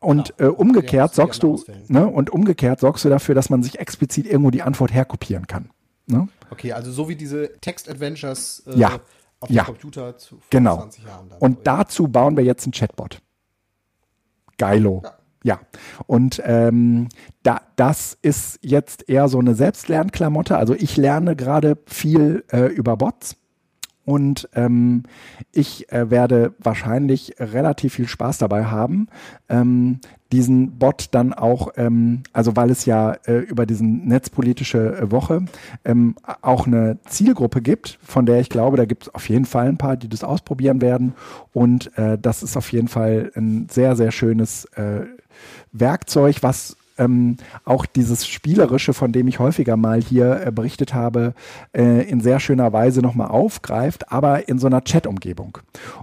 Und 0.00 0.36
genau. 0.36 0.50
äh, 0.50 0.54
umgekehrt 0.54 1.14
sorgst 1.14 1.42
du, 1.42 1.62
ne, 1.88 2.06
und 2.06 2.30
umgekehrt 2.30 2.80
sorgst 2.80 3.04
du 3.04 3.08
dafür, 3.08 3.34
dass 3.34 3.50
man 3.50 3.62
sich 3.62 3.80
explizit 3.80 4.26
irgendwo 4.26 4.50
die 4.50 4.62
Antwort 4.62 4.92
herkopieren 4.92 5.46
kann. 5.46 5.70
Ne? 6.06 6.28
Okay, 6.50 6.72
also 6.72 6.92
so 6.92 7.08
wie 7.08 7.16
diese 7.16 7.52
Text-Adventures 7.60 8.62
äh, 8.66 8.78
ja. 8.78 9.00
auf 9.40 9.50
ja. 9.50 9.64
dem 9.64 9.66
Computer 9.66 10.16
zu 10.16 10.36
vor 10.36 10.46
genau. 10.50 10.76
20 10.76 11.04
Jahren. 11.04 11.28
Dann 11.28 11.38
und 11.38 11.66
dazu 11.66 12.08
bauen 12.08 12.36
wir 12.36 12.44
jetzt 12.44 12.64
einen 12.64 12.72
Chatbot. 12.72 13.20
Geilo. 14.56 15.02
Ja. 15.04 15.14
Ja, 15.44 15.60
und 16.06 16.42
ähm, 16.44 17.08
da, 17.44 17.60
das 17.76 18.18
ist 18.22 18.58
jetzt 18.60 19.08
eher 19.08 19.28
so 19.28 19.38
eine 19.38 19.54
Selbstlernklamotte. 19.54 20.58
Also 20.58 20.74
ich 20.74 20.96
lerne 20.96 21.36
gerade 21.36 21.78
viel 21.86 22.44
äh, 22.50 22.66
über 22.66 22.96
Bots 22.96 23.36
und 24.08 24.48
ähm, 24.54 25.02
ich 25.52 25.92
äh, 25.92 26.08
werde 26.08 26.54
wahrscheinlich 26.60 27.34
relativ 27.38 27.92
viel 27.92 28.08
Spaß 28.08 28.38
dabei 28.38 28.64
haben, 28.64 29.08
ähm, 29.50 30.00
diesen 30.32 30.78
Bot 30.78 31.08
dann 31.10 31.34
auch, 31.34 31.72
ähm, 31.76 32.22
also 32.32 32.56
weil 32.56 32.70
es 32.70 32.86
ja 32.86 33.12
äh, 33.26 33.40
über 33.40 33.66
diesen 33.66 34.08
netzpolitische 34.08 34.96
äh, 34.96 35.10
Woche 35.10 35.44
ähm, 35.84 36.14
auch 36.40 36.66
eine 36.66 36.96
Zielgruppe 37.04 37.60
gibt, 37.60 37.98
von 38.02 38.24
der 38.24 38.40
ich 38.40 38.48
glaube, 38.48 38.78
da 38.78 38.86
gibt 38.86 39.02
es 39.02 39.14
auf 39.14 39.28
jeden 39.28 39.44
Fall 39.44 39.68
ein 39.68 39.76
paar, 39.76 39.98
die 39.98 40.08
das 40.08 40.24
ausprobieren 40.24 40.80
werden. 40.80 41.12
Und 41.52 41.94
äh, 41.98 42.16
das 42.16 42.42
ist 42.42 42.56
auf 42.56 42.72
jeden 42.72 42.88
Fall 42.88 43.30
ein 43.36 43.68
sehr, 43.70 43.94
sehr 43.94 44.10
schönes 44.10 44.64
äh, 44.76 45.04
Werkzeug, 45.72 46.36
was 46.40 46.77
ähm, 46.98 47.36
auch 47.64 47.86
dieses 47.86 48.26
Spielerische, 48.26 48.92
von 48.92 49.12
dem 49.12 49.28
ich 49.28 49.38
häufiger 49.38 49.76
mal 49.76 50.00
hier 50.00 50.46
äh, 50.46 50.52
berichtet 50.52 50.94
habe, 50.94 51.34
äh, 51.72 52.08
in 52.08 52.20
sehr 52.20 52.40
schöner 52.40 52.72
Weise 52.72 53.00
nochmal 53.00 53.28
aufgreift, 53.28 54.12
aber 54.12 54.48
in 54.48 54.58
so 54.58 54.66
einer 54.66 54.84
Chat-Umgebung. 54.84 55.58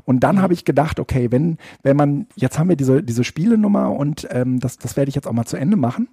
Und 0.05 0.21
dann 0.21 0.41
habe 0.41 0.53
ich 0.53 0.65
gedacht, 0.65 0.99
okay, 0.99 1.31
wenn, 1.31 1.57
wenn 1.83 1.97
man, 1.97 2.27
jetzt 2.35 2.57
haben 2.57 2.69
wir 2.69 2.75
diese, 2.75 3.03
diese 3.03 3.23
Spielenummer 3.23 3.91
und 3.91 4.27
ähm, 4.31 4.59
das, 4.59 4.77
das 4.77 4.97
werde 4.97 5.09
ich 5.09 5.15
jetzt 5.15 5.27
auch 5.27 5.33
mal 5.33 5.45
zu 5.45 5.57
Ende 5.57 5.77
machen. 5.77 6.07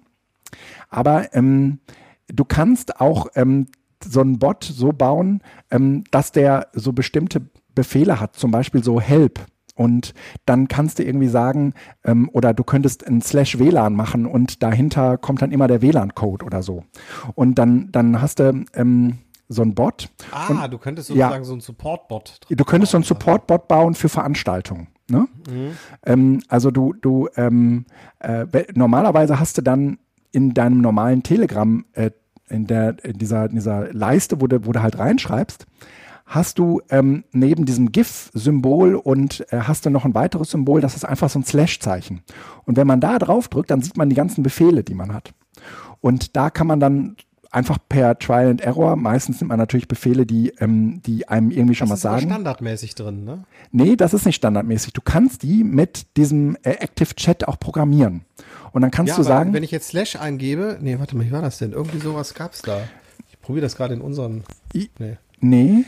Aber 0.89 1.33
ähm, 1.33 1.79
du 2.27 2.45
kannst 2.45 2.99
auch 2.99 3.27
ähm, 3.35 3.67
so 4.03 4.21
einen 4.21 4.39
Bot 4.39 4.63
so 4.63 4.91
bauen, 4.91 5.41
ähm, 5.71 6.03
dass 6.11 6.31
der 6.31 6.67
so 6.73 6.93
bestimmte 6.93 7.41
Befehle 7.75 8.19
hat, 8.19 8.35
zum 8.35 8.51
Beispiel 8.51 8.83
so 8.83 9.01
Help 9.01 9.39
und 9.75 10.13
dann 10.45 10.67
kannst 10.67 10.99
du 10.99 11.03
irgendwie 11.03 11.27
sagen, 11.27 11.73
ähm, 12.03 12.29
oder 12.31 12.53
du 12.53 12.63
könntest 12.63 13.05
ein 13.07 13.21
Slash 13.21 13.59
WLAN 13.59 13.95
machen 13.95 14.25
und 14.25 14.61
dahinter 14.61 15.17
kommt 15.17 15.41
dann 15.41 15.51
immer 15.51 15.67
der 15.67 15.81
WLAN-Code 15.81 16.45
oder 16.45 16.61
so. 16.61 16.83
Und 17.35 17.55
dann, 17.55 17.91
dann 17.91 18.21
hast 18.21 18.39
du 18.39 18.65
ähm, 18.73 19.19
so 19.49 19.61
ein 19.61 19.73
Bot. 19.75 20.09
Ah, 20.31 20.63
und, 20.63 20.73
du 20.73 20.77
könntest 20.77 21.07
sozusagen 21.07 21.43
ja, 21.43 21.43
so 21.43 21.53
ein 21.53 21.61
Support-Bot. 21.61 22.41
Du 22.49 22.63
könntest 22.63 22.91
so 22.91 22.97
ein 22.97 23.03
Support-Bot 23.03 23.67
bauen 23.67 23.95
für 23.95 24.09
Veranstaltungen. 24.09 24.87
Ne? 25.09 25.27
Mhm. 25.49 25.71
Ähm, 26.05 26.41
also 26.47 26.71
du, 26.71 26.93
du 26.93 27.27
ähm, 27.35 27.85
äh, 28.19 28.45
normalerweise 28.73 29.39
hast 29.39 29.57
du 29.57 29.61
dann 29.61 29.97
in 30.31 30.53
deinem 30.53 30.81
normalen 30.81 31.23
Telegram, 31.23 31.85
äh, 31.93 32.11
in, 32.49 32.67
der, 32.67 33.03
in, 33.03 33.17
dieser, 33.17 33.45
in 33.45 33.55
dieser 33.55 33.93
Leiste, 33.93 34.41
wo 34.41 34.47
du, 34.47 34.65
wo 34.65 34.71
du 34.71 34.81
halt 34.81 34.97
reinschreibst, 34.97 35.65
hast 36.33 36.57
du 36.57 36.81
ähm, 36.89 37.23
neben 37.31 37.65
diesem 37.65 37.91
GIF-Symbol 37.91 38.95
und 38.95 39.45
äh, 39.51 39.59
hast 39.59 39.85
du 39.85 39.91
noch 39.91 40.03
ein 40.03 40.15
weiteres 40.15 40.49
Symbol, 40.49 40.81
das 40.81 40.95
ist 40.95 41.05
einfach 41.05 41.29
so 41.29 41.39
ein 41.39 41.45
Slash-Zeichen. 41.45 42.21
Und 42.65 42.75
wenn 42.75 42.87
man 42.87 42.99
da 42.99 43.19
drauf 43.19 43.49
drückt, 43.49 43.69
dann 43.69 43.81
sieht 43.81 43.97
man 43.97 44.09
die 44.09 44.15
ganzen 44.15 44.41
Befehle, 44.41 44.83
die 44.83 44.95
man 44.95 45.13
hat. 45.13 45.33
Und 46.01 46.35
da 46.35 46.49
kann 46.49 46.65
man 46.65 46.79
dann 46.79 47.15
einfach 47.51 47.77
per 47.87 48.17
Trial 48.17 48.49
and 48.49 48.61
Error, 48.61 48.95
meistens 48.95 49.39
nimmt 49.39 49.49
man 49.49 49.59
natürlich 49.59 49.87
Befehle, 49.87 50.25
die, 50.25 50.49
ähm, 50.59 51.01
die 51.05 51.27
einem 51.27 51.51
irgendwie 51.51 51.75
schon 51.75 51.87
das 51.87 51.97
was 51.97 52.01
sagen. 52.01 52.15
Das 52.15 52.23
ist 52.23 52.29
standardmäßig 52.29 52.95
drin, 52.95 53.23
ne? 53.25 53.43
Nee, 53.71 53.95
das 53.95 54.15
ist 54.15 54.25
nicht 54.25 54.37
standardmäßig. 54.37 54.93
Du 54.93 55.01
kannst 55.01 55.43
die 55.43 55.63
mit 55.63 56.17
diesem 56.17 56.57
äh, 56.63 56.71
Active 56.71 57.13
Chat 57.15 57.47
auch 57.47 57.59
programmieren. 57.59 58.25
Und 58.71 58.81
dann 58.81 58.89
kannst 58.89 59.11
ja, 59.11 59.17
du 59.17 59.23
sagen. 59.23 59.53
Wenn 59.53 59.61
ich 59.61 59.69
jetzt 59.69 59.89
Slash 59.89 60.15
eingebe, 60.15 60.79
nee, 60.81 60.97
warte 60.97 61.15
mal, 61.15 61.27
wie 61.27 61.31
war 61.31 61.43
das 61.43 61.59
denn? 61.59 61.73
Irgendwie 61.73 61.99
sowas 61.99 62.33
gab's 62.33 62.63
da. 62.63 62.81
Ich 63.29 63.39
probiere 63.39 63.65
das 63.65 63.75
gerade 63.75 63.93
in 63.93 64.01
unseren. 64.01 64.43
Nee. 64.73 65.17
Nee. 65.39 65.83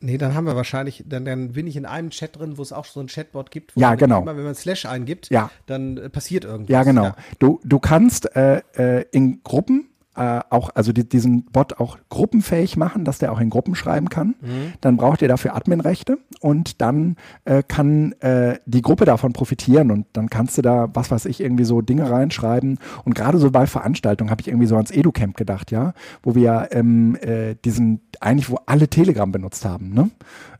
Nee, 0.00 0.18
dann 0.18 0.34
haben 0.34 0.44
wir 0.44 0.56
wahrscheinlich, 0.56 1.04
dann, 1.06 1.24
dann 1.24 1.52
bin 1.52 1.66
ich 1.66 1.76
in 1.76 1.86
einem 1.86 2.10
Chat 2.10 2.38
drin, 2.38 2.58
wo 2.58 2.62
es 2.62 2.72
auch 2.72 2.84
so 2.84 3.00
ein 3.00 3.06
Chatbot 3.06 3.50
gibt. 3.50 3.72
ja, 3.76 3.94
genau. 3.94 4.22
Immer, 4.22 4.36
wenn 4.36 4.44
man 4.44 4.54
Slash 4.54 4.84
eingibt, 4.84 5.30
ja. 5.30 5.50
dann 5.66 5.96
äh, 5.96 6.10
passiert 6.10 6.44
irgendwas. 6.44 6.72
Ja, 6.72 6.82
genau. 6.82 7.04
Ja. 7.04 7.16
Du, 7.38 7.60
du 7.64 7.78
kannst 7.78 8.36
äh, 8.36 8.62
äh, 8.76 9.06
in 9.10 9.42
Gruppen 9.42 9.88
äh, 10.16 10.40
auch, 10.50 10.70
also 10.74 10.92
die, 10.92 11.08
diesen 11.08 11.44
Bot 11.44 11.78
auch 11.78 11.98
gruppenfähig 12.08 12.76
machen, 12.76 13.04
dass 13.04 13.18
der 13.18 13.32
auch 13.32 13.40
in 13.40 13.50
Gruppen 13.50 13.74
schreiben 13.74 14.08
kann. 14.08 14.34
Mhm. 14.40 14.72
Dann 14.80 14.96
braucht 14.96 15.22
ihr 15.22 15.28
dafür 15.28 15.54
Adminrechte 15.54 16.18
und 16.40 16.80
dann 16.80 17.16
äh, 17.44 17.62
kann 17.66 18.12
äh, 18.20 18.58
die 18.66 18.82
Gruppe 18.82 19.04
davon 19.04 19.32
profitieren 19.32 19.90
und 19.90 20.06
dann 20.12 20.30
kannst 20.30 20.58
du 20.58 20.62
da, 20.62 20.88
was 20.94 21.10
weiß 21.10 21.26
ich, 21.26 21.40
irgendwie 21.40 21.64
so 21.64 21.80
Dinge 21.80 22.10
reinschreiben. 22.10 22.78
Und 23.04 23.14
gerade 23.14 23.38
so 23.38 23.50
bei 23.50 23.66
Veranstaltungen 23.66 24.30
habe 24.30 24.40
ich 24.40 24.48
irgendwie 24.48 24.66
so 24.66 24.76
ans 24.76 24.90
EduCamp 24.90 25.36
gedacht, 25.36 25.70
ja, 25.70 25.92
wo 26.22 26.34
wir 26.34 26.68
ähm, 26.72 27.16
äh, 27.20 27.54
diesen, 27.64 28.00
eigentlich 28.20 28.50
wo 28.50 28.58
alle 28.66 28.88
Telegram 28.88 29.30
benutzt 29.30 29.64
haben, 29.64 29.90
ne? 29.90 30.10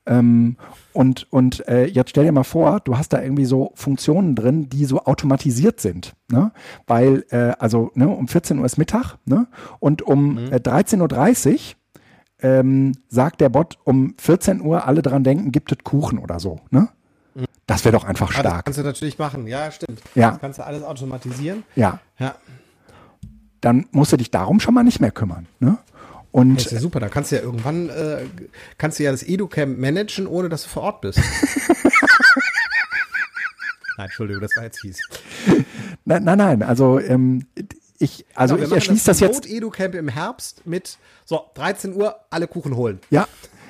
Ähm, 0.07 0.57
und 0.93 1.31
und 1.33 1.67
äh, 1.69 1.87
jetzt 1.87 2.11
stell 2.11 2.25
dir 2.25 2.33
mal 2.33 2.45
vor, 2.45 2.81
du 2.81 2.97
hast 2.97 3.13
da 3.13 3.21
irgendwie 3.21 3.45
so 3.45 3.73
Funktionen 3.75 4.35
drin, 4.35 4.69
die 4.69 4.85
so 4.85 5.03
automatisiert 5.05 5.81
sind. 5.81 6.15
Ne? 6.31 6.53
Weil, 6.87 7.25
äh, 7.31 7.53
also 7.59 7.91
ne, 7.95 8.09
um 8.09 8.29
14 8.29 8.59
Uhr 8.59 8.65
ist 8.65 8.79
Mittag 8.79 9.17
ne? 9.25 9.47
und 9.81 10.03
um 10.03 10.35
mhm. 10.35 10.53
äh, 10.53 10.57
13.30 10.57 11.53
Uhr 11.53 11.59
ähm, 12.41 12.93
sagt 13.09 13.41
der 13.41 13.49
Bot 13.49 13.79
um 13.85 14.15
14 14.19 14.61
Uhr 14.61 14.87
alle 14.87 15.03
dran 15.03 15.25
denken, 15.25 15.53
gibt 15.53 15.73
es 15.73 15.79
Kuchen 15.83 16.19
oder 16.19 16.39
so. 16.39 16.61
Ne? 16.71 16.89
Mhm. 17.35 17.45
Das 17.67 17.85
wäre 17.85 17.97
doch 17.97 18.05
einfach 18.05 18.31
stark. 18.31 18.45
das 18.45 18.65
kannst 18.65 18.79
du 18.79 18.83
natürlich 18.85 19.19
machen, 19.19 19.47
ja, 19.47 19.71
stimmt. 19.71 20.01
Ja. 20.15 20.31
Das 20.33 20.41
kannst 20.41 20.59
du 20.61 20.65
alles 20.65 20.83
automatisieren. 20.85 21.65
Ja. 21.75 22.01
Ja. 22.19 22.37
Dann 23.61 23.87
musst 23.91 24.13
du 24.13 24.17
dich 24.17 24.31
darum 24.31 24.61
schon 24.61 24.75
mal 24.75 24.85
nicht 24.85 25.01
mehr 25.01 25.11
kümmern. 25.11 25.47
Ne? 25.59 25.79
Und 26.37 26.57
das 26.57 26.67
ist 26.67 26.73
ja 26.73 26.81
super, 26.81 27.01
da 27.01 27.09
kannst 27.09 27.33
du 27.33 27.37
ja 27.37 27.43
irgendwann, 27.43 27.89
äh, 27.89 28.27
kannst 28.77 28.99
du 28.99 29.05
ja 29.05 29.11
das 29.11 29.23
EduCamp 29.23 29.79
managen, 29.79 30.27
ohne 30.27 30.51
dass 30.51 30.65
du 30.65 30.69
vor 30.69 30.83
Ort 30.83 31.01
bist. 31.01 31.19
nein, 33.97 34.05
Entschuldigung, 34.05 34.43
das 34.43 34.55
war 34.55 34.65
jetzt 34.65 34.81
fies. 34.81 35.01
Nein, 36.05 36.25
nein, 36.25 36.37
nein, 36.37 36.63
also 36.63 37.01
ähm, 37.01 37.47
ich, 37.99 38.27
also 38.35 38.57
genau, 38.57 38.67
ich 38.69 38.75
erschließe 38.75 39.07
das, 39.07 39.21
das 39.21 39.27
jetzt. 39.27 39.47
EduCamp 39.47 39.95
im 39.95 40.09
Herbst 40.09 40.67
mit, 40.67 40.99
so, 41.25 41.41
13 41.55 41.95
Uhr, 41.95 42.17
alle 42.29 42.49
Kuchen 42.49 42.77
holen. 42.77 43.01
Ja, 43.09 43.27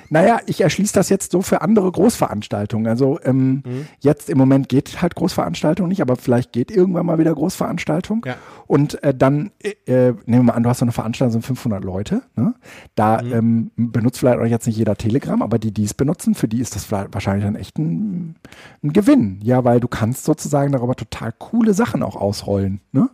naja, 0.09 0.39
ich 0.45 0.61
erschließe 0.61 0.93
das 0.93 1.09
jetzt 1.09 1.31
so 1.31 1.41
für 1.41 1.61
andere 1.61 1.91
Großveranstaltungen. 1.91 2.87
Also 2.87 3.19
ähm, 3.23 3.63
mhm. 3.65 3.87
jetzt 3.99 4.29
im 4.29 4.37
Moment 4.37 4.69
geht 4.69 5.01
halt 5.01 5.15
Großveranstaltung 5.15 5.87
nicht, 5.87 6.01
aber 6.01 6.15
vielleicht 6.15 6.53
geht 6.53 6.71
irgendwann 6.71 7.05
mal 7.05 7.19
wieder 7.19 7.33
Großveranstaltung. 7.33 8.25
Ja. 8.25 8.35
Und 8.67 9.01
äh, 9.03 9.13
dann, 9.13 9.51
äh, 9.61 9.71
äh 9.85 10.13
nehmen 10.25 10.43
wir 10.43 10.43
mal 10.43 10.53
an, 10.53 10.63
du 10.63 10.69
hast 10.69 10.79
so 10.79 10.85
eine 10.85 10.91
Veranstaltung, 10.91 11.33
sind 11.33 11.45
500 11.45 11.83
Leute. 11.83 12.21
Ne? 12.35 12.53
Da 12.95 13.21
mhm. 13.21 13.33
ähm, 13.77 13.91
benutzt 13.91 14.19
vielleicht 14.19 14.39
auch 14.39 14.45
jetzt 14.45 14.67
nicht 14.67 14.77
jeder 14.77 14.95
Telegram, 14.95 15.41
aber 15.41 15.59
die, 15.59 15.73
die 15.73 15.83
es 15.83 15.93
benutzen, 15.93 16.35
für 16.35 16.47
die 16.47 16.61
ist 16.61 16.75
das 16.75 16.91
wahrscheinlich 16.91 17.45
dann 17.45 17.55
echt 17.55 17.77
ein, 17.77 18.35
ein 18.83 18.93
Gewinn. 18.93 19.39
Ja, 19.43 19.63
weil 19.63 19.79
du 19.79 19.87
kannst 19.87 20.23
sozusagen 20.25 20.71
darüber 20.71 20.95
total 20.95 21.33
coole 21.37 21.73
Sachen 21.73 22.03
auch 22.03 22.15
ausrollen. 22.15 22.81
Ne? 22.91 23.09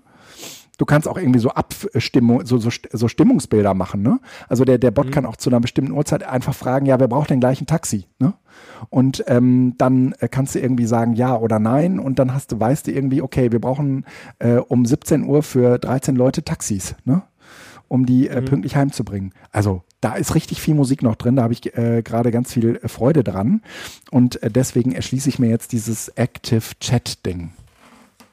Du 0.83 0.85
kannst 0.85 1.07
auch 1.07 1.17
irgendwie 1.17 1.39
so 1.39 1.49
Abstimmung, 1.49 2.45
so, 2.45 2.57
so, 2.57 2.69
so 2.91 3.07
Stimmungsbilder 3.07 3.73
machen, 3.73 4.01
ne? 4.01 4.19
Also 4.49 4.65
der, 4.65 4.77
der 4.77 4.91
Bot 4.91 5.05
mhm. 5.05 5.11
kann 5.11 5.25
auch 5.25 5.37
zu 5.37 5.49
einer 5.49 5.61
bestimmten 5.61 5.93
Uhrzeit 5.93 6.23
einfach 6.23 6.53
fragen, 6.53 6.85
ja, 6.85 6.99
wer 6.99 7.07
braucht 7.07 7.29
denn 7.29 7.39
gleich 7.39 7.61
ein 7.61 7.67
Taxi, 7.67 8.07
ne? 8.19 8.33
Und 8.89 9.23
ähm, 9.27 9.75
dann 9.77 10.13
äh, 10.19 10.27
kannst 10.27 10.55
du 10.55 10.59
irgendwie 10.59 10.85
sagen 10.85 11.13
ja 11.13 11.37
oder 11.37 11.57
nein 11.57 11.99
und 11.99 12.19
dann 12.19 12.33
hast 12.33 12.51
du, 12.51 12.59
weißt 12.59 12.87
du 12.87 12.91
irgendwie, 12.91 13.21
okay, 13.21 13.53
wir 13.53 13.61
brauchen 13.61 14.03
äh, 14.39 14.55
um 14.55 14.85
17 14.85 15.23
Uhr 15.23 15.41
für 15.41 15.79
13 15.79 16.17
Leute 16.17 16.43
Taxis, 16.43 16.95
ne? 17.05 17.21
Um 17.87 18.05
die 18.05 18.27
äh, 18.27 18.41
mhm. 18.41 18.45
pünktlich 18.45 18.75
heimzubringen. 18.75 19.31
Also 19.53 19.83
da 20.01 20.15
ist 20.15 20.35
richtig 20.35 20.59
viel 20.59 20.75
Musik 20.75 21.01
noch 21.01 21.15
drin, 21.15 21.37
da 21.37 21.43
habe 21.43 21.53
ich 21.53 21.77
äh, 21.77 22.01
gerade 22.03 22.31
ganz 22.31 22.51
viel 22.51 22.81
Freude 22.87 23.23
dran. 23.23 23.61
Und 24.11 24.43
äh, 24.43 24.51
deswegen 24.51 24.91
erschließe 24.91 25.29
ich 25.29 25.39
mir 25.39 25.47
jetzt 25.47 25.71
dieses 25.71 26.09
Active 26.09 26.77
Chat 26.81 27.25
Ding. 27.25 27.51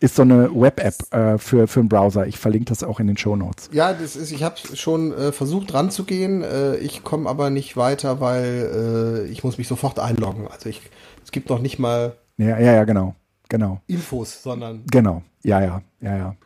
Ist 0.01 0.17
so 0.17 0.23
eine 0.23 0.51
Web-App 0.53 1.15
äh, 1.15 1.39
für, 1.39 1.67
für 1.69 1.81
einen 1.81 1.89
Browser. 1.89 2.27
Ich 2.27 2.39
verlinke 2.39 2.67
das 2.67 2.83
auch 2.83 3.01
in 3.01 3.07
den 3.07 3.17
Show 3.17 3.37
Notes. 3.37 3.69
Ja, 3.73 3.93
das 3.93 4.17
ist, 4.17 4.33
ich 4.33 4.43
habe 4.43 4.57
schon 4.75 5.13
äh, 5.13 5.31
versucht 5.31 5.73
ranzugehen. 5.75 6.43
Äh, 6.43 6.77
ich 6.77 7.05
komme 7.05 7.29
aber 7.29 7.51
nicht 7.51 7.77
weiter, 7.77 8.21
weil 8.21 9.27
äh, 9.27 9.31
ich 9.31 9.45
muss 9.45 9.59
mich 9.59 9.69
sofort 9.69 9.99
einloggen. 9.99 10.49
Also 10.49 10.69
ich, 10.69 10.81
es 11.23 11.31
gibt 11.31 11.51
noch 11.51 11.61
nicht 11.61 11.79
mal 11.79 12.15
ja, 12.41 12.59
ja, 12.59 12.73
ja, 12.73 12.85
genau. 12.85 13.15
Genau. 13.51 13.81
Infos, 13.87 14.43
sondern. 14.43 14.85
Genau, 14.91 15.23
ja, 15.43 15.61
ja, 15.61 15.83
ja, 16.01 16.17
ja. 16.17 16.37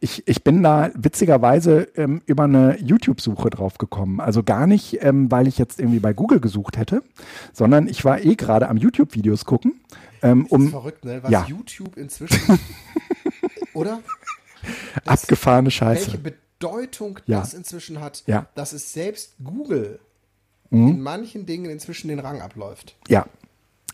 Ich, 0.00 0.26
ich 0.26 0.42
bin 0.44 0.62
da 0.62 0.90
witzigerweise 0.94 1.88
ähm, 1.96 2.22
über 2.24 2.44
eine 2.44 2.78
YouTube-Suche 2.78 3.50
drauf 3.50 3.76
gekommen. 3.76 4.20
Also 4.20 4.42
gar 4.42 4.66
nicht, 4.66 5.02
ähm, 5.02 5.30
weil 5.30 5.46
ich 5.46 5.58
jetzt 5.58 5.78
irgendwie 5.78 5.98
bei 5.98 6.14
Google 6.14 6.40
gesucht 6.40 6.78
hätte, 6.78 7.02
sondern 7.52 7.86
ich 7.86 8.04
war 8.04 8.22
eh 8.22 8.34
gerade 8.34 8.68
am 8.68 8.78
YouTube-Videos 8.78 9.44
gucken. 9.44 9.80
Ähm, 10.22 10.46
um, 10.46 10.60
das 10.60 10.66
ist 10.66 10.70
verrückt, 10.70 11.04
ne? 11.04 11.22
Was 11.22 11.30
ja. 11.30 11.46
YouTube 11.46 11.96
inzwischen. 11.96 12.58
oder? 13.74 14.00
Das, 15.04 15.22
Abgefahrene 15.22 15.70
Scheiße. 15.70 16.06
Welche 16.06 16.18
Bedeutung 16.18 17.18
ja. 17.26 17.40
das 17.40 17.54
inzwischen 17.54 18.00
hat, 18.00 18.22
ja. 18.26 18.46
dass 18.54 18.72
es 18.72 18.92
selbst 18.92 19.34
Google 19.42 19.98
mhm. 20.70 20.88
in 20.88 21.00
manchen 21.00 21.46
Dingen 21.46 21.70
inzwischen 21.70 22.08
den 22.08 22.20
Rang 22.20 22.40
abläuft. 22.40 22.96
Ja. 23.08 23.26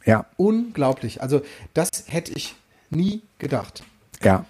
Ja. 0.04 0.26
Unglaublich. 0.36 1.22
Also, 1.22 1.42
das 1.74 1.90
hätte 2.06 2.32
ich 2.34 2.54
nie 2.90 3.22
gedacht. 3.38 3.82
Ja. 4.22 4.44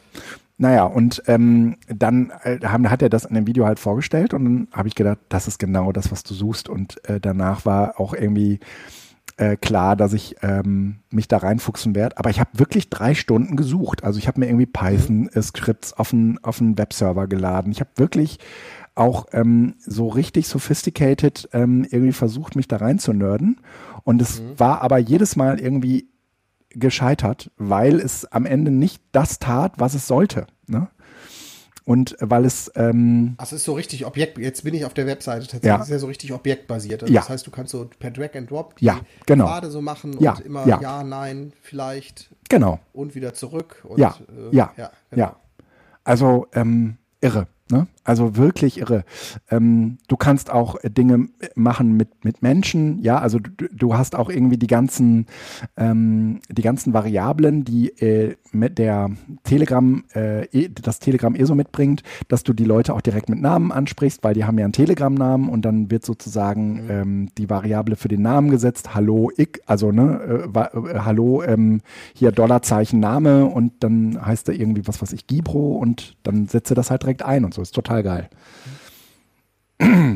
Naja, 0.61 0.85
und 0.85 1.23
ähm, 1.27 1.77
dann 1.87 2.33
äh, 2.43 2.59
haben, 2.65 2.91
hat 2.91 3.01
er 3.01 3.09
das 3.09 3.25
in 3.25 3.37
dem 3.37 3.47
Video 3.47 3.65
halt 3.65 3.79
vorgestellt 3.79 4.35
und 4.35 4.45
dann 4.45 4.69
habe 4.73 4.89
ich 4.89 4.97
gedacht, 4.97 5.19
das 5.29 5.47
ist 5.47 5.61
genau 5.61 5.93
das, 5.93 6.11
was 6.11 6.25
du 6.25 6.35
suchst. 6.35 6.69
Und 6.69 7.03
äh, 7.09 7.21
danach 7.21 7.65
war 7.65 8.01
auch 8.01 8.13
irgendwie 8.13 8.59
äh, 9.39 9.57
klar, 9.57 9.97
dass 9.97 10.13
ich 10.13 10.37
ähm, 10.43 10.97
mich 11.11 11.29
da 11.29 11.39
reinfuchsen 11.39 11.95
werde. 11.95 12.19
Aber 12.19 12.29
ich 12.31 12.41
habe 12.41 12.51
wirklich 12.55 12.91
drei 12.91 13.15
Stunden 13.15 13.57
gesucht. 13.57 14.05
Also 14.05 14.19
ich 14.19 14.27
habe 14.27 14.41
mir 14.41 14.47
irgendwie 14.47 14.67
Python-Skripts 14.67 15.95
auf 15.95 16.13
einen, 16.13 16.43
auf 16.43 16.61
einen 16.61 16.77
Webserver 16.77 17.29
geladen. 17.29 17.73
Ich 17.73 17.81
habe 17.81 17.91
wirklich 17.97 18.39
auch 18.97 19.27
ähm, 19.33 19.75
so 19.79 20.09
richtig 20.09 20.49
sophisticated 20.49 21.49
ähm, 21.53 21.87
irgendwie 21.89 22.13
versucht, 22.13 22.57
mich 22.57 22.67
da 22.67 22.79
rein 22.79 22.99
zu 22.99 23.13
nerden. 23.13 23.61
Und 24.03 24.21
es 24.21 24.43
mhm. 24.43 24.59
war 24.59 24.83
aber 24.83 24.99
jedes 24.99 25.37
Mal 25.37 25.61
irgendwie 25.61 26.09
gescheitert, 26.71 27.51
weil 27.57 28.01
es 28.01 28.25
am 28.27 28.45
Ende 28.45 28.73
nicht 28.73 29.03
das 29.13 29.39
tat, 29.39 29.75
was 29.79 29.95
es 29.95 30.07
sollte. 30.09 30.47
Und 31.89 32.17
weil 32.21 32.45
es. 32.45 32.71
Ähm, 32.75 33.33
Ach, 33.39 33.45
es 33.45 33.53
ist 33.53 33.65
so 33.65 33.73
richtig 33.73 34.05
Objekt. 34.05 34.37
Jetzt 34.37 34.63
bin 34.63 34.75
ich 34.75 34.85
auf 34.85 34.93
der 34.93 35.07
Webseite 35.07 35.47
tatsächlich. 35.47 35.69
Ja. 35.69 35.77
Es 35.77 35.85
ist 35.85 35.91
ja 35.91 35.99
so 35.99 36.07
richtig 36.07 36.35
objektbasiert. 36.35 37.03
Also 37.03 37.15
ja. 37.15 37.21
Das 37.23 37.31
heißt, 37.31 37.47
du 37.47 37.51
kannst 37.51 37.73
so 37.73 37.89
per 37.99 38.11
Drag 38.11 38.35
and 38.35 38.51
Drop 38.51 38.77
die 38.77 38.85
ja, 38.85 39.01
genau. 39.25 39.47
Pfade 39.47 39.71
so 39.71 39.81
machen 39.81 40.15
ja, 40.21 40.33
und 40.33 40.45
immer 40.45 40.67
ja. 40.67 40.79
ja, 40.83 41.03
nein, 41.03 41.55
vielleicht. 41.63 42.29
Genau. 42.51 42.79
Und 42.93 43.15
wieder 43.15 43.33
zurück. 43.33 43.87
Und, 43.89 43.99
ja, 43.99 44.19
äh, 44.29 44.55
ja, 44.55 44.71
ja, 44.77 44.91
genau. 45.09 45.23
ja. 45.23 45.37
Also 46.05 46.47
ähm, 46.53 46.99
irre. 47.23 47.47
Ne? 47.71 47.87
Also 48.03 48.37
wirklich 48.37 48.79
irre. 48.79 49.05
Ähm, 49.51 49.99
du 50.09 50.17
kannst 50.17 50.51
auch 50.51 50.77
Dinge 50.83 51.29
machen 51.55 51.93
mit, 51.99 52.25
mit 52.25 52.41
Menschen, 52.41 53.03
ja, 53.03 53.19
also 53.19 53.39
du, 53.39 53.69
du 53.71 53.95
hast 53.95 54.17
auch 54.17 54.31
irgendwie 54.31 54.57
die 54.57 54.67
ganzen, 54.67 55.27
ähm, 55.77 56.41
die 56.49 56.63
ganzen 56.63 56.95
Variablen, 56.95 57.65
die 57.65 57.91
äh, 58.01 58.37
mit 58.53 58.79
der 58.79 59.11
Telegram, 59.45 60.03
äh, 60.15 60.69
das 60.71 61.01
Telegram 61.01 61.35
eh 61.35 61.45
so 61.45 61.55
mitbringt, 61.55 62.03
dass 62.29 62.43
du 62.43 62.55
die 62.55 62.65
Leute 62.65 62.95
auch 62.95 63.03
direkt 63.03 63.29
mit 63.29 63.43
Namen 63.43 63.73
ansprichst, 63.73 64.25
weil 64.25 64.33
die 64.33 64.45
haben 64.45 64.59
ja 64.59 64.65
einen 64.65 64.73
Telegram-Namen 64.73 65.51
und 65.51 65.63
dann 65.67 65.91
wird 65.91 66.07
sozusagen 66.07 66.85
mhm. 66.85 66.91
ähm, 66.91 67.29
die 67.37 67.51
Variable 67.51 67.97
für 67.97 68.09
den 68.09 68.23
Namen 68.23 68.51
gesetzt, 68.51 68.95
Hallo, 68.95 69.31
ich, 69.37 69.61
also 69.67 69.93
ne, 69.93 70.49
äh, 70.55 70.59
äh, 70.59 71.01
Hallo, 71.01 71.43
ähm, 71.43 71.83
hier 72.15 72.33
Dollarzeichen 72.33 73.01
Name 73.01 73.45
und 73.45 73.73
dann 73.81 74.19
heißt 74.25 74.49
er 74.49 74.55
irgendwie 74.55 74.87
was, 74.87 75.03
was 75.03 75.13
ich, 75.13 75.27
Gibro 75.27 75.77
und 75.77 76.17
dann 76.23 76.47
setze 76.47 76.75
das 76.75 76.91
halt 76.91 77.03
direkt 77.03 77.23
ein 77.23 77.45
und 77.45 77.53
so. 77.53 77.58
Ist 77.63 77.75
total 77.75 78.03
geil. 78.03 78.29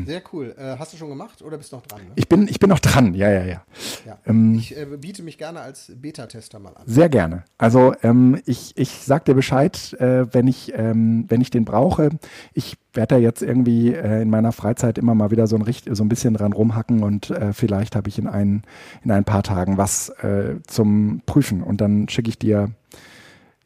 Sehr 0.05 0.21
cool. 0.33 0.53
Äh, 0.57 0.77
hast 0.77 0.91
du 0.91 0.97
schon 0.97 1.07
gemacht 1.07 1.41
oder 1.41 1.57
bist 1.57 1.71
du 1.71 1.77
noch 1.77 1.87
dran? 1.87 2.01
Ne? 2.01 2.11
Ich, 2.15 2.27
bin, 2.27 2.49
ich 2.49 2.59
bin 2.59 2.69
noch 2.69 2.79
dran, 2.79 3.13
ja, 3.13 3.29
ja, 3.29 3.45
ja. 3.45 3.63
ja. 4.05 4.17
Ähm, 4.25 4.55
ich 4.55 4.77
äh, 4.77 4.85
biete 4.97 5.23
mich 5.23 5.37
gerne 5.37 5.61
als 5.61 5.89
Beta-Tester 5.95 6.59
mal 6.59 6.75
an. 6.75 6.83
Sehr 6.85 7.07
gerne. 7.07 7.45
Also 7.57 7.93
ähm, 8.03 8.41
ich, 8.45 8.73
ich 8.75 8.89
sag 8.89 9.23
dir 9.23 9.35
Bescheid, 9.35 9.93
äh, 9.99 10.25
wenn, 10.33 10.47
ich, 10.47 10.73
ähm, 10.75 11.25
wenn 11.29 11.39
ich 11.39 11.49
den 11.49 11.63
brauche. 11.63 12.09
Ich 12.53 12.75
werde 12.93 13.15
da 13.15 13.21
jetzt 13.21 13.41
irgendwie 13.41 13.93
äh, 13.93 14.21
in 14.21 14.29
meiner 14.29 14.51
Freizeit 14.51 14.97
immer 14.97 15.15
mal 15.15 15.31
wieder 15.31 15.47
so 15.47 15.55
ein, 15.55 15.65
so 15.91 16.03
ein 16.03 16.09
bisschen 16.09 16.33
dran 16.33 16.51
rumhacken 16.51 17.01
und 17.01 17.29
äh, 17.29 17.53
vielleicht 17.53 17.95
habe 17.95 18.09
ich 18.09 18.19
in 18.19 18.27
ein, 18.27 18.63
in 19.05 19.11
ein 19.11 19.23
paar 19.23 19.43
Tagen 19.43 19.77
was 19.77 20.09
äh, 20.09 20.55
zum 20.67 21.21
Prüfen 21.25 21.63
und 21.63 21.79
dann 21.79 22.09
schicke 22.09 22.27
ich 22.27 22.37
dir, 22.37 22.71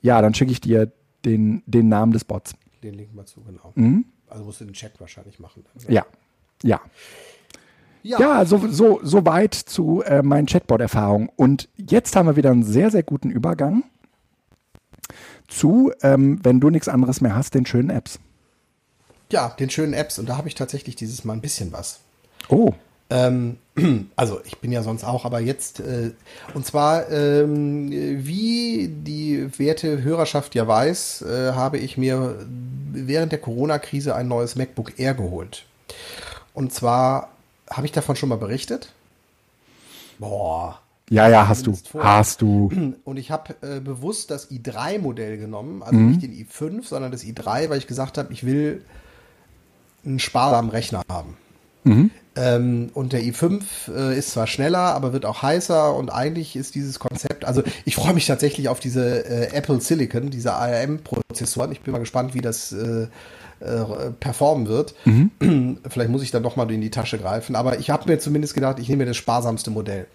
ja, 0.02 0.22
dann 0.22 0.36
schicke 0.36 0.52
ich 0.52 0.62
dir 0.62 0.92
den, 1.26 1.64
den 1.66 1.90
Namen 1.90 2.12
des 2.12 2.24
Bots. 2.24 2.54
Den 2.84 2.94
Link 2.94 3.14
mal 3.14 3.26
zu, 3.26 3.42
genau. 3.42 3.72
Mhm. 3.76 4.06
Also 4.30 4.44
musst 4.44 4.62
du 4.62 4.66
den 4.66 4.74
Chat 4.74 5.00
wahrscheinlich 5.00 5.40
machen. 5.40 5.66
Ja, 5.88 6.06
ja. 6.64 6.82
Ja, 8.04 8.20
ja 8.20 8.46
so, 8.46 8.68
so, 8.68 9.00
so 9.04 9.26
weit 9.26 9.54
zu 9.54 10.02
äh, 10.04 10.22
meinen 10.22 10.48
Chatbot-Erfahrungen. 10.48 11.30
Und 11.36 11.70
jetzt 11.76 12.16
haben 12.16 12.28
wir 12.28 12.36
wieder 12.36 12.52
einen 12.52 12.64
sehr, 12.64 12.92
sehr 12.92 13.04
guten 13.04 13.30
Übergang 13.30 13.84
zu, 15.48 15.92
ähm, 16.02 16.40
wenn 16.44 16.60
du 16.60 16.70
nichts 16.70 16.88
anderes 16.88 17.22
mehr 17.22 17.36
hast, 17.36 17.54
den 17.54 17.66
schönen 17.66 17.90
Apps. 17.90 18.20
Ja, 19.32 19.50
den 19.60 19.70
schönen 19.70 19.94
Apps. 19.94 20.20
Und 20.20 20.30
da 20.30 20.38
habe 20.38 20.48
ich 20.48 20.56
tatsächlich 20.56 20.96
dieses 20.96 21.26
Mal 21.26 21.34
ein 21.34 21.42
bisschen 21.42 21.72
was. 21.72 22.00
Oh. 22.50 22.74
Ähm, 23.10 23.58
also 24.16 24.42
ich 24.46 24.58
bin 24.58 24.72
ja 24.72 24.84
sonst 24.84 25.04
auch, 25.04 25.26
aber 25.26 25.40
jetzt, 25.40 25.80
äh, 25.80 26.12
und 26.54 26.66
zwar, 26.66 27.10
ähm, 27.10 27.90
wie 27.90 28.90
die 28.90 29.50
werte 29.58 30.04
Hörerschaft 30.04 30.56
ja 30.56 30.68
weiß, 30.68 31.22
äh, 31.22 31.52
habe 31.54 31.78
ich 31.78 31.98
mir 31.98 32.46
während 32.92 33.32
der 33.32 33.40
Corona-Krise 33.40 34.16
ein 34.16 34.28
neues 34.28 34.56
MacBook 34.56 35.00
Air 35.00 35.14
geholt. 35.14 35.66
Und 36.54 36.74
zwar, 36.74 37.30
habe 37.70 37.86
ich 37.86 37.92
davon 37.92 38.16
schon 38.16 38.30
mal 38.30 38.38
berichtet? 38.38 38.92
Boah. 40.20 40.80
Ja, 41.10 41.30
ja, 41.30 41.48
hast 41.48 41.68
du. 41.68 41.74
Vor. 41.74 42.04
Hast 42.04 42.42
du. 42.42 42.70
Und 43.06 43.18
ich 43.18 43.32
habe 43.32 43.56
äh, 43.62 43.80
bewusst 43.80 44.32
das 44.32 44.52
i3-Modell 44.52 45.38
genommen, 45.38 45.82
also 45.84 45.98
mhm. 45.98 46.10
nicht 46.10 46.24
den 46.24 46.34
i5, 46.34 46.86
sondern 46.86 47.12
das 47.12 47.24
i3, 47.24 47.70
weil 47.70 47.78
ich 47.78 47.88
gesagt 47.88 48.18
habe, 48.18 48.34
ich 48.34 48.46
will 48.46 48.84
einen 50.06 50.20
sparsamen 50.20 50.70
Rechner 50.72 51.04
haben. 51.10 51.38
Mhm. 51.84 52.12
Ähm, 52.38 52.92
und 52.94 53.14
der 53.14 53.22
i5 53.24 53.64
äh, 53.90 54.18
ist 54.18 54.32
zwar 54.32 54.46
schneller, 54.46 54.80
aber 54.80 55.12
wird 55.12 55.26
auch 55.26 55.42
heißer 55.42 55.96
und 55.96 56.10
eigentlich 56.10 56.56
ist 56.56 56.76
dieses 56.76 57.00
Konzept, 57.00 57.46
also 57.46 57.64
ich 57.84 57.96
freue 57.96 58.14
mich 58.14 58.28
tatsächlich 58.28 58.70
auf 58.70 58.80
diese 58.80 59.26
äh, 59.26 59.56
Apple 59.56 59.82
Silicon, 59.82 60.30
diese 60.30 60.54
ARM-Prozessoren. 60.54 61.72
Ich 61.72 61.82
bin 61.82 61.94
mal 61.94 62.00
gespannt, 62.00 62.36
wie 62.36 62.42
das 62.42 62.72
äh, 62.72 63.08
äh, 63.60 64.12
performen 64.20 64.68
wird. 64.68 64.94
Mhm. 65.06 65.80
Vielleicht 65.90 66.12
muss 66.12 66.22
ich 66.22 66.30
dann 66.30 66.44
doch 66.44 66.56
mal 66.56 66.70
in 66.70 66.82
die 66.82 66.92
Tasche 66.92 67.18
greifen, 67.18 67.56
aber 67.56 67.80
ich 67.80 67.90
habe 67.90 68.08
mir 68.08 68.20
zumindest 68.20 68.54
gedacht, 68.54 68.78
ich 68.78 68.88
nehme 68.88 69.04
mir 69.04 69.10
das 69.10 69.18
sparsamste 69.18 69.72
Modell. 69.72 70.06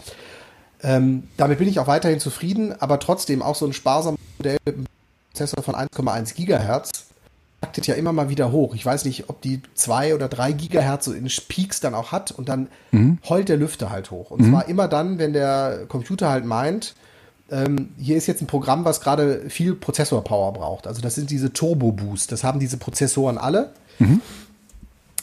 Ähm, 0.84 1.24
damit 1.36 1.58
bin 1.58 1.66
ich 1.66 1.80
auch 1.80 1.88
weiterhin 1.88 2.20
zufrieden, 2.20 2.72
aber 2.80 3.00
trotzdem 3.00 3.42
auch 3.42 3.56
so 3.56 3.66
ein 3.66 3.72
sparsames 3.72 4.20
Modell 4.38 4.58
mit 4.64 4.76
einem 4.76 4.86
Prozessor 5.30 5.62
von 5.64 5.74
1,1 5.74 6.34
Gigahertz 6.34 7.06
taktet 7.62 7.86
ja 7.86 7.94
immer 7.94 8.12
mal 8.12 8.28
wieder 8.28 8.50
hoch. 8.50 8.74
Ich 8.74 8.84
weiß 8.84 9.04
nicht, 9.04 9.30
ob 9.30 9.40
die 9.40 9.62
zwei 9.74 10.14
oder 10.14 10.28
drei 10.28 10.52
Gigahertz 10.52 11.06
so 11.06 11.12
in 11.12 11.28
Peaks 11.48 11.80
dann 11.80 11.94
auch 11.94 12.12
hat 12.12 12.32
und 12.32 12.48
dann 12.48 12.66
mhm. 12.90 13.18
heult 13.28 13.48
der 13.48 13.56
Lüfter 13.56 13.90
halt 13.90 14.10
hoch. 14.10 14.30
Und 14.30 14.42
mhm. 14.42 14.50
zwar 14.50 14.68
immer 14.68 14.88
dann, 14.88 15.18
wenn 15.18 15.32
der 15.32 15.84
Computer 15.88 16.28
halt 16.28 16.44
meint, 16.44 16.94
ähm, 17.50 17.90
hier 17.98 18.16
ist 18.16 18.26
jetzt 18.26 18.42
ein 18.42 18.46
Programm, 18.48 18.84
was 18.84 19.00
gerade 19.00 19.48
viel 19.48 19.74
Prozessor-Power 19.74 20.52
braucht. 20.52 20.86
Also 20.86 21.00
das 21.00 21.14
sind 21.14 21.30
diese 21.30 21.52
Turbo-Boost. 21.52 22.32
Das 22.32 22.42
haben 22.42 22.58
diese 22.58 22.78
Prozessoren 22.78 23.38
alle. 23.38 23.70
Mhm. 23.98 24.20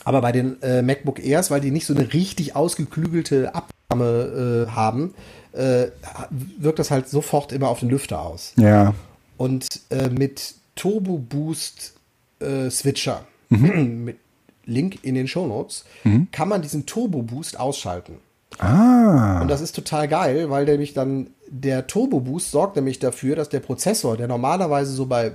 Aber 0.06 0.22
bei 0.22 0.32
den 0.32 0.62
äh, 0.62 0.82
MacBook 0.82 1.20
Airs, 1.20 1.52
weil 1.52 1.60
die 1.60 1.72
nicht 1.72 1.86
so 1.86 1.94
eine 1.94 2.14
richtig 2.14 2.56
ausgeklügelte 2.56 3.54
Abnahme 3.54 4.68
äh, 4.68 4.72
haben, 4.72 5.14
äh, 5.52 5.88
wirkt 6.30 6.80
das 6.80 6.90
halt 6.90 7.10
sofort 7.10 7.52
immer 7.52 7.68
auf 7.68 7.82
den 7.82 7.90
Lüfter 7.90 8.22
aus. 8.22 8.54
Ja. 8.56 8.94
Und 9.38 9.68
äh, 9.90 10.10
mit 10.10 10.56
Turbo 10.76 11.18
Boost 11.18 11.99
äh, 12.40 12.70
Switcher 12.70 13.26
mhm. 13.50 14.04
mit 14.06 14.18
Link 14.66 15.00
in 15.04 15.16
den 15.16 15.28
Show 15.28 15.48
Notes, 15.48 15.86
mhm. 16.04 16.28
kann 16.32 16.48
man 16.48 16.62
diesen 16.62 16.86
Turbo 16.86 17.22
Boost 17.22 17.60
ausschalten. 17.60 18.18
Ah. 18.60 19.42
Und 19.42 19.48
das 19.50 19.62
ist 19.62 19.76
total 19.76 20.08
geil, 20.08 20.50
weil 20.50 20.66
nämlich 20.66 20.94
dann 20.94 21.28
der 21.48 21.88
Turbo 21.88 22.20
Boost 22.20 22.52
sorgt 22.52 22.76
nämlich 22.76 23.00
dafür, 23.00 23.36
dass 23.36 23.50
der 23.50 23.60
Prozessor, 23.60 24.18
der 24.18 24.28
normalerweise 24.28 24.92
so 24.92 25.06
bei 25.06 25.34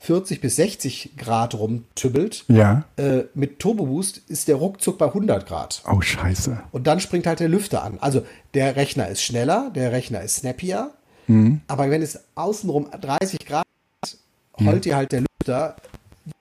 40 0.00 0.40
bis 0.40 0.56
60 0.56 1.16
Grad 1.16 1.54
rumtübbelt, 1.54 2.44
ja. 2.48 2.84
äh, 2.96 3.24
mit 3.34 3.58
Turbo 3.58 3.86
Boost 3.86 4.18
ist 4.28 4.48
der 4.48 4.56
ruckzuck 4.56 4.98
bei 4.98 5.06
100 5.06 5.46
Grad. 5.46 5.82
Oh, 5.90 6.00
scheiße. 6.00 6.60
Und 6.72 6.86
dann 6.86 7.00
springt 7.00 7.26
halt 7.26 7.40
der 7.40 7.48
Lüfter 7.48 7.82
an. 7.82 7.98
Also 8.00 8.22
der 8.54 8.76
Rechner 8.76 9.08
ist 9.08 9.22
schneller, 9.22 9.70
der 9.74 9.92
Rechner 9.92 10.22
ist 10.22 10.36
snappier, 10.36 10.90
mhm. 11.26 11.60
aber 11.68 11.90
wenn 11.90 12.02
es 12.02 12.20
außenrum 12.34 12.88
30 13.00 13.46
Grad 13.46 13.66
heult 14.58 14.76
mhm. 14.76 14.80
dir 14.80 14.96
halt 14.96 15.12
der 15.12 15.20
Lüfter 15.20 15.76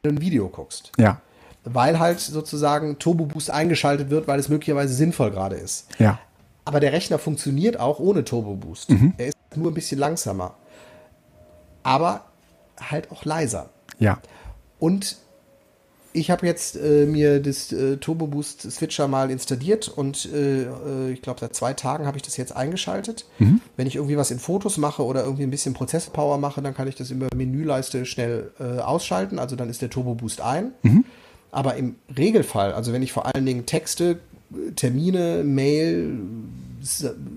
du 0.04 0.10
ein 0.10 0.22
Video 0.22 0.48
guckst. 0.50 0.92
Ja. 0.98 1.22
weil 1.64 2.00
halt 2.00 2.20
sozusagen 2.20 2.98
Turbo 3.00 3.26
Boost 3.26 3.52
eingeschaltet 3.52 4.10
wird, 4.10 4.28
weil 4.28 4.40
es 4.40 4.50
möglicherweise 4.50 4.94
sinnvoll 4.94 5.32
gerade 5.32 5.56
ist. 5.56 5.88
Ja. 6.00 6.20
Aber 6.66 6.80
der 6.80 6.92
Rechner 6.92 7.20
funktioniert 7.20 7.80
auch 7.80 8.00
ohne 8.00 8.24
Turbo 8.24 8.56
Boost. 8.56 8.90
Er 9.18 9.28
ist 9.28 9.38
nur 9.56 9.72
ein 9.72 9.74
bisschen 9.74 10.00
langsamer. 10.00 10.56
Aber 11.84 12.26
halt 12.80 13.12
auch 13.12 13.26
leiser. 13.26 13.70
Ja. 14.00 14.20
Und 14.80 15.18
ich 16.14 16.32
habe 16.32 16.46
jetzt 16.46 16.76
äh, 16.76 17.06
mir 17.06 17.40
das 17.42 17.72
äh, 17.72 17.98
Turbo 17.98 18.28
Boost 18.28 18.70
Switcher 18.72 19.08
mal 19.08 19.32
installiert 19.32 19.88
und 19.88 20.28
äh, 20.34 20.64
äh, 20.64 21.12
ich 21.12 21.22
glaube 21.22 21.40
seit 21.40 21.56
zwei 21.56 21.74
Tagen 21.74 22.06
habe 22.06 22.18
ich 22.18 22.24
das 22.24 22.38
jetzt 22.38 22.56
eingeschaltet. 22.56 23.26
Wenn 23.78 23.88
ich 23.88 23.96
irgendwie 23.96 24.18
was 24.18 24.32
in 24.32 24.40
Fotos 24.40 24.78
mache 24.78 25.04
oder 25.04 25.24
irgendwie 25.24 25.44
ein 25.44 25.52
bisschen 25.52 25.74
Prozesspower 25.74 26.38
mache, 26.38 26.62
dann 26.62 26.74
kann 26.74 26.88
ich 26.88 26.96
das 26.96 27.12
über 27.12 27.28
Menüleiste 27.36 28.06
schnell 28.06 28.52
äh, 28.60 28.80
ausschalten. 28.80 29.40
Also 29.40 29.56
dann 29.56 29.70
ist 29.70 29.82
der 29.82 29.90
Turbo 29.90 30.16
Boost 30.16 30.42
ein. 30.42 30.72
Aber 31.52 31.76
im 31.76 31.96
Regelfall, 32.18 32.74
also 32.74 32.94
wenn 32.94 33.04
ich 33.04 33.12
vor 33.12 33.26
allen 33.26 33.46
Dingen 33.46 33.66
Texte, 33.66 34.20
äh, 34.52 34.72
Termine, 34.72 35.44
Mail 35.44 36.18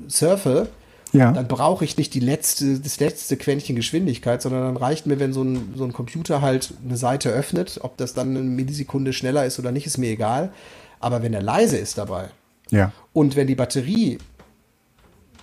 surfe, 0.09 0.69
Ja. 1.15 1.31
dann 1.32 1.47
brauche 1.49 1.85
ich 1.85 1.97
nicht 1.97 2.12
die 2.12 2.20
letzte, 2.20 2.81
das 2.81 2.99
letzte 3.01 3.36
Quäntchen 3.36 3.77
Geschwindigkeit, 3.77 4.43
sondern 4.43 4.62
dann 4.62 4.77
reicht 4.77 5.07
mir, 5.07 5.19
wenn 5.20 5.32
so 5.32 5.43
ein, 5.45 5.73
so 5.77 5.85
ein 5.85 5.93
Computer 5.93 6.43
halt 6.43 6.74
eine 6.85 6.97
Seite 6.97 7.31
öffnet, 7.31 7.78
ob 7.82 7.97
das 7.97 8.12
dann 8.15 8.31
eine 8.31 8.41
Millisekunde 8.41 9.12
schneller 9.12 9.47
ist 9.47 9.59
oder 9.61 9.70
nicht, 9.73 9.86
ist 9.86 9.97
mir 9.97 10.11
egal. 10.11 10.53
Aber 11.01 11.23
wenn 11.23 11.32
er 11.32 11.41
leise 11.43 11.77
ist 11.78 11.97
dabei 11.99 12.31
Ja. 12.70 12.93
und 13.12 13.36
wenn 13.36 13.47
die 13.47 13.55
Batterie 13.55 14.19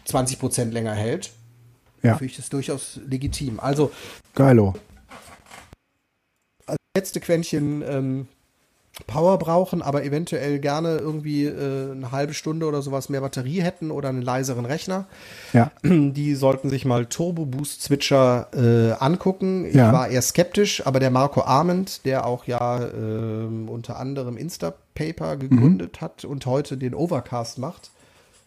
20% 0.07 0.71
länger 0.71 0.93
hält, 0.93 1.31
Ja. 2.03 2.15
finde 2.17 2.31
ich 2.31 2.35
das 2.37 2.49
durchaus 2.49 2.99
legitim. 3.07 3.59
Also 3.59 3.91
Geilo. 4.35 4.73
letzte 6.97 7.21
Quäntchen 7.21 7.81
ähm, 7.87 8.27
Power 9.07 9.37
brauchen, 9.39 9.81
aber 9.81 10.03
eventuell 10.03 10.59
gerne 10.59 10.97
irgendwie 10.97 11.45
äh, 11.45 11.91
eine 11.91 12.11
halbe 12.11 12.33
Stunde 12.33 12.65
oder 12.65 12.81
sowas 12.81 13.07
mehr 13.09 13.21
Batterie 13.21 13.61
hätten 13.61 13.89
oder 13.89 14.09
einen 14.09 14.21
leiseren 14.21 14.65
Rechner. 14.65 15.05
Ja. 15.53 15.71
Die 15.83 16.35
sollten 16.35 16.69
sich 16.69 16.85
mal 16.85 17.05
Turbo 17.05 17.45
Boost 17.45 17.83
Switcher 17.83 18.47
äh, 18.53 18.91
angucken. 19.01 19.65
Ich 19.65 19.75
Ja. 19.75 19.93
war 19.93 20.09
eher 20.09 20.21
skeptisch, 20.21 20.85
aber 20.85 20.99
der 20.99 21.09
Marco 21.09 21.41
Arment, 21.41 22.05
der 22.05 22.25
auch 22.25 22.45
ja 22.45 22.85
ähm, 22.85 23.69
unter 23.69 23.97
anderem 23.97 24.35
Instapaper 24.37 25.37
gegründet 25.37 26.01
hat 26.01 26.25
und 26.25 26.45
heute 26.45 26.77
den 26.77 26.93
Overcast 26.93 27.59
macht. 27.59 27.91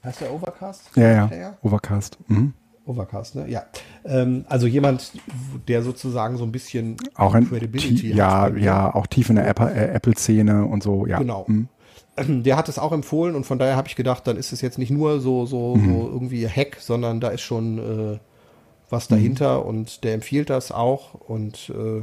Heißt 0.04 0.20
der 0.20 0.32
Overcast? 0.32 0.82
Ja, 0.94 1.26
ja. 1.34 1.56
Overcast. 1.62 2.18
Mhm. 2.28 2.52
Overcast, 2.86 3.34
ne? 3.36 3.48
Ja. 3.48 3.64
Ähm, 4.04 4.44
also 4.48 4.66
jemand, 4.66 5.12
der 5.68 5.82
sozusagen 5.82 6.36
so 6.36 6.44
ein 6.44 6.52
bisschen 6.52 6.96
Auch 7.14 7.34
ein 7.34 7.48
Credibility 7.48 7.94
tie- 7.94 8.12
ja, 8.14 8.42
hat. 8.42 8.58
ja, 8.58 8.94
auch 8.94 9.06
tief 9.06 9.30
in 9.30 9.36
der 9.36 9.46
äh, 9.46 9.94
Apple-Szene 9.94 10.64
und 10.66 10.82
so, 10.82 11.06
ja. 11.06 11.18
Genau. 11.18 11.44
Mhm. 11.48 11.68
Der 12.44 12.56
hat 12.56 12.68
es 12.68 12.78
auch 12.78 12.92
empfohlen 12.92 13.34
und 13.34 13.44
von 13.44 13.58
daher 13.58 13.76
habe 13.76 13.88
ich 13.88 13.96
gedacht, 13.96 14.26
dann 14.26 14.36
ist 14.36 14.52
es 14.52 14.60
jetzt 14.60 14.78
nicht 14.78 14.90
nur 14.90 15.20
so, 15.20 15.46
so, 15.46 15.74
Mhm. 15.76 15.92
so 16.00 16.08
irgendwie 16.12 16.46
Hack, 16.48 16.76
sondern 16.80 17.20
da 17.20 17.28
ist 17.28 17.40
schon 17.40 17.78
äh, 17.78 17.82
Mhm. 17.82 18.18
was 18.90 19.08
dahinter 19.08 19.64
und 19.66 20.04
der 20.04 20.14
empfiehlt 20.14 20.50
das 20.50 20.70
auch 20.70 21.14
und 21.14 21.70
äh, 21.74 22.02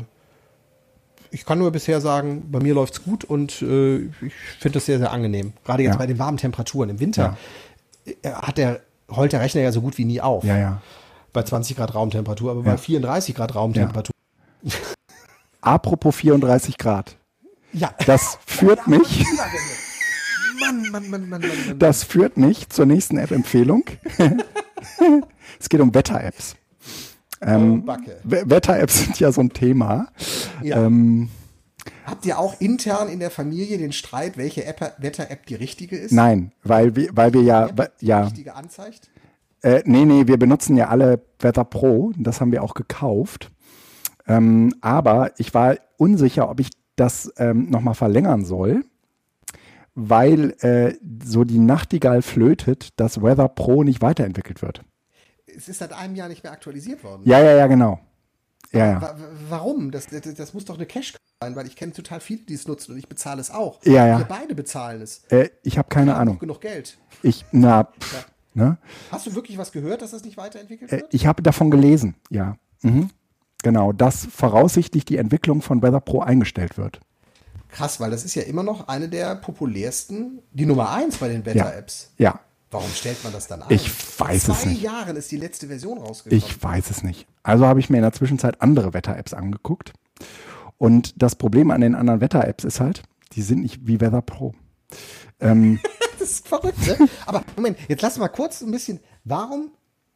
ich 1.34 1.46
kann 1.46 1.60
nur 1.60 1.72
bisher 1.72 2.02
sagen, 2.02 2.50
bei 2.52 2.60
mir 2.60 2.74
läuft's 2.74 3.04
gut 3.06 3.24
und 3.24 3.62
äh, 3.62 3.98
ich 4.00 4.34
finde 4.60 4.74
das 4.78 4.86
sehr, 4.86 4.98
sehr 4.98 5.12
angenehm. 5.14 5.54
Gerade 5.64 5.84
jetzt 5.84 5.94
Ja. 5.94 5.98
bei 6.00 6.08
den 6.08 6.20
warmen 6.20 6.38
Temperaturen. 6.38 6.90
Im 6.90 7.00
Winter 7.00 7.38
äh, 8.06 8.30
hat 8.32 8.58
der, 8.58 8.82
heult 9.16 9.34
der 9.34 9.40
Rechner 9.42 9.62
ja 9.62 9.72
so 9.72 9.82
gut 9.82 9.98
wie 9.98 10.06
nie 10.06 10.22
auf. 10.22 10.44
Ja, 10.44 10.58
ja. 10.58 10.82
Bei 11.34 11.44
20 11.44 11.78
Grad 11.78 11.94
Raumtemperatur, 11.96 12.52
aber 12.52 12.62
Ja. 12.66 12.72
bei 12.72 12.78
34 12.78 13.36
Grad 13.36 13.56
Raumtemperatur. 13.56 14.14
Apropos 15.62 16.16
34 16.16 16.78
Grad. 16.78 17.16
Ja. 17.74 17.94
Das 18.06 18.38
führt 18.46 18.88
mich, 18.88 19.24
Mann, 20.60 20.90
Mann, 20.92 21.10
Mann, 21.10 21.30
Mann, 21.30 21.42
Mann, 21.42 21.80
das 21.80 22.04
führt 22.04 22.38
mich 22.38 22.70
zur 22.70 22.86
nächsten 22.86 23.18
App-Empfehlung. 23.18 23.84
es 25.60 25.70
geht 25.70 25.80
um 25.80 25.94
Wetter-Apps. 25.94 26.56
Ähm, 27.42 27.84
Oh, 27.88 27.96
Wetter-Apps 28.24 29.00
sind 29.00 29.20
ja 29.20 29.32
so 29.32 29.42
ein 29.42 29.50
Thema. 29.54 30.08
Ja. 30.62 30.86
Ähm, 30.86 31.30
Habt 32.06 32.26
ihr 32.26 32.40
auch 32.40 32.60
intern 32.60 33.10
in 33.10 33.20
der 33.20 33.30
Familie 33.32 33.78
den 33.78 33.92
Streit, 33.92 34.38
welche 34.38 34.66
App, 34.66 34.96
Wetter-App 34.98 35.46
die 35.46 35.56
richtige 35.56 35.98
ist? 35.98 36.12
nein, 36.12 36.52
weil 36.64 36.96
wir, 36.96 37.10
weil 37.14 37.34
wir 37.34 37.42
ja, 37.42 37.68
App, 37.68 37.78
weil- 37.78 37.92
die 38.02 38.08
ja, 38.08 38.24
richtige 38.24 38.56
anzeigt? 38.56 39.10
Äh, 39.64 39.84
nee, 39.86 40.06
nee, 40.06 40.26
wir 40.26 40.38
benutzen 40.38 40.76
ja 40.76 40.88
alle 40.90 41.22
Wetter 41.40 41.64
Pro. 41.64 42.12
Das 42.18 42.42
haben 42.42 42.52
wir 42.52 42.64
auch 42.64 42.74
gekauft. 42.74 43.52
Ähm, 44.28 44.74
aber 44.82 45.32
ich 45.38 45.54
war 45.54 45.76
unsicher, 45.98 46.50
ob 46.50 46.60
ich 46.60 46.70
das 46.96 47.32
ähm, 47.38 47.70
nochmal 47.70 47.94
verlängern 47.94 48.44
soll, 48.46 48.84
weil 49.94 50.56
äh, 50.62 50.96
so 51.24 51.44
die 51.44 51.60
Nachtigall 51.60 52.22
flötet, 52.22 53.00
dass 53.00 53.22
Weather 53.22 53.50
Pro 53.50 53.84
nicht 53.84 54.02
weiterentwickelt 54.02 54.62
wird. 54.62 54.84
Es 55.46 55.68
ist 55.68 55.80
seit 55.80 55.94
einem 55.94 56.16
Jahr 56.16 56.30
nicht 56.30 56.44
mehr 56.44 56.54
aktualisiert 56.54 57.04
worden. 57.04 57.22
Ja, 57.26 57.40
ja, 57.40 57.56
ja, 57.56 57.68
genau. 57.68 58.00
Ja, 58.72 58.86
ja. 58.92 59.02
Wa- 59.02 59.16
wa- 59.18 59.28
Warum? 59.50 59.92
Das, 59.92 60.08
das, 60.08 60.22
das 60.34 60.54
muss 60.54 60.66
doch 60.66 60.76
eine 60.76 60.86
Cache 60.86 61.16
sein, 61.42 61.56
weil 61.56 61.68
ich 61.68 61.76
kenne 61.76 61.92
total 61.94 62.20
viele, 62.22 62.42
die 62.44 62.54
es 62.54 62.68
nutzen 62.68 62.94
und 62.94 62.98
ich 62.98 63.08
bezahle 63.10 63.42
es 63.42 63.52
auch. 63.52 63.80
Ja, 63.84 64.08
ja. 64.08 64.18
Wir 64.20 64.26
beide 64.26 64.56
bezahlen 64.56 65.02
es. 65.02 65.24
Äh, 65.30 65.50
ich 65.64 65.78
habe 65.78 65.90
keine 65.90 66.16
Ahnung. 66.16 66.40
genug 66.40 66.62
Geld. 66.62 66.98
Ich, 67.22 67.46
na, 67.52 67.86
pff, 67.86 68.28
ne? 68.54 68.78
Hast 69.12 69.28
du 69.28 69.36
wirklich 69.36 69.58
was 69.58 69.72
gehört, 69.72 70.02
dass 70.02 70.12
das 70.12 70.24
nicht 70.24 70.38
weiterentwickelt 70.38 70.92
Äh, 70.92 70.98
wird? 71.02 71.14
ich 71.14 71.26
habe 71.26 71.42
davon 71.44 71.70
gelesen, 71.72 72.16
ja. 72.30 72.56
Mhm. 72.82 73.10
Genau, 73.64 73.92
dass 73.92 74.26
voraussichtlich 74.26 75.06
die 75.06 75.18
Entwicklung 75.18 75.62
von 75.62 75.82
Weather 75.84 76.00
Pro 76.00 76.22
eingestellt 76.22 76.78
wird. 76.78 77.00
Krass, 77.70 78.00
weil 78.00 78.10
das 78.12 78.26
ist 78.26 78.36
ja 78.36 78.42
immer 78.44 78.64
noch 78.64 78.88
eine 78.88 79.08
der 79.08 79.36
populärsten, 79.36 80.40
die 80.52 80.66
Nummer 80.66 80.90
eins 80.92 81.18
bei 81.18 81.28
den 81.30 81.46
Wetter-Apps. 81.46 82.12
Ja, 82.18 82.40
Warum 82.72 82.90
stellt 82.92 83.22
man 83.24 83.34
das 83.34 83.48
dann 83.48 83.62
ein? 83.62 83.72
Ich 83.72 83.90
weiß 84.20 84.46
Vor 84.46 84.56
es 84.56 84.62
zwei 84.62 84.70
nicht. 84.70 84.82
Jahren 84.82 85.16
ist 85.18 85.30
die 85.32 85.38
letzte 85.38 85.68
Version 85.68 85.98
rausgekommen. 85.98 86.44
Ich 86.44 86.64
weiß 86.64 86.90
es 86.90 87.04
nicht. 87.04 87.28
Also 87.44 87.66
habe 87.66 87.80
ich 87.82 87.90
mir 87.90 87.98
in 87.98 88.04
der 88.04 88.14
Zwischenzeit 88.14 88.62
andere 88.62 88.94
Wetter-Apps 88.94 89.34
angeguckt. 89.34 89.94
Und 90.78 91.22
das 91.22 91.36
Problem 91.36 91.70
an 91.70 91.82
den 91.82 91.96
anderen 91.96 92.22
Wetter-Apps 92.22 92.64
ist 92.64 92.80
halt, 92.80 93.04
die 93.34 93.42
sind 93.42 93.62
nicht 93.62 93.86
wie 93.88 94.00
Weather 94.02 94.22
Pro. 94.22 94.54
Ähm, 95.40 95.80
Das 96.20 96.30
ist 96.34 96.48
verrückt, 96.48 96.78
ne? 96.86 97.10
Aber 97.26 97.44
Moment, 97.56 97.80
jetzt 97.88 98.04
lass 98.04 98.20
mal 98.20 98.28
kurz 98.28 98.62
ein 98.62 98.70
bisschen. 98.70 99.00
Warum 99.24 99.72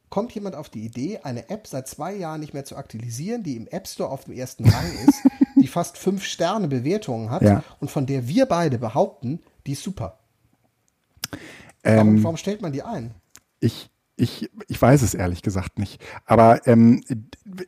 kommt 0.10 0.32
jemand 0.34 0.56
auf 0.56 0.70
die 0.70 0.86
Idee, 0.86 1.20
eine 1.24 1.50
App 1.50 1.66
seit 1.66 1.88
zwei 1.88 2.14
Jahren 2.14 2.42
nicht 2.42 2.54
mehr 2.54 2.64
zu 2.64 2.76
aktualisieren, 2.78 3.42
die 3.42 3.56
im 3.58 3.66
App 3.68 3.88
Store 3.88 4.12
auf 4.12 4.26
dem 4.26 4.36
ersten 4.36 4.70
Rang 4.70 4.86
ist, 5.08 5.16
die 5.56 5.68
fast 5.68 5.98
fünf 5.98 6.24
Sterne 6.24 6.68
Bewertungen 6.68 7.32
hat 7.32 7.42
Ja. 7.42 7.64
und 7.80 7.90
von 7.90 8.06
der 8.06 8.28
wir 8.28 8.46
beide 8.46 8.78
behaupten, 8.78 9.42
die 9.66 9.72
ist 9.72 9.82
super? 9.82 10.20
Warum, 11.86 12.18
ähm, 12.18 12.24
warum 12.24 12.38
stellt 12.38 12.62
man 12.62 12.72
die 12.74 12.84
ein? 12.84 13.12
ich, 13.60 13.90
ich, 14.18 14.50
ich 14.68 14.82
weiß 14.82 15.02
es 15.02 15.14
ehrlich 15.14 15.42
gesagt 15.42 15.80
nicht. 15.80 16.02
Aber 16.26 16.66
ähm, 16.68 17.04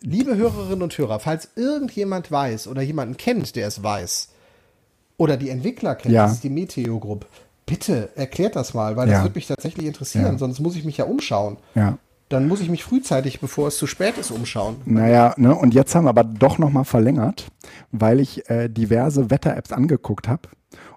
Liebe 0.02 0.35
Hörerinnen 0.35 0.81
und 0.84 0.98
Hörer, 0.98 1.19
falls 1.19 1.49
irgendjemand 1.56 2.31
weiß 2.31 2.68
oder 2.68 2.81
jemanden 2.81 3.18
kennt, 3.18 3.56
der 3.56 3.68
es 3.68 3.81
weiß, 3.84 4.30
oder 5.18 5.38
die 5.38 5.49
Entwickler 5.49 5.95
kennt, 5.95 6.14
Ja. 6.14 6.23
das 6.23 6.34
ist 6.34 6.44
die 6.44 6.49
Meteo 6.49 6.99
Group, 6.99 7.26
bitte 7.65 8.10
erklärt 8.15 8.56
das 8.56 8.73
mal, 8.73 8.95
weil 8.95 9.07
Ja. 9.07 9.15
das 9.15 9.23
würde 9.23 9.35
mich 9.35 9.48
tatsächlich 9.48 9.85
interessieren, 9.88 10.34
Ja. 10.34 10.38
sonst 10.38 10.60
muss 10.60 10.76
ich 10.76 10.85
mich 10.85 10.98
ja 10.98 11.06
umschauen. 11.06 11.57
ja, 11.76 11.98
Dann 12.30 12.48
muss 12.48 12.60
ich 12.61 12.69
mich 12.69 12.84
frühzeitig, 12.84 13.39
bevor 13.39 13.69
es 13.69 13.77
zu 13.77 13.88
spät 13.88 14.18
ist, 14.18 14.31
umschauen. 14.31 14.77
naja, 14.85 15.34
ne, 15.38 15.56
und 15.56 15.73
jetzt 15.73 15.95
haben 15.95 16.06
wir 16.06 16.10
aber 16.10 16.23
doch 16.26 16.57
nochmal 16.60 16.85
verlängert, 16.85 17.48
weil 17.91 18.19
ich 18.19 18.49
äh, 18.49 18.68
diverse 18.69 19.30
Wetter-Apps 19.30 19.72
angeguckt 19.72 20.27
habe. 20.27 20.49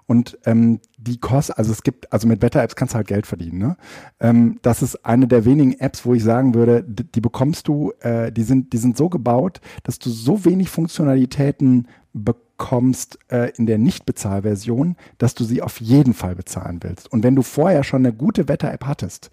Und 0.07 0.37
ähm, 0.45 0.79
die 1.01 1.17
kosten, 1.17 1.53
also 1.53 1.71
es 1.71 1.83
gibt, 1.83 2.11
also 2.13 2.27
mit 2.27 2.41
Wetter-Apps 2.41 2.75
kannst 2.75 2.93
du 2.93 2.97
halt 2.97 3.07
Geld 3.07 3.25
verdienen. 3.25 3.57
Ne? 3.57 3.77
Ähm, 4.19 4.59
das 4.61 4.81
ist 4.81 5.05
eine 5.05 5.27
der 5.27 5.45
wenigen 5.45 5.73
Apps, 5.79 6.05
wo 6.05 6.13
ich 6.13 6.23
sagen 6.23 6.53
würde, 6.53 6.83
die, 6.83 7.03
die 7.03 7.21
bekommst 7.21 7.67
du, 7.67 7.91
äh, 8.01 8.31
die 8.31 8.43
sind, 8.43 8.73
die 8.73 8.77
sind 8.77 8.97
so 8.97 9.09
gebaut, 9.09 9.61
dass 9.83 9.99
du 9.99 10.09
so 10.09 10.45
wenig 10.45 10.69
Funktionalitäten 10.69 11.87
bekommst 12.13 13.17
äh, 13.29 13.51
in 13.57 13.65
der 13.65 13.77
Nicht-Bezahlversion, 13.77 14.95
dass 15.17 15.33
du 15.33 15.43
sie 15.43 15.61
auf 15.61 15.79
jeden 15.81 16.13
Fall 16.13 16.35
bezahlen 16.35 16.79
willst. 16.81 17.11
Und 17.11 17.23
wenn 17.23 17.35
du 17.35 17.41
vorher 17.41 17.83
schon 17.83 18.05
eine 18.05 18.13
gute 18.13 18.47
Wetter-App 18.47 18.85
hattest, 18.85 19.31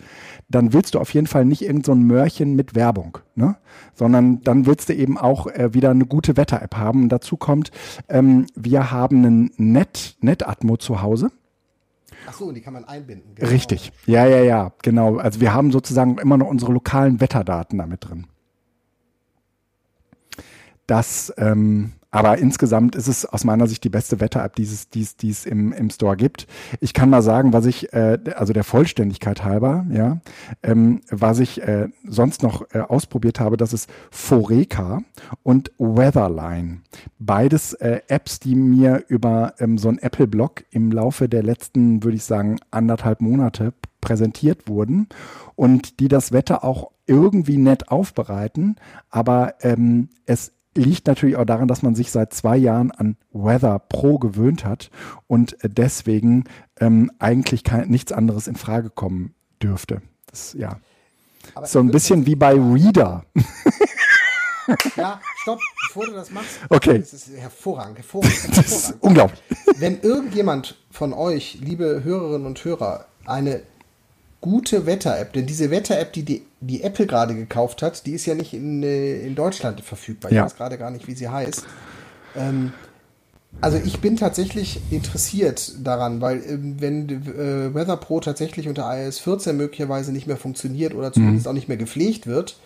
dann 0.48 0.72
willst 0.72 0.94
du 0.94 1.00
auf 1.00 1.12
jeden 1.12 1.26
Fall 1.26 1.44
nicht 1.44 1.62
irgend 1.62 1.84
so 1.84 1.92
ein 1.92 2.06
Mörchen 2.06 2.54
mit 2.54 2.74
Werbung, 2.74 3.18
ne? 3.34 3.56
sondern 3.94 4.40
dann 4.42 4.64
willst 4.64 4.88
du 4.88 4.94
eben 4.94 5.18
auch 5.18 5.48
äh, 5.48 5.74
wieder 5.74 5.90
eine 5.90 6.06
gute 6.06 6.36
Wetter-App 6.36 6.76
haben. 6.76 7.02
Und 7.02 7.08
dazu 7.10 7.36
kommt, 7.36 7.72
ähm, 8.08 8.46
wir 8.54 8.90
haben 8.90 9.18
einen 9.18 9.50
Net, 9.56 10.16
Netatmo 10.20 10.76
zu 10.76 11.02
Hause. 11.02 11.30
Ach 12.28 12.34
so, 12.34 12.46
und 12.46 12.54
die 12.54 12.60
kann 12.60 12.74
man 12.74 12.84
einbinden. 12.84 13.34
genau. 13.34 13.48
Richtig. 13.48 13.90
Ja, 14.06 14.26
ja, 14.26 14.40
ja, 14.40 14.72
genau. 14.82 15.16
Also 15.16 15.40
wir 15.40 15.54
haben 15.54 15.72
sozusagen 15.72 16.18
immer 16.18 16.36
noch 16.36 16.48
unsere 16.48 16.72
lokalen 16.72 17.20
Wetterdaten 17.20 17.78
damit 17.78 18.08
drin. 18.08 18.26
Das, 20.86 21.32
ähm, 21.38 21.92
Aber 22.10 22.38
insgesamt 22.38 22.96
ist 22.96 23.06
es 23.06 23.26
aus 23.26 23.44
meiner 23.44 23.66
Sicht 23.66 23.84
die 23.84 23.90
beste 23.90 24.18
Wetter-App, 24.20 24.56
die 24.56 24.62
es, 24.62 24.88
die 24.88 25.02
es, 25.02 25.16
die 25.16 25.30
es 25.30 25.44
im, 25.44 25.72
im 25.72 25.90
Store 25.90 26.16
gibt. 26.16 26.46
Ich 26.80 26.94
kann 26.94 27.10
mal 27.10 27.20
sagen, 27.20 27.52
was 27.52 27.66
ich, 27.66 27.92
äh, 27.92 28.18
also 28.34 28.54
der 28.54 28.64
Vollständigkeit 28.64 29.44
halber, 29.44 29.84
ja, 29.90 30.18
ähm, 30.62 31.02
was 31.10 31.38
ich 31.38 31.62
äh, 31.62 31.88
sonst 32.04 32.42
noch 32.42 32.62
äh, 32.72 32.80
ausprobiert 32.80 33.40
habe, 33.40 33.58
das 33.58 33.74
ist 33.74 33.90
Foreca 34.10 35.02
und 35.42 35.70
Weatherline. 35.78 36.80
Beides 37.18 37.74
äh, 37.74 38.00
Apps, 38.08 38.40
die 38.40 38.54
mir 38.54 39.04
über 39.08 39.54
ähm, 39.58 39.76
so 39.76 39.90
ein 39.90 39.98
Apple-Blog 39.98 40.64
im 40.70 40.90
Laufe 40.90 41.28
der 41.28 41.42
letzten, 41.42 42.02
würde 42.04 42.16
ich 42.16 42.24
sagen, 42.24 42.58
anderthalb 42.70 43.20
Monate 43.20 43.74
präsentiert 44.00 44.68
wurden 44.68 45.08
und 45.56 46.00
die 46.00 46.08
das 46.08 46.32
Wetter 46.32 46.64
auch 46.64 46.92
irgendwie 47.06 47.56
nett 47.56 47.90
aufbereiten, 47.90 48.76
aber 49.10 49.54
ähm, 49.62 50.10
es 50.26 50.52
liegt 50.78 51.06
natürlich 51.06 51.36
auch 51.36 51.44
daran, 51.44 51.68
dass 51.68 51.82
man 51.82 51.94
sich 51.94 52.10
seit 52.10 52.32
zwei 52.32 52.56
Jahren 52.56 52.90
an 52.90 53.16
Weather 53.32 53.78
Pro 53.78 54.18
gewöhnt 54.18 54.64
hat 54.64 54.90
und 55.26 55.56
deswegen 55.62 56.44
ähm, 56.80 57.10
eigentlich 57.18 57.64
kein, 57.64 57.88
nichts 57.88 58.12
anderes 58.12 58.46
in 58.48 58.56
Frage 58.56 58.90
kommen 58.90 59.34
dürfte. 59.62 60.02
Das, 60.26 60.54
ja. 60.54 60.78
Aber 61.54 61.66
so 61.66 61.80
ein 61.80 61.90
bisschen 61.90 62.26
wie 62.26 62.36
bei 62.36 62.52
Reader. 62.52 63.24
Ja, 64.96 65.20
stopp, 65.36 65.60
bevor 65.86 66.06
du 66.06 66.12
das 66.12 66.30
machst. 66.30 66.58
Okay. 66.68 66.98
Das 66.98 67.12
ist 67.12 67.30
hervorragend, 67.34 67.98
hervorragend. 67.98 68.34
hervorragend. 68.34 68.56
Das 68.56 68.90
ist 68.90 68.94
unglaublich. 69.00 69.40
Wenn 69.78 70.00
irgendjemand 70.00 70.76
von 70.90 71.12
euch, 71.12 71.58
liebe 71.60 72.02
Hörerinnen 72.04 72.46
und 72.46 72.62
Hörer, 72.64 73.06
eine 73.24 73.62
gute 74.40 74.86
Wetter-App, 74.86 75.32
denn 75.32 75.46
diese 75.46 75.70
Wetter-App, 75.70 76.12
die, 76.12 76.22
die 76.22 76.42
die 76.60 76.82
Apple 76.82 77.06
gerade 77.06 77.34
gekauft 77.34 77.82
hat, 77.82 78.04
die 78.06 78.12
ist 78.12 78.26
ja 78.26 78.34
nicht 78.34 78.52
in, 78.54 78.82
äh, 78.82 79.20
in 79.20 79.34
Deutschland 79.34 79.80
verfügbar. 79.80 80.30
Ich 80.30 80.36
Ja. 80.36 80.44
weiß 80.44 80.56
gerade 80.56 80.78
gar 80.78 80.90
nicht, 80.90 81.06
wie 81.06 81.14
sie 81.14 81.28
heißt. 81.28 81.64
Ähm, 82.36 82.72
also 83.60 83.78
ich 83.78 84.00
bin 84.00 84.16
tatsächlich 84.16 84.80
interessiert 84.90 85.72
daran, 85.84 86.20
weil 86.20 86.42
ähm, 86.48 86.76
wenn 86.80 87.08
äh, 87.08 87.74
Weather 87.74 87.96
Pro 87.96 88.20
tatsächlich 88.20 88.68
unter 88.68 88.84
iOS 88.88 89.18
14 89.20 89.56
möglicherweise 89.56 90.12
nicht 90.12 90.26
mehr 90.26 90.36
funktioniert 90.36 90.94
oder 90.94 91.12
zumindest 91.12 91.48
auch 91.48 91.52
nicht 91.52 91.68
mehr 91.68 91.76
gepflegt 91.76 92.26
wird, 92.26 92.56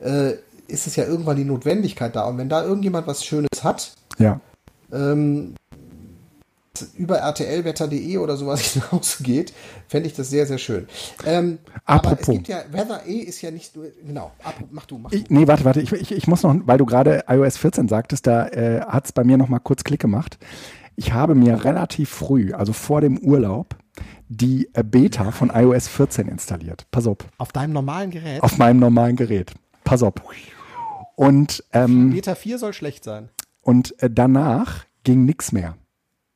äh, 0.00 0.32
ist 0.68 0.86
es 0.86 0.96
ja 0.96 1.04
irgendwann 1.04 1.36
die 1.36 1.44
Notwendigkeit 1.44 2.14
da. 2.14 2.24
Und 2.26 2.38
wenn 2.38 2.48
da 2.48 2.62
irgendjemand 2.64 3.06
was 3.06 3.24
Schönes 3.24 3.62
hat, 3.64 3.92
Ja. 4.18 4.40
ähm, 4.92 5.54
über 6.96 7.18
rtlwetter.de 7.22 8.18
oder 8.18 8.36
sowas 8.36 8.60
hinausgeht, 8.72 9.52
fände 9.88 10.08
ich 10.08 10.14
das 10.14 10.30
sehr, 10.30 10.46
sehr 10.46 10.58
schön. 10.58 10.86
Ähm, 11.26 11.58
aber 11.84 12.08
es 12.08 12.12
Apropos. 12.12 12.34
gibt 12.34 12.48
ja, 12.48 12.62
Weather 12.70 13.06
E 13.06 13.18
ist 13.18 13.42
ja 13.42 13.50
nicht 13.50 13.74
nur, 13.76 13.86
genau, 14.06 14.32
ab, 14.42 14.54
mach 14.70 14.86
du, 14.86 14.98
mach 14.98 15.10
du. 15.10 15.16
Ich, 15.16 15.30
nee, 15.30 15.46
warte, 15.46 15.64
warte. 15.64 15.80
Ich, 15.80 15.92
ich, 15.92 16.12
ich 16.12 16.26
muss 16.26 16.42
noch, 16.42 16.54
weil 16.64 16.78
du 16.78 16.86
gerade 16.86 17.24
iOS 17.28 17.56
14 17.58 17.88
sagtest, 17.88 18.26
da 18.26 18.48
äh, 18.48 18.80
hat 18.82 19.06
es 19.06 19.12
bei 19.12 19.24
mir 19.24 19.36
noch 19.36 19.48
mal 19.48 19.58
kurz 19.58 19.84
Klick 19.84 20.00
gemacht. 20.00 20.38
Ich 20.96 21.12
habe 21.12 21.34
mir 21.34 21.64
relativ 21.64 22.08
früh, 22.10 22.52
also 22.52 22.72
vor 22.72 23.00
dem 23.00 23.18
Urlaub, 23.18 23.76
die 24.28 24.68
äh, 24.74 24.82
Beta 24.82 25.30
von 25.30 25.50
iOS 25.54 25.88
14 25.88 26.28
installiert. 26.28 26.86
Pass 26.90 27.06
auf. 27.06 27.18
Auf 27.38 27.52
deinem 27.52 27.72
normalen 27.72 28.10
Gerät? 28.10 28.42
Auf 28.42 28.58
meinem 28.58 28.80
normalen 28.80 29.16
Gerät. 29.16 29.52
Pass 29.84 30.02
auf. 30.02 30.14
Und, 31.16 31.64
ähm, 31.72 32.10
Beta 32.12 32.34
4 32.34 32.58
soll 32.58 32.72
schlecht 32.72 33.04
sein. 33.04 33.28
und 33.62 34.00
äh, 34.02 34.10
danach 34.10 34.84
ging 35.04 35.24
nichts 35.24 35.52
mehr. 35.52 35.76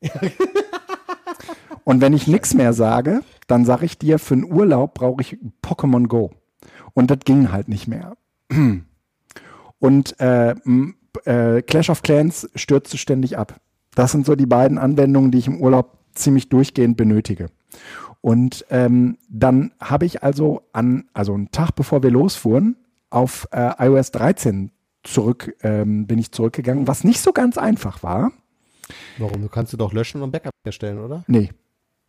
und 1.83 2.01
wenn 2.01 2.13
ich 2.13 2.27
nichts 2.27 2.53
mehr 2.53 2.73
sage, 2.73 3.21
dann 3.47 3.65
sage 3.65 3.85
ich 3.85 3.97
dir, 3.97 4.19
für 4.19 4.33
einen 4.35 4.51
Urlaub 4.51 4.93
brauche 4.93 5.21
ich 5.21 5.37
Pokémon 5.61 6.07
Go. 6.07 6.31
Und 6.93 7.11
das 7.11 7.19
ging 7.25 7.51
halt 7.51 7.67
nicht 7.67 7.87
mehr. 7.87 8.15
Und 9.79 10.19
äh, 10.21 10.55
äh, 11.25 11.61
Clash 11.61 11.89
of 11.89 12.03
Clans 12.03 12.49
stürzte 12.55 12.97
ständig 12.97 13.37
ab. 13.37 13.59
Das 13.95 14.11
sind 14.11 14.25
so 14.25 14.35
die 14.35 14.45
beiden 14.45 14.77
Anwendungen, 14.77 15.31
die 15.31 15.39
ich 15.39 15.47
im 15.47 15.59
Urlaub 15.59 15.97
ziemlich 16.13 16.49
durchgehend 16.49 16.95
benötige. 16.97 17.47
Und 18.21 18.65
ähm, 18.69 19.17
dann 19.27 19.73
habe 19.81 20.05
ich 20.05 20.23
also 20.23 20.61
an, 20.71 21.09
also 21.13 21.33
einen 21.33 21.51
Tag 21.51 21.71
bevor 21.75 22.03
wir 22.03 22.11
losfuhren, 22.11 22.77
auf 23.09 23.47
äh, 23.51 23.71
iOS 23.79 24.11
13 24.11 24.71
zurück, 25.03 25.55
ähm, 25.61 26.07
bin 26.07 26.17
ich 26.19 26.31
zurückgegangen, 26.31 26.87
was 26.87 27.03
nicht 27.03 27.19
so 27.19 27.33
ganz 27.33 27.57
einfach 27.57 28.01
war. 28.01 28.31
Warum? 29.17 29.41
Du 29.41 29.49
kannst 29.49 29.73
du 29.73 29.77
doch 29.77 29.93
löschen 29.93 30.21
und 30.21 30.31
Backup 30.31 30.53
erstellen, 30.63 30.99
oder? 30.99 31.23
Nee. 31.27 31.49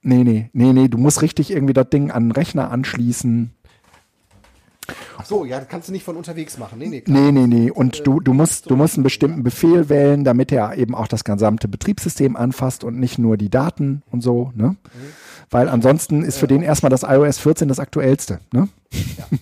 Nee, 0.02 0.22
nee, 0.22 0.50
nee, 0.52 0.72
nee, 0.72 0.88
du 0.88 0.98
musst 0.98 1.22
richtig 1.22 1.50
irgendwie 1.50 1.72
das 1.72 1.88
Ding 1.88 2.10
an 2.10 2.24
den 2.24 2.32
Rechner 2.32 2.70
anschließen. 2.70 3.54
Ach 5.16 5.24
so, 5.24 5.44
ja, 5.46 5.58
das 5.60 5.68
kannst 5.68 5.88
du 5.88 5.92
nicht 5.92 6.04
von 6.04 6.16
unterwegs 6.16 6.58
machen. 6.58 6.78
Nee, 6.78 6.88
nee, 6.88 7.00
klar. 7.00 7.18
Nee, 7.18 7.32
nee, 7.32 7.46
nee. 7.46 7.70
Und 7.70 8.06
du, 8.06 8.20
du 8.20 8.34
musst, 8.34 8.70
du 8.70 8.76
musst 8.76 8.96
einen 8.96 9.04
bestimmten 9.04 9.42
Befehl 9.42 9.88
wählen, 9.88 10.24
damit 10.24 10.52
er 10.52 10.76
eben 10.76 10.94
auch 10.94 11.06
das 11.06 11.24
gesamte 11.24 11.68
Betriebssystem 11.68 12.36
anfasst 12.36 12.84
und 12.84 12.98
nicht 12.98 13.18
nur 13.18 13.38
die 13.38 13.48
Daten 13.48 14.02
und 14.10 14.20
so, 14.20 14.52
ne? 14.54 14.76
Weil 15.50 15.68
ansonsten 15.68 16.22
ist 16.22 16.36
für 16.36 16.48
den 16.48 16.62
erstmal 16.62 16.90
das 16.90 17.02
iOS 17.02 17.38
14 17.38 17.68
das 17.68 17.78
aktuellste, 17.78 18.40
ne? 18.52 18.68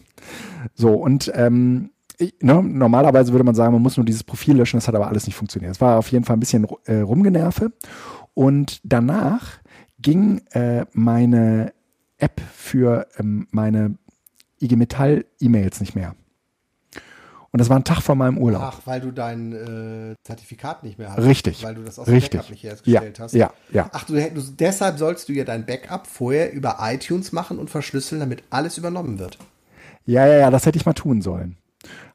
So, 0.74 0.93
und 0.93 1.31
ähm, 1.35 1.90
ich, 2.23 2.35
ne, 2.40 2.62
normalerweise 2.62 3.32
würde 3.32 3.44
man 3.44 3.55
sagen, 3.55 3.73
man 3.73 3.82
muss 3.82 3.97
nur 3.97 4.07
dieses 4.07 4.24
Profil 4.24 4.57
löschen, 4.57 4.77
das 4.78 4.89
hat 4.89 4.94
aber 4.94 5.09
alles 5.09 5.27
nicht 5.27 5.36
funktioniert. 5.36 5.73
Es 5.73 5.81
war 5.81 5.99
auf 5.99 6.09
jeden 6.09 6.24
Fall 6.24 6.36
ein 6.36 6.40
bisschen 6.40 6.66
äh, 6.86 7.01
rumgenerve. 7.01 7.73
Und 8.35 8.81
danach 8.85 9.59
ging 9.99 10.43
äh, 10.53 10.86
meine 10.93 11.73
App 12.19 12.40
für 12.55 13.07
ähm, 13.19 13.47
meine 13.51 13.97
IG 14.61 14.77
Metall 14.77 15.24
E-Mails 15.40 15.81
nicht 15.81 15.94
mehr. 15.94 16.15
Und 17.51 17.59
das 17.59 17.69
war 17.69 17.77
ein 17.77 17.85
Tag 17.85 18.01
vor 18.01 18.15
meinem 18.15 18.39
Urlaub. 18.39 18.62
Ach, 18.65 18.81
weil 18.86 19.01
du 19.03 19.11
dein 19.11 19.53
äh, 19.53 20.15
Zertifikat 20.24 20.82
nicht 20.85 20.99
mehr 20.99 21.11
hast. 21.11 21.23
Richtig. 21.23 21.62
Weil 21.62 21.74
du 21.74 21.82
das 21.82 21.99
aus 21.99 22.07
dem. 22.07 22.19
Backup 22.19 22.49
nicht 22.49 22.62
hergestellt 22.62 23.19
Ja, 23.19 23.24
hast. 23.24 23.35
ja, 23.35 23.53
ja. 23.70 23.90
Ach, 23.93 24.05
du, 24.05 24.15
du, 24.15 24.40
deshalb 24.59 24.99
sollst 24.99 25.28
du 25.28 25.35
ja 25.35 25.44
dein 25.44 25.66
Backup 25.66 26.07
vorher 26.07 26.51
über 26.55 26.78
iTunes 26.81 27.32
machen 27.32 27.59
und 27.59 27.69
verschlüsseln, 27.69 28.20
damit 28.20 28.43
alles 28.49 28.78
übernommen 28.78 29.19
wird. 29.19 29.36
Ja, 30.07 30.27
ja, 30.27 30.39
ja, 30.39 30.51
das 30.51 30.65
hätte 30.65 30.78
ich 30.78 30.86
mal 30.86 30.94
tun 30.94 31.20
sollen. 31.20 31.57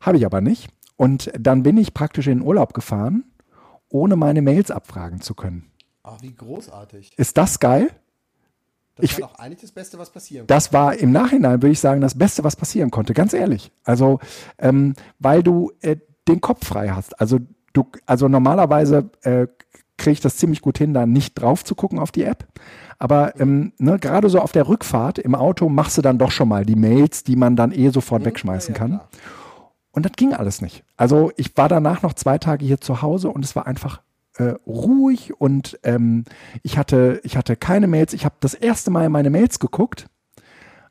Habe 0.02 0.18
ich 0.18 0.26
aber 0.26 0.42
nicht. 0.42 0.70
Und 0.96 1.32
dann 1.40 1.64
bin 1.64 1.78
ich 1.78 1.94
praktisch 1.94 2.28
in 2.28 2.40
den 2.40 2.48
Urlaub 2.48 2.74
gefahren, 2.74 3.24
ohne 3.90 4.16
meine 4.16 4.42
Mails 4.42 4.72
abfragen 4.72 5.22
zu 5.22 5.34
können. 5.36 5.72
Ach, 6.04 6.18
wie 6.22 6.34
großartig. 6.34 7.12
Ist 7.18 7.38
das 7.38 7.60
geil? 7.60 7.90
Das 8.96 9.06
Ich- 9.06 9.22
war 9.22 9.30
doch 9.30 9.40
eigentlich 9.40 9.62
das 9.62 9.72
Beste, 9.72 10.00
was 10.00 10.10
passieren 10.10 10.48
Das 10.48 10.74
war 10.74 10.96
im 10.98 11.12
Nachhinein, 11.12 11.62
würde 11.62 11.72
ich 11.72 11.80
sagen, 11.80 12.02
das 12.02 12.18
Beste, 12.18 12.44
was 12.44 12.56
passieren 12.56 12.90
konnte, 12.90 13.14
ganz 13.14 13.34
ehrlich. 13.34 13.72
Also, 13.84 14.20
ähm, 14.58 14.94
weil 15.20 15.44
du 15.44 15.72
äh, 15.82 15.98
den 16.28 16.42
Kopf 16.42 16.66
frei 16.66 16.90
hast. 16.90 17.20
Also, 17.22 17.40
du, 17.74 17.86
also 18.08 18.28
normalerweise 18.28 19.10
äh, 19.22 19.48
kriege 19.98 20.14
ich 20.14 20.22
das 20.22 20.38
ziemlich 20.38 20.62
gut 20.62 20.78
hin, 20.80 20.94
da 20.94 21.06
nicht 21.06 21.36
drauf 21.36 21.64
zu 21.64 21.76
gucken 21.76 22.00
auf 22.00 22.12
die 22.12 22.24
App. 22.24 22.48
Aber 23.00 23.40
ähm, 23.40 23.74
ne, 23.78 24.00
gerade 24.00 24.30
so 24.30 24.40
auf 24.40 24.52
der 24.52 24.68
Rückfahrt 24.68 25.20
im 25.20 25.36
Auto 25.36 25.70
machst 25.70 25.98
du 25.98 26.02
dann 26.02 26.18
doch 26.18 26.32
schon 26.32 26.50
mal 26.50 26.66
die 26.66 26.76
Mails, 26.76 27.24
die 27.24 27.36
man 27.36 27.56
dann 27.56 27.72
eh 27.72 27.90
sofort 27.90 28.26
wegschmeißen 28.26 28.74
ja, 28.74 28.80
kann. 28.80 28.90
klar. 28.90 29.10
Und 29.98 30.04
das 30.06 30.12
ging 30.16 30.32
alles 30.32 30.62
nicht. 30.62 30.84
Also 30.96 31.32
ich 31.38 31.58
war 31.58 31.70
danach 31.70 32.04
noch 32.04 32.14
zwei 32.14 32.38
Tage 32.38 32.64
hier 32.64 32.80
zu 32.80 33.02
Hause 33.02 33.30
und 33.30 33.44
es 33.44 33.56
war 33.56 33.66
einfach 33.66 34.04
äh, 34.36 34.54
ruhig 34.68 35.42
und 35.42 35.80
ähm, 35.82 36.24
ich, 36.62 36.78
hatte, 36.78 37.20
ich 37.24 37.36
hatte 37.36 37.56
keine 37.56 37.88
Mails. 37.88 38.14
Ich 38.14 38.24
habe 38.24 38.36
das 38.40 38.54
erste 38.54 38.92
Mal 38.92 39.08
in 39.08 39.12
meine 39.12 39.32
Mails 39.32 39.58
geguckt, 39.58 40.06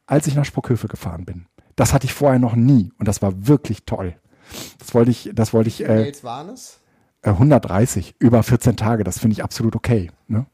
als 0.06 0.26
ich 0.26 0.34
nach 0.34 0.44
Sprockhövel 0.44 0.88
gefahren 0.88 1.24
bin. 1.24 1.46
Das 1.76 1.92
hatte 1.92 2.04
ich 2.04 2.14
vorher 2.14 2.40
noch 2.40 2.56
nie 2.56 2.90
und 2.98 3.06
das 3.06 3.22
war 3.22 3.46
wirklich 3.46 3.84
toll. 3.84 4.16
Das 4.80 4.92
wollte 4.92 5.12
ich, 5.12 5.30
das 5.32 5.52
wollte 5.52 5.68
ich 5.68 5.78
Wie 5.78 5.84
äh, 5.84 5.86
viele 5.86 6.00
Mails 6.00 6.24
waren 6.24 6.48
es? 6.48 6.80
äh, 7.22 7.28
130 7.30 8.16
über 8.18 8.42
14 8.42 8.76
Tage. 8.76 9.04
Das 9.04 9.20
finde 9.20 9.34
ich 9.34 9.44
absolut 9.44 9.76
okay. 9.76 10.10
Ne? 10.26 10.46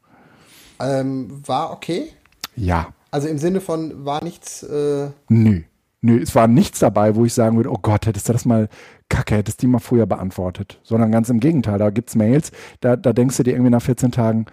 Ähm, 0.78 1.40
war 1.46 1.72
okay. 1.72 2.12
Ja, 2.54 2.88
Also 3.10 3.28
im 3.28 3.38
Sinne 3.38 3.62
von, 3.62 4.04
war 4.04 4.22
nichts. 4.22 4.62
Äh, 4.62 5.08
nö. 5.30 5.62
Nö, 6.04 6.20
es 6.20 6.34
war 6.34 6.48
nichts 6.48 6.80
dabei, 6.80 7.14
wo 7.14 7.24
ich 7.24 7.32
sagen 7.32 7.56
würde, 7.56 7.70
oh 7.70 7.78
Gott, 7.80 8.06
hättest 8.06 8.28
du 8.28 8.32
das 8.32 8.44
mal, 8.44 8.68
kacke, 9.08 9.36
hättest 9.36 9.62
du 9.62 9.66
die 9.66 9.70
mal 9.70 9.78
früher 9.78 10.04
beantwortet. 10.04 10.80
Sondern 10.82 11.12
ganz 11.12 11.30
im 11.30 11.38
Gegenteil, 11.38 11.78
da 11.78 11.90
gibt's 11.90 12.16
Mails, 12.16 12.50
da, 12.80 12.96
da 12.96 13.12
denkst 13.12 13.36
du 13.36 13.44
dir 13.44 13.52
irgendwie 13.52 13.70
nach 13.70 13.82
14 13.82 14.10
Tagen, 14.10 14.46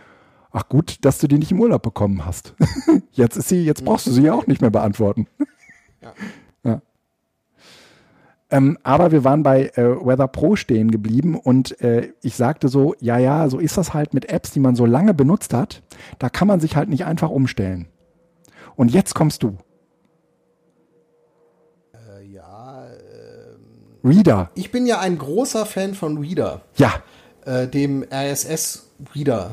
ach 0.52 0.70
gut, 0.70 1.04
dass 1.06 1.18
du 1.18 1.28
die 1.28 1.40
nicht 1.40 1.52
im 1.52 1.60
Urlaub 1.60 1.82
bekommen 1.82 2.24
hast. 2.24 2.54
jetzt 3.12 3.36
ist 3.36 3.50
sie, 3.50 3.66
jetzt 3.66 3.84
brauchst 3.84 4.06
du 4.06 4.12
sie 4.12 4.24
ja 4.24 4.34
auch 4.34 4.46
nicht 4.46 4.62
mehr 4.62 4.70
beantworten. 4.70 5.26
Ja. 6.02 6.14
ja. 6.64 6.82
Ähm, 8.52 8.78
aber 8.84 9.12
wir 9.12 9.24
waren 9.24 9.42
bei 9.42 9.72
äh, 9.76 10.06
Weather 10.06 10.28
Pro 10.28 10.56
stehen 10.56 10.92
geblieben 10.92 11.36
und 11.36 11.82
äh, 11.82 12.14
ich 12.22 12.36
sagte 12.36 12.68
so, 12.68 12.94
ja, 13.00 13.18
ja, 13.18 13.50
so 13.50 13.58
ist 13.58 13.76
das 13.76 13.96
halt 13.96 14.14
mit 14.14 14.30
Apps, 14.30 14.52
die 14.52 14.60
man 14.60 14.76
so 14.76 14.86
lange 14.86 15.16
benutzt 15.16 15.56
hat. 15.56 15.82
Da 16.20 16.30
kann 16.30 16.48
man 16.48 16.60
sich 16.60 16.76
halt 16.76 16.90
nicht 16.90 17.06
einfach 17.06 17.32
umstellen. 17.32 17.88
Und 18.76 18.92
jetzt 18.92 19.16
kommst 19.16 19.42
du. 19.42 19.58
Reader. 24.04 24.50
Ich 24.56 24.72
bin 24.72 24.86
ja 24.86 25.00
ein 25.00 25.18
großer 25.18 25.66
Fan 25.66 25.94
von 25.94 26.18
Reader. 26.18 26.62
Ja, 26.78 27.04
äh, 27.46 27.68
dem 27.68 28.04
RSS-Reader. 28.04 29.52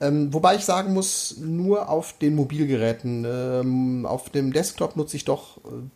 Ähm, 0.00 0.32
wobei 0.32 0.56
ich 0.56 0.64
sagen 0.64 0.92
muss, 0.92 1.36
nur 1.38 1.88
auf 1.88 2.18
den 2.18 2.34
Mobilgeräten. 2.34 3.24
Ähm, 3.26 4.06
auf 4.06 4.30
dem 4.30 4.52
Desktop 4.52 4.96
nutze 4.96 5.16
ich 5.16 5.24
doch 5.24 5.58
äh, 5.58 5.88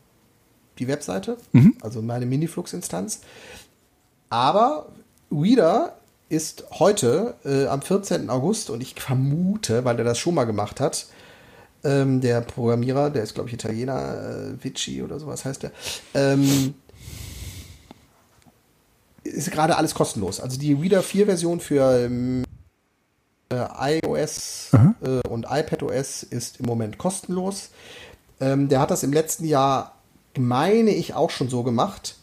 die 0.78 0.88
Webseite, 0.88 1.36
also 1.82 2.00
meine 2.00 2.26
Miniflux-Instanz. 2.26 3.20
Aber 4.30 4.92
Reader 5.30 5.98
ist 6.30 6.64
heute 6.78 7.34
äh, 7.44 7.66
am 7.66 7.82
14. 7.82 8.30
August 8.30 8.70
und 8.70 8.80
ich 8.80 8.94
vermute, 8.94 9.84
weil 9.84 9.98
er 9.98 10.04
das 10.04 10.18
schon 10.18 10.34
mal 10.34 10.44
gemacht 10.44 10.80
hat, 10.80 11.06
ähm, 11.82 12.20
der 12.20 12.40
Programmierer, 12.40 13.10
der 13.10 13.22
ist 13.22 13.34
glaube 13.34 13.48
ich 13.48 13.54
Italiener, 13.54 14.52
äh, 14.52 14.64
Vici 14.64 15.02
oder 15.02 15.18
sowas 15.18 15.44
heißt 15.44 15.64
der, 15.64 15.72
ähm, 16.14 16.74
ist 19.30 19.50
gerade 19.50 19.76
alles 19.76 19.94
kostenlos. 19.94 20.40
Also 20.40 20.58
die 20.58 20.72
Reader 20.72 21.02
4 21.02 21.26
Version 21.26 21.60
für 21.60 22.04
ähm, 22.04 22.44
äh, 23.52 24.00
iOS 24.04 24.70
äh, 25.02 25.28
und 25.28 25.46
iPadOS 25.48 26.22
ist 26.22 26.60
im 26.60 26.66
Moment 26.66 26.98
kostenlos. 26.98 27.70
Ähm, 28.40 28.68
der 28.68 28.80
hat 28.80 28.90
das 28.90 29.02
im 29.02 29.12
letzten 29.12 29.44
Jahr, 29.44 29.96
meine 30.38 30.90
ich, 30.90 31.14
auch 31.14 31.30
schon 31.30 31.48
so 31.48 31.62
gemacht, 31.62 32.16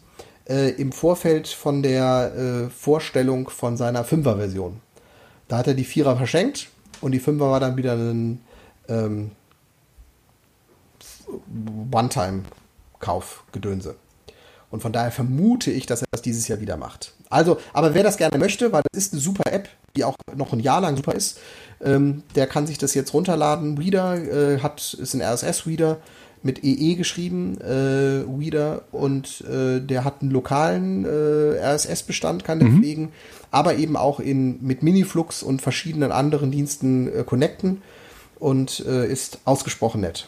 äh, 0.48 0.70
im 0.72 0.92
Vorfeld 0.92 1.48
von 1.48 1.84
der 1.84 2.34
äh, 2.36 2.70
Vorstellung 2.70 3.50
von 3.50 3.78
seiner 3.78 4.06
5er 4.06 4.38
Version. 4.38 4.82
Da 5.48 5.58
hat 5.58 5.68
er 5.68 5.74
die 5.74 5.86
4er 5.86 6.18
verschenkt 6.18 6.70
und 7.02 7.12
die 7.12 7.22
5er 7.22 7.52
war 7.52 7.60
dann 7.60 7.78
wieder 7.78 7.94
ein 7.94 8.42
ähm, 8.88 9.32
One-Time-Kauf-Gedönse. 11.92 13.96
Und 14.70 14.82
von 14.82 14.92
daher 14.92 15.12
vermute 15.12 15.72
ich, 15.72 15.86
dass 15.86 16.02
er 16.02 16.08
das 16.12 16.22
dieses 16.22 16.48
Jahr 16.48 16.60
wieder 16.60 16.78
macht. 16.78 17.14
Also, 17.30 17.58
aber 17.74 17.94
wer 17.94 18.04
das 18.04 18.18
gerne 18.18 18.38
möchte, 18.38 18.72
weil 18.74 18.84
das 18.92 19.06
ist 19.06 19.14
eine 19.14 19.22
super 19.22 19.52
App, 19.52 19.70
die 19.96 20.04
auch 20.04 20.16
noch 20.36 20.52
ein 20.52 20.60
Jahr 20.60 20.82
lang 20.82 20.98
super 20.98 21.14
ist, 21.14 21.40
ähm, 21.82 22.24
der 22.36 22.48
kann 22.48 22.68
sich 22.68 22.78
das 22.78 22.94
jetzt 22.94 23.14
runterladen. 23.14 23.78
Reader 23.78 24.16
äh, 24.56 24.60
hat, 24.60 24.94
ist 24.94 25.14
ein 25.14 25.22
RSS-Reader 25.22 25.98
mit 26.44 26.64
EE 26.64 26.96
geschrieben, 26.96 27.58
äh, 27.62 28.24
Reader, 28.30 28.84
und 28.92 29.42
äh, 29.42 29.80
der 29.80 30.04
hat 30.04 30.22
einen 30.22 30.32
lokalen 30.32 31.06
äh, 31.06 31.60
RSS-Bestand, 31.60 32.44
kann 32.44 32.60
der 32.60 32.70
mhm. 32.70 32.80
pflegen, 32.80 33.12
aber 33.52 33.76
eben 33.76 33.98
auch 33.98 34.20
in, 34.20 34.62
mit 34.64 34.84
Miniflux 34.84 35.44
und 35.44 35.62
verschiedenen 35.62 36.12
anderen 36.12 36.52
Diensten 36.52 37.08
äh, 37.08 37.24
connecten 37.24 37.82
und 38.40 38.84
äh, 38.86 39.08
ist 39.08 39.40
ausgesprochen 39.46 40.02
nett. 40.02 40.28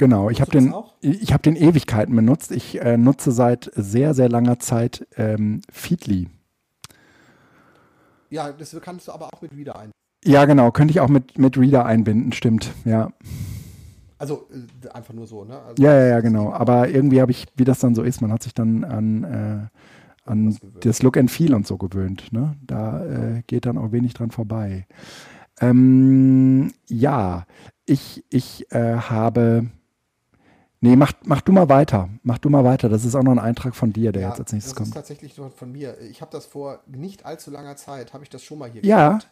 Genau, 0.00 0.30
ich 0.30 0.40
habe 0.40 0.50
den, 0.50 0.72
ich 1.02 1.34
hab 1.34 1.42
den 1.42 1.56
Ewigkeiten 1.56 2.16
benutzt. 2.16 2.52
Ich 2.52 2.80
äh, 2.80 2.96
nutze 2.96 3.32
seit 3.32 3.70
sehr, 3.74 4.14
sehr 4.14 4.30
langer 4.30 4.58
Zeit 4.58 5.06
ähm, 5.18 5.60
Feedly. 5.70 6.30
Ja, 8.30 8.50
das 8.50 8.74
kannst 8.80 9.08
du 9.08 9.12
aber 9.12 9.26
auch 9.26 9.42
mit 9.42 9.52
Reader 9.52 9.74
einbinden. 9.74 9.92
Ja, 10.24 10.46
genau, 10.46 10.70
könnte 10.70 10.92
ich 10.92 11.00
auch 11.00 11.10
mit, 11.10 11.36
mit 11.36 11.58
Reader 11.58 11.84
einbinden, 11.84 12.32
stimmt, 12.32 12.72
ja. 12.86 13.10
Also 14.16 14.48
äh, 14.50 14.88
einfach 14.88 15.12
nur 15.12 15.26
so, 15.26 15.44
ne? 15.44 15.60
Also, 15.60 15.82
ja, 15.82 15.92
ja, 15.92 16.06
ja, 16.06 16.20
genau. 16.20 16.50
Aber 16.50 16.88
irgendwie 16.88 17.20
habe 17.20 17.32
ich, 17.32 17.44
wie 17.56 17.64
das 17.64 17.80
dann 17.80 17.94
so 17.94 18.02
ist, 18.02 18.22
man 18.22 18.32
hat 18.32 18.42
sich 18.42 18.54
dann 18.54 18.84
an, 18.84 19.24
äh, 19.24 19.66
an 20.24 20.56
das 20.80 21.02
Look 21.02 21.18
and 21.18 21.30
Feel 21.30 21.52
und 21.52 21.66
so 21.66 21.76
gewöhnt. 21.76 22.32
Ne? 22.32 22.56
Da 22.66 23.04
äh, 23.04 23.42
geht 23.46 23.66
dann 23.66 23.76
auch 23.76 23.92
wenig 23.92 24.14
dran 24.14 24.30
vorbei. 24.30 24.86
Ähm, 25.60 26.72
ja, 26.88 27.44
ich, 27.84 28.24
ich 28.30 28.72
äh, 28.72 28.96
habe 28.96 29.68
Nee, 30.82 30.96
mach, 30.96 31.12
mach 31.24 31.42
du 31.42 31.52
mal 31.52 31.68
weiter. 31.68 32.08
Mach 32.22 32.38
du 32.38 32.48
mal 32.48 32.64
weiter. 32.64 32.88
Das 32.88 33.04
ist 33.04 33.14
auch 33.14 33.22
noch 33.22 33.32
ein 33.32 33.38
Eintrag 33.38 33.76
von 33.76 33.92
dir, 33.92 34.12
der 34.12 34.22
ja, 34.22 34.28
jetzt 34.28 34.40
als 34.40 34.52
nächstes 34.52 34.74
kommt. 34.74 34.88
Das 34.88 35.02
ist 35.02 35.08
tatsächlich 35.08 35.34
von 35.34 35.72
mir. 35.72 35.98
Ich 36.10 36.22
habe 36.22 36.32
das 36.32 36.46
vor 36.46 36.80
nicht 36.86 37.26
allzu 37.26 37.50
langer 37.50 37.76
Zeit, 37.76 38.14
habe 38.14 38.24
ich 38.24 38.30
das 38.30 38.42
schon 38.42 38.58
mal 38.58 38.70
hier 38.70 38.82
ja. 38.82 39.08
Gemacht. 39.08 39.28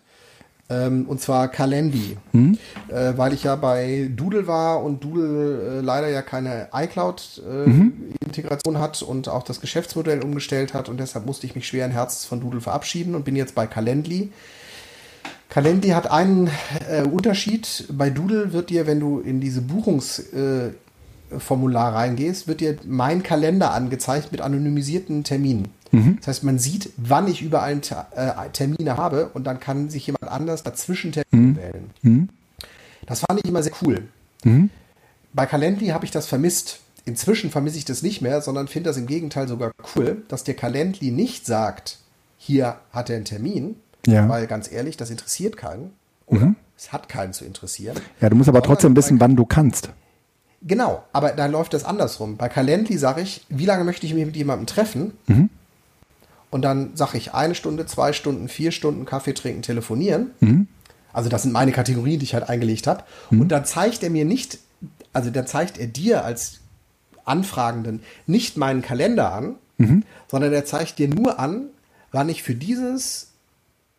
Ähm, 0.70 1.07
und 1.09 1.23
zwar 1.23 1.49
Calendly. 1.49 2.19
Hm? 2.33 2.59
Äh, 2.89 3.15
weil 3.16 3.33
ich 3.33 3.45
ja 3.45 3.57
bei 3.57 4.11
Doodle 4.15 4.47
war 4.47 4.85
und 4.85 5.03
Doodle 5.03 5.79
äh, 5.79 5.81
leider 5.81 6.09
ja 6.09 6.20
keine 6.20 6.69
iCloud-Integration 6.75 8.75
äh, 8.75 8.79
mhm. 8.79 8.83
hat 8.83 9.01
und 9.01 9.31
auch 9.31 9.45
das 9.45 9.62
Geschäftsmodell 9.62 10.23
umgestellt 10.23 10.75
hat 10.75 10.91
und 10.91 11.01
deshalb 11.01 11.25
musste 11.25 11.47
ich 11.47 11.55
mich 11.55 11.66
schweren 11.66 11.91
Herzens 11.91 12.27
von 12.27 12.41
Doodle 12.41 12.61
verabschieden 12.61 13.15
und 13.15 13.25
bin 13.25 13.35
jetzt 13.35 13.55
bei 13.55 13.66
Calendly. 13.66 14.31
Calendly 15.49 15.89
hat 15.89 16.11
einen 16.11 16.51
äh, 16.91 17.05
Unterschied. 17.05 17.87
Bei 17.91 18.11
Doodle 18.11 18.53
wird 18.53 18.69
dir, 18.69 18.87
wenn 18.87 19.01
du 19.01 19.20
in 19.20 19.41
diese 19.41 19.62
Buchungs- 19.62 20.35
äh, 20.35 20.75
Formular 21.37 21.95
reingehst, 21.95 22.49
wird 22.49 22.61
dir 22.61 22.77
mein 22.87 23.23
Kalender 23.23 23.73
angezeigt 23.73 24.33
mit 24.33 24.41
anonymisierten 24.41 25.25
Terminen. 25.25 25.69
Mhm. 25.93 26.17
Das 26.19 26.29
heißt, 26.29 26.45
man 26.45 26.59
sieht, 26.59 26.91
wann 26.97 27.29
ich 27.29 27.43
überall 27.43 27.81
äh, 28.15 28.49
Termine 28.53 28.97
habe 28.97 29.31
und 29.35 29.45
dann 29.45 29.61
kann 29.61 29.91
sich 29.91 30.07
jemand 30.07 30.29
anders 30.29 30.63
dazwischen 30.63 31.13
Termine 31.13 31.49
mhm. 31.49 31.57
wählen. 31.57 31.91
Mhm. 32.03 32.29
Das 33.07 33.21
fand 33.21 33.41
ich 33.41 33.49
immer 33.49 33.63
sehr 33.63 33.73
cool. 33.83 34.09
Mhm. 34.45 34.71
Bei 35.33 35.47
Calendly 35.47 35.89
habe 35.89 36.05
ich 36.05 36.11
das 36.11 36.27
vermisst. 36.27 36.81
Inzwischen 37.05 37.51
vermisse 37.51 37.79
ich 37.79 37.85
das 37.85 38.03
nicht 38.03 38.21
mehr, 38.21 38.43
sondern 38.43 38.69
finde 38.69 38.91
das 38.91 38.99
im 38.99 39.07
Gegenteil 39.07 39.49
sogar 39.49 39.73
cool, 39.97 40.23
dass 40.29 40.45
der 40.45 40.55
Calendly 40.55 41.11
nicht 41.11 41.47
sagt, 41.47 41.99
hier 42.37 42.77
hat 42.93 43.09
er 43.09 43.17
einen 43.17 43.25
Termin, 43.25 43.77
ja. 44.07 44.29
weil 44.29 44.47
ganz 44.47 44.71
ehrlich, 44.71 44.97
das 44.97 45.11
interessiert 45.11 45.57
keinen. 45.57 45.93
Oder 46.27 46.47
mhm. 46.47 46.57
es 46.77 46.93
hat 46.93 47.09
keinen 47.09 47.33
zu 47.33 47.45
interessieren. 47.45 47.97
Ja, 48.21 48.29
du 48.29 48.37
musst 48.37 48.49
aber 48.49 48.63
trotzdem 48.63 48.95
wissen, 48.95 49.21
wann 49.21 49.37
du 49.37 49.47
kannst. 49.47 49.91
Genau, 50.62 51.05
aber 51.12 51.30
da 51.32 51.47
läuft 51.47 51.74
das 51.74 51.85
andersrum. 51.85 52.36
Bei 52.36 52.48
Calendly 52.48 52.98
sage 52.98 53.20
ich, 53.20 53.44
wie 53.48 53.66
lange 53.66 53.85
möchte 53.85 54.06
ich 54.06 54.14
mich 54.14 54.26
mit 54.26 54.36
jemandem 54.36 54.66
treffen? 54.66 55.12
Mhm. 55.26 55.51
Und 56.51 56.62
dann 56.62 56.97
sage 56.97 57.18
ich 57.18 57.35
eine 57.35 57.55
Stunde, 57.55 57.86
zwei 57.86 58.12
Stunden, 58.12 58.48
vier 58.48 58.72
Stunden 58.72 59.05
Kaffee 59.05 59.35
trinken, 59.35 59.62
telefonieren. 59.62 60.32
Mhm. 60.40 60.66
Also 61.12 61.28
das 61.28 61.43
sind 61.43 61.52
meine 61.52 61.72
Kategorien, 61.72 62.18
die 62.18 62.24
ich 62.24 62.35
halt 62.35 62.48
eingelegt 62.48 62.86
habe. 62.86 63.05
Mhm. 63.30 63.43
Und 63.43 63.48
dann 63.48 63.64
zeigt 63.64 64.02
er 64.02 64.10
mir 64.10 64.24
nicht, 64.24 64.59
also 65.12 65.30
dann 65.30 65.47
zeigt 65.47 65.78
er 65.78 65.86
dir 65.86 66.24
als 66.24 66.60
Anfragenden 67.24 68.01
nicht 68.26 68.56
meinen 68.56 68.82
Kalender 68.82 69.32
an, 69.32 69.56
mhm. 69.76 70.05
sondern 70.28 70.52
er 70.52 70.64
zeigt 70.64 70.98
dir 70.98 71.09
nur 71.09 71.39
an, 71.39 71.66
wann 72.10 72.28
ich 72.28 72.43
für 72.43 72.55
dieses 72.55 73.28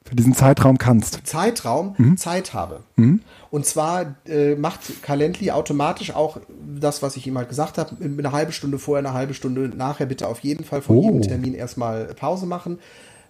für 0.04 0.16
diesen 0.16 0.34
Zeitraum 0.34 0.78
kannst. 0.78 1.20
Zeitraum 1.26 1.96
mhm. 1.98 2.18
Zeit 2.18 2.54
habe. 2.54 2.82
Mhm. 2.96 3.22
Und 3.52 3.66
zwar 3.66 4.16
äh, 4.28 4.56
macht 4.56 5.04
Calendly 5.04 5.52
automatisch 5.52 6.16
auch 6.16 6.40
das, 6.80 7.02
was 7.02 7.16
ich 7.16 7.28
ihm 7.28 7.38
halt 7.38 7.50
gesagt 7.50 7.78
habe, 7.78 7.96
eine 8.04 8.32
halbe 8.32 8.52
Stunde 8.52 8.80
vorher, 8.80 9.06
eine 9.06 9.16
halbe 9.16 9.34
Stunde 9.34 9.70
nachher 9.70 10.06
bitte 10.06 10.28
auf 10.28 10.40
jeden 10.40 10.64
Fall 10.64 10.82
von 10.82 10.98
oh. 10.98 11.04
jedem 11.04 11.22
Termin 11.22 11.54
erstmal 11.54 12.06
Pause 12.16 12.46
machen. 12.46 12.80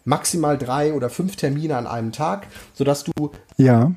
Maximal 0.05 0.57
drei 0.57 0.93
oder 0.93 1.09
fünf 1.09 1.35
Termine 1.35 1.75
an 1.75 1.85
einem 1.85 2.11
Tag, 2.11 2.47
sodass 2.73 3.03
du 3.03 3.31
ja. 3.57 3.91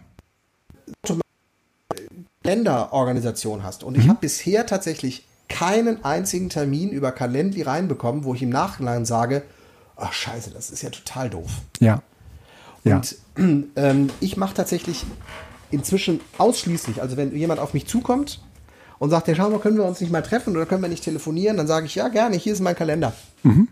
Länderorganisation 2.43 3.63
hast. 3.63 3.85
Und 3.85 3.97
mhm. 3.97 4.03
ich 4.03 4.09
habe 4.09 4.19
bisher 4.21 4.67
tatsächlich 4.67 5.27
keinen 5.49 6.05
einzigen 6.05 6.49
Termin 6.49 6.91
über 6.91 7.13
Calendly 7.13 7.63
reinbekommen, 7.63 8.25
wo 8.25 8.35
ich 8.35 8.43
im 8.43 8.51
Nachhinein 8.51 9.05
sage, 9.05 9.43
ach 9.97 10.13
scheiße, 10.13 10.51
das 10.51 10.71
ist 10.71 10.83
ja 10.83 10.91
total 10.91 11.31
doof. 11.31 11.51
Ja. 11.79 12.03
Ja. 12.85 12.97
Und 12.97 13.17
ähm, 13.77 14.11
ich 14.21 14.37
mache 14.37 14.55
tatsächlich 14.55 15.05
inzwischen 15.71 16.21
ausschließlich, 16.39 17.01
also 17.01 17.17
wenn 17.17 17.35
jemand 17.35 17.61
auf 17.61 17.75
mich 17.75 17.87
zukommt 17.87 18.41
und 18.99 19.11
sagt, 19.11 19.29
ja, 19.29 19.35
schau 19.35 19.51
mal, 19.51 19.59
können 19.59 19.79
wir 19.79 19.85
uns 19.85 20.01
nicht 20.01 20.13
mal 20.13 20.23
treffen 20.23 20.55
oder 20.55 20.67
können 20.67 20.83
wir 20.83 20.89
nicht 20.89 21.05
telefonieren, 21.05 21.57
dann 21.57 21.67
sage 21.67 21.87
ich, 21.87 21.95
ja, 21.95 22.09
gerne, 22.09 22.37
hier 22.37 22.53
ist 22.53 22.61
mein 22.61 22.77
Kalender. 22.77 23.13
Mhm. 23.43 23.69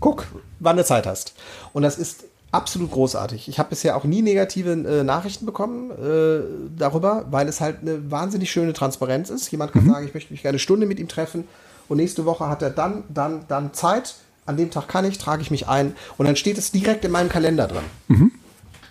Guck, 0.00 0.26
wann 0.60 0.76
du 0.76 0.84
Zeit 0.84 1.06
hast. 1.06 1.34
Und 1.72 1.82
das 1.82 1.98
ist 1.98 2.24
absolut 2.52 2.90
großartig. 2.90 3.48
Ich 3.48 3.58
habe 3.58 3.70
bisher 3.70 3.96
auch 3.96 4.04
nie 4.04 4.22
negative 4.22 4.72
äh, 4.72 5.04
Nachrichten 5.04 5.46
bekommen 5.46 5.90
äh, 5.90 6.42
darüber, 6.76 7.26
weil 7.30 7.48
es 7.48 7.60
halt 7.60 7.80
eine 7.82 8.10
wahnsinnig 8.10 8.50
schöne 8.50 8.72
Transparenz 8.72 9.30
ist. 9.30 9.50
Jemand 9.50 9.72
kann 9.72 9.84
mhm. 9.84 9.90
sagen, 9.90 10.06
ich 10.06 10.14
möchte 10.14 10.32
mich 10.32 10.42
gerne 10.42 10.54
eine 10.54 10.58
Stunde 10.58 10.86
mit 10.86 10.98
ihm 10.98 11.08
treffen 11.08 11.44
und 11.88 11.96
nächste 11.96 12.24
Woche 12.24 12.48
hat 12.48 12.62
er 12.62 12.70
dann, 12.70 13.04
dann, 13.08 13.44
dann 13.48 13.72
Zeit 13.72 14.14
an 14.46 14.56
dem 14.56 14.70
Tag 14.70 14.88
kann 14.88 15.04
ich, 15.04 15.18
trage 15.18 15.42
ich 15.42 15.50
mich 15.50 15.68
ein 15.68 15.94
und 16.16 16.26
dann 16.26 16.36
steht 16.36 16.58
es 16.58 16.70
direkt 16.70 17.04
in 17.04 17.10
meinem 17.10 17.28
Kalender 17.28 17.66
drin. 17.66 17.84
Mhm. 18.08 18.32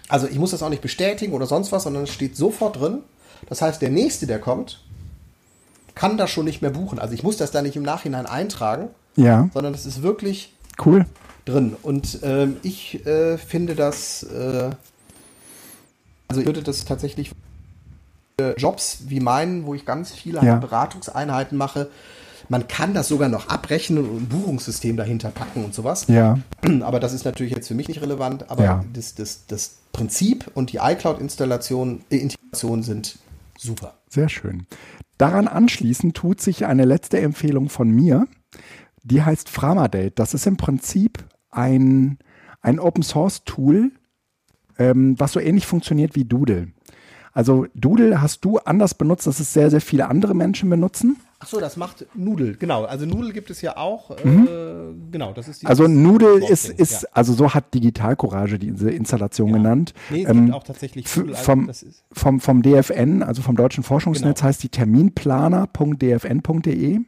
Also 0.07 0.27
ich 0.27 0.37
muss 0.37 0.51
das 0.51 0.61
auch 0.61 0.69
nicht 0.69 0.81
bestätigen 0.81 1.33
oder 1.33 1.47
sonst 1.47 1.71
was, 1.71 1.83
sondern 1.83 2.03
es 2.03 2.11
steht 2.11 2.37
sofort 2.37 2.79
drin. 2.79 2.99
Das 3.47 3.61
heißt, 3.61 3.81
der 3.81 3.89
nächste, 3.89 4.27
der 4.27 4.39
kommt, 4.39 4.81
kann 5.95 6.17
das 6.17 6.29
schon 6.29 6.45
nicht 6.45 6.61
mehr 6.61 6.71
buchen. 6.71 6.99
Also 6.99 7.13
ich 7.13 7.23
muss 7.23 7.37
das 7.37 7.51
da 7.51 7.61
nicht 7.61 7.75
im 7.75 7.83
Nachhinein 7.83 8.25
eintragen, 8.25 8.89
ja. 9.15 9.49
sondern 9.53 9.73
es 9.73 9.85
ist 9.85 10.03
wirklich 10.03 10.53
cool 10.85 11.05
drin. 11.45 11.75
Und 11.81 12.19
ähm, 12.23 12.57
ich 12.63 13.05
äh, 13.05 13.37
finde 13.37 13.75
das, 13.75 14.23
äh, 14.23 14.71
also 16.27 16.41
ich 16.41 16.45
würde 16.45 16.61
das 16.61 16.85
tatsächlich 16.85 17.31
für 18.39 18.55
Jobs 18.57 19.03
wie 19.07 19.19
meinen, 19.19 19.65
wo 19.65 19.73
ich 19.73 19.85
ganz 19.85 20.11
viele 20.11 20.43
ja. 20.43 20.57
Beratungseinheiten 20.57 21.57
mache, 21.57 21.89
man 22.49 22.67
kann 22.67 22.93
das 22.93 23.07
sogar 23.07 23.29
noch 23.29 23.49
abrechnen 23.49 24.09
und 24.09 24.23
ein 24.23 24.27
Buchungssystem 24.27 24.97
dahinter 24.97 25.29
packen 25.29 25.63
und 25.65 25.73
sowas. 25.73 26.05
Ja. 26.07 26.39
Aber 26.81 26.99
das 26.99 27.13
ist 27.13 27.25
natürlich 27.25 27.53
jetzt 27.53 27.67
für 27.67 27.75
mich 27.75 27.87
nicht 27.87 28.01
relevant. 28.01 28.49
Aber 28.49 28.63
ja. 28.63 28.85
das, 28.93 29.15
das, 29.15 29.45
das 29.47 29.77
Prinzip 29.91 30.51
und 30.53 30.71
die 30.73 30.77
iCloud-Installation 30.77 32.03
äh, 32.09 32.17
Integration 32.17 32.83
sind 32.83 33.19
super. 33.57 33.95
Sehr 34.09 34.29
schön. 34.29 34.65
Daran 35.17 35.47
anschließend 35.47 36.15
tut 36.15 36.41
sich 36.41 36.65
eine 36.65 36.85
letzte 36.85 37.19
Empfehlung 37.19 37.69
von 37.69 37.89
mir. 37.89 38.27
Die 39.03 39.23
heißt 39.23 39.49
Framadate. 39.49 40.11
Das 40.11 40.33
ist 40.33 40.47
im 40.47 40.57
Prinzip 40.57 41.23
ein, 41.51 42.17
ein 42.61 42.79
Open-Source-Tool, 42.79 43.91
ähm, 44.77 45.15
was 45.17 45.33
so 45.33 45.39
ähnlich 45.39 45.65
funktioniert 45.65 46.15
wie 46.15 46.25
Doodle. 46.25 46.69
Also 47.31 47.67
Doodle 47.75 48.21
hast 48.21 48.43
du 48.45 48.59
anders 48.59 48.93
benutzt, 48.93 49.27
dass 49.27 49.39
es 49.39 49.53
sehr, 49.53 49.69
sehr 49.69 49.81
viele 49.81 50.07
andere 50.07 50.33
Menschen 50.33 50.69
benutzen. 50.69 51.17
Ach 51.39 51.47
so, 51.47 51.59
das 51.59 51.75
macht 51.75 52.05
Nudel, 52.15 52.55
genau. 52.55 52.85
Also 52.85 53.05
Nudel 53.05 53.33
gibt 53.33 53.49
es 53.49 53.61
ja 53.61 53.75
auch. 53.77 54.11
Äh, 54.11 54.15
genau, 55.11 55.33
das 55.33 55.47
ist 55.49 55.61
die. 55.61 55.65
Also 55.67 55.87
Nudel 55.87 56.41
ist, 56.43 56.69
ist 56.69 57.03
ja. 57.03 57.09
also 57.11 57.33
so 57.33 57.53
hat 57.53 57.73
Digital 57.73 58.15
Courage 58.15 58.57
diese 58.57 58.89
Installation 58.89 59.49
Ja. 59.49 59.57
genannt. 59.57 59.93
Nee, 60.09 60.23
es 60.23 60.29
Ähm, 60.29 60.45
gibt 60.45 60.55
auch 60.55 60.63
tatsächlich 60.63 61.13
Nudel, 61.15 61.33
also 61.35 61.43
vom, 61.43 61.67
das 61.67 61.83
ist- 61.83 62.03
vom, 62.11 62.39
vom 62.39 62.61
DFN, 62.61 63.21
also 63.21 63.41
vom 63.41 63.55
Deutschen 63.57 63.83
Forschungsnetz, 63.83 64.39
Genau. 64.39 64.47
heißt 64.47 64.63
die 64.63 64.69
terminplaner.dfn.de. 64.69 66.99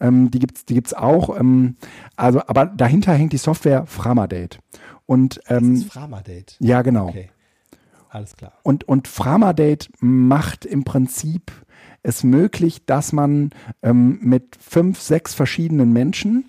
Ähm, 0.00 0.30
die 0.30 0.38
gibt's, 0.38 0.64
die 0.64 0.74
gibt's 0.74 0.94
auch. 0.94 1.38
Ähm, 1.38 1.76
also, 2.16 2.40
aber 2.46 2.66
dahinter 2.66 3.12
hängt 3.14 3.32
die 3.32 3.36
Software 3.38 3.86
Framadate. 3.86 4.58
Und 5.06 5.40
Das 5.48 5.62
ähm, 5.62 5.74
ist 5.74 5.92
Framadate. 5.92 6.54
ja, 6.58 6.82
genau. 6.82 7.08
Okay. 7.08 7.30
Alles 8.10 8.36
klar. 8.36 8.52
Und, 8.62 8.84
und 8.86 9.08
Framadate 9.08 9.88
macht 10.00 10.66
im 10.66 10.84
Prinzip 10.84 11.50
es 12.02 12.24
möglich, 12.24 12.84
dass 12.86 13.12
man 13.12 13.50
ähm, 13.82 14.18
mit 14.22 14.56
fünf, 14.56 15.00
sechs 15.00 15.34
verschiedenen 15.34 15.92
Menschen 15.92 16.46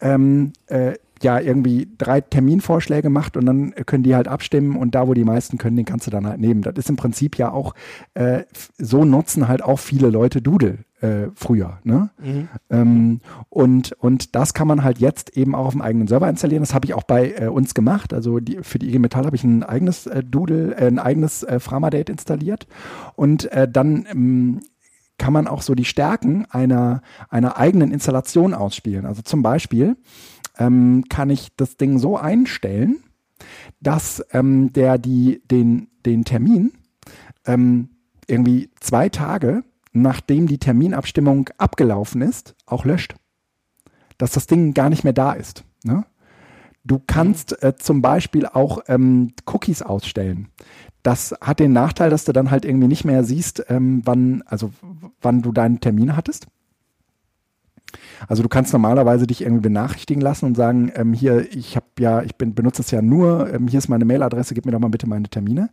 ähm, 0.00 0.52
äh, 0.66 0.94
ja 1.22 1.38
irgendwie 1.38 1.88
drei 1.98 2.20
Terminvorschläge 2.20 3.10
macht 3.10 3.36
und 3.36 3.44
dann 3.44 3.74
können 3.86 4.02
die 4.02 4.14
halt 4.14 4.26
abstimmen 4.26 4.76
und 4.76 4.94
da, 4.94 5.06
wo 5.06 5.14
die 5.14 5.24
meisten 5.24 5.58
können, 5.58 5.76
den 5.76 5.84
kannst 5.84 6.06
du 6.06 6.10
dann 6.10 6.26
halt 6.26 6.40
nehmen. 6.40 6.62
Das 6.62 6.74
ist 6.76 6.88
im 6.88 6.96
Prinzip 6.96 7.36
ja 7.36 7.52
auch, 7.52 7.74
äh, 8.14 8.44
so 8.78 9.04
nutzen 9.04 9.46
halt 9.46 9.62
auch 9.62 9.78
viele 9.78 10.08
Leute 10.08 10.40
Doodle 10.40 10.78
äh, 11.00 11.28
früher. 11.34 11.78
Ne? 11.84 12.10
Ähm, 12.70 13.20
und, 13.50 13.92
und 13.92 14.34
das 14.34 14.54
kann 14.54 14.66
man 14.66 14.82
halt 14.82 14.98
jetzt 14.98 15.36
eben 15.36 15.54
auch 15.54 15.66
auf 15.66 15.72
dem 15.74 15.82
eigenen 15.82 16.08
Server 16.08 16.28
installieren. 16.28 16.62
Das 16.62 16.74
habe 16.74 16.86
ich 16.86 16.94
auch 16.94 17.04
bei 17.04 17.32
äh, 17.32 17.46
uns 17.48 17.74
gemacht. 17.74 18.14
Also 18.14 18.40
die, 18.40 18.58
für 18.62 18.78
die 18.78 18.88
IG 18.88 18.98
Metall 18.98 19.26
habe 19.26 19.36
ich 19.36 19.44
ein 19.44 19.62
eigenes 19.62 20.06
äh, 20.06 20.22
Doodle, 20.24 20.74
äh, 20.74 20.86
ein 20.86 20.98
eigenes 20.98 21.42
äh, 21.42 21.60
Framadate 21.60 22.10
installiert. 22.10 22.66
Und 23.14 23.50
äh, 23.52 23.68
dann 23.70 24.06
ähm, 24.10 24.60
kann 25.20 25.34
man 25.34 25.46
auch 25.46 25.60
so 25.60 25.74
die 25.74 25.84
Stärken 25.84 26.46
einer, 26.46 27.02
einer 27.28 27.58
eigenen 27.58 27.92
Installation 27.92 28.54
ausspielen. 28.54 29.04
Also 29.04 29.20
zum 29.20 29.42
Beispiel 29.42 29.98
ähm, 30.58 31.04
kann 31.10 31.28
ich 31.28 31.54
das 31.56 31.76
Ding 31.76 31.98
so 31.98 32.16
einstellen, 32.16 32.96
dass 33.80 34.24
ähm, 34.32 34.72
der 34.72 34.96
die, 34.96 35.42
den, 35.50 35.88
den 36.06 36.24
Termin 36.24 36.72
ähm, 37.44 37.90
irgendwie 38.26 38.70
zwei 38.80 39.10
Tage, 39.10 39.62
nachdem 39.92 40.46
die 40.46 40.58
Terminabstimmung 40.58 41.50
abgelaufen 41.58 42.22
ist, 42.22 42.56
auch 42.64 42.86
löscht. 42.86 43.14
Dass 44.16 44.32
das 44.32 44.46
Ding 44.46 44.72
gar 44.72 44.88
nicht 44.88 45.04
mehr 45.04 45.12
da 45.12 45.34
ist. 45.34 45.64
Ne? 45.84 46.06
Du 46.84 47.00
kannst 47.06 47.62
äh, 47.62 47.76
zum 47.76 48.00
Beispiel 48.00 48.46
auch 48.46 48.80
ähm, 48.88 49.32
Cookies 49.46 49.82
ausstellen. 49.82 50.48
Das 51.02 51.34
hat 51.40 51.60
den 51.60 51.72
Nachteil, 51.72 52.10
dass 52.10 52.24
du 52.24 52.32
dann 52.32 52.50
halt 52.50 52.64
irgendwie 52.64 52.88
nicht 52.88 53.04
mehr 53.04 53.24
siehst, 53.24 53.64
ähm, 53.68 54.02
wann, 54.04 54.42
also 54.46 54.70
wann 55.20 55.42
du 55.42 55.52
deinen 55.52 55.80
Termin 55.80 56.16
hattest. 56.16 56.46
Also 58.28 58.42
du 58.42 58.48
kannst 58.48 58.72
normalerweise 58.72 59.26
dich 59.26 59.42
irgendwie 59.42 59.62
benachrichtigen 59.62 60.22
lassen 60.22 60.46
und 60.46 60.54
sagen, 60.54 60.92
ähm, 60.94 61.12
hier, 61.12 61.52
ich 61.52 61.76
habe 61.76 61.86
ja, 61.98 62.22
ich 62.22 62.36
bin, 62.36 62.54
benutze 62.54 62.82
es 62.82 62.90
ja 62.90 63.02
nur, 63.02 63.52
ähm, 63.52 63.68
hier 63.68 63.78
ist 63.78 63.88
meine 63.88 64.04
Mailadresse, 64.04 64.54
gib 64.54 64.66
mir 64.66 64.72
doch 64.72 64.78
mal 64.78 64.88
bitte 64.88 65.08
meine 65.08 65.28
Termine. 65.28 65.70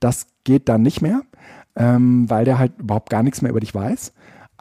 Das 0.00 0.26
geht 0.44 0.68
dann 0.68 0.82
nicht 0.82 1.02
mehr, 1.02 1.22
ähm, 1.76 2.28
weil 2.28 2.44
der 2.44 2.58
halt 2.58 2.72
überhaupt 2.78 3.10
gar 3.10 3.22
nichts 3.22 3.42
mehr 3.42 3.50
über 3.50 3.60
dich 3.60 3.74
weiß. 3.74 4.12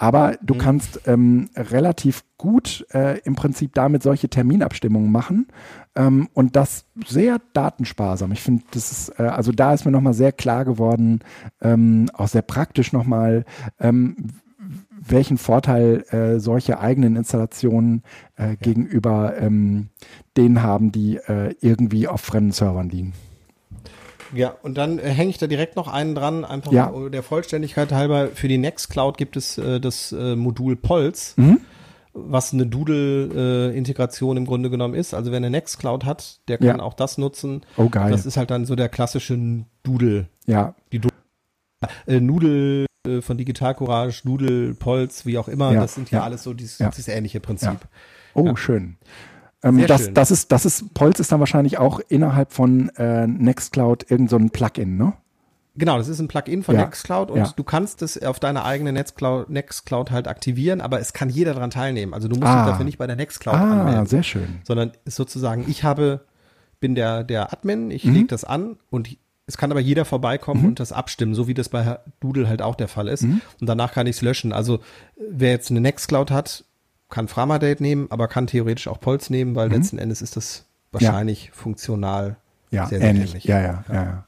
Aber 0.02 0.38
du 0.42 0.56
kannst 0.56 1.02
ähm, 1.08 1.50
relativ 1.58 2.24
gut 2.38 2.86
äh, 2.94 3.20
im 3.26 3.36
Prinzip 3.36 3.74
damit 3.74 4.02
solche 4.02 4.30
Terminabstimmungen 4.30 5.12
machen 5.12 5.48
ähm, 5.94 6.30
und 6.34 6.56
das 6.56 6.86
sehr 7.06 7.42
datensparsam. 7.52 8.32
Ich 8.32 8.42
finde, 8.42 8.64
das 8.72 8.94
ist, 8.94 9.20
äh, 9.20 9.24
also 9.24 9.52
da 9.52 9.74
ist 9.74 9.84
mir 9.84 9.92
nochmal 9.92 10.14
sehr 10.14 10.32
klar 10.32 10.64
geworden, 10.64 11.20
ähm, 11.60 12.10
auch 12.14 12.30
sehr 12.30 12.44
praktisch 12.44 12.94
nochmal, 12.94 13.44
ähm, 13.78 14.16
welchen 15.06 15.38
Vorteil 15.38 16.06
äh, 16.12 16.40
solche 16.40 16.80
eigenen 16.80 17.18
Installationen 17.18 18.04
äh, 18.38 18.56
gegenüber 18.56 19.38
ähm, 19.38 19.90
denen 20.38 20.64
haben, 20.64 20.94
die 20.94 21.18
äh, 21.18 21.56
irgendwie 21.60 22.08
auf 22.08 22.22
fremden 22.22 22.54
Servern 22.54 22.88
liegen. 22.88 23.12
Ja, 24.34 24.56
und 24.62 24.78
dann 24.78 25.00
äh, 25.00 25.04
hänge 25.10 25.30
ich 25.32 25.38
da 25.38 25.48
direkt 25.48 25.76
noch 25.76 25.88
einen 25.88 26.14
dran, 26.16 26.46
einfach 26.46 26.72
Ja. 26.72 26.92
mal 26.92 27.10
der 27.10 27.24
Vollständigkeit 27.24 27.92
halber. 27.92 28.28
Für 28.34 28.48
die 28.48 28.58
Nextcloud 28.58 29.18
gibt 29.18 29.36
es 29.38 29.58
äh, 29.58 29.80
das 29.80 30.12
äh, 30.12 30.36
Modul 30.36 30.76
Pulse, 30.76 31.34
Mhm. 31.38 31.60
was 32.14 32.54
eine 32.54 32.66
Doodle-Integration 32.68 34.38
im 34.38 34.46
Grunde 34.46 34.70
genommen 34.70 34.94
ist. 34.94 35.14
Also 35.14 35.32
wer 35.32 35.38
eine 35.38 35.50
Nextcloud 35.50 36.06
hat, 36.06 36.40
der 36.48 36.58
kann 36.58 36.68
Ja. 36.78 36.80
auch 36.82 36.94
das 36.94 37.18
nutzen. 37.18 37.62
Oh, 37.78 37.90
geil. 37.90 38.12
Das 38.12 38.26
ist 38.26 38.38
halt 38.38 38.52
dann 38.52 38.66
so 38.66 38.76
der 38.76 38.90
klassische 38.90 39.38
Doodle. 39.84 40.28
Ja, 40.46 40.76
Die 40.92 41.00
Do 41.00 41.10
äh, 42.08 42.20
Noodle 42.20 42.86
äh, 43.08 43.22
von 43.22 43.38
Digital 43.38 43.74
Courage, 43.76 44.22
Doodle, 44.26 44.74
Pulse, 44.74 45.26
wie 45.26 45.38
auch 45.38 45.48
immer. 45.48 45.72
Ja, 45.74 45.82
Das 45.82 45.96
sind 45.96 46.12
ja, 46.12 46.24
alles 46.24 46.44
so 46.44 46.54
dieses, 46.54 46.78
dieses 46.78 47.08
ähnliche 47.08 47.40
Prinzip. 47.40 47.78
Oh, 48.34 48.56
schön. 48.56 48.98
Ähm, 49.64 49.86
das, 49.88 50.14
das 50.14 50.32
ist, 50.32 50.52
das 50.52 50.66
ist, 50.66 50.94
Polz 50.94 51.20
ist 51.20 51.32
dann 51.32 51.40
wahrscheinlich 51.40 51.78
auch 51.78 52.00
innerhalb 52.08 52.54
von 52.54 52.90
äh, 52.98 53.28
Nextcloud 53.28 54.10
irgend 54.10 54.30
so 54.30 54.38
ein 54.38 54.50
Plugin, 54.52 54.98
ne? 54.98 55.14
Genau, 55.76 55.98
das 55.98 56.08
ist 56.10 56.20
ein 56.20 56.28
Plugin 56.28 56.64
von 56.64 56.76
Ja. 56.76 56.82
Nextcloud 56.82 57.32
und 57.32 57.38
Ja. 57.38 57.54
du 57.56 57.64
kannst 57.64 58.02
es 58.02 58.22
auf 58.22 58.40
deiner 58.40 58.66
eigenen 58.66 58.96
Nextcloud, 58.96 59.50
Nextcloud 59.50 60.12
halt 60.12 60.28
aktivieren, 60.28 60.82
aber 60.82 61.00
es 61.00 61.14
kann 61.14 61.30
jeder 61.30 61.54
daran 61.54 61.70
teilnehmen. 61.72 62.14
Also 62.14 62.28
du 62.28 62.36
musst 62.36 62.48
Ah. 62.48 62.64
dich 62.64 62.72
dafür 62.72 62.86
nicht 62.86 62.98
bei 62.98 63.08
der 63.08 63.16
Nextcloud 63.16 63.56
Ah, 63.56 63.82
anmelden, 63.82 64.06
sehr 64.06 64.24
schön. 64.24 64.60
sondern 64.66 64.92
ist 65.06 65.16
sozusagen, 65.16 65.66
ich 65.70 65.84
habe, 65.84 66.22
bin 66.82 66.96
der, 66.96 67.24
der 67.24 67.54
Admin, 67.54 67.86
Mhm. 67.86 67.92
ich 67.92 68.04
leg 68.04 68.28
das 68.28 68.44
an 68.44 68.78
und 68.90 69.10
es 69.46 69.58
kann 69.58 69.72
aber 69.72 69.80
jeder 69.80 70.06
vorbeikommen 70.06 70.66
und 70.66 70.80
das 70.80 70.92
abstimmen, 70.92 71.34
so 71.34 71.48
wie 71.48 71.54
das 71.54 71.70
bei 71.70 72.00
Doodle 72.20 72.48
halt 72.48 72.62
auch 72.62 72.76
der 72.76 72.88
Fall 72.88 73.08
ist. 73.08 73.24
Mhm. 73.24 73.42
Und 73.60 73.68
danach 73.68 73.94
kann 73.94 74.06
ich 74.06 74.18
es 74.18 74.22
löschen. 74.22 74.52
Also 74.54 74.80
wer 75.30 75.52
jetzt 75.52 75.72
eine 75.72 75.82
Nextcloud 75.82 76.30
hat, 76.30 76.66
kann 77.10 77.28
Framadate 77.28 77.82
nehmen, 77.82 78.08
aber 78.10 78.28
kann 78.28 78.48
theoretisch 78.48 78.88
auch 78.88 79.00
Pulse 79.00 79.32
nehmen, 79.32 79.56
weil 79.56 79.70
letzten 79.70 79.98
Endes 79.98 80.22
ist 80.22 80.36
das 80.38 80.66
wahrscheinlich 80.92 81.52
funktional 81.52 82.38
Mhm. 82.72 82.76
Ja, 82.76 82.86
sehr, 82.86 83.00
sehr 83.00 83.10
ähnlich. 83.10 83.30
ähnlich. 83.32 83.44
Ja, 83.46 83.60
ja, 83.62 83.84
ja, 83.90 84.04
ja. 84.04 84.26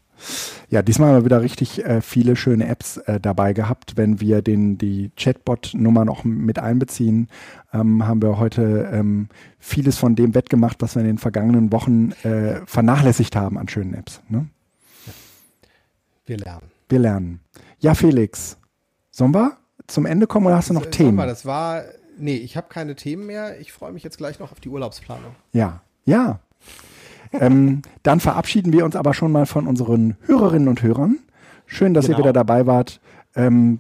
Ja, 0.70 0.82
diesmal 0.84 1.10
haben 1.10 1.18
wir 1.22 1.26
wieder 1.26 1.42
richtig 1.42 1.84
äh, 1.84 2.00
viele 2.02 2.36
schöne 2.36 2.68
Apps 2.68 2.98
äh, 2.98 3.20
dabei 3.20 3.54
gehabt. 3.54 3.98
Wenn 3.98 4.20
wir 4.20 4.44
den, 4.44 4.78
die 4.78 5.12
Chatbot-Nummer 5.16 6.06
noch 6.06 6.24
mit 6.24 6.60
einbeziehen, 6.60 7.28
ähm, 7.74 8.06
haben 8.08 8.22
wir 8.22 8.38
heute 8.38 8.90
ähm, 8.94 9.30
vieles 9.60 9.98
von 9.98 10.16
dem 10.16 10.36
wettgemacht, 10.36 10.78
was 10.82 10.96
wir 10.96 11.02
in 11.02 11.08
den 11.08 11.18
vergangenen 11.18 11.72
Wochen 11.72 12.12
äh, 12.24 12.62
vernachlässigt 12.68 13.36
haben 13.36 13.58
an 13.58 13.68
schönen 13.68 13.96
Apps. 13.96 14.22
Ne? 14.30 14.48
Wir 16.26 16.38
lernen. 16.38 16.72
Wir 16.88 17.00
lernen. 17.00 17.40
Ja, 17.80 17.96
Felix, 17.96 18.58
sollen 19.10 19.34
wir 19.34 19.58
zum 19.88 20.06
Ende 20.06 20.28
kommen 20.28 20.46
oder 20.46 20.58
hast 20.58 20.70
du 20.70 20.74
noch 20.76 20.86
Äh, 20.86 20.92
Themen? 20.92 21.16
Mal, 21.16 21.28
das 21.28 21.46
war, 21.46 21.82
nee, 22.22 22.38
ich 22.38 22.56
habe 22.58 22.68
keine 22.70 22.96
Themen 22.96 23.26
mehr. 23.26 23.60
Ich 23.60 23.72
freue 23.72 23.92
mich 23.92 24.04
jetzt 24.04 24.18
gleich 24.18 24.40
noch 24.40 24.52
auf 24.52 24.60
die 24.60 24.70
Urlaubsplanung. 24.70 25.36
Ja, 25.54 25.82
ja. 26.06 26.40
ähm, 27.34 27.82
dann 28.04 28.20
verabschieden 28.20 28.74
wir 28.74 28.86
uns 28.86 28.96
aber 28.96 29.14
schon 29.14 29.32
mal 29.32 29.46
von 29.46 29.68
unseren 29.68 30.18
Hörerinnen 30.22 30.68
und 30.68 30.82
Hörern. 30.84 31.20
Schön, 31.66 31.94
dass 31.94 32.06
ihr 32.06 32.10
Genau. 32.10 32.20
wieder 32.20 32.34
dabei 32.34 32.66
wart. 32.68 33.00
Ähm, 33.36 33.80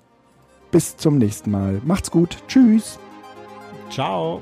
bis 0.71 0.95
zum 0.97 1.17
nächsten 1.17 1.51
Mal. 1.51 1.81
Macht's 1.83 2.11
gut. 2.11 2.37
Tschüss. 2.47 2.97
Ciao. 3.89 4.41